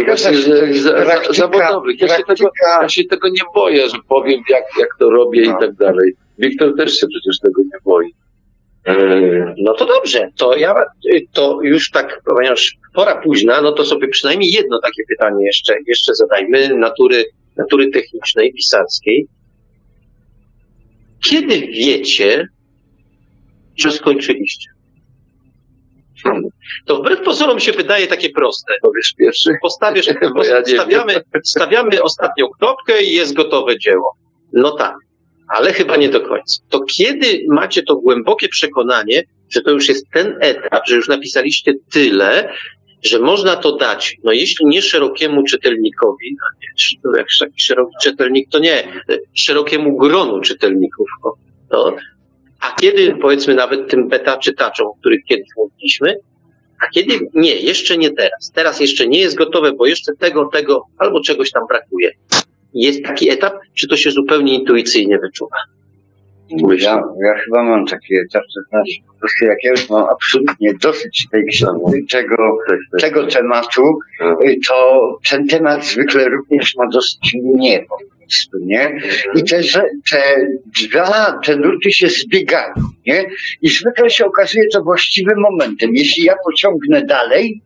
e, 0.00 0.04
właśnie 0.04 0.34
że, 0.36 0.74
za, 0.74 0.90
praktyka- 0.92 1.34
zawodowych. 1.34 2.00
Ja 2.00 2.08
się, 2.08 2.22
tego, 2.24 2.50
ja 2.82 2.88
się 2.88 3.04
tego 3.04 3.28
nie 3.28 3.42
boję, 3.54 3.88
że 3.88 3.96
powiem 4.08 4.40
jak, 4.50 4.64
jak 4.78 4.88
to 4.98 5.10
robię 5.10 5.42
No. 5.46 5.56
i 5.56 5.60
tak 5.60 5.74
dalej. 5.74 6.12
Wiktor 6.38 6.76
też 6.76 7.00
się 7.00 7.06
przecież 7.06 7.38
tego 7.40 7.62
nie 7.62 7.78
boi. 7.84 8.14
E, 8.86 9.54
No 9.58 9.74
to 9.74 9.86
dobrze, 9.86 10.28
to 10.38 10.56
ja 10.56 10.74
to 11.32 11.58
już 11.62 11.90
tak, 11.90 12.20
ponieważ 12.24 12.76
pora 12.94 13.22
późna, 13.22 13.60
no 13.62 13.72
to 13.72 13.84
sobie 13.84 14.08
przynajmniej 14.08 14.50
jedno 14.50 14.80
takie 14.80 15.02
pytanie 15.08 15.46
jeszcze, 15.46 15.74
jeszcze 15.86 16.14
zadajmy 16.14 16.74
natury, 16.76 17.24
natury 17.56 17.90
technicznej, 17.90 18.52
pisarskiej. 18.52 19.26
Kiedy 21.24 21.60
wiecie, 21.60 22.48
że 23.76 23.92
skończyliście? 23.92 24.70
To 26.86 26.96
wbrew 26.96 27.20
pozorom 27.20 27.60
się 27.60 27.72
wydaje 27.72 28.06
takie 28.06 28.30
proste. 28.30 28.74
Powiesz 28.82 29.14
pierwszy? 29.18 29.50
Postawisz, 29.62 30.06
ja 30.50 30.64
stawiamy, 30.64 31.22
stawiamy 31.44 32.02
ostatnią 32.02 32.48
kropkę 32.48 33.02
i 33.02 33.12
jest 33.12 33.34
gotowe 33.34 33.78
dzieło. 33.78 34.14
No 34.52 34.70
tak, 34.70 34.96
ale 35.48 35.72
chyba 35.72 35.96
nie 35.96 36.08
do 36.08 36.20
końca. 36.20 36.62
To 36.68 36.80
kiedy 36.80 37.44
macie 37.48 37.82
to 37.82 37.96
głębokie 37.96 38.48
przekonanie, 38.48 39.22
że 39.50 39.60
to 39.60 39.70
już 39.70 39.88
jest 39.88 40.06
ten 40.12 40.36
etap, 40.40 40.82
że 40.86 40.96
już 40.96 41.08
napisaliście 41.08 41.72
tyle, 41.90 42.52
że 43.02 43.18
można 43.18 43.56
to 43.56 43.76
dać, 43.76 44.16
no 44.24 44.32
jeśli 44.32 44.66
nie 44.66 44.82
szerokiemu 44.82 45.42
czytelnikowi, 45.42 46.36
no 47.04 47.16
jak 47.16 47.26
taki 47.40 47.60
szeroki 47.62 47.94
czytelnik, 48.02 48.48
to 48.50 48.58
nie, 48.58 49.02
szerokiemu 49.34 49.96
gronu 49.96 50.40
czytelników, 50.40 51.08
o, 51.22 51.34
to, 51.70 51.96
a 52.60 52.76
kiedy 52.80 53.16
powiedzmy 53.22 53.54
nawet 53.54 53.90
tym 53.90 54.08
beta 54.08 54.38
czytaczom, 54.38 54.86
o 54.86 54.94
których 54.94 55.24
kiedyś 55.24 55.48
mówiliśmy, 55.56 56.16
a 56.80 56.88
kiedy 56.88 57.20
nie, 57.34 57.56
jeszcze 57.56 57.98
nie 57.98 58.10
teraz. 58.10 58.52
Teraz 58.54 58.80
jeszcze 58.80 59.06
nie 59.06 59.18
jest 59.18 59.36
gotowe, 59.36 59.72
bo 59.72 59.86
jeszcze 59.86 60.12
tego, 60.18 60.48
tego 60.52 60.86
albo 60.98 61.20
czegoś 61.20 61.50
tam 61.50 61.66
brakuje. 61.68 62.10
Jest 62.74 63.04
taki 63.04 63.30
etap, 63.30 63.54
czy 63.74 63.88
to 63.88 63.96
się 63.96 64.10
zupełnie 64.10 64.54
intuicyjnie 64.54 65.18
wyczuwa? 65.18 65.56
Ja, 66.78 67.02
ja 67.24 67.34
chyba 67.44 67.62
mam 67.62 67.86
taki 67.86 68.14
etap, 68.14 68.42
to 68.54 68.60
znaczy 68.68 68.92
po 69.06 69.20
prostu 69.20 69.44
jak 69.44 69.64
ja 69.64 69.70
już 69.70 69.90
mam 69.90 70.04
absolutnie 70.04 70.74
dosyć 70.82 71.28
tej 71.32 71.46
książki, 71.46 72.06
tego, 72.10 72.56
tego 73.00 73.26
tematu, 73.26 73.98
y, 74.44 74.56
to 74.68 75.18
ten 75.30 75.46
temat 75.46 75.84
zwykle 75.84 76.28
również 76.28 76.76
ma 76.76 76.86
dosyć 76.86 77.36
mnie 77.44 77.84
po 77.88 77.96
prostu, 78.18 78.58
nie? 78.60 79.00
I 79.34 79.44
te, 79.44 79.60
te 80.10 80.46
dwa, 80.88 81.40
te 81.44 81.56
nurty 81.56 81.92
się 81.92 82.08
zbiegają, 82.08 82.74
nie? 83.06 83.24
I 83.62 83.68
zwykle 83.68 84.10
się 84.10 84.26
okazuje 84.26 84.68
to 84.72 84.82
właściwym 84.82 85.40
momentem. 85.40 85.90
Jeśli 85.94 86.24
ja 86.24 86.34
pociągnę 86.44 87.02
dalej, 87.04 87.62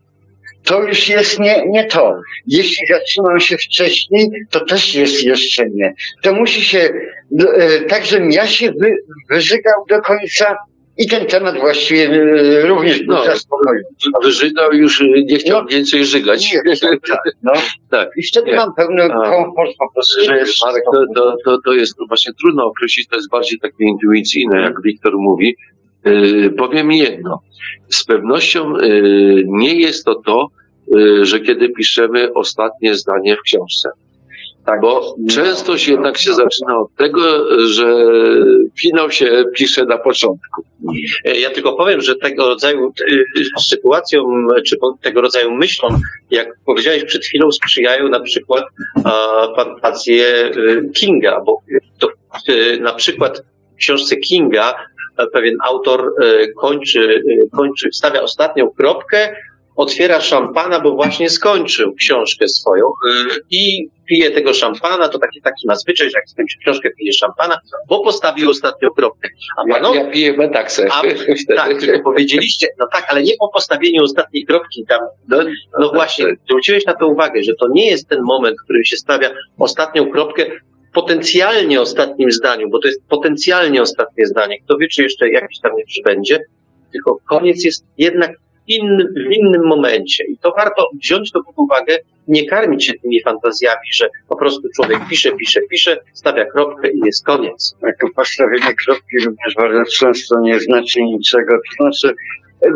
to 0.65 0.83
już 0.83 1.09
jest 1.09 1.41
nie, 1.41 1.65
nie 1.69 1.85
to. 1.85 2.21
Jeśli 2.47 2.87
zatrzymam 2.87 3.41
się 3.41 3.57
wcześniej, 3.57 4.31
to 4.51 4.61
też 4.65 4.95
jest 4.95 5.25
jeszcze 5.25 5.71
nie. 5.71 5.95
To 6.23 6.35
musi 6.35 6.63
się, 6.63 6.91
no, 7.31 7.55
e, 7.55 7.81
tak 7.81 8.05
żebym 8.05 8.31
ja 8.31 8.47
się 8.47 8.73
wy, 8.81 8.97
wyżygał 9.31 9.85
do 9.89 10.01
końca 10.01 10.57
i 10.99 11.09
ten 11.09 11.27
temat 11.27 11.59
właściwie 11.59 12.11
e, 12.11 12.67
również 12.67 13.03
był 13.03 13.17
No. 13.17 13.25
zaspokojący. 13.25 14.11
Wyżygał 14.23 14.73
już 14.73 15.01
y, 15.01 15.25
nie 15.25 15.37
chciał 15.37 15.63
No. 15.63 15.69
więcej 15.69 16.05
żygać. 16.05 16.53
Nie, 16.53 16.77
tak, 17.09 17.21
no. 17.43 17.53
Tak. 17.91 18.11
I 18.17 18.23
wtedy 18.23 18.51
Nie. 18.51 18.57
mam 18.57 18.75
pełny 18.75 19.09
komfort 19.09 19.71
po 19.79 19.93
prostu, 19.93 20.25
że 20.25 20.37
jest 20.37 20.63
Marek, 20.65 20.83
to, 20.93 21.05
to, 21.17 21.37
to, 21.45 21.59
to 21.65 21.73
jest 21.73 21.95
właśnie 22.09 22.33
trudno 22.41 22.65
określić, 22.65 23.09
to 23.09 23.17
jest 23.17 23.31
bardziej 23.31 23.59
takie 23.59 23.85
intuicyjne, 23.85 24.61
jak 24.61 24.83
Wiktor 24.83 25.13
mówi. 25.17 25.57
Yy, 26.05 26.51
powiem 26.51 26.93
jedno. 26.93 27.41
Z 27.89 28.05
pewnością 28.05 28.77
yy, 28.77 29.43
nie 29.47 29.75
jest 29.81 30.05
to 30.05 30.15
to, 30.15 30.49
yy, 30.95 31.25
że 31.27 31.41
kiedy 31.41 31.69
piszemy 31.69 32.33
ostatnie 32.33 32.95
zdanie 32.95 33.37
w 33.37 33.43
książce. 33.43 33.91
Tak. 34.67 34.81
Bo 34.81 35.15
często 35.31 35.79
się 35.79 35.93
jednak 35.93 36.19
się 36.19 36.35
zaczyna 36.35 36.79
od 36.79 36.95
tego, 36.95 37.21
że 37.67 37.97
finał 38.81 39.11
się 39.11 39.45
pisze 39.57 39.85
na 39.85 39.99
początku. 39.99 40.63
E, 41.25 41.41
Ja 41.41 41.51
tylko 41.51 41.73
powiem, 41.73 42.01
że 42.01 42.17
tego 42.17 42.49
rodzaju 42.49 42.93
sytuacjom, 43.69 44.49
czy 44.67 44.77
tego 45.03 45.21
rodzaju 45.21 45.51
myślom, 45.55 46.01
jak 46.31 46.49
powiedziałeś 46.67 47.05
przed 47.05 47.25
chwilą, 47.25 47.53
sprzyjają 47.53 48.09
na 48.09 48.21
przykład 48.21 48.65
fantazje 49.57 50.51
Kinga, 50.95 51.41
bo 51.47 51.59
to, 51.99 52.09
na 52.81 52.93
przykład 52.93 53.43
w 53.75 53.77
książce 53.77 54.17
Kinga 54.17 54.71
e, 54.73 54.77
pewien 55.33 55.57
autor 55.65 56.13
e, 56.23 56.49
kończy, 56.53 57.01
y, 57.01 57.49
kończy, 57.57 57.89
stawia 57.93 58.23
ostatnią 58.23 58.71
kropkę, 58.71 59.37
otwiera 59.77 60.21
szampana, 60.21 60.81
bo 60.81 60.95
właśnie 60.95 61.31
skończył 61.31 61.95
książkę 61.95 62.49
swoją 62.49 62.93
i 63.51 63.89
pije 64.07 64.31
tego 64.31 64.53
szampana, 64.53 65.09
to 65.09 65.19
taki, 65.19 65.41
taki 65.43 65.67
ma 65.67 65.77
zwyczaj, 65.77 66.11
że 66.11 66.19
jak 66.19 66.29
skończy 66.29 66.59
książkę, 66.59 66.91
pije 66.99 67.13
szampana, 67.13 67.59
bo 67.89 68.01
postawił 68.05 68.51
ostatnią 68.51 68.91
kropkę. 68.91 69.29
A 69.57 69.63
Ja, 69.69 69.75
panowie, 69.75 70.01
ja 70.01 70.11
piję 70.11 70.37
metaksę. 70.37 70.89
a, 70.93 71.03
tak, 71.57 71.81
tylko 71.81 72.01
powiedzieliście, 72.01 72.69
no 72.79 72.87
tak, 72.93 73.07
ale 73.09 73.23
nie 73.23 73.33
po 73.41 73.49
postawieniu 73.49 74.03
ostatniej 74.03 74.45
kropki 74.45 74.85
tam. 74.89 75.01
No, 75.29 75.39
no 75.81 75.91
właśnie, 75.91 76.27
zwróciłeś 76.45 76.87
na 76.87 76.95
to 76.95 77.07
uwagę, 77.07 77.43
że 77.43 77.55
to 77.55 77.69
nie 77.69 77.87
jest 77.91 78.09
ten 78.09 78.23
moment, 78.23 78.57
w 78.61 78.65
którym 78.65 78.85
się 78.85 78.97
stawia 78.97 79.31
ostatnią 79.59 80.11
kropkę 80.11 80.47
potencjalnie 80.95 81.81
ostatnim 81.81 82.33
zdaniu, 82.33 82.71
bo 82.71 82.79
to 82.79 82.89
jest 82.89 83.01
potencjalnie 83.09 83.83
ostatnie 83.83 84.27
zdanie. 84.27 84.61
Kto 84.61 84.77
wie, 84.77 84.89
czy 84.89 85.03
jeszcze 85.03 85.29
jakiś 85.29 85.61
tam 85.61 85.77
nie 85.77 85.85
przybędzie, 85.85 86.41
tylko 86.93 87.19
koniec 87.29 87.65
jest 87.65 87.85
jednak 87.99 88.31
inny, 88.67 89.05
w 89.05 89.33
innym 89.33 89.67
momencie. 89.67 90.25
I 90.25 90.39
to 90.39 90.53
warto 90.59 90.91
wziąć 91.03 91.33
to 91.33 91.43
pod 91.43 91.59
uwagę, 91.59 91.99
nie 92.29 92.47
karmić 92.47 92.87
się 92.87 92.93
tymi 93.03 93.23
fantazjami, 93.23 93.89
że 93.93 94.09
po 94.29 94.37
prostu 94.37 94.63
człowiek 94.77 94.99
pisze, 95.11 95.33
pisze, 95.33 95.61
pisze, 95.71 95.97
stawia 96.13 96.45
kropkę 96.45 96.91
i 96.91 96.99
jest 97.05 97.25
koniec. 97.25 97.77
Jako 97.83 98.09
postawienie 98.17 98.75
kropki 98.85 99.19
również 99.25 99.55
bardzo 99.57 99.91
często 99.99 100.41
nie 100.41 100.61
znaczy 100.61 101.03
niczego. 101.03 101.57
To 101.79 101.91
znaczy, 101.91 102.15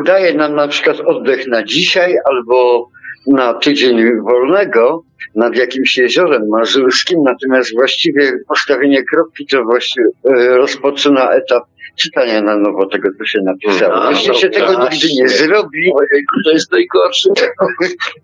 daje 0.04 0.34
nam 0.34 0.54
na 0.54 0.68
przykład 0.68 1.00
oddech 1.00 1.46
na 1.46 1.64
dzisiaj 1.64 2.16
albo 2.24 2.88
na 3.28 3.54
tydzień 3.54 4.20
wolnego 4.20 5.02
nad 5.34 5.56
jakimś 5.56 5.96
jeziorem 5.98 6.48
mazurskim, 6.48 7.18
natomiast 7.22 7.74
właściwie 7.74 8.32
postawienie 8.48 9.02
kropki 9.04 9.46
to 9.46 9.64
właściwie 9.64 10.06
e, 10.24 10.56
rozpoczyna 10.56 11.30
etap 11.30 11.62
czytania 11.96 12.42
na 12.42 12.56
nowo 12.56 12.86
tego, 12.86 13.08
co 13.18 13.24
się 13.24 13.38
napisało. 13.44 14.04
A, 14.06 14.10
Jeśli 14.10 14.28
no 14.28 14.34
się 14.34 14.48
tego 14.50 14.66
nigdy 14.66 14.78
właśnie. 14.84 15.22
nie 15.22 15.28
zrobi, 15.28 15.92
Ojejku, 15.94 16.34
to 16.44 16.50
jest 16.50 16.72
najgorsze. 16.72 17.28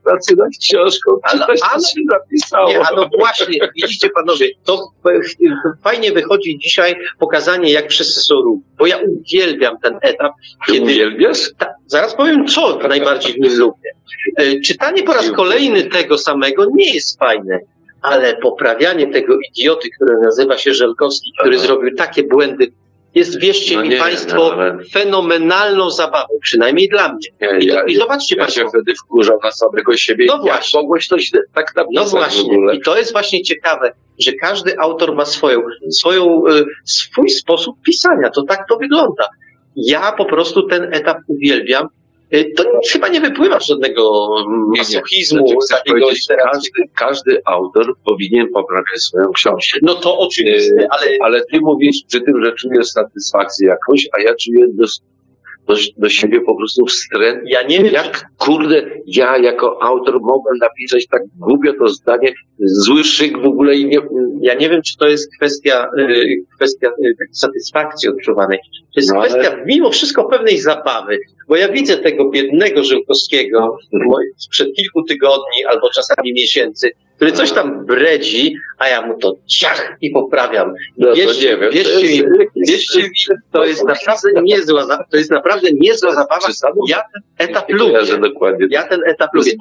Pracy 0.04 0.36
nad 0.36 0.48
książką, 0.62 1.10
Ale- 1.22 1.40
czytać, 1.40 1.58
co 1.60 1.66
ale- 1.70 1.82
się 1.82 2.00
napisało. 2.10 2.68
Nie, 2.68 2.80
a 2.80 2.94
no 2.96 3.08
właśnie, 3.18 3.58
widzicie 3.76 4.10
panowie, 4.10 4.46
to 4.64 4.88
e, 5.06 5.20
fajnie 5.84 6.12
wychodzi 6.12 6.58
dzisiaj 6.58 6.96
pokazanie, 7.18 7.72
jak 7.72 7.88
wszyscy 7.90 8.20
są 8.20 8.34
równi. 8.34 8.64
Bo 8.78 8.86
ja 8.86 8.98
uwielbiam 8.98 9.78
ten 9.82 9.98
etap, 10.02 10.32
Ty 10.66 10.72
kiedy 10.72 10.84
uwielbiasz? 10.84 11.50
Ta, 11.58 11.73
zaraz 11.86 12.14
powiem, 12.14 12.46
co 12.46 12.78
najbardziej 12.88 13.32
w 13.32 13.38
nim 13.38 13.58
lubię. 13.58 13.90
E, 14.36 14.60
Czytanie 14.60 15.02
po 15.02 15.12
raz 15.12 15.30
kolejny 15.30 15.82
tego 15.82 16.18
samego 16.18 16.66
nie 16.74 16.94
jest 16.94 17.18
fajne, 17.18 17.58
ale 18.02 18.36
poprawianie 18.36 19.06
tego 19.06 19.36
idioty, 19.50 19.88
który 19.96 20.18
nazywa 20.20 20.58
się 20.58 20.74
Żelkowski, 20.74 21.30
który 21.40 21.56
Aha. 21.56 21.66
zrobił 21.66 21.94
takie 21.96 22.22
błędy, 22.22 22.72
jest, 23.14 23.38
wierzcie 23.40 23.76
No 23.76 23.82
mi 23.82 23.88
nie, 23.88 23.96
Państwo, 23.96 24.36
no 24.36 24.52
ale- 24.52 24.84
fenomenalną 24.92 25.90
zabawą, 25.90 26.28
przynajmniej 26.42 26.88
dla 26.88 27.08
mnie. 27.08 27.28
Nie, 27.40 27.58
I, 27.58 27.66
ja- 27.66 27.84
I 27.84 27.96
zobaczcie 27.96 28.36
Ja 28.36 28.42
się 28.48 28.60
Państwo, 28.60 28.68
wtedy 28.80 28.94
wkurzał 29.04 29.38
na 29.44 29.50
samego 29.52 29.96
siebie. 29.96 30.24
No 30.28 30.38
właśnie. 30.38 30.80
mogłeś 30.80 31.08
to 31.08 31.18
źle 31.18 31.40
tak 31.54 31.72
no 31.92 32.04
właśnie, 32.04 32.56
i 32.72 32.80
to 32.80 32.96
jest 32.98 33.12
właśnie 33.12 33.42
ciekawe, 33.42 33.92
że 34.18 34.32
każdy 34.32 34.78
autor 34.78 35.14
ma 35.14 35.24
swoją, 35.24 35.62
swoją, 35.90 36.42
e, 36.48 36.64
swój 36.84 37.30
sposób 37.30 37.76
pisania, 37.86 38.30
to 38.30 38.42
tak 38.42 38.68
to 38.68 38.76
wygląda. 38.76 39.28
Ja 39.76 40.12
po 40.12 40.24
prostu 40.24 40.62
ten 40.62 40.94
etap 40.94 41.18
uwielbiam. 41.28 41.88
E, 42.30 42.44
To 42.44 42.64
chyba 42.92 43.08
nie 43.08 43.20
wypływa 43.20 43.60
z 43.60 43.66
żadnego 43.66 44.28
masochizmu, 44.76 45.48
Znaczy, 45.48 45.84
takiego 45.84 46.06
każdy, 46.36 46.70
każdy 46.94 47.40
autor 47.44 47.94
powinien 48.04 48.46
poprawiać 48.52 49.00
swoją 49.00 49.32
książkę. 49.32 49.78
No 49.82 49.94
to 49.94 50.18
oczywiste, 50.18 50.74
E, 50.82 50.86
ale 50.90 51.06
Ale 51.20 51.44
ty 51.44 51.60
mówisz 51.60 51.96
przy 52.08 52.20
tym, 52.20 52.44
że 52.44 52.52
czujesz 52.52 52.86
satysfakcję 52.86 53.68
jakąś, 53.68 54.08
a 54.12 54.20
ja 54.20 54.34
czuję 54.34 54.66
do, 54.72 54.84
do, 55.68 55.74
do 55.96 56.08
siebie 56.08 56.40
po 56.40 56.56
prostu 56.56 56.86
wstręt. 56.86 57.40
ja 57.46 57.62
nie 57.62 57.78
wiem, 57.82 57.92
Jak 57.92 58.24
kurde, 58.38 58.90
ja 59.06 59.38
jako 59.38 59.82
autor 59.82 60.20
mogłem 60.20 60.56
napisać 60.58 61.06
tak 61.06 61.22
głupio 61.38 61.72
to 61.78 61.88
zdanie, 61.88 62.32
zły 62.58 63.04
szyk 63.04 63.38
w 63.38 63.44
ogóle 63.46 63.76
i 63.76 63.86
nie... 63.86 63.98
ja 64.40 64.54
nie 64.54 64.68
wiem, 64.70 64.82
czy 64.82 64.96
to 64.96 65.08
jest 65.08 65.36
kwestia, 65.36 65.88
y, 65.98 66.36
kwestia 66.56 66.88
y, 66.88 66.92
takiej 67.18 67.34
satysfakcji 67.34 68.08
odczuwanej. 68.08 68.58
To 68.94 69.00
jest 69.00 69.12
No, 69.12 69.20
ale- 69.20 69.28
kwestia 69.28 69.56
mimo 69.66 69.90
wszystko 69.90 70.24
pewnej 70.24 70.58
zabawy, 70.58 71.18
bo 71.48 71.56
ja 71.56 71.68
widzę 71.68 71.96
tego 71.96 72.30
biednego 72.30 72.84
Żółkowskiego 72.84 73.76
mo- 73.92 74.18
sprzed 74.36 74.68
kilku 74.76 75.02
tygodni 75.02 75.64
albo 75.68 75.90
czasami 75.90 76.32
miesięcy, 76.32 76.90
który 77.16 77.32
coś 77.32 77.52
tam 77.52 77.86
bredzi, 77.86 78.56
a 78.78 78.88
ja 78.88 79.06
mu 79.06 79.18
to 79.18 79.34
ciach 79.46 79.96
i 80.00 80.10
poprawiam. 80.10 80.72
No 80.98 81.14
Wierzcie, 81.14 81.56
mi, 81.56 81.70
wierzcie 82.66 83.02
mi, 83.02 83.10
to 83.52 83.64
jest 83.64 83.84
naprawdę 83.84 84.42
niezła, 84.42 85.06
to 85.10 85.16
jest 85.16 85.30
naprawdę 85.30 85.68
niezła 85.72 86.14
zabawa. 86.14 86.48
Ja 86.88 87.02
ten 87.12 87.48
etap 87.48 87.70
lubię. 87.70 88.00
Ja 88.70 88.82
ten 88.82 89.00
etap 89.06 89.34
lubię. 89.34 89.52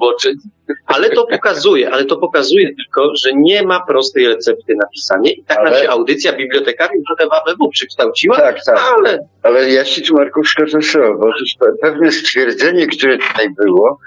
Ale 0.86 1.10
to 1.10 1.26
pokazuje, 1.26 1.90
ale 1.90 2.04
to 2.04 2.16
pokazuje 2.16 2.74
tylko, 2.74 3.16
że 3.16 3.30
nie 3.36 3.62
ma 3.62 3.86
prostej 3.86 4.28
recepty 4.28 4.74
na 4.74 4.86
pisanie 4.94 5.32
i 5.32 5.44
tak 5.44 5.64
nam 5.64 5.74
się 5.74 5.88
audycja 5.88 6.32
bibliotekarii 6.32 7.02
trochę 7.06 7.26
w 7.26 7.32
ABW 7.32 7.68
przykształciła, 7.68 8.36
Tak, 8.36 8.64
tak. 8.66 8.78
ale 8.98 9.18
Ale 9.42 9.70
ja 9.70 9.84
się 9.84 10.02
tu 10.02 10.14
Marku 10.14 10.42
wskoczę 10.42 10.82
słowo. 10.82 11.30
Otóż 11.36 11.54
pewne 11.80 12.12
stwierdzenie, 12.12 12.86
które 12.86 13.18
tutaj 13.18 13.50
było, 13.50 13.98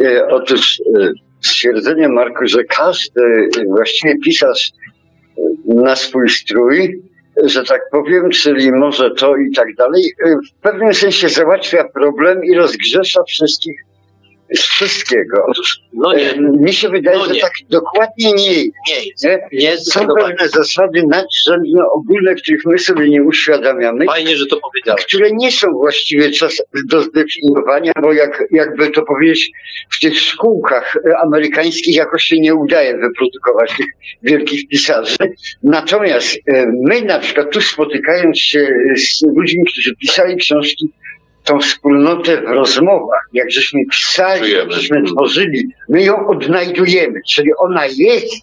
e, 0.00 0.28
otóż 0.28 0.80
e, 1.00 1.12
stwierdzenie 1.40 2.08
Marku, 2.08 2.46
że 2.46 2.64
każdy 2.64 3.48
właściwie 3.66 4.18
pisarz 4.18 4.70
e, 5.38 5.42
na 5.66 5.96
swój 5.96 6.28
strój, 6.28 7.02
że 7.44 7.64
tak 7.64 7.80
powiem, 7.92 8.30
czyli 8.30 8.72
może 8.72 9.10
to 9.10 9.36
i 9.36 9.52
tak 9.52 9.74
dalej, 9.74 10.12
e, 10.24 10.36
w 10.36 10.60
pewnym 10.62 10.94
sensie 10.94 11.28
załatwia 11.28 11.84
problem 11.94 12.44
i 12.44 12.54
rozgrzesza 12.54 13.22
wszystkich 13.28 13.80
wszystkiego. 14.54 15.44
Otóż 15.48 15.80
no 15.92 16.14
e, 16.14 16.16
nie, 16.38 16.58
mi 16.58 16.72
się 16.72 16.88
wydaje, 16.88 17.18
No 17.18 17.24
że 17.34 17.40
tak 17.40 17.52
dokładnie 17.70 18.32
nie 18.32 18.52
jest. 18.52 18.68
nie. 19.24 19.30
Nie? 19.30 19.48
Nie, 19.52 19.76
Są 19.76 20.06
pewne 20.18 20.48
zasady 20.48 21.02
nadrzędne, 21.08 21.82
ogólne, 21.92 22.34
których 22.34 22.60
my 22.66 22.78
sobie 22.78 23.08
nie 23.08 23.22
uświadamiamy 23.22 24.06
Fajnie, 24.06 24.36
że 24.36 24.46
to 24.46 24.56
powiedziałeś. 24.60 25.04
które 25.06 25.30
nie 25.32 25.52
są 25.52 25.72
właściwie 25.72 26.30
czas 26.30 26.62
do 26.90 27.00
zdefiniowania, 27.02 27.92
bo 28.02 28.12
jak, 28.12 28.44
jakby 28.50 28.90
to 28.90 29.02
powiedzieć, 29.02 29.50
w 29.90 30.00
tych 30.00 30.18
szkółkach 30.20 30.96
e, 31.10 31.18
amerykańskich 31.18 31.96
jakoś 31.96 32.22
się 32.22 32.36
nie 32.40 32.54
udaje 32.54 32.96
wyprodukować 32.98 33.76
tych 33.76 33.86
wielkich 34.22 34.68
pisarzy. 34.68 35.16
Natomiast 35.62 36.36
e, 36.46 36.66
my 36.82 37.02
na 37.02 37.18
przykład 37.18 37.50
tu 37.50 37.60
spotykając 37.60 38.38
się 38.40 38.68
z 38.96 39.22
ludźmi, 39.36 39.64
którzy 39.72 39.96
pisali 39.96 40.36
książki, 40.36 40.92
tą 41.46 41.60
wspólnotę 41.60 42.42
w 42.42 42.44
rozmowach, 42.44 43.20
jak 43.32 43.50
żeśmy 43.50 43.80
pisali, 43.90 44.52
jak 44.52 44.72
żeśmy 44.72 45.02
tworzyli, 45.02 45.68
my 45.88 46.02
ją 46.02 46.26
odnajdujemy, 46.26 47.20
czyli 47.28 47.50
ona 47.58 47.86
jest 47.86 48.34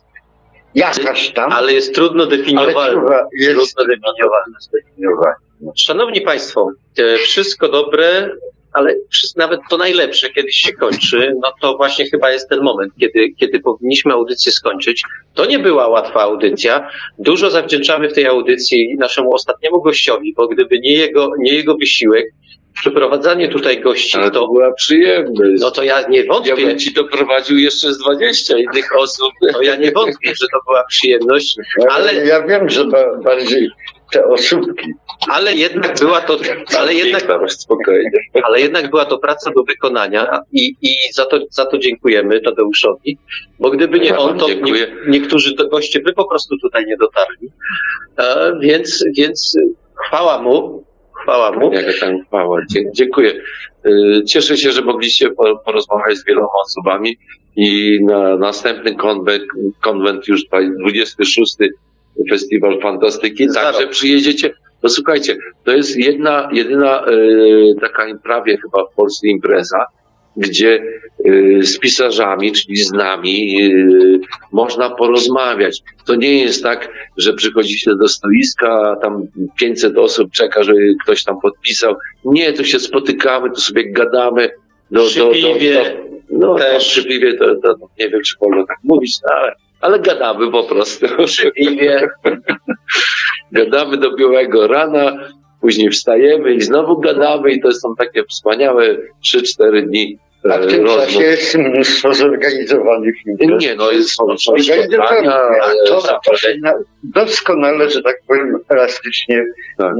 jakaś 0.76 1.30
tam, 1.30 1.52
Ale 1.52 1.74
jest 1.74 1.96
trudno 1.96 2.26
definiowalna. 2.26 3.26
jest 3.40 3.76
Trudno 3.76 4.60
zdefiniowana. 4.60 5.36
Szanowni 5.76 6.22
Państwo, 6.22 6.70
e, 6.98 7.18
wszystko 7.18 7.70
dobre, 7.70 8.30
ale 8.74 8.96
nawet 9.36 9.60
to 9.70 9.78
najlepsze 9.78 10.30
kiedyś 10.30 10.56
się 10.56 10.74
kończy, 10.74 11.34
no 11.42 11.54
to 11.62 11.78
właśnie 11.78 12.06
chyba 12.10 12.32
jest 12.32 12.50
ten 12.50 12.62
moment, 12.62 12.94
kiedy, 13.00 13.34
kiedy 13.40 13.60
powinniśmy 13.60 14.14
audycję 14.14 14.52
skończyć. 14.52 15.04
To 15.34 15.46
nie 15.46 15.60
była 15.60 15.88
łatwa 15.88 16.22
audycja. 16.22 16.90
Dużo 17.20 17.52
zawdzięczamy 17.52 18.10
w 18.10 18.14
tej 18.14 18.28
audycji 18.28 18.96
naszemu 19.00 19.34
ostatniemu 19.34 19.82
gościowi, 19.82 20.34
bo 20.38 20.48
gdyby 20.48 20.80
nie 20.80 20.94
jego, 20.94 21.32
nie 21.40 21.54
jego 21.54 21.76
wysiłek, 21.78 22.26
przeprowadzanie 22.74 23.48
tutaj 23.50 23.82
gości, 23.82 24.18
Ale 24.18 24.32
to 24.32 24.40
to, 24.40 24.48
była 24.48 24.74
przyjemność. 24.74 25.62
no 25.62 25.72
to 25.72 25.84
ja 25.84 26.08
nie 26.08 26.20
Ja 26.20 26.34
wątpię, 26.34 26.56
bym 26.56 26.80
ci 26.80 26.94
doprowadził 26.94 27.58
jeszcze 27.58 27.94
z 27.94 27.98
20 27.98 28.58
innych 28.58 28.96
osób. 28.98 29.32
to 29.54 29.62
ja 29.62 29.76
nie 29.76 29.92
wątpię, 29.92 30.30
że 30.42 30.48
to 30.54 30.60
była 30.68 30.84
przyjemność, 30.90 31.56
Ale 31.90 32.26
ja 32.26 32.48
wiem, 32.48 32.70
że 32.70 32.86
ba- 32.86 33.18
bardziej 33.24 33.70
te 34.14 34.26
osóbki. 34.26 34.94
ale 35.32 35.54
jednak 35.54 36.00
była 36.00 36.22
to, 36.22 36.38
ale 36.78 36.94
jednak 36.94 37.24
ale 38.44 38.62
jednak 38.62 38.90
była 38.90 39.06
to 39.06 39.18
praca 39.18 39.52
do 39.52 39.64
wykonania 39.64 40.40
i, 40.52 40.76
i 40.82 40.96
za, 41.14 41.26
to, 41.26 41.40
za 41.52 41.66
to 41.66 41.78
dziękujemy 41.78 42.42
Tadeuszowi, 42.42 43.18
bo 43.60 43.70
gdyby 43.70 44.00
nie 44.00 44.10
Ja 44.10 44.18
on, 44.18 44.40
to 44.40 44.48
nie, 44.50 44.88
niektórzy 45.08 45.56
goście 45.72 46.00
by 46.00 46.14
po 46.14 46.26
prostu 46.26 46.56
tutaj 46.62 46.86
nie 46.86 46.98
dotarli. 46.98 47.50
E, 48.18 48.54
więc, 48.62 49.06
więc 49.18 49.58
chwała 50.08 50.42
mu, 50.42 50.84
chwała 51.24 51.52
mu. 51.52 51.74
Jaka 51.74 51.92
tam 52.00 52.24
chwała. 52.26 52.60
Dziękuję. 52.96 53.34
Y, 53.86 54.24
Cieszę 54.28 54.58
się, 54.58 54.72
że 54.72 54.82
mogliście 54.82 55.30
po- 55.30 55.58
porozmawiać 55.58 56.18
z 56.18 56.26
wieloma 56.26 56.48
osobami 56.66 57.18
i 57.56 58.00
na 58.06 58.38
następny 58.38 58.96
konwent, 58.96 59.44
konwent 59.82 60.28
już 60.28 60.44
tutaj 60.44 60.70
26. 60.82 61.56
Festiwal 62.30 62.80
Fantastyki. 62.82 63.48
Także 63.54 63.88
przyjedziecie. 63.88 64.54
No 64.84 64.90
słuchajcie, 64.90 65.36
to 65.64 65.72
jest 65.72 65.98
jedna, 65.98 66.50
jedyna 66.54 67.06
y, 67.08 67.74
taka 67.82 68.06
prawie 68.24 68.58
chyba 68.58 68.86
w 68.92 68.96
Polsce 68.96 69.28
impreza, 69.28 69.86
gdzie 70.38 70.84
y, 71.28 71.60
z 71.64 71.80
pisarzami, 71.80 72.52
czyli 72.52 72.78
z 72.78 72.92
nami, 72.92 73.64
y, 73.64 74.20
można 74.52 74.90
porozmawiać. 74.90 75.80
To 76.06 76.16
nie 76.16 76.40
jest 76.40 76.64
tak, 76.64 76.90
że 77.18 77.34
przychodzicie 77.34 77.92
do 77.96 78.08
stoiska, 78.08 78.92
a 78.92 78.96
tam 78.96 79.28
500 79.60 79.98
osób 79.98 80.32
czeka, 80.32 80.64
żeby 80.64 80.96
ktoś 81.04 81.24
tam 81.24 81.40
podpisał. 81.42 81.96
Nie, 82.26 82.54
to 82.54 82.64
się 82.64 82.80
spotykamy, 82.80 83.50
to 83.50 83.56
sobie 83.56 83.92
gadamy. 83.92 84.50
Do, 84.92 85.06
Przy 85.06 85.20
do, 85.20 85.26
do, 85.26 85.42
do, 85.42 86.14
no, 86.30 86.56
też. 86.56 86.74
też. 86.74 86.88
przy 86.88 87.06
piwie 87.06 87.34
to, 87.34 87.56
to 87.56 87.76
nie 88.00 88.10
wiem, 88.10 88.22
czy 88.22 88.36
wolno 88.42 88.66
tak 88.68 88.78
mówić, 88.84 89.18
no, 89.24 89.36
ale, 89.36 89.56
ale 89.82 90.00
gadamy 90.00 90.52
po 90.52 90.64
prostu. 90.64 91.06
Przy 91.26 91.52
piwie. 91.52 92.10
gadamy 93.52 93.98
do 93.98 94.16
białego 94.16 94.68
rana, 94.68 95.30
później 95.64 95.90
wstajemy 95.90 96.54
i 96.54 96.62
znowu 96.62 97.00
gadamy 97.00 97.52
i 97.52 97.62
to 97.62 97.72
są 97.72 97.96
takie 97.96 98.24
wspaniałe 98.24 98.98
3-4 99.36 99.86
dni 99.88 100.18
A 100.44 100.58
w 100.58 100.62
e, 100.62 100.68
tym 100.68 100.84
rozmów. 100.86 101.04
czasie 101.06 101.22
jest 101.24 101.56
mnóstwo 101.56 102.14
zorganizowanych 102.14 103.16
imprez. 103.28 103.62
Nie, 103.64 103.76
no 103.76 103.92
jest 103.92 104.10
są, 104.10 104.38
spotkania, 104.38 105.38
e, 105.42 105.88
to, 105.88 105.96
to 105.96 106.02
zaproszenia. 106.02 106.54
się 106.56 106.60
na, 106.62 106.74
doskonale, 107.04 107.90
że 107.90 108.02
tak 108.02 108.16
powiem, 108.28 108.60
elastycznie 108.70 109.46
Tak. 109.78 109.94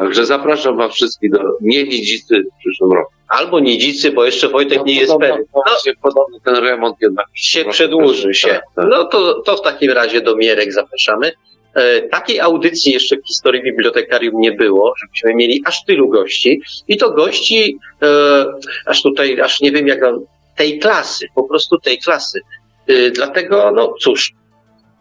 Także 0.00 0.26
zapraszam 0.26 0.76
Was 0.76 0.92
wszystkich 0.94 1.30
do 1.30 1.38
Nienidzicy 1.60 2.34
w 2.56 2.58
przyszłym 2.60 2.92
roku. 2.92 3.12
Albo 3.28 3.60
Nidzicy, 3.60 4.10
bo 4.10 4.24
jeszcze 4.24 4.48
Wojtek 4.48 4.84
nie 4.84 4.94
jest 5.00 5.12
pewien. 5.20 5.44
No, 5.54 5.62
No, 5.86 5.92
podobno 6.02 6.38
ten 6.44 6.56
remont 6.56 6.96
jednak 7.02 7.26
się 7.34 7.64
przedłuży 7.64 8.28
też- 8.28 8.38
się. 8.38 8.48
tak, 8.48 8.62
tak. 8.76 8.86
No 8.88 9.04
to, 9.04 9.42
to 9.42 9.56
w 9.56 9.62
takim 9.62 9.90
razie 9.90 10.20
do 10.20 10.36
Mierek 10.36 10.72
zapraszamy. 10.72 11.32
E, 11.76 12.02
takiej 12.02 12.40
audycji 12.40 12.92
jeszcze 12.92 13.16
w 13.16 13.26
historii 13.26 13.62
bibliotekarium 13.62 14.40
nie 14.40 14.52
było, 14.52 14.94
żebyśmy 15.00 15.34
mieli 15.34 15.62
aż 15.64 15.84
tylu 15.84 16.08
gości. 16.08 16.60
I 16.88 16.96
to 16.96 17.10
gości, 17.10 17.78
e, 18.02 18.44
aż 18.86 19.02
tutaj, 19.02 19.40
aż 19.40 19.60
nie 19.60 19.72
wiem 19.72 19.86
jak 19.86 20.00
nam, 20.00 20.20
tej 20.56 20.78
klasy, 20.78 21.26
po 21.34 21.44
prostu 21.44 21.78
tej 21.78 21.98
klasy. 21.98 22.40
E, 22.86 23.10
dlatego, 23.10 23.70
no 23.70 23.94
cóż, 24.00 24.32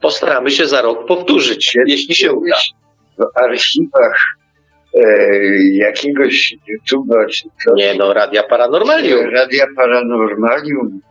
postaramy 0.01 0.51
się 0.51 0.67
za 0.67 0.81
rok 0.81 1.07
powtórzyć, 1.07 1.77
jeśli 1.87 2.15
się 2.15 2.33
uda. 2.33 2.57
w 3.17 3.37
archiwach 3.37 4.19
e, 4.95 5.01
jakiegoś 5.73 6.55
YouTube'a 6.69 7.25
czy 7.31 7.49
co, 7.65 7.75
Nie 7.75 7.93
no, 7.93 8.13
Radia 8.13 8.43
Paranormalium. 8.43 9.29
Radia 9.29 9.65
Paranormalium, 9.75 11.01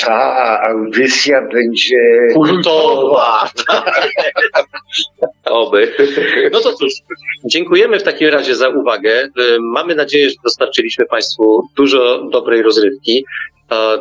ta 0.00 0.60
audycja 0.62 1.42
będzie 1.42 2.28
Kultowa. 2.34 3.50
Oby. 5.44 5.94
No 6.52 6.60
to 6.60 6.72
cóż, 6.72 6.92
dziękujemy 7.44 7.98
w 7.98 8.02
takim 8.02 8.28
razie 8.28 8.54
za 8.54 8.68
uwagę. 8.68 9.28
Mamy 9.60 9.94
nadzieję, 9.94 10.30
że 10.30 10.36
dostarczyliśmy 10.44 11.06
Państwu 11.06 11.62
dużo 11.76 12.24
dobrej 12.32 12.62
rozrywki. 12.62 13.24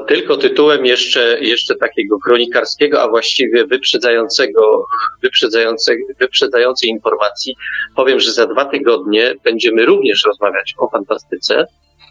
Tylko 0.07 0.37
tytułem 0.37 0.85
jeszcze, 0.85 1.37
jeszcze 1.41 1.75
takiego 1.75 2.19
kronikarskiego, 2.19 3.01
a 3.01 3.07
właściwie 3.07 3.65
wyprzedzającego, 3.65 4.85
wyprzedzającego, 5.21 6.03
wyprzedzającej 6.19 6.89
informacji, 6.89 7.55
powiem, 7.95 8.19
że 8.19 8.31
za 8.31 8.47
dwa 8.47 8.65
tygodnie 8.65 9.35
będziemy 9.43 9.85
również 9.85 10.23
rozmawiać 10.25 10.73
o 10.77 10.89
fantastyce, 10.89 11.65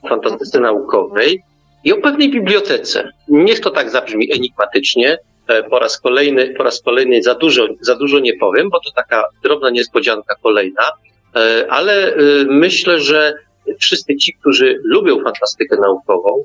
fantastyce 0.09 0.61
naukowej 0.61 1.43
i 1.85 1.93
o 1.93 1.97
pewnej 1.97 2.31
bibliotece. 2.31 3.09
Niech 3.29 3.61
to 3.61 3.71
tak 3.71 3.91
zabrzmi 3.91 4.33
enigmatycznie, 4.33 5.19
E, 5.47 5.63
po 5.63 5.79
raz 5.79 6.01
kolejny, 6.01 6.55
po 6.57 6.63
raz 6.63 6.83
kolejny 6.83 7.23
za 7.23 7.35
dużo, 7.35 7.67
za 7.81 7.97
dużo 7.97 8.19
nie 8.19 8.35
powiem, 8.37 8.71
bo 8.71 8.81
to 8.81 8.91
taka 8.91 9.25
drobna 9.43 9.71
niespodzianka 9.71 10.35
kolejna, 10.43 10.83
E, 11.37 11.67
ale 11.71 12.15
e, 12.15 12.17
myślę, 12.45 13.01
że 13.01 13.35
wszyscy 13.81 14.17
ci, 14.17 14.35
którzy 14.35 14.81
lubią 14.85 15.23
fantastykę 15.23 15.77
naukową, 15.77 16.45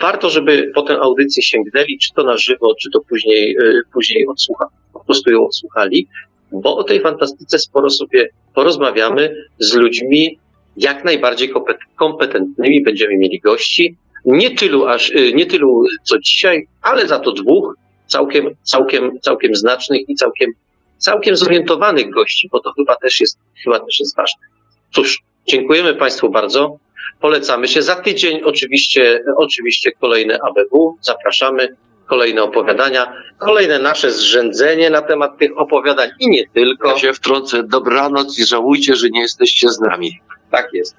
warto, 0.00 0.30
żeby 0.30 0.70
po 0.74 0.82
tę 0.82 0.98
audycję 0.98 1.42
sięgnęli, 1.42 1.98
czy 1.98 2.14
to 2.14 2.22
na 2.22 2.36
żywo, 2.36 2.74
czy 2.82 2.90
to 2.90 3.00
później, 3.08 3.56
później 3.92 4.26
odsłucha, 4.26 4.66
po 4.92 5.04
prostu 5.04 5.30
ją 5.30 5.46
odsłuchali, 5.46 6.08
bo 6.52 6.76
o 6.76 6.84
tej 6.84 7.00
fantastyce 7.00 7.58
sporo 7.58 7.90
sobie 7.90 8.28
porozmawiamy 8.54 9.34
z 9.58 9.74
ludźmi 9.74 10.38
jak 10.76 11.04
najbardziej 11.04 11.52
kompetentnymi 11.96 12.82
będziemy 12.82 13.16
mieli 13.16 13.40
gości. 13.40 13.96
Nie 14.24 14.50
tylu, 14.50 14.86
aż, 14.86 15.10
y, 15.10 15.32
nie 15.34 15.46
tylu 15.46 15.84
co 16.02 16.18
dzisiaj, 16.18 16.66
ale 16.82 17.06
za 17.06 17.18
to 17.18 17.32
dwóch 17.32 17.74
całkiem, 18.06 18.56
całkiem, 18.62 19.20
całkiem 19.20 19.56
znacznych 19.56 20.08
i 20.08 20.14
całkiem, 20.14 20.50
całkiem 20.98 21.36
zorientowanych 21.36 22.10
gości, 22.10 22.48
bo 22.52 22.60
to 22.60 22.72
chyba 22.72 22.96
też, 22.96 23.20
jest, 23.20 23.38
chyba 23.64 23.80
też 23.80 24.00
jest 24.00 24.16
ważne. 24.16 24.46
Cóż, 24.94 25.22
dziękujemy 25.46 25.94
Państwu 25.94 26.30
bardzo. 26.30 26.78
Polecamy 27.20 27.68
się 27.68 27.82
za 27.82 27.96
tydzień. 27.96 28.40
Oczywiście, 28.44 29.24
oczywiście 29.36 29.92
kolejne 29.92 30.38
ABW. 30.42 30.96
Zapraszamy. 31.00 31.76
Kolejne 32.06 32.42
opowiadania, 32.42 33.12
kolejne 33.38 33.78
nasze 33.78 34.10
zrzędzenie 34.10 34.90
na 34.90 35.02
temat 35.02 35.38
tych 35.38 35.58
opowiadań 35.58 36.10
i 36.20 36.28
nie 36.28 36.48
tylko. 36.48 36.88
Ja 36.88 36.98
się 36.98 37.12
wtrącę. 37.12 37.62
Dobranoc 37.62 38.38
i 38.38 38.44
żałujcie, 38.44 38.96
że 38.96 39.10
nie 39.10 39.20
jesteście 39.20 39.68
z 39.68 39.80
nami 39.80 40.20
tak 40.56 40.72
jest. 40.72 40.96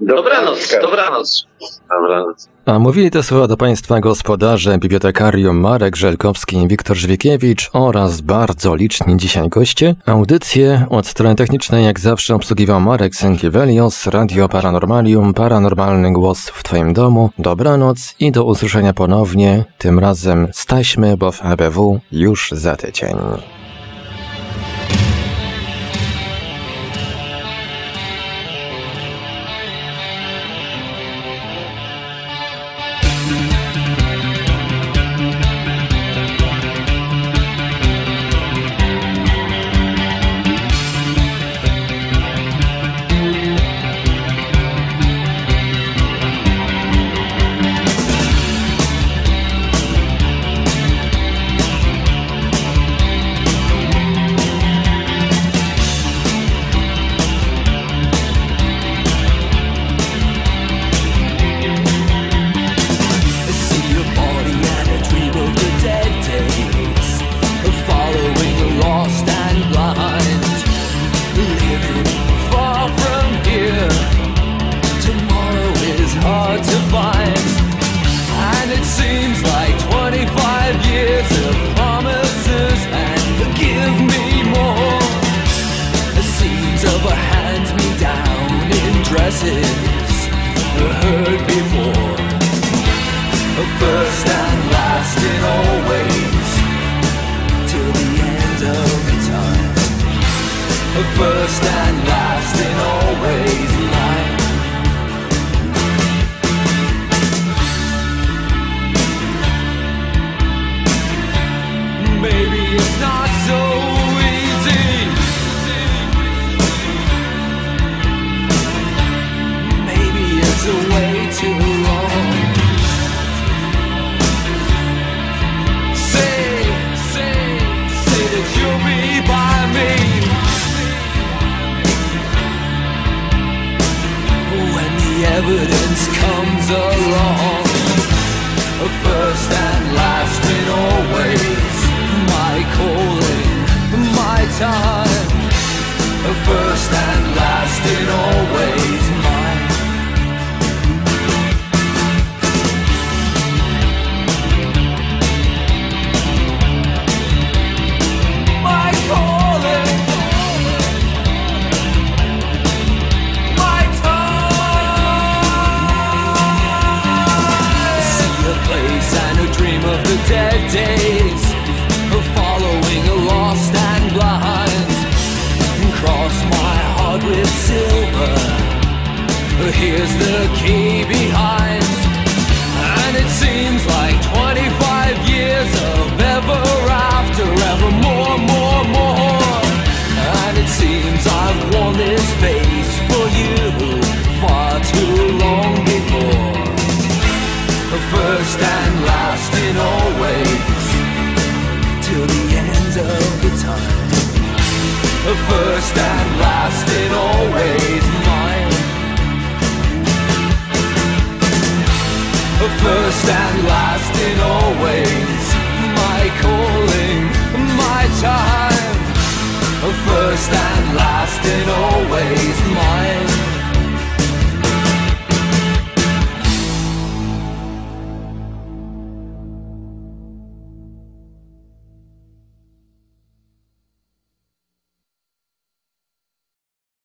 Dobranoc, 0.00 0.76
dobranoc. 0.82 1.46
Dobranoc. 1.90 2.48
A 2.66 2.78
mówili 2.78 3.10
te 3.10 3.22
słowa 3.22 3.46
do 3.46 3.56
Państwa 3.56 4.00
gospodarze, 4.00 4.78
bibliotekarium 4.78 5.60
Marek 5.60 5.96
Żelkowski 5.96 6.56
i 6.56 6.68
Wiktor 6.68 6.96
Żwikiewicz 6.96 7.70
oraz 7.72 8.20
bardzo 8.20 8.74
liczni 8.74 9.16
dzisiaj 9.16 9.48
goście. 9.48 9.94
Audycję 10.06 10.86
od 10.90 11.06
strony 11.06 11.34
technicznej 11.34 11.84
jak 11.84 12.00
zawsze 12.00 12.34
obsługiwał 12.34 12.80
Marek 12.80 13.14
Sękiewelios, 13.14 14.06
Radio 14.06 14.48
Paranormalium, 14.48 15.34
Paranormalny 15.34 16.12
Głos 16.12 16.48
w 16.48 16.62
Twoim 16.62 16.92
Domu. 16.92 17.30
Dobranoc 17.38 18.14
i 18.20 18.32
do 18.32 18.44
usłyszenia 18.44 18.92
ponownie, 18.92 19.64
tym 19.78 19.98
razem 19.98 20.48
staśmy, 20.52 21.16
bo 21.16 21.32
w 21.32 21.42
ABW 21.42 22.00
już 22.12 22.50
za 22.52 22.76
tydzień. 22.76 23.16